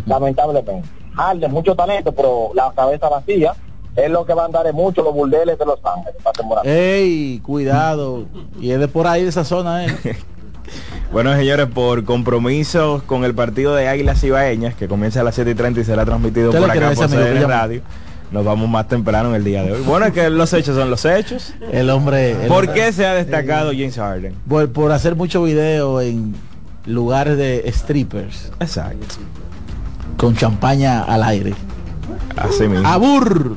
Lamentablemente. 0.06 0.82
Harden, 1.14 1.50
mucho 1.52 1.74
talento, 1.76 2.12
pero 2.12 2.50
la 2.54 2.72
cabeza 2.74 3.08
vacía 3.08 3.54
es 3.94 4.10
lo 4.10 4.26
que 4.26 4.34
va 4.34 4.42
a 4.42 4.46
andar 4.46 4.66
en 4.66 4.74
mucho 4.74 5.02
los 5.02 5.14
burdeles 5.14 5.58
de 5.58 5.64
Los 5.64 5.78
Ángeles. 5.84 6.16
para 6.22 6.32
temporada. 6.32 6.68
¡Ey! 6.68 7.38
Cuidado. 7.40 8.24
Y 8.60 8.72
es 8.72 8.80
de 8.80 8.88
por 8.88 9.06
ahí 9.06 9.22
de 9.22 9.28
esa 9.28 9.44
zona, 9.44 9.86
¿eh? 9.86 9.96
Bueno, 11.12 11.32
señores, 11.36 11.68
por 11.68 12.04
compromisos 12.04 13.02
con 13.04 13.24
el 13.24 13.34
partido 13.34 13.76
de 13.76 13.86
Águilas 13.86 14.24
Ibaeñas, 14.24 14.74
que 14.74 14.88
comienza 14.88 15.20
a 15.20 15.22
las 15.22 15.36
7 15.36 15.52
y 15.52 15.54
30 15.54 15.80
y 15.80 15.84
será 15.84 16.04
transmitido 16.04 16.48
¿Usted 16.48 16.60
por 16.60 16.70
acá 16.70 16.90
por 16.92 17.08
CDN? 17.08 17.46
Radio. 17.46 17.82
Nos 18.34 18.44
vamos 18.44 18.68
más 18.68 18.88
temprano 18.88 19.28
en 19.28 19.36
el 19.36 19.44
día 19.44 19.62
de 19.62 19.70
hoy. 19.74 19.82
Bueno, 19.82 20.06
es 20.06 20.12
que 20.12 20.28
los 20.28 20.52
hechos 20.52 20.74
son 20.74 20.90
los 20.90 21.04
hechos. 21.04 21.54
El 21.70 21.88
hombre... 21.88 22.32
el 22.32 22.48
¿Por 22.48 22.64
hombre- 22.64 22.74
qué 22.74 22.92
se 22.92 23.06
ha 23.06 23.14
destacado 23.14 23.70
James 23.70 23.94
Harden? 23.94 24.34
Por, 24.48 24.72
por 24.72 24.90
hacer 24.90 25.14
mucho 25.14 25.44
video 25.44 26.00
en 26.00 26.34
lugares 26.84 27.36
de 27.38 27.62
strippers. 27.72 28.50
Exacto. 28.58 29.06
Con 30.16 30.34
champaña 30.34 31.04
al 31.04 31.22
aire. 31.22 31.54
Así 32.36 32.66
mismo. 32.66 32.88
¡Abur! 32.88 33.56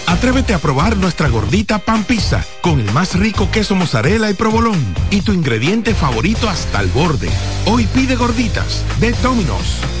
Atrévete 0.11 0.53
a 0.53 0.59
probar 0.59 0.97
nuestra 0.97 1.29
gordita 1.29 1.79
pan 1.79 2.03
pizza 2.03 2.43
con 2.59 2.81
el 2.81 2.91
más 2.91 3.17
rico 3.17 3.49
queso 3.49 3.75
mozzarella 3.75 4.29
y 4.29 4.33
provolón 4.33 4.77
y 5.09 5.21
tu 5.21 5.31
ingrediente 5.31 5.95
favorito 5.95 6.49
hasta 6.49 6.81
el 6.81 6.89
borde. 6.89 7.29
Hoy 7.65 7.87
pide 7.87 8.17
gorditas 8.17 8.83
de 8.99 9.13
Domino's. 9.23 10.00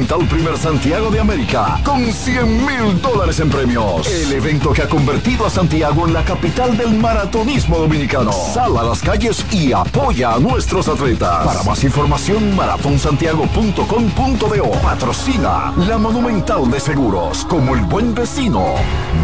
Primer 0.07 0.57
Santiago 0.57 1.11
de 1.11 1.19
América. 1.19 1.79
Con 1.83 2.11
100 2.11 2.65
mil 2.65 3.01
dólares 3.01 3.39
en 3.39 3.49
premios. 3.49 4.07
El 4.07 4.33
evento 4.33 4.73
que 4.73 4.81
ha 4.81 4.89
convertido 4.89 5.45
a 5.45 5.49
Santiago 5.49 6.07
en 6.07 6.13
la 6.13 6.25
capital 6.25 6.75
del 6.75 6.95
maratonismo 6.95 7.77
dominicano. 7.77 8.31
Sal 8.31 8.75
a 8.77 8.83
las 8.83 9.01
calles 9.01 9.45
y 9.51 9.71
apoya 9.71 10.33
a 10.33 10.39
nuestros 10.39 10.87
atletas. 10.87 11.45
Para 11.45 11.63
más 11.63 11.83
información, 11.83 12.55
maratonsantiago.com.do. 12.55 14.71
Patrocina 14.81 15.73
la 15.77 15.97
Monumental 15.97 16.69
de 16.71 16.79
Seguros. 16.79 17.45
Como 17.45 17.75
el 17.75 17.81
buen 17.81 18.15
vecino, 18.15 18.73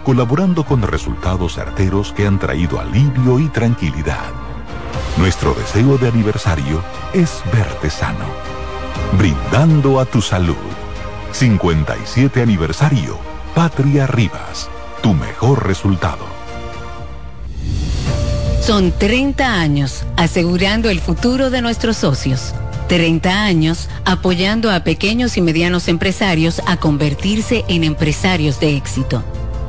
colaborando 0.03 0.63
con 0.63 0.81
resultados 0.81 1.55
certeros 1.55 2.13
que 2.13 2.27
han 2.27 2.39
traído 2.39 2.79
alivio 2.79 3.39
y 3.39 3.49
tranquilidad. 3.49 4.40
Nuestro 5.17 5.53
deseo 5.53 5.97
de 5.97 6.07
aniversario 6.07 6.81
es 7.13 7.43
verte 7.53 7.89
sano, 7.89 8.25
brindando 9.17 9.99
a 9.99 10.05
tu 10.05 10.21
salud. 10.21 10.55
57 11.33 12.41
aniversario, 12.41 13.17
Patria 13.53 14.07
Rivas, 14.07 14.69
tu 15.03 15.13
mejor 15.13 15.67
resultado. 15.67 16.25
Son 18.61 18.91
30 18.91 19.59
años 19.59 20.05
asegurando 20.17 20.89
el 20.89 20.99
futuro 20.99 21.49
de 21.49 21.61
nuestros 21.61 21.97
socios. 21.97 22.53
30 22.87 23.43
años 23.43 23.89
apoyando 24.05 24.71
a 24.71 24.83
pequeños 24.83 25.37
y 25.37 25.41
medianos 25.41 25.87
empresarios 25.87 26.61
a 26.67 26.77
convertirse 26.77 27.63
en 27.67 27.83
empresarios 27.83 28.59
de 28.59 28.75
éxito. 28.75 29.23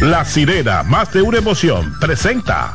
La 0.00 0.24
sirena, 0.24 0.82
más 0.82 1.12
de 1.12 1.22
una 1.22 1.38
emoción, 1.38 1.94
presenta. 2.00 2.74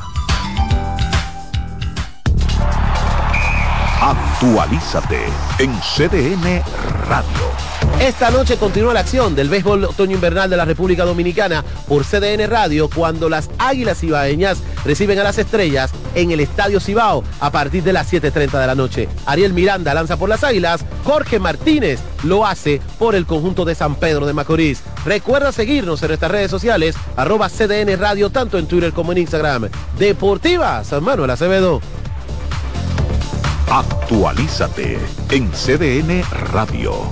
Actualízate 4.02 5.26
en 5.60 5.74
CDN 5.82 6.64
Radio. 7.08 7.69
Esta 8.00 8.32
noche 8.32 8.58
continúa 8.58 8.94
la 8.94 9.02
acción 9.02 9.36
del 9.36 9.50
béisbol 9.50 9.84
otoño-invernal 9.84 10.50
de 10.50 10.56
la 10.56 10.66
República 10.66 11.04
Dominicana 11.04 11.66
por 11.88 12.06
CDN 12.06 12.50
Radio 12.50 12.90
cuando 12.90 13.28
las 13.28 13.50
Águilas 13.58 14.00
Cibaeñas 14.00 14.60
reciben 14.86 15.20
a 15.20 15.24
las 15.24 15.38
estrellas 15.38 15.92
en 16.16 16.32
el 16.32 16.40
Estadio 16.40 16.80
Cibao 16.80 17.24
a 17.40 17.52
partir 17.52 17.84
de 17.84 17.94
las 17.94 18.12
7.30 18.12 18.60
de 18.60 18.68
la 18.68 18.76
noche. 18.76 19.10
Ariel 19.26 19.54
Miranda 19.54 19.94
lanza 19.94 20.18
por 20.18 20.30
las 20.30 20.44
Águilas, 20.44 20.86
Jorge 21.04 21.40
Martínez 21.40 22.00
lo 22.24 22.46
hace 22.46 22.82
por 22.98 23.16
el 23.16 23.26
conjunto 23.26 23.66
de 23.66 23.76
San 23.76 23.96
Pedro 23.96 24.26
de 24.26 24.34
Macorís. 24.34 24.82
Recuerda 25.06 25.52
seguirnos 25.52 26.02
en 26.02 26.08
nuestras 26.10 26.32
redes 26.32 26.52
sociales, 26.52 26.96
arroba 27.16 27.50
CDN 27.50 27.98
Radio, 28.00 28.30
tanto 28.30 28.58
en 28.58 28.68
Twitter 28.68 28.94
como 28.94 29.12
en 29.12 29.20
Instagram. 29.20 29.70
Deportiva, 29.98 30.84
San 30.84 31.04
Manuel 31.04 31.32
Acevedo. 31.32 31.82
Actualízate 33.70 34.98
en 35.30 35.52
CDN 35.52 36.24
Radio. 36.54 37.12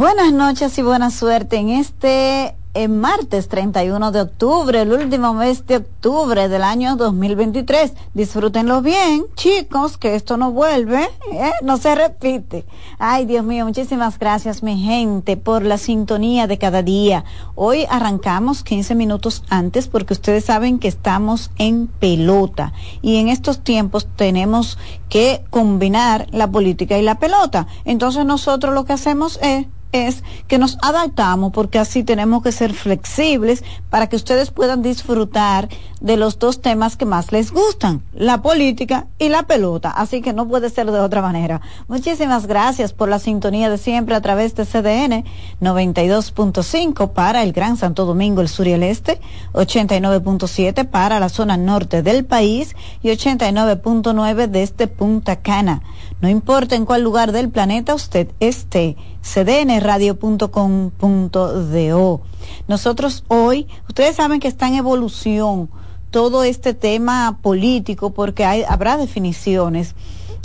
Buenas 0.00 0.32
noches 0.32 0.78
y 0.78 0.82
buena 0.82 1.10
suerte 1.10 1.58
en 1.58 1.68
este 1.68 2.56
eh, 2.72 2.88
martes 2.88 3.48
31 3.48 4.12
de 4.12 4.22
octubre, 4.22 4.80
el 4.80 4.94
último 4.94 5.34
mes 5.34 5.66
de 5.66 5.76
octubre 5.76 6.48
del 6.48 6.62
año 6.62 6.96
2023. 6.96 7.92
Disfrútenlo 8.14 8.80
bien, 8.80 9.26
chicos, 9.34 9.98
que 9.98 10.14
esto 10.14 10.38
no 10.38 10.52
vuelve, 10.52 11.02
¿eh? 11.32 11.50
no 11.62 11.76
se 11.76 11.94
repite. 11.94 12.64
Ay, 12.98 13.26
Dios 13.26 13.44
mío, 13.44 13.66
muchísimas 13.66 14.18
gracias, 14.18 14.62
mi 14.62 14.80
gente, 14.80 15.36
por 15.36 15.66
la 15.66 15.76
sintonía 15.76 16.46
de 16.46 16.56
cada 16.56 16.82
día. 16.82 17.26
Hoy 17.54 17.84
arrancamos 17.90 18.62
15 18.62 18.94
minutos 18.94 19.44
antes 19.50 19.86
porque 19.86 20.14
ustedes 20.14 20.46
saben 20.46 20.78
que 20.78 20.88
estamos 20.88 21.50
en 21.58 21.88
pelota 21.88 22.72
y 23.02 23.16
en 23.16 23.28
estos 23.28 23.60
tiempos 23.60 24.08
tenemos 24.16 24.78
que 25.10 25.44
combinar 25.50 26.26
la 26.30 26.50
política 26.50 26.96
y 26.96 27.02
la 27.02 27.18
pelota. 27.18 27.66
Entonces 27.84 28.24
nosotros 28.24 28.72
lo 28.72 28.86
que 28.86 28.94
hacemos 28.94 29.38
es 29.42 29.66
es 29.92 30.22
que 30.46 30.58
nos 30.58 30.78
adaptamos 30.82 31.52
porque 31.52 31.78
así 31.78 32.02
tenemos 32.02 32.42
que 32.42 32.52
ser 32.52 32.72
flexibles 32.72 33.64
para 33.88 34.08
que 34.08 34.16
ustedes 34.16 34.50
puedan 34.50 34.82
disfrutar 34.82 35.68
de 36.00 36.16
los 36.16 36.38
dos 36.38 36.60
temas 36.60 36.96
que 36.96 37.04
más 37.04 37.30
les 37.32 37.52
gustan, 37.52 38.02
la 38.14 38.40
política 38.42 39.06
y 39.18 39.28
la 39.28 39.42
pelota. 39.42 39.90
Así 39.90 40.22
que 40.22 40.32
no 40.32 40.48
puede 40.48 40.70
ser 40.70 40.90
de 40.90 40.98
otra 40.98 41.22
manera. 41.22 41.60
Muchísimas 41.88 42.46
gracias 42.46 42.92
por 42.92 43.08
la 43.08 43.18
sintonía 43.18 43.68
de 43.68 43.78
siempre 43.78 44.14
a 44.14 44.20
través 44.20 44.54
de 44.54 44.64
CDN 44.64 45.24
92.5 45.60 47.12
para 47.12 47.42
el 47.42 47.52
Gran 47.52 47.76
Santo 47.76 48.06
Domingo, 48.06 48.40
el 48.40 48.48
sur 48.48 48.66
y 48.66 48.72
el 48.72 48.82
este, 48.82 49.20
89.7 49.52 50.88
para 50.88 51.20
la 51.20 51.28
zona 51.28 51.56
norte 51.56 52.02
del 52.02 52.24
país 52.24 52.74
y 53.02 53.08
89.9 53.08 54.46
desde 54.46 54.86
Punta 54.86 55.36
Cana. 55.36 55.82
No 56.20 56.28
importa 56.28 56.76
en 56.76 56.84
cuál 56.84 57.02
lugar 57.02 57.32
del 57.32 57.48
planeta 57.48 57.94
usted 57.94 58.28
esté, 58.40 58.98
cdnradio.com.do. 59.22 62.20
Nosotros 62.68 63.24
hoy, 63.28 63.66
ustedes 63.88 64.16
saben 64.16 64.38
que 64.38 64.48
está 64.48 64.68
en 64.68 64.74
evolución 64.74 65.70
todo 66.10 66.44
este 66.44 66.74
tema 66.74 67.38
político 67.40 68.10
porque 68.10 68.44
habrá 68.44 68.98
definiciones. 68.98 69.94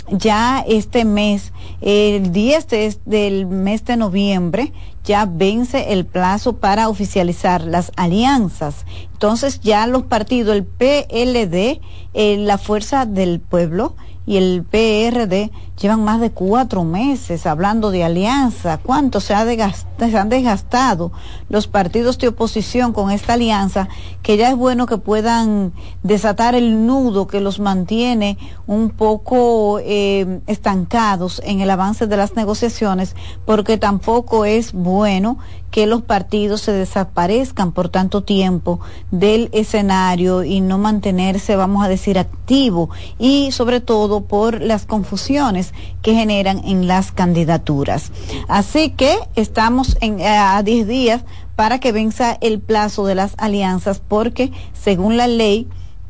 Ya 0.08 0.64
este 0.66 1.04
mes, 1.04 1.52
el 1.80 2.32
10 2.32 2.66
del 3.04 3.46
mes 3.46 3.84
de 3.84 3.96
noviembre, 3.96 4.72
ya 5.04 5.26
vence 5.26 5.92
el 5.92 6.06
plazo 6.06 6.58
para 6.58 6.88
oficializar 6.88 7.64
las 7.64 7.90
alianzas. 7.96 8.86
Entonces 9.12 9.60
ya 9.60 9.86
los 9.88 10.04
partidos, 10.04 10.54
el 10.54 10.64
PLD, 10.64 11.80
eh, 12.14 12.36
la 12.38 12.56
Fuerza 12.56 13.04
del 13.04 13.40
Pueblo 13.40 13.96
y 14.26 14.36
el 14.36 14.64
PRD 14.64 15.50
llevan 15.80 16.02
más 16.02 16.20
de 16.20 16.30
cuatro 16.30 16.84
meses 16.84 17.46
hablando 17.46 17.90
de 17.90 18.04
alianza. 18.04 18.78
¿Cuánto 18.78 19.20
se, 19.20 19.34
ha 19.34 19.40
han 19.40 20.28
desgastado 20.28 21.12
los 21.48 21.66
partidos 21.66 22.18
de 22.18 22.28
oposición 22.28 22.92
con 22.92 23.10
esta 23.10 23.34
alianza? 23.34 23.88
Que 24.22 24.36
ya 24.36 24.48
es 24.50 24.56
bueno 24.56 24.86
que 24.86 24.98
puedan 24.98 25.72
desatar 26.02 26.54
el 26.54 26.86
nudo 26.86 27.26
que 27.26 27.40
los 27.40 27.60
mantiene 27.60 28.38
un 28.66 28.90
poco 28.90 29.78
eh, 29.80 30.40
estancados 30.46 31.42
en 31.44 31.60
el 31.60 31.70
avance 31.70 32.06
de 32.06 32.16
las 32.16 32.36
negociaciones, 32.36 33.14
porque 33.44 33.76
tampoco 33.76 34.44
es 34.44 34.72
bueno 34.72 35.38
que 35.70 35.86
los 35.86 36.00
partidos 36.02 36.62
se 36.62 36.72
desaparezcan 36.72 37.72
por 37.72 37.90
tanto 37.90 38.22
tiempo 38.22 38.80
del 39.10 39.50
escenario 39.52 40.42
y 40.42 40.62
no 40.62 40.78
mantenerse, 40.78 41.54
vamos 41.54 41.84
a 41.84 41.88
decir, 41.88 42.18
activo 42.18 42.88
y 43.18 43.52
sobre 43.52 43.80
todo 43.80 44.22
por 44.22 44.62
las 44.62 44.86
confusiones 44.86 45.65
que 46.02 46.14
generan 46.14 46.62
en 46.64 46.86
las 46.86 47.12
candidaturas. 47.12 48.12
Así 48.48 48.90
que 48.90 49.18
estamos 49.34 49.96
en, 50.00 50.20
eh, 50.20 50.28
a 50.28 50.62
10 50.62 50.86
días 50.86 51.24
para 51.56 51.80
que 51.80 51.92
venza 51.92 52.36
el 52.40 52.60
plazo 52.60 53.06
de 53.06 53.14
las 53.14 53.34
alianzas 53.38 54.00
porque 54.06 54.52
según 54.72 55.16
la 55.16 55.26
ley 55.26 55.68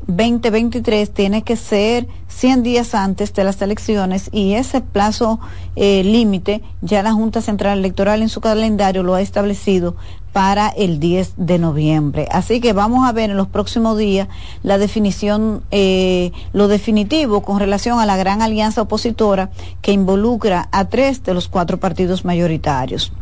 2023 0.09 1.13
tiene 1.13 1.43
que 1.43 1.57
ser 1.57 2.07
100 2.29 2.63
días 2.63 2.95
antes 2.95 3.33
de 3.35 3.43
las 3.43 3.61
elecciones 3.61 4.29
y 4.33 4.55
ese 4.55 4.81
plazo 4.81 5.41
eh, 5.75 6.05
límite 6.05 6.63
ya 6.81 7.03
la 7.03 7.13
Junta 7.13 7.41
Central 7.41 7.79
Electoral 7.79 8.23
en 8.23 8.29
su 8.29 8.41
calendario 8.41 9.03
lo 9.03 9.15
ha 9.15 9.21
establecido 9.21 9.97
para 10.33 10.69
el 10.69 11.01
10 11.01 11.35
de 11.39 11.59
noviembre. 11.59 12.29
Así 12.31 12.61
que 12.61 12.73
vamos 12.73 13.09
a 13.09 13.13
ver 13.13 13.31
en 13.31 13.37
los 13.37 13.49
próximos 13.49 13.99
días 13.99 14.29
la 14.63 14.79
definición, 14.79 15.63
eh, 15.71 16.31
lo 16.53 16.69
definitivo 16.69 17.43
con 17.43 17.59
relación 17.59 17.99
a 17.99 18.07
la 18.07 18.17
gran 18.17 18.43
alianza 18.43 18.83
opositora 18.83 19.51
que 19.83 19.93
involucra 19.93 20.69
a 20.71 20.85
tres 20.85 21.25
de 21.25 21.35
los 21.35 21.49
cuatro 21.49 21.81
partidos 21.81 22.25
mayoritarios. 22.25 23.13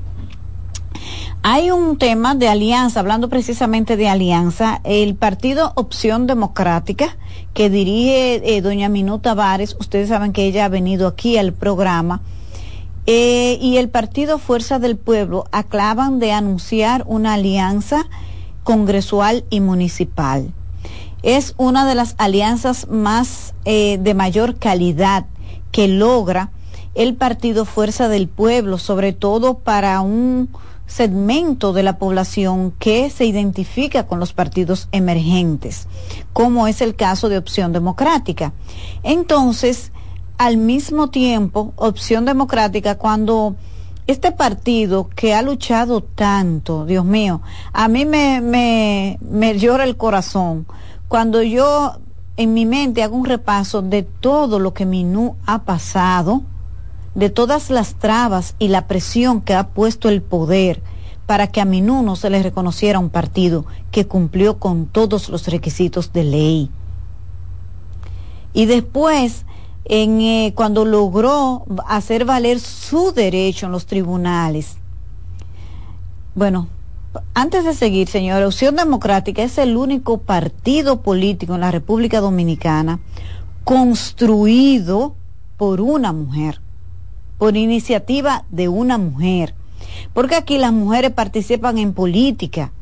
Hay 1.46 1.70
un 1.70 1.98
tema 1.98 2.34
de 2.34 2.48
alianza, 2.48 3.00
hablando 3.00 3.28
precisamente 3.28 3.98
de 3.98 4.08
alianza, 4.08 4.80
el 4.82 5.14
partido 5.14 5.72
Opción 5.74 6.26
Democrática 6.26 7.18
que 7.52 7.68
dirige 7.68 8.56
eh, 8.56 8.62
doña 8.62 8.88
Minuta 8.88 9.34
Vares, 9.34 9.76
ustedes 9.78 10.08
saben 10.08 10.32
que 10.32 10.46
ella 10.46 10.64
ha 10.64 10.70
venido 10.70 11.06
aquí 11.06 11.36
al 11.36 11.52
programa, 11.52 12.22
eh, 13.04 13.58
y 13.60 13.76
el 13.76 13.90
partido 13.90 14.38
Fuerza 14.38 14.78
del 14.78 14.96
Pueblo 14.96 15.44
aclavan 15.52 16.18
de 16.18 16.32
anunciar 16.32 17.04
una 17.06 17.34
alianza 17.34 18.06
congresual 18.62 19.44
y 19.50 19.60
municipal. 19.60 20.50
Es 21.22 21.52
una 21.58 21.86
de 21.86 21.94
las 21.94 22.14
alianzas 22.16 22.88
más 22.88 23.52
eh, 23.66 23.98
de 24.00 24.14
mayor 24.14 24.56
calidad 24.56 25.26
que 25.72 25.88
logra 25.88 26.52
el 26.94 27.16
partido 27.16 27.66
Fuerza 27.66 28.08
del 28.08 28.28
Pueblo, 28.28 28.78
sobre 28.78 29.12
todo 29.12 29.58
para 29.58 30.00
un 30.00 30.48
segmento 30.86 31.72
de 31.72 31.82
la 31.82 31.98
población 31.98 32.72
que 32.78 33.10
se 33.10 33.24
identifica 33.24 34.06
con 34.06 34.20
los 34.20 34.32
partidos 34.32 34.88
emergentes, 34.92 35.88
como 36.32 36.66
es 36.66 36.80
el 36.80 36.94
caso 36.94 37.28
de 37.28 37.38
Opción 37.38 37.72
Democrática. 37.72 38.52
Entonces, 39.02 39.92
al 40.38 40.56
mismo 40.56 41.10
tiempo, 41.10 41.72
Opción 41.76 42.24
Democrática, 42.24 42.96
cuando 42.96 43.56
este 44.06 44.32
partido 44.32 45.08
que 45.14 45.34
ha 45.34 45.42
luchado 45.42 46.02
tanto, 46.02 46.84
Dios 46.84 47.04
mío, 47.04 47.40
a 47.72 47.88
mí 47.88 48.04
me, 48.04 48.40
me, 48.40 49.18
me 49.22 49.58
llora 49.58 49.84
el 49.84 49.96
corazón. 49.96 50.66
Cuando 51.08 51.42
yo 51.42 51.98
en 52.36 52.52
mi 52.52 52.66
mente 52.66 53.02
hago 53.02 53.16
un 53.16 53.24
repaso 53.24 53.80
de 53.80 54.02
todo 54.02 54.58
lo 54.58 54.74
que 54.74 54.84
Minú 54.84 55.36
ha 55.46 55.62
pasado, 55.62 56.42
de 57.14 57.30
todas 57.30 57.70
las 57.70 57.94
trabas 57.94 58.54
y 58.58 58.68
la 58.68 58.86
presión 58.86 59.40
que 59.40 59.54
ha 59.54 59.68
puesto 59.68 60.08
el 60.08 60.22
poder 60.22 60.82
para 61.26 61.46
que 61.46 61.60
a 61.60 61.64
Minú 61.64 62.02
no 62.02 62.16
se 62.16 62.30
le 62.30 62.42
reconociera 62.42 62.98
un 62.98 63.10
partido 63.10 63.64
que 63.90 64.06
cumplió 64.06 64.58
con 64.58 64.86
todos 64.86 65.28
los 65.28 65.46
requisitos 65.48 66.12
de 66.12 66.24
ley. 66.24 66.70
Y 68.52 68.66
después, 68.66 69.46
en, 69.84 70.20
eh, 70.20 70.52
cuando 70.54 70.84
logró 70.84 71.64
hacer 71.86 72.24
valer 72.24 72.60
su 72.60 73.12
derecho 73.12 73.66
en 73.66 73.72
los 73.72 73.86
tribunales, 73.86 74.76
bueno, 76.34 76.68
antes 77.32 77.64
de 77.64 77.74
seguir, 77.74 78.08
señora, 78.08 78.46
Opción 78.46 78.76
Democrática 78.76 79.42
es 79.42 79.56
el 79.58 79.76
único 79.76 80.18
partido 80.18 81.00
político 81.00 81.54
en 81.54 81.60
la 81.60 81.70
República 81.70 82.20
Dominicana 82.20 82.98
construido 83.62 85.14
por 85.56 85.80
una 85.80 86.12
mujer, 86.12 86.60
por 87.38 87.56
iniciativa 87.56 88.44
de 88.50 88.68
una 88.68 88.98
mujer. 88.98 89.54
Porque 90.12 90.34
aquí 90.34 90.58
las 90.58 90.72
mujeres 90.72 91.10
participan 91.10 91.78
en 91.78 91.92
política 91.92 92.72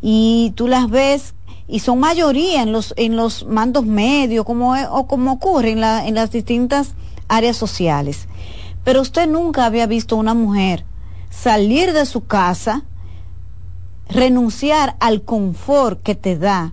y 0.00 0.52
tú 0.56 0.68
las 0.68 0.88
ves 0.88 1.34
y 1.68 1.80
son 1.80 1.98
mayoría 1.98 2.62
en 2.62 2.72
los, 2.72 2.94
en 2.96 3.16
los 3.16 3.44
mandos 3.46 3.86
medios 3.86 4.44
como, 4.44 4.74
o 4.74 5.06
como 5.06 5.32
ocurre 5.32 5.72
en, 5.72 5.80
la, 5.80 6.06
en 6.06 6.14
las 6.14 6.30
distintas 6.30 6.94
áreas 7.28 7.56
sociales. 7.56 8.28
Pero 8.84 9.00
usted 9.00 9.28
nunca 9.28 9.64
había 9.64 9.86
visto 9.86 10.16
una 10.16 10.34
mujer 10.34 10.84
salir 11.30 11.92
de 11.92 12.06
su 12.06 12.24
casa, 12.26 12.84
renunciar 14.08 14.96
al 15.00 15.22
confort 15.22 16.02
que 16.02 16.14
te 16.14 16.38
da 16.38 16.72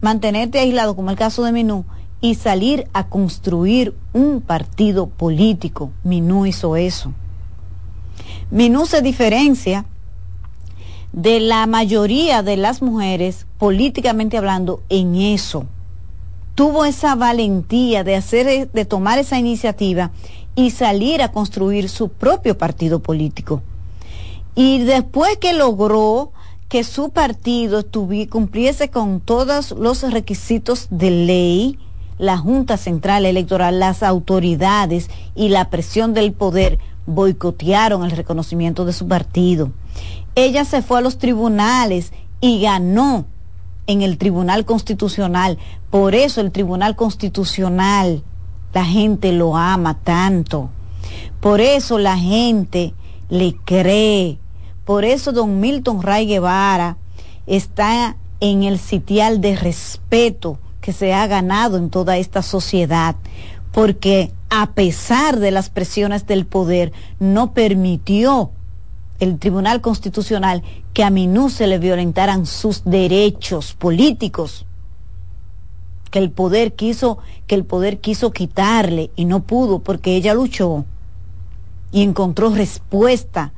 mantenerte 0.00 0.58
aislado, 0.58 0.96
como 0.96 1.10
el 1.10 1.16
caso 1.16 1.44
de 1.44 1.52
Minú, 1.52 1.84
y 2.20 2.34
salir 2.34 2.86
a 2.92 3.08
construir 3.08 3.94
un 4.12 4.40
partido 4.40 5.06
político. 5.06 5.90
Minú 6.04 6.46
hizo 6.46 6.76
eso. 6.76 7.12
Minú 8.50 8.86
se 8.86 9.00
diferencia 9.00 9.86
de 11.12 11.40
la 11.40 11.66
mayoría 11.66 12.42
de 12.42 12.56
las 12.56 12.82
mujeres, 12.82 13.46
políticamente 13.58 14.36
hablando, 14.36 14.82
en 14.88 15.16
eso. 15.16 15.66
Tuvo 16.54 16.84
esa 16.84 17.14
valentía 17.14 18.04
de 18.04 18.16
hacer, 18.16 18.70
de 18.70 18.84
tomar 18.84 19.18
esa 19.18 19.38
iniciativa 19.38 20.10
y 20.54 20.70
salir 20.70 21.22
a 21.22 21.32
construir 21.32 21.88
su 21.88 22.10
propio 22.10 22.58
partido 22.58 23.00
político. 23.00 23.62
Y 24.54 24.80
después 24.80 25.38
que 25.38 25.52
logró 25.52 26.32
que 26.68 26.84
su 26.84 27.10
partido 27.10 27.84
cumpliese 28.30 28.90
con 28.90 29.20
todos 29.20 29.72
los 29.72 30.02
requisitos 30.12 30.86
de 30.90 31.10
ley, 31.10 31.78
la 32.20 32.36
Junta 32.36 32.76
Central 32.76 33.24
Electoral, 33.24 33.80
las 33.80 34.02
autoridades 34.02 35.08
y 35.34 35.48
la 35.48 35.70
presión 35.70 36.12
del 36.12 36.32
poder 36.34 36.78
boicotearon 37.06 38.04
el 38.04 38.10
reconocimiento 38.10 38.84
de 38.84 38.92
su 38.92 39.08
partido. 39.08 39.70
Ella 40.34 40.66
se 40.66 40.82
fue 40.82 40.98
a 40.98 41.00
los 41.00 41.16
tribunales 41.16 42.12
y 42.42 42.60
ganó 42.60 43.24
en 43.86 44.02
el 44.02 44.18
Tribunal 44.18 44.66
Constitucional. 44.66 45.56
Por 45.88 46.14
eso 46.14 46.42
el 46.42 46.52
Tribunal 46.52 46.94
Constitucional, 46.94 48.22
la 48.74 48.84
gente 48.84 49.32
lo 49.32 49.56
ama 49.56 49.98
tanto. 50.04 50.68
Por 51.40 51.62
eso 51.62 51.98
la 51.98 52.18
gente 52.18 52.92
le 53.30 53.56
cree. 53.64 54.38
Por 54.84 55.06
eso 55.06 55.32
don 55.32 55.58
Milton 55.58 56.02
Ray 56.02 56.26
Guevara 56.26 56.98
está 57.46 58.18
en 58.40 58.62
el 58.62 58.78
sitial 58.78 59.40
de 59.40 59.56
respeto 59.56 60.58
que 60.80 60.92
se 60.92 61.12
ha 61.14 61.26
ganado 61.26 61.76
en 61.76 61.90
toda 61.90 62.16
esta 62.16 62.42
sociedad, 62.42 63.16
porque 63.72 64.32
a 64.48 64.72
pesar 64.72 65.38
de 65.38 65.50
las 65.50 65.70
presiones 65.70 66.26
del 66.26 66.46
poder, 66.46 66.92
no 67.18 67.52
permitió 67.52 68.50
el 69.20 69.38
Tribunal 69.38 69.80
Constitucional 69.80 70.62
que 70.94 71.04
a 71.04 71.10
Minú 71.10 71.50
se 71.50 71.66
le 71.66 71.78
violentaran 71.78 72.46
sus 72.46 72.84
derechos 72.84 73.74
políticos 73.74 74.66
que 76.10 76.18
el 76.18 76.30
poder 76.30 76.74
quiso 76.74 77.18
que 77.46 77.54
el 77.54 77.64
poder 77.64 78.00
quiso 78.00 78.32
quitarle 78.32 79.10
y 79.16 79.24
no 79.24 79.44
pudo 79.44 79.78
porque 79.78 80.16
ella 80.16 80.34
luchó 80.34 80.84
y 81.92 82.02
encontró 82.02 82.50
respuesta 82.50 83.52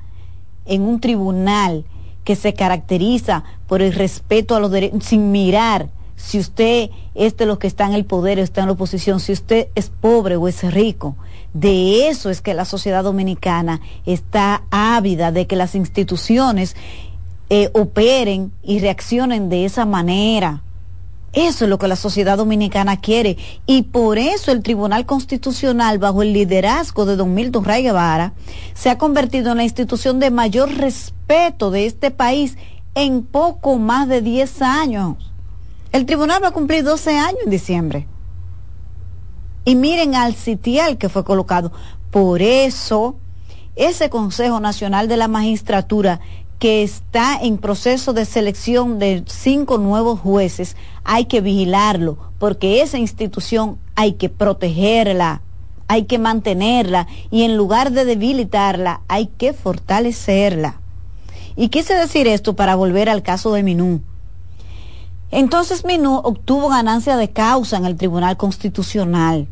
en 0.67 0.83
un 0.83 1.01
tribunal 1.01 1.85
que 2.25 2.37
se 2.37 2.55
caracteriza 2.55 3.45
por 3.67 3.83
el 3.83 3.93
respeto 3.93 4.55
a 4.55 4.61
los 4.61 4.71
derechos, 4.71 5.05
sin 5.05 5.33
mirar 5.33 5.89
si 6.23 6.39
usted 6.39 6.91
es 7.17 7.37
de 7.37 7.47
los 7.47 7.59
que 7.59 7.67
está 7.67 7.85
en 7.85 7.95
el 7.95 8.05
poder 8.05 8.39
o 8.39 8.43
está 8.43 8.61
en 8.61 8.69
la 8.69 8.75
oposición, 8.75 9.19
si 9.19 9.33
usted 9.33 9.69
es 9.75 9.91
pobre 9.91 10.37
o 10.37 10.47
es 10.47 10.63
rico. 10.73 11.17
De 11.53 12.09
eso 12.09 12.31
es 12.31 12.41
que 12.41 12.55
la 12.55 12.65
sociedad 12.65 13.03
dominicana 13.03 13.81
está 14.07 14.63
ávida 14.71 15.33
de 15.33 15.49
que 15.49 15.57
las 15.57 15.75
instituciones 15.75 16.77
eh, 17.51 17.71
operen 17.75 18.53
y 18.63 18.79
reaccionen 18.79 19.49
de 19.49 19.65
esa 19.65 19.85
manera. 19.85 20.63
Eso 21.33 21.65
es 21.65 21.71
lo 21.71 21.79
que 21.79 21.89
la 21.89 21.97
sociedad 21.97 22.37
dominicana 22.37 23.01
quiere. 23.01 23.37
Y 23.67 23.83
por 23.83 24.17
eso 24.17 24.53
el 24.53 24.63
Tribunal 24.63 25.07
Constitucional, 25.07 25.99
bajo 25.99 26.23
el 26.23 26.33
liderazgo 26.33 27.05
de 27.05 27.17
don 27.17 27.35
Milton 27.35 27.65
Ray 27.65 27.83
Guevara, 27.83 28.33
se 28.75 28.91
ha 28.91 28.97
convertido 28.97 29.51
en 29.51 29.57
la 29.57 29.65
institución 29.65 30.21
de 30.21 30.31
mayor 30.31 30.73
respeto 30.73 31.73
de 31.73 31.87
este 31.87 32.13
país 32.13 32.57
en 32.95 33.25
poco 33.25 33.77
más 33.79 34.09
de 34.09 34.23
10 34.23 34.63
años. 34.63 35.32
El 35.93 36.07
tribunal 36.07 36.43
va 36.43 36.49
a 36.49 36.53
cumplir 36.53 36.85
12 36.85 37.19
años 37.19 37.41
en 37.45 37.51
diciembre. 37.51 38.07
Y 39.67 39.77
miren 39.77 40.15
al 40.15 40.35
sitial 40.35 40.97
que 40.97 41.11
fue 41.11 41.23
colocado. 41.23 41.71
Por 42.11 42.41
eso, 42.41 43.17
ese 43.77 44.09
Consejo 44.09 44.59
Nacional 44.59 45.07
de 45.07 45.19
la 45.19 45.29
Magistratura 45.29 46.21
que 46.59 46.83
está 46.83 47.39
en 47.43 47.59
proceso 47.59 48.13
de 48.13 48.25
selección 48.25 48.99
de 48.99 49.25
cinco 49.27 49.79
nuevos 49.79 50.21
jueces, 50.21 50.77
hay 51.05 51.25
que 51.25 51.41
vigilarlo, 51.41 52.17
porque 52.39 52.83
esa 52.83 52.99
institución 52.99 53.79
hay 53.97 54.13
que 54.13 54.29
protegerla, 54.29 55.43
hay 55.89 56.05
que 56.05 56.19
mantenerla 56.19 57.09
y 57.31 57.43
en 57.43 57.57
lugar 57.57 57.91
de 57.91 58.05
debilitarla, 58.05 59.03
hay 59.09 59.27
que 59.27 59.53
fortalecerla. 59.53 60.81
Y 61.57 61.69
quise 61.69 61.95
decir 61.95 62.29
esto 62.29 62.55
para 62.55 62.77
volver 62.77 63.09
al 63.09 63.23
caso 63.23 63.53
de 63.53 63.63
Minú. 63.63 64.01
Entonces 65.33 65.85
Minú 65.87 66.21
obtuvo 66.23 66.69
ganancia 66.69 67.17
de 67.17 67.33
causa 67.33 67.79
en 67.79 67.87
el 67.87 67.97
Tribunal 67.97 68.37
Constitucional, 68.37 69.49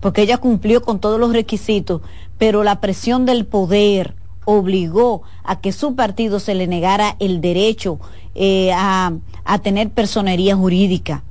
porque 0.00 0.22
ella 0.22 0.36
cumplió 0.36 0.82
con 0.82 1.00
todos 1.00 1.18
los 1.18 1.32
requisitos, 1.32 2.02
pero 2.36 2.62
la 2.62 2.80
presión 2.80 3.24
del 3.24 3.46
poder, 3.46 4.14
obligó 4.44 5.22
a 5.44 5.60
que 5.60 5.72
su 5.72 5.94
partido 5.94 6.40
se 6.40 6.54
le 6.54 6.66
negara 6.66 7.16
el 7.20 7.40
derecho 7.40 8.00
eh, 8.34 8.72
a, 8.74 9.12
a 9.44 9.58
tener 9.60 9.90
personería 9.90 10.56
jurídica. 10.56 11.22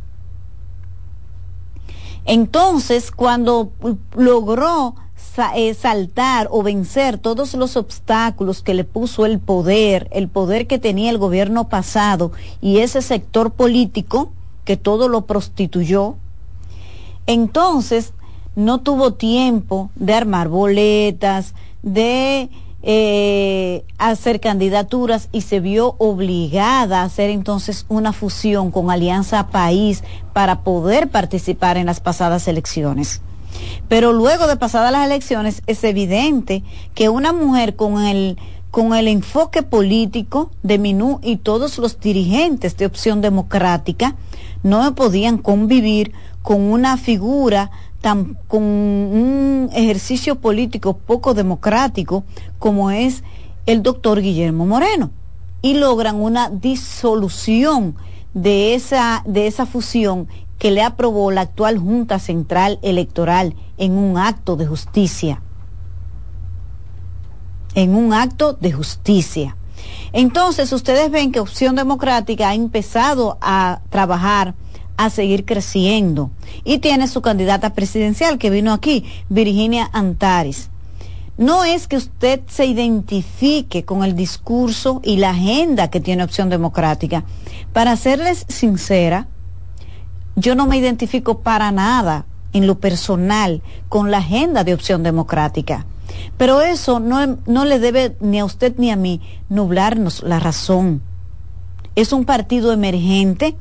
Entonces, 2.25 3.11
cuando 3.11 3.71
logró 4.15 4.95
saltar 5.33 6.47
o 6.51 6.61
vencer 6.61 7.17
todos 7.17 7.53
los 7.53 7.77
obstáculos 7.77 8.61
que 8.61 8.73
le 8.73 8.83
puso 8.83 9.25
el 9.25 9.39
poder, 9.39 10.09
el 10.11 10.27
poder 10.27 10.67
que 10.67 10.79
tenía 10.79 11.09
el 11.09 11.17
gobierno 11.17 11.69
pasado 11.69 12.31
y 12.61 12.79
ese 12.79 13.01
sector 13.01 13.51
político 13.51 14.31
que 14.65 14.77
todo 14.77 15.07
lo 15.07 15.21
prostituyó, 15.25 16.15
entonces 17.27 18.13
no 18.55 18.79
tuvo 18.81 19.13
tiempo 19.13 19.89
de 19.95 20.13
armar 20.13 20.49
boletas, 20.49 21.53
de 21.81 22.49
eh, 22.83 23.85
hacer 23.97 24.39
candidaturas 24.39 25.29
y 25.31 25.41
se 25.41 25.59
vio 25.59 25.95
obligada 25.97 27.01
a 27.01 27.05
hacer 27.05 27.29
entonces 27.29 27.85
una 27.87 28.11
fusión 28.11 28.71
con 28.71 28.91
Alianza 28.91 29.47
País 29.47 30.03
para 30.33 30.61
poder 30.61 31.09
participar 31.09 31.77
en 31.77 31.85
las 31.85 32.01
pasadas 32.01 32.47
elecciones. 32.47 33.21
Pero 33.87 34.13
luego 34.13 34.47
de 34.47 34.55
pasadas 34.55 34.91
las 34.91 35.05
elecciones 35.05 35.63
es 35.67 35.83
evidente 35.83 36.63
que 36.93 37.09
una 37.09 37.33
mujer 37.33 37.75
con 37.75 38.03
el 38.03 38.37
con 38.71 38.93
el 38.93 39.09
enfoque 39.09 39.63
político 39.63 40.49
de 40.63 40.77
Minú 40.77 41.19
y 41.21 41.35
todos 41.35 41.77
los 41.77 41.99
dirigentes 41.99 42.77
de 42.77 42.85
Opción 42.85 43.19
Democrática 43.19 44.15
no 44.63 44.95
podían 44.95 45.39
convivir 45.39 46.13
con 46.41 46.61
una 46.61 46.95
figura 46.95 47.69
con 48.47 48.63
un 48.63 49.69
ejercicio 49.73 50.35
político 50.35 50.97
poco 50.97 51.33
democrático 51.33 52.23
como 52.57 52.89
es 52.89 53.23
el 53.65 53.83
doctor 53.83 54.21
Guillermo 54.21 54.65
Moreno. 54.65 55.11
Y 55.61 55.75
logran 55.75 56.15
una 56.15 56.49
disolución 56.49 57.95
de 58.33 58.73
esa, 58.73 59.21
de 59.27 59.45
esa 59.45 59.67
fusión 59.67 60.27
que 60.61 60.69
le 60.69 60.83
aprobó 60.83 61.31
la 61.31 61.41
actual 61.41 61.79
Junta 61.79 62.19
Central 62.19 62.77
Electoral 62.83 63.55
en 63.79 63.93
un 63.93 64.19
acto 64.19 64.55
de 64.57 64.67
justicia. 64.67 65.41
En 67.73 67.95
un 67.95 68.13
acto 68.13 68.53
de 68.53 68.71
justicia. 68.71 69.57
Entonces, 70.13 70.71
ustedes 70.71 71.09
ven 71.09 71.31
que 71.31 71.39
Opción 71.39 71.75
Democrática 71.75 72.49
ha 72.49 72.53
empezado 72.53 73.39
a 73.41 73.81
trabajar 73.89 74.53
a 74.97 75.09
seguir 75.09 75.45
creciendo. 75.45 76.29
Y 76.63 76.77
tiene 76.77 77.07
su 77.07 77.23
candidata 77.23 77.73
presidencial 77.73 78.37
que 78.37 78.51
vino 78.51 78.71
aquí, 78.71 79.03
Virginia 79.29 79.89
Antares. 79.91 80.69
No 81.39 81.63
es 81.63 81.87
que 81.87 81.97
usted 81.97 82.41
se 82.45 82.67
identifique 82.67 83.83
con 83.83 84.03
el 84.03 84.15
discurso 84.15 85.01
y 85.03 85.17
la 85.17 85.31
agenda 85.31 85.89
que 85.89 86.01
tiene 86.01 86.23
Opción 86.23 86.51
Democrática. 86.51 87.23
Para 87.73 87.95
serles 87.95 88.45
sincera, 88.47 89.25
yo 90.35 90.55
no 90.55 90.67
me 90.67 90.77
identifico 90.77 91.39
para 91.39 91.71
nada 91.71 92.25
en 92.53 92.67
lo 92.67 92.79
personal 92.79 93.61
con 93.89 94.11
la 94.11 94.19
agenda 94.19 94.63
de 94.63 94.73
Opción 94.73 95.03
Democrática. 95.03 95.85
Pero 96.37 96.61
eso 96.61 96.99
no, 96.99 97.37
no 97.45 97.65
le 97.65 97.79
debe 97.79 98.15
ni 98.19 98.39
a 98.39 98.45
usted 98.45 98.75
ni 98.77 98.91
a 98.91 98.95
mí 98.95 99.21
nublarnos 99.49 100.23
la 100.23 100.39
razón. 100.39 101.01
Es 101.95 102.13
un 102.13 102.25
partido 102.25 102.71
emergente 102.71 103.55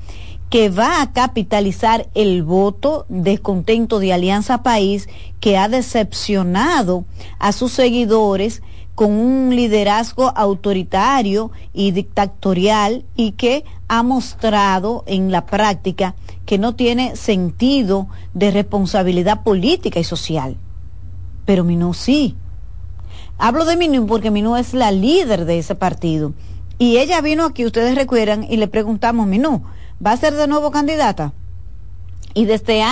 que 0.51 0.69
va 0.69 1.01
a 1.01 1.13
capitalizar 1.13 2.09
el 2.15 2.43
voto 2.43 3.07
descontento 3.09 4.01
de 4.01 4.13
Alianza 4.13 4.63
País 4.65 5.09
que 5.39 5.57
ha 5.57 5.69
decepcionado 5.69 7.05
a 7.39 7.53
sus 7.53 7.73
seguidores 7.73 8.63
con 8.97 9.13
un 9.13 9.55
liderazgo 9.55 10.33
autoritario 10.37 11.53
y 11.73 11.93
dictatorial 11.93 13.05
y 13.15 13.33
que 13.33 13.65
ha 13.89 14.03
mostrado 14.03 15.05
en 15.07 15.31
la 15.31 15.47
práctica 15.47 16.17
que 16.51 16.59
no 16.59 16.75
tiene 16.75 17.15
sentido 17.15 18.09
de 18.35 18.51
responsabilidad 18.51 19.45
política 19.45 20.01
y 20.01 20.05
social. 20.05 20.57
Pero 21.45 21.63
Minú 21.63 21.95
sí. 21.95 22.35
Hablo 23.39 23.65
de 23.65 23.77
Minú 23.77 24.09
porque 24.09 24.33
Minú 24.33 24.57
es 24.57 24.75
la 24.75 24.91
líder 24.91 25.45
de 25.45 25.61
ese 25.61 25.77
partido. 25.77 26.33
Y 26.77 26.97
ella 26.97 27.21
vino 27.21 27.45
aquí, 27.45 27.65
ustedes 27.65 27.95
recuerdan, 27.95 28.43
y 28.43 28.57
le 28.57 28.67
preguntamos, 28.67 29.29
Minú, 29.29 29.63
¿va 30.05 30.11
a 30.11 30.17
ser 30.17 30.35
de 30.35 30.49
nuevo 30.49 30.73
candidata? 30.73 31.35
Y 32.35 32.47
desde, 32.47 32.83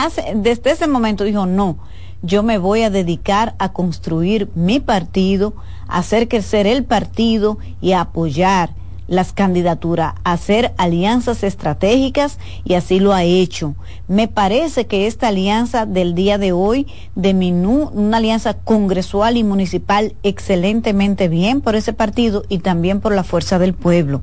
ese 0.44 0.86
momento 0.86 1.24
dijo, 1.24 1.47
no, 1.47 1.78
yo 2.22 2.44
me 2.44 2.59
voy 2.59 2.82
a 2.82 2.90
dedicar 2.90 3.56
a 3.59 3.72
construir 3.72 4.48
mi 4.55 4.78
partido, 4.78 5.55
a 5.89 5.98
hacer 5.98 6.28
crecer 6.28 6.68
el 6.68 6.85
partido 6.85 7.59
y 7.80 7.90
a 7.90 8.02
apoyar 8.02 8.76
las 9.09 9.32
candidaturas, 9.32 10.14
hacer 10.22 10.74
alianzas 10.76 11.43
estratégicas 11.43 12.39
y 12.62 12.74
así 12.74 13.01
lo 13.01 13.14
ha 13.14 13.24
hecho. 13.24 13.74
Me 14.06 14.28
parece 14.28 14.86
que 14.86 15.06
esta 15.06 15.28
alianza 15.28 15.86
del 15.86 16.14
día 16.14 16.39
de 16.39 16.52
hoy 16.52 16.86
de 17.16 17.35
Minú, 17.35 17.90
una 17.94 18.18
alianza 18.18 18.55
congresual 18.55 19.36
y 19.36 19.44
municipal 19.44 20.14
excelentemente 20.22 21.28
bien 21.28 21.62
por 21.62 21.74
ese 21.74 21.94
partido 21.94 22.44
y 22.48 22.59
también 22.59 23.01
por 23.01 23.14
la 23.14 23.24
fuerza 23.24 23.59
del 23.59 23.74
pueblo. 23.74 24.22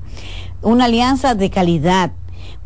Una 0.61 0.85
alianza 0.85 1.35
de 1.35 1.49
calidad, 1.49 2.11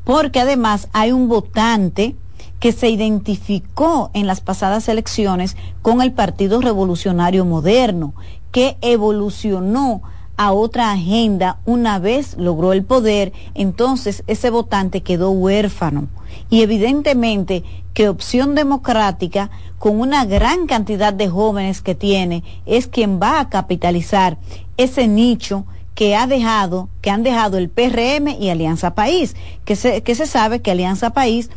porque 0.03 0.41
además 0.41 0.89
hay 0.91 1.13
un 1.13 1.29
votante 1.29 2.15
que 2.59 2.73
se 2.73 2.89
identificó 2.89 4.11
en 4.13 4.27
las 4.27 4.41
pasadas 4.41 4.89
elecciones 4.89 5.55
con 5.81 6.01
el 6.01 6.11
Partido 6.11 6.59
Revolucionario 6.59 7.45
Moderno, 7.45 8.13
que 8.51 8.77
evolucionó 8.81 10.01
a 10.39 10.53
otra 10.53 10.93
agenda 10.93 11.59
una 11.65 11.99
vez 11.99 12.37
logró 12.37 12.71
el 12.71 12.85
poder, 12.85 13.33
entonces 13.55 14.23
ese 14.25 14.49
votante 14.49 15.01
quedó 15.01 15.31
huérfano. 15.31 16.07
Y 16.49 16.61
evidentemente 16.61 17.65
que 17.93 18.07
Opción 18.07 18.55
Democrática, 18.55 19.49
con 19.79 19.99
una 19.99 20.23
gran 20.23 20.65
cantidad 20.65 21.11
de 21.11 21.27
jóvenes 21.27 21.81
que 21.81 21.93
tiene, 21.93 22.45
es 22.65 22.87
quien 22.87 23.19
va 23.21 23.41
a 23.41 23.49
capitalizar 23.49 24.37
ese 24.77 25.09
nicho 25.09 25.65
que 25.93 26.15
ha 26.15 26.25
dejado, 26.25 26.87
que 27.01 27.09
han 27.09 27.23
dejado 27.23 27.57
el 27.57 27.67
PRM 27.67 28.29
y 28.39 28.49
Alianza 28.49 28.95
País, 28.95 29.35
que 29.65 29.75
se, 29.75 30.03
que 30.03 30.15
se 30.15 30.25
sabe 30.25 30.61
que 30.61 30.71
Alianza 30.71 31.09
País 31.09 31.49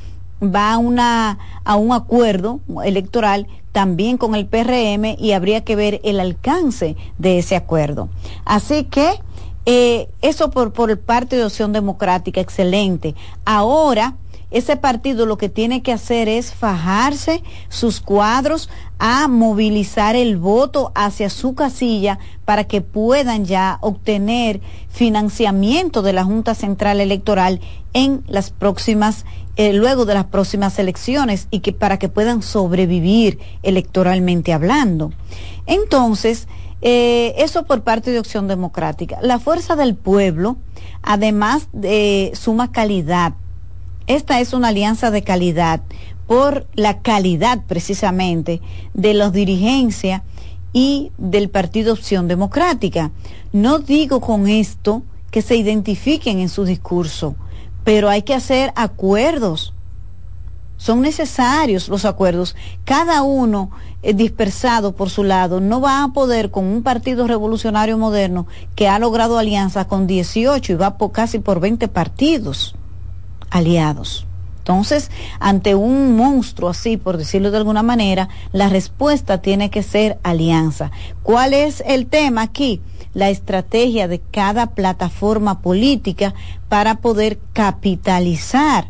va 0.43 0.73
a, 0.73 0.79
una, 0.79 1.39
a 1.65 1.77
un 1.77 1.93
acuerdo 1.93 2.61
electoral 2.85 3.47
también 3.73 4.19
con 4.19 4.35
el 4.35 4.47
PRM 4.47 5.17
y 5.19 5.33
habría 5.33 5.65
que 5.65 5.77
ver 5.77 6.01
el 6.05 6.21
alcance 6.21 6.97
de 7.19 7.39
ese 7.39 7.57
acuerdo. 7.57 8.09
Así 8.45 8.85
que 8.85 9.21
eh, 9.65 10.09
eso 10.21 10.51
por, 10.51 10.73
por 10.73 10.99
parte 11.01 11.37
de 11.37 11.45
Opción 11.45 11.73
Democrática, 11.73 12.41
excelente. 12.41 13.15
Ahora, 13.45 14.17
ese 14.53 14.77
partido 14.77 15.25
lo 15.25 15.39
que 15.39 15.49
tiene 15.49 15.83
que 15.83 15.93
hacer 15.93 16.29
es 16.29 16.53
fajarse 16.53 17.43
sus 17.71 18.03
cuadros 18.03 18.69
a 18.99 19.27
movilizar 19.27 20.15
el 20.15 20.37
voto 20.37 20.93
hacia 20.95 21.31
su 21.31 21.55
casilla 21.55 22.19
para 22.45 22.65
que 22.65 22.83
puedan 22.83 23.47
ya 23.47 23.79
obtener 23.81 24.61
financiamiento 24.91 26.03
de 26.03 26.13
la 26.13 26.25
Junta 26.25 26.55
Central 26.55 27.01
Electoral 27.01 27.61
en 27.95 28.25
las 28.27 28.51
próximas 28.51 29.25
eh, 29.57 29.73
luego 29.73 30.05
de 30.05 30.15
las 30.15 30.25
próximas 30.25 30.79
elecciones 30.79 31.49
y 31.51 31.61
que 31.61 31.73
para 31.73 31.99
que 31.99 32.09
puedan 32.09 32.43
sobrevivir 32.43 33.39
electoralmente 33.63 34.53
hablando. 34.53 35.13
Entonces, 35.67 36.49
eh, 36.81 37.35
eso 37.37 37.65
por 37.65 37.83
parte 37.83 38.11
de 38.11 38.19
Opción 38.19 38.49
Democrática. 38.49 39.19
La 39.23 39.39
fuerza 39.39 39.77
del 39.77 39.95
pueblo, 39.95 40.57
además 41.03 41.69
de 41.73 42.33
suma 42.35 42.73
calidad. 42.73 43.35
Esta 44.07 44.41
es 44.41 44.53
una 44.53 44.69
alianza 44.69 45.11
de 45.11 45.23
calidad 45.23 45.81
por 46.27 46.67
la 46.75 47.03
calidad 47.03 47.63
precisamente 47.67 48.61
de 48.95 49.15
la 49.15 49.31
dirigencia 49.31 50.25
y 50.73 51.13
del 51.19 51.51
Partido 51.51 51.93
Opción 51.93 52.27
Democrática. 52.27 53.11
No 53.53 53.79
digo 53.79 54.21
con 54.21 54.49
esto 54.49 55.03
que 55.31 55.43
se 55.43 55.57
identifiquen 55.57 56.41
en 56.41 56.49
su 56.49 56.65
discurso, 56.65 57.37
pero 57.85 58.09
hay 58.09 58.23
que 58.23 58.35
hacer 58.35 58.73
acuerdos. 58.77 59.75
Son 60.77 61.01
necesarios 61.01 61.89
los 61.89 62.05
acuerdos. 62.05 62.57
Cada 62.85 63.23
uno 63.23 63.71
eh, 64.03 64.15
dispersado 64.15 64.97
por 64.97 65.11
su 65.11 65.23
lado 65.23 65.61
no 65.61 65.81
va 65.81 66.03
a 66.03 66.09
poder 66.09 66.51
con 66.51 66.65
un 66.65 66.83
partido 66.83 67.29
revolucionario 67.29 67.99
moderno 67.99 68.47
que 68.75 68.89
ha 68.89 68.99
logrado 68.99 69.39
alianza 69.39 69.87
con 69.87 70.07
18 70.07 70.73
y 70.73 70.77
va 70.77 70.99
por, 70.99 71.13
casi 71.13 71.39
por 71.39 71.61
20 71.61 71.87
partidos 71.89 72.75
aliados. 73.51 74.27
Entonces, 74.59 75.11
ante 75.41 75.75
un 75.75 76.17
monstruo 76.17 76.71
así, 76.71 76.97
por 76.97 77.17
decirlo 77.17 77.51
de 77.51 77.57
alguna 77.57 77.83
manera, 77.83 78.29
la 78.53 78.69
respuesta 78.69 79.39
tiene 79.39 79.71
que 79.71 79.83
ser 79.83 80.19
alianza. 80.23 80.93
¿Cuál 81.25 81.53
es 81.53 81.83
el 81.85 82.07
tema 82.07 82.43
aquí? 82.43 82.81
La 83.15 83.31
estrategia 83.31 84.09
de 84.09 84.21
cada 84.21 84.69
plataforma 84.69 85.61
política 85.61 86.35
para 86.69 86.97
poder 86.97 87.39
capitalizar 87.53 88.89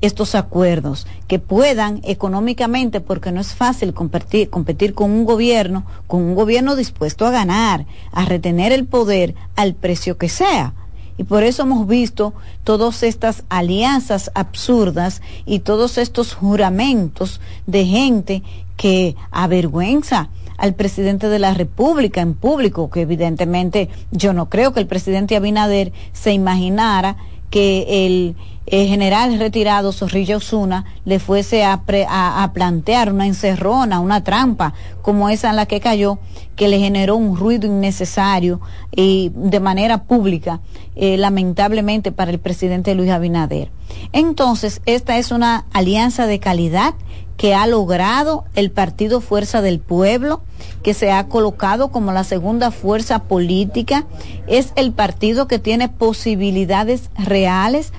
estos 0.00 0.34
acuerdos 0.34 1.06
que 1.28 1.38
puedan 1.38 2.00
económicamente, 2.04 3.00
porque 3.00 3.32
no 3.32 3.40
es 3.40 3.54
fácil 3.54 3.92
competir, 3.92 4.48
competir 4.48 4.94
con 4.94 5.10
un 5.10 5.24
gobierno, 5.24 5.84
con 6.06 6.22
un 6.22 6.34
gobierno 6.34 6.74
dispuesto 6.74 7.26
a 7.26 7.30
ganar, 7.30 7.86
a 8.12 8.24
retener 8.24 8.72
el 8.72 8.86
poder 8.86 9.34
al 9.56 9.74
precio 9.74 10.16
que 10.16 10.28
sea. 10.28 10.72
Y 11.18 11.24
por 11.24 11.42
eso 11.42 11.64
hemos 11.64 11.86
visto 11.86 12.32
todas 12.64 13.02
estas 13.02 13.44
alianzas 13.50 14.30
absurdas 14.34 15.20
y 15.44 15.58
todos 15.58 15.98
estos 15.98 16.32
juramentos 16.32 17.42
de 17.66 17.84
gente 17.84 18.42
que 18.78 19.16
avergüenza 19.30 20.30
al 20.60 20.74
presidente 20.74 21.28
de 21.28 21.38
la 21.38 21.54
República 21.54 22.20
en 22.20 22.34
público, 22.34 22.90
que 22.90 23.00
evidentemente 23.00 23.88
yo 24.10 24.34
no 24.34 24.50
creo 24.50 24.72
que 24.74 24.80
el 24.80 24.86
presidente 24.86 25.34
Abinader 25.34 25.92
se 26.12 26.32
imaginara 26.32 27.16
que 27.48 28.06
el, 28.06 28.36
general 28.66 29.36
retirado 29.40 29.90
Zorrilla 29.90 30.36
Osuna 30.36 30.84
le 31.04 31.18
fuese 31.18 31.64
a, 31.64 31.82
a, 32.08 32.52
plantear 32.52 33.12
una 33.12 33.26
encerrona, 33.26 33.98
una 33.98 34.22
trampa 34.22 34.74
como 35.02 35.28
esa 35.28 35.50
en 35.50 35.56
la 35.56 35.66
que 35.66 35.80
cayó, 35.80 36.20
que 36.54 36.68
le 36.68 36.78
generó 36.78 37.16
un 37.16 37.36
ruido 37.36 37.66
innecesario 37.66 38.60
y 38.94 39.32
de 39.34 39.58
manera 39.58 40.04
pública, 40.04 40.60
eh, 40.94 41.16
lamentablemente 41.16 42.12
para 42.12 42.30
el 42.30 42.38
presidente 42.38 42.94
Luis 42.94 43.10
Abinader. 43.10 43.72
Entonces, 44.12 44.82
esta 44.86 45.18
es 45.18 45.32
una 45.32 45.64
alianza 45.72 46.26
de 46.26 46.38
calidad 46.38 46.94
que 47.40 47.54
ha 47.54 47.66
logrado 47.66 48.44
el 48.54 48.70
Partido 48.70 49.22
Fuerza 49.22 49.62
del 49.62 49.80
Pueblo, 49.80 50.42
que 50.82 50.92
se 50.92 51.10
ha 51.10 51.26
colocado 51.26 51.90
como 51.90 52.12
la 52.12 52.22
segunda 52.22 52.70
fuerza 52.70 53.20
política, 53.20 54.04
es 54.46 54.74
el 54.76 54.92
partido 54.92 55.48
que 55.48 55.58
tiene 55.58 55.88
posibilidades 55.88 57.08
reales 57.16 57.94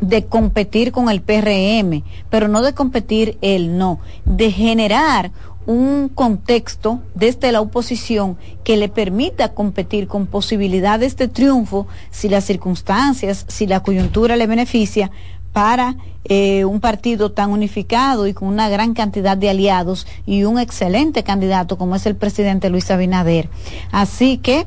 de 0.00 0.24
competir 0.24 0.92
con 0.92 1.10
el 1.10 1.20
PRM, 1.20 2.04
pero 2.30 2.48
no 2.48 2.62
de 2.62 2.72
competir 2.72 3.36
él, 3.42 3.76
no, 3.76 4.00
de 4.24 4.50
generar 4.50 5.30
un 5.66 6.08
contexto 6.08 7.00
desde 7.14 7.52
la 7.52 7.60
oposición 7.60 8.38
que 8.64 8.78
le 8.78 8.88
permita 8.88 9.52
competir 9.52 10.06
con 10.06 10.26
posibilidades 10.26 11.16
de 11.16 11.28
triunfo 11.28 11.86
si 12.10 12.30
las 12.30 12.44
circunstancias, 12.44 13.44
si 13.48 13.66
la 13.66 13.82
coyuntura 13.82 14.36
le 14.36 14.46
beneficia, 14.46 15.10
para 15.56 15.96
eh, 16.24 16.66
un 16.66 16.80
partido 16.80 17.32
tan 17.32 17.50
unificado 17.50 18.26
y 18.26 18.34
con 18.34 18.48
una 18.48 18.68
gran 18.68 18.92
cantidad 18.92 19.38
de 19.38 19.48
aliados 19.48 20.06
y 20.26 20.44
un 20.44 20.58
excelente 20.58 21.24
candidato 21.24 21.78
como 21.78 21.96
es 21.96 22.04
el 22.04 22.14
presidente 22.14 22.68
Luis 22.68 22.90
Abinader. 22.90 23.48
Así 23.90 24.36
que 24.36 24.66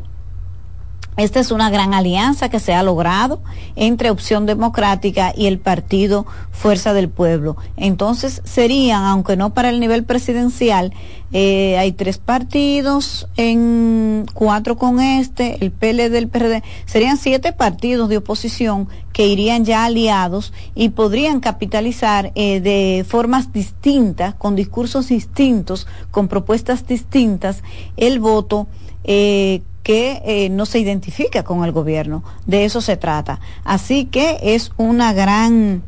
Esta 1.20 1.42
es 1.42 1.52
una 1.52 1.70
gran 1.70 1.94
alianza 1.94 2.48
que 2.48 2.62
se 2.62 2.74
ha 2.74 2.82
logrado 2.82 3.42
entre 3.76 4.10
Opción 4.10 4.46
Democrática 4.46 5.34
y 5.36 5.48
el 5.48 5.60
partido 5.60 6.26
Fuerza 6.52 6.94
del 6.94 7.10
Pueblo. 7.10 7.58
Entonces 7.76 8.42
serían, 8.46 9.04
aunque 9.04 9.36
no 9.36 9.54
para 9.54 9.70
el 9.70 9.82
nivel 9.82 10.06
presidencial, 10.06 10.94
eh, 11.32 11.78
hay 11.78 11.92
tres 11.92 12.18
partidos, 12.18 13.28
en 13.38 14.26
cuatro 14.34 14.78
con 14.78 15.00
este, 15.00 15.64
el 15.64 15.72
PLD 15.72 16.10
del 16.10 16.28
PRD, 16.28 16.64
serían 16.86 17.18
siete 17.18 17.54
partidos 17.54 18.10
de 18.10 18.18
oposición 18.18 18.88
que 19.14 19.28
irían 19.28 19.66
ya 19.66 19.86
aliados 19.86 20.54
y 20.76 20.90
podrían 20.90 21.40
capitalizar 21.40 22.32
eh, 22.36 22.62
de 22.62 23.06
formas 23.08 23.54
distintas, 23.54 24.34
con 24.36 24.56
discursos 24.56 25.10
distintos, 25.10 25.88
con 26.12 26.28
propuestas 26.28 26.88
distintas, 26.88 27.64
el 27.98 28.20
voto. 28.20 28.68
Eh, 29.04 29.62
que 29.90 30.22
eh, 30.24 30.50
no 30.50 30.68
se 30.68 30.78
identifica 30.78 31.44
con 31.44 31.64
el 31.64 31.72
gobierno. 31.72 32.24
De 32.46 32.64
eso 32.64 32.80
se 32.80 32.96
trata. 32.96 33.40
Así 33.64 34.06
que 34.06 34.38
es 34.42 34.72
una 34.78 35.14
gran... 35.14 35.82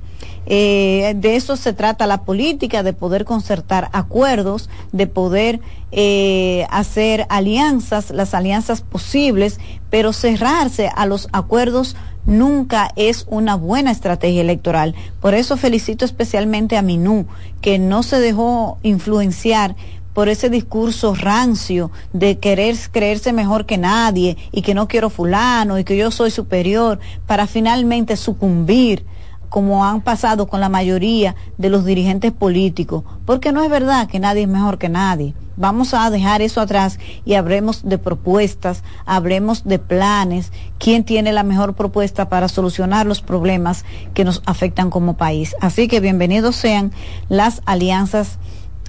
Eh, 0.45 1.13
de 1.15 1.35
eso 1.35 1.55
se 1.55 1.73
trata 1.73 2.07
la 2.07 2.23
política, 2.23 2.83
de 2.83 2.93
poder 2.93 3.25
concertar 3.25 3.89
acuerdos, 3.93 4.69
de 4.91 5.07
poder 5.07 5.61
eh, 5.91 6.65
hacer 6.69 7.25
alianzas, 7.29 8.09
las 8.11 8.33
alianzas 8.33 8.81
posibles, 8.81 9.59
pero 9.89 10.13
cerrarse 10.13 10.89
a 10.95 11.05
los 11.05 11.29
acuerdos 11.31 11.95
nunca 12.25 12.91
es 12.95 13.25
una 13.29 13.55
buena 13.55 13.91
estrategia 13.91 14.41
electoral. 14.41 14.95
Por 15.19 15.33
eso 15.33 15.57
felicito 15.57 16.05
especialmente 16.05 16.77
a 16.77 16.81
Minú, 16.81 17.25
que 17.61 17.79
no 17.79 18.03
se 18.03 18.19
dejó 18.19 18.77
influenciar 18.83 19.75
por 20.13 20.27
ese 20.27 20.49
discurso 20.49 21.15
rancio 21.15 21.91
de 22.13 22.37
querer 22.39 22.75
creerse 22.91 23.31
mejor 23.31 23.65
que 23.65 23.77
nadie 23.77 24.37
y 24.51 24.61
que 24.61 24.73
no 24.73 24.87
quiero 24.87 25.09
fulano 25.09 25.79
y 25.79 25.83
que 25.83 25.95
yo 25.95 26.11
soy 26.11 26.31
superior 26.31 26.99
para 27.27 27.47
finalmente 27.47 28.17
sucumbir 28.17 29.05
como 29.51 29.83
han 29.83 29.99
pasado 29.99 30.47
con 30.47 30.61
la 30.61 30.69
mayoría 30.69 31.35
de 31.57 31.69
los 31.69 31.83
dirigentes 31.83 32.31
políticos, 32.31 33.03
porque 33.25 33.51
no 33.51 33.61
es 33.61 33.69
verdad 33.69 34.07
que 34.07 34.17
nadie 34.17 34.43
es 34.43 34.47
mejor 34.47 34.77
que 34.77 34.87
nadie. 34.87 35.33
Vamos 35.57 35.93
a 35.93 36.09
dejar 36.09 36.41
eso 36.41 36.61
atrás 36.61 36.99
y 37.25 37.33
hablemos 37.33 37.83
de 37.83 37.97
propuestas, 37.97 38.81
hablemos 39.05 39.65
de 39.65 39.77
planes, 39.77 40.53
quién 40.79 41.03
tiene 41.03 41.33
la 41.33 41.43
mejor 41.43 41.73
propuesta 41.73 42.29
para 42.29 42.47
solucionar 42.47 43.05
los 43.05 43.21
problemas 43.21 43.83
que 44.13 44.23
nos 44.23 44.41
afectan 44.45 44.89
como 44.89 45.17
país. 45.17 45.53
Así 45.59 45.89
que 45.89 45.99
bienvenidos 45.99 46.55
sean 46.55 46.93
las 47.27 47.61
alianzas 47.65 48.39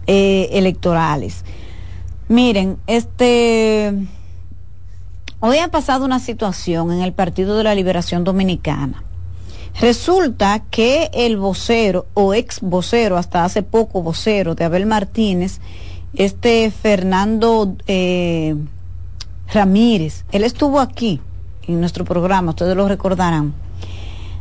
eh, 0.06 0.48
electorales. 0.52 1.44
Miren, 2.28 2.78
este 2.86 3.94
hoy 5.40 5.58
ha 5.58 5.72
pasado 5.72 6.04
una 6.04 6.20
situación 6.20 6.92
en 6.92 7.00
el 7.00 7.12
Partido 7.12 7.56
de 7.56 7.64
la 7.64 7.74
Liberación 7.74 8.22
Dominicana. 8.22 9.02
Resulta 9.80 10.62
que 10.70 11.10
el 11.12 11.36
vocero 11.36 12.06
o 12.14 12.34
ex 12.34 12.60
vocero, 12.60 13.16
hasta 13.16 13.44
hace 13.44 13.62
poco 13.62 14.02
vocero 14.02 14.54
de 14.54 14.64
Abel 14.64 14.86
Martínez, 14.86 15.60
este 16.14 16.70
Fernando 16.70 17.74
eh, 17.86 18.54
Ramírez, 19.52 20.24
él 20.30 20.44
estuvo 20.44 20.78
aquí 20.78 21.20
en 21.66 21.80
nuestro 21.80 22.04
programa, 22.04 22.50
ustedes 22.50 22.76
lo 22.76 22.86
recordarán, 22.86 23.54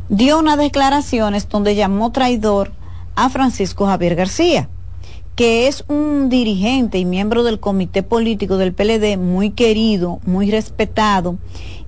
dio 0.10 0.40
unas 0.40 0.58
declaraciones 0.58 1.48
donde 1.48 1.76
llamó 1.76 2.12
traidor 2.12 2.72
a 3.16 3.30
Francisco 3.30 3.86
Javier 3.86 4.16
García 4.16 4.70
que 5.36 5.68
es 5.68 5.84
un 5.88 6.30
dirigente 6.30 7.00
y 7.00 7.06
miembro 7.06 7.44
del 7.44 7.60
comité 7.60 8.04
político 8.04 8.58
del 8.58 8.74
PLD 8.74 9.18
muy 9.18 9.52
querido, 9.52 10.20
muy 10.26 10.52
respetado 10.52 11.38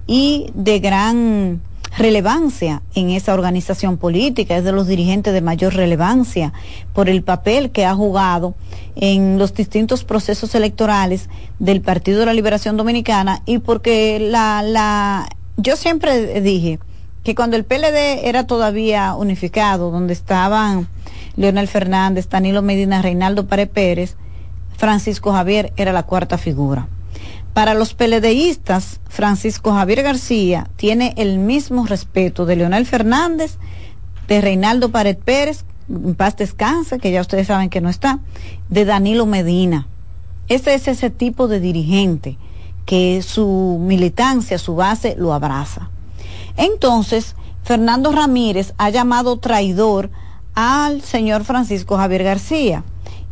y 0.07 0.47
de 0.53 0.79
gran 0.79 1.61
relevancia 1.97 2.81
en 2.95 3.09
esa 3.09 3.33
organización 3.33 3.97
política, 3.97 4.57
es 4.57 4.63
de 4.63 4.71
los 4.71 4.87
dirigentes 4.87 5.33
de 5.33 5.41
mayor 5.41 5.75
relevancia 5.75 6.53
por 6.93 7.09
el 7.09 7.23
papel 7.23 7.71
que 7.71 7.85
ha 7.85 7.93
jugado 7.93 8.55
en 8.95 9.37
los 9.37 9.53
distintos 9.53 10.03
procesos 10.03 10.55
electorales 10.55 11.29
del 11.59 11.81
Partido 11.81 12.19
de 12.19 12.25
la 12.25 12.33
Liberación 12.33 12.77
Dominicana 12.77 13.41
y 13.45 13.59
porque 13.59 14.19
la, 14.19 14.63
la, 14.63 15.29
yo 15.57 15.75
siempre 15.75 16.41
dije 16.41 16.79
que 17.23 17.35
cuando 17.35 17.55
el 17.55 17.63
PLD 17.63 18.27
era 18.27 18.47
todavía 18.47 19.15
unificado, 19.15 19.91
donde 19.91 20.13
estaban 20.13 20.87
Leonel 21.35 21.67
Fernández, 21.67 22.27
Danilo 22.29 22.61
Medina, 22.61 23.01
Reinaldo 23.01 23.47
Párez 23.47 23.69
Pérez, 23.69 24.17
Francisco 24.77 25.31
Javier 25.31 25.71
era 25.77 25.93
la 25.93 26.03
cuarta 26.03 26.37
figura. 26.37 26.87
Para 27.53 27.75
los 27.75 27.93
peledeístas, 27.93 28.99
Francisco 29.07 29.73
Javier 29.73 30.01
García 30.01 30.69
tiene 30.75 31.13
el 31.17 31.37
mismo 31.37 31.85
respeto 31.85 32.45
de 32.45 32.55
Leonel 32.55 32.87
Fernández, 32.87 33.57
de 34.27 34.41
Reinaldo 34.41 34.89
Pared 34.89 35.17
Pérez, 35.17 35.65
en 35.87 36.15
paz 36.15 36.35
descanse, 36.35 36.97
que 36.97 37.11
ya 37.11 37.21
ustedes 37.21 37.47
saben 37.47 37.69
que 37.69 37.81
no 37.81 37.89
está, 37.89 38.19
de 38.69 38.85
Danilo 38.85 39.27
Medina. 39.27 39.87
Ese 40.47 40.73
es 40.73 40.87
ese 40.87 41.09
tipo 41.11 41.47
de 41.47 41.59
dirigente 41.59 42.37
que 42.85 43.21
su 43.21 43.77
militancia, 43.79 44.57
su 44.57 44.75
base, 44.75 45.15
lo 45.17 45.33
abraza. 45.33 45.89
Entonces, 46.57 47.35
Fernando 47.63 48.11
Ramírez 48.11 48.73
ha 48.77 48.89
llamado 48.89 49.37
traidor 49.37 50.09
al 50.55 51.01
señor 51.01 51.43
Francisco 51.43 51.97
Javier 51.97 52.23
García. 52.23 52.83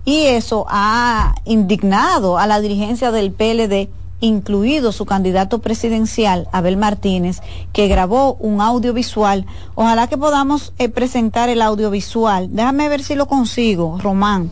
Y 0.06 0.24
eso 0.24 0.66
ha 0.70 1.36
indignado 1.46 2.38
a 2.38 2.48
la 2.48 2.60
dirigencia 2.60 3.12
del 3.12 3.32
PLD, 3.32 3.90
incluido 4.22 4.92
su 4.92 5.06
candidato 5.06 5.60
presidencial, 5.60 6.48
Abel 6.54 6.78
Martínez, 6.78 7.42
que 7.74 7.88
grabó 7.88 8.36
un 8.36 8.62
audiovisual. 8.62 9.46
Ojalá 9.76 10.08
que 10.08 10.18
podamos 10.18 10.74
eh, 10.78 10.88
presentar 10.88 11.50
el 11.50 11.62
audiovisual. 11.62 12.50
Déjame 12.52 12.88
ver 12.88 13.04
si 13.04 13.16
lo 13.16 13.28
consigo, 13.28 13.98
Román, 14.02 14.52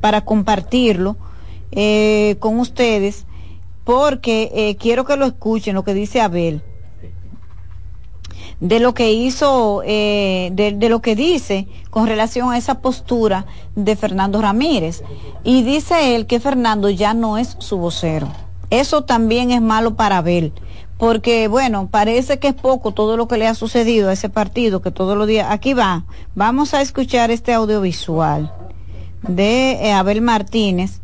para 0.00 0.22
compartirlo 0.22 1.16
eh, 1.70 2.36
con 2.40 2.58
ustedes, 2.58 3.26
porque 3.84 4.50
eh, 4.54 4.76
quiero 4.76 5.04
que 5.04 5.16
lo 5.16 5.26
escuchen, 5.26 5.74
lo 5.74 5.84
que 5.84 5.94
dice 5.94 6.20
Abel 6.20 6.62
de 8.60 8.78
lo 8.78 8.94
que 8.94 9.12
hizo, 9.12 9.80
de, 9.84 10.86
lo 10.88 11.02
que 11.02 11.16
dice 11.16 11.66
con 11.90 12.06
relación 12.06 12.52
a 12.52 12.58
esa 12.58 12.80
postura 12.80 13.44
de 13.74 13.96
Fernando 13.96 14.40
Ramírez. 14.40 15.02
Y 15.42 15.64
dice 15.64 16.14
él 16.14 16.26
que 16.28 16.38
Fernando 16.38 16.88
ya 16.88 17.12
no 17.12 17.38
es 17.38 17.56
su 17.58 17.78
vocero. 17.78 18.28
Eso 18.72 19.02
también 19.04 19.50
es 19.50 19.60
malo 19.60 19.96
para 19.96 20.16
Abel, 20.16 20.54
porque 20.96 21.46
bueno, 21.46 21.88
parece 21.90 22.38
que 22.38 22.48
es 22.48 22.54
poco 22.54 22.92
todo 22.92 23.18
lo 23.18 23.28
que 23.28 23.36
le 23.36 23.46
ha 23.46 23.54
sucedido 23.54 24.08
a 24.08 24.14
ese 24.14 24.30
partido, 24.30 24.80
que 24.80 24.90
todos 24.90 25.14
los 25.14 25.26
días, 25.26 25.48
aquí 25.50 25.74
va, 25.74 26.04
vamos 26.34 26.72
a 26.72 26.80
escuchar 26.80 27.30
este 27.30 27.52
audiovisual 27.52 28.50
de 29.20 29.72
eh, 29.72 29.92
Abel 29.92 30.22
Martínez. 30.22 31.02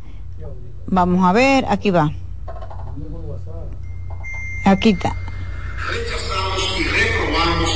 Vamos 0.86 1.22
a 1.26 1.34
ver, 1.34 1.66
aquí 1.68 1.90
va. 1.90 2.10
Aquí 4.64 4.88
está 4.88 5.14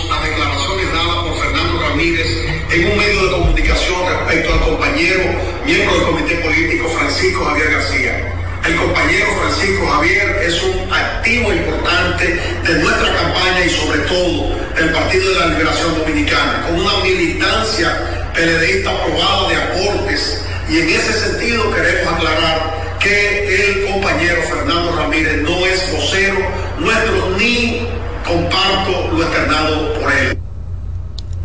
las 0.08 0.22
declaraciones 0.24 0.92
dadas 0.92 1.16
por 1.16 1.34
Fernando 1.34 1.80
Ramírez 1.80 2.28
en 2.72 2.92
un 2.92 2.96
medio 2.96 3.24
de 3.26 3.30
comunicación 3.30 3.98
respecto 4.08 4.54
al 4.54 4.60
compañero, 4.60 5.20
miembro 5.66 5.94
del 5.94 6.04
comité 6.04 6.36
político 6.36 6.88
Francisco 6.88 7.44
Javier 7.44 7.72
García. 7.72 8.41
El 8.64 8.76
compañero 8.76 9.26
Francisco 9.40 9.86
Javier 9.88 10.36
es 10.46 10.62
un 10.62 10.92
activo 10.92 11.52
importante 11.52 12.26
de 12.26 12.78
nuestra 12.78 13.12
campaña 13.12 13.64
y 13.66 13.70
sobre 13.70 13.98
todo 14.02 14.54
del 14.76 14.92
Partido 14.92 15.30
de 15.30 15.40
la 15.40 15.46
Liberación 15.46 15.98
Dominicana, 15.98 16.66
con 16.66 16.78
una 16.78 16.98
militancia 17.02 18.30
PLDista 18.32 18.90
aprobada 18.90 19.48
de 19.48 19.56
aportes 19.56 20.44
y 20.70 20.78
en 20.78 20.88
ese 20.90 21.12
sentido 21.12 21.74
queremos 21.74 22.14
aclarar 22.14 22.98
que 23.00 23.64
el 23.64 23.92
compañero 23.92 24.42
Fernando 24.42 24.94
Ramírez 24.96 25.42
no 25.42 25.66
es 25.66 25.92
vocero 25.92 26.38
nuestro 26.78 27.30
ni 27.36 27.80
comparto 28.24 29.10
lo 29.12 29.24
externado 29.24 29.94
por 29.94 30.12
él. 30.12 30.38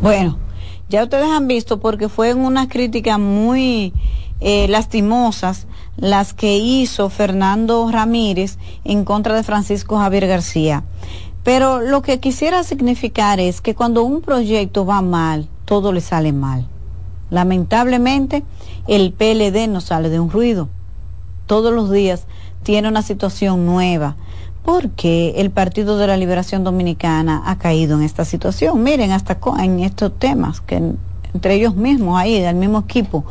Bueno, 0.02 0.38
ya 0.88 1.04
ustedes 1.04 1.30
han 1.32 1.48
visto 1.48 1.80
porque 1.80 2.10
fueron 2.10 2.46
unas 2.46 2.68
críticas 2.68 3.18
muy 3.18 3.92
eh, 4.40 4.68
lastimosas 4.70 5.66
las 5.98 6.34
que 6.34 6.58
hizo 6.58 7.10
Fernando 7.10 7.90
Ramírez 7.92 8.58
en 8.84 9.04
contra 9.04 9.36
de 9.36 9.44
Francisco 9.44 9.98
Javier 9.98 10.28
García. 10.28 10.84
Pero 11.44 11.82
lo 11.82 12.02
que 12.02 12.20
quisiera 12.20 12.64
significar 12.64 13.40
es 13.40 13.62
que 13.62 13.76
cuando 13.76 14.04
un 14.04 14.22
proyecto 14.22 14.86
va 14.86 15.02
mal, 15.02 15.48
todo 15.66 15.92
le 15.92 16.02
sale 16.02 16.34
mal. 16.34 16.68
Lamentablemente, 17.30 18.44
el 18.88 19.12
PLD 19.14 19.68
no 19.68 19.82
sale 19.82 20.10
de 20.10 20.20
un 20.20 20.30
ruido. 20.30 20.70
Todos 21.46 21.74
los 21.74 21.92
días 21.92 22.28
tiene 22.64 22.88
una 22.88 23.02
situación 23.02 23.66
nueva 23.66 24.16
porque 24.64 25.36
el 25.38 25.50
Partido 25.50 25.98
de 25.98 26.08
la 26.08 26.18
Liberación 26.18 26.66
Dominicana 26.66 27.42
ha 27.46 27.58
caído 27.58 27.96
en 27.98 28.04
esta 28.04 28.26
situación. 28.26 28.84
Miren, 28.84 29.14
hasta 29.14 29.38
en 29.60 29.80
estos 29.80 30.20
temas, 30.20 30.60
que 30.60 30.76
entre 31.34 31.54
ellos 31.54 31.76
mismos, 31.76 32.20
ahí, 32.20 32.42
del 32.42 32.56
mismo 32.56 32.80
equipo. 32.80 33.24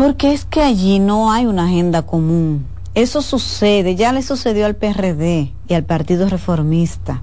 Porque 0.00 0.32
es 0.32 0.46
que 0.46 0.62
allí 0.62 0.98
no 0.98 1.30
hay 1.30 1.44
una 1.44 1.66
agenda 1.66 2.00
común. 2.00 2.64
Eso 2.94 3.20
sucede, 3.20 3.96
ya 3.96 4.14
le 4.14 4.22
sucedió 4.22 4.64
al 4.64 4.74
PRD 4.74 5.52
y 5.68 5.74
al 5.74 5.84
Partido 5.84 6.26
Reformista. 6.26 7.20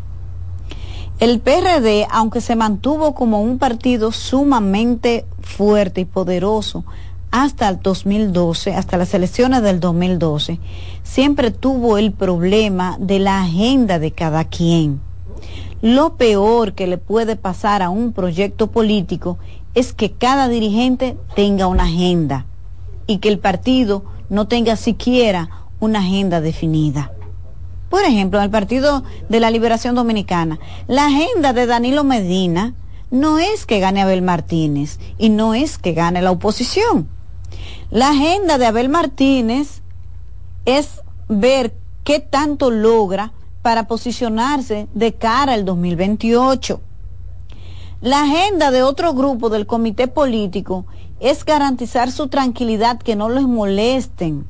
El 1.17 1.39
PRD, 1.39 2.05
aunque 2.11 2.39
se 2.39 2.55
mantuvo 2.55 3.15
como 3.15 3.41
un 3.41 3.57
partido 3.57 4.11
sumamente 4.11 5.25
fuerte 5.41 6.01
y 6.01 6.05
poderoso 6.05 6.85
hasta 7.31 7.67
el 7.67 7.81
2012, 7.81 8.75
hasta 8.75 8.97
las 8.97 9.11
elecciones 9.15 9.63
del 9.63 9.79
2012, 9.79 10.59
siempre 11.01 11.49
tuvo 11.49 11.97
el 11.97 12.11
problema 12.11 12.95
de 12.99 13.17
la 13.17 13.41
agenda 13.41 13.97
de 13.97 14.11
cada 14.11 14.43
quien. 14.43 15.01
Lo 15.81 16.13
peor 16.13 16.73
que 16.73 16.85
le 16.85 16.99
puede 16.99 17.37
pasar 17.37 17.81
a 17.81 17.89
un 17.89 18.13
proyecto 18.13 18.67
político 18.67 19.39
es 19.73 19.93
que 19.93 20.11
cada 20.11 20.47
dirigente 20.47 21.17
tenga 21.33 21.65
una 21.65 21.85
agenda 21.85 22.45
y 23.07 23.17
que 23.17 23.29
el 23.29 23.39
partido 23.39 24.03
no 24.29 24.47
tenga 24.47 24.75
siquiera 24.75 25.49
una 25.79 25.99
agenda 25.99 26.41
definida. 26.41 27.11
Por 27.89 28.03
ejemplo, 28.03 28.39
en 28.39 28.45
el 28.45 28.51
Partido 28.51 29.03
de 29.29 29.39
la 29.39 29.49
Liberación 29.49 29.95
Dominicana, 29.95 30.59
la 30.87 31.05
agenda 31.05 31.53
de 31.53 31.65
Danilo 31.65 32.03
Medina 32.03 32.73
no 33.11 33.39
es 33.39 33.65
que 33.65 33.79
gane 33.79 34.01
Abel 34.01 34.21
Martínez 34.21 34.99
y 35.17 35.29
no 35.29 35.53
es 35.53 35.77
que 35.77 35.93
gane 35.93 36.21
la 36.21 36.31
oposición. 36.31 37.07
La 37.89 38.09
agenda 38.09 38.57
de 38.57 38.65
Abel 38.65 38.89
Martínez 38.89 39.81
es 40.65 41.01
ver 41.29 41.73
qué 42.03 42.19
tanto 42.19 42.71
logra 42.71 43.31
para 43.61 43.87
posicionarse 43.87 44.87
de 44.93 45.13
cara 45.13 45.53
al 45.53 45.63
2028. 45.63 46.81
La 48.01 48.23
agenda 48.23 48.69
de 48.71 48.83
otro 48.83 49.13
grupo 49.13 49.49
del 49.49 49.65
comité 49.65 50.07
político 50.07 50.85
es 51.19 51.45
garantizar 51.45 52.11
su 52.11 52.27
tranquilidad, 52.27 52.99
que 52.99 53.15
no 53.15 53.29
les 53.29 53.43
molesten. 53.43 54.45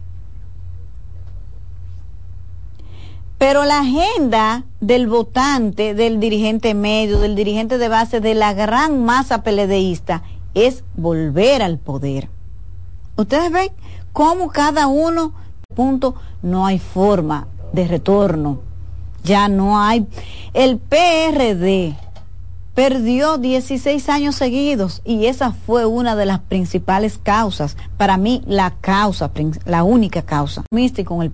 Pero 3.38 3.66
la 3.66 3.80
agenda 3.80 4.64
del 4.82 5.08
votante, 5.08 5.94
del 5.94 6.20
dirigente 6.20 6.74
medio, 6.74 7.20
del 7.20 7.36
dirigente 7.36 7.78
de 7.78 7.88
base, 7.88 8.20
de 8.20 8.34
la 8.34 8.54
gran 8.54 9.06
masa 9.06 9.44
peledeísta, 9.44 10.24
es 10.56 10.84
volver 10.96 11.62
al 11.62 11.78
poder. 11.78 12.30
Ustedes 13.16 13.52
ven 13.52 13.70
cómo 14.12 14.50
cada 14.50 14.88
uno, 14.88 15.34
punto, 15.76 16.16
no 16.42 16.66
hay 16.66 16.80
forma 16.80 17.48
de 17.74 17.88
retorno. 17.88 18.60
Ya 19.24 19.50
no 19.50 19.80
hay. 19.80 20.08
El 20.54 20.80
PRD 20.80 21.96
perdió 22.78 23.40
16 23.40 24.08
años 24.08 24.36
seguidos 24.36 25.02
y 25.04 25.26
esa 25.26 25.52
fue 25.52 25.88
una 25.88 26.16
de 26.16 26.28
las 26.28 26.38
principales 26.38 27.18
causas, 27.18 27.76
para 27.98 28.18
mí 28.18 28.44
la 28.46 28.70
causa, 28.70 29.32
la 29.66 29.84
única 29.84 30.22
causa, 30.22 30.62
con 31.04 31.24
el 31.24 31.26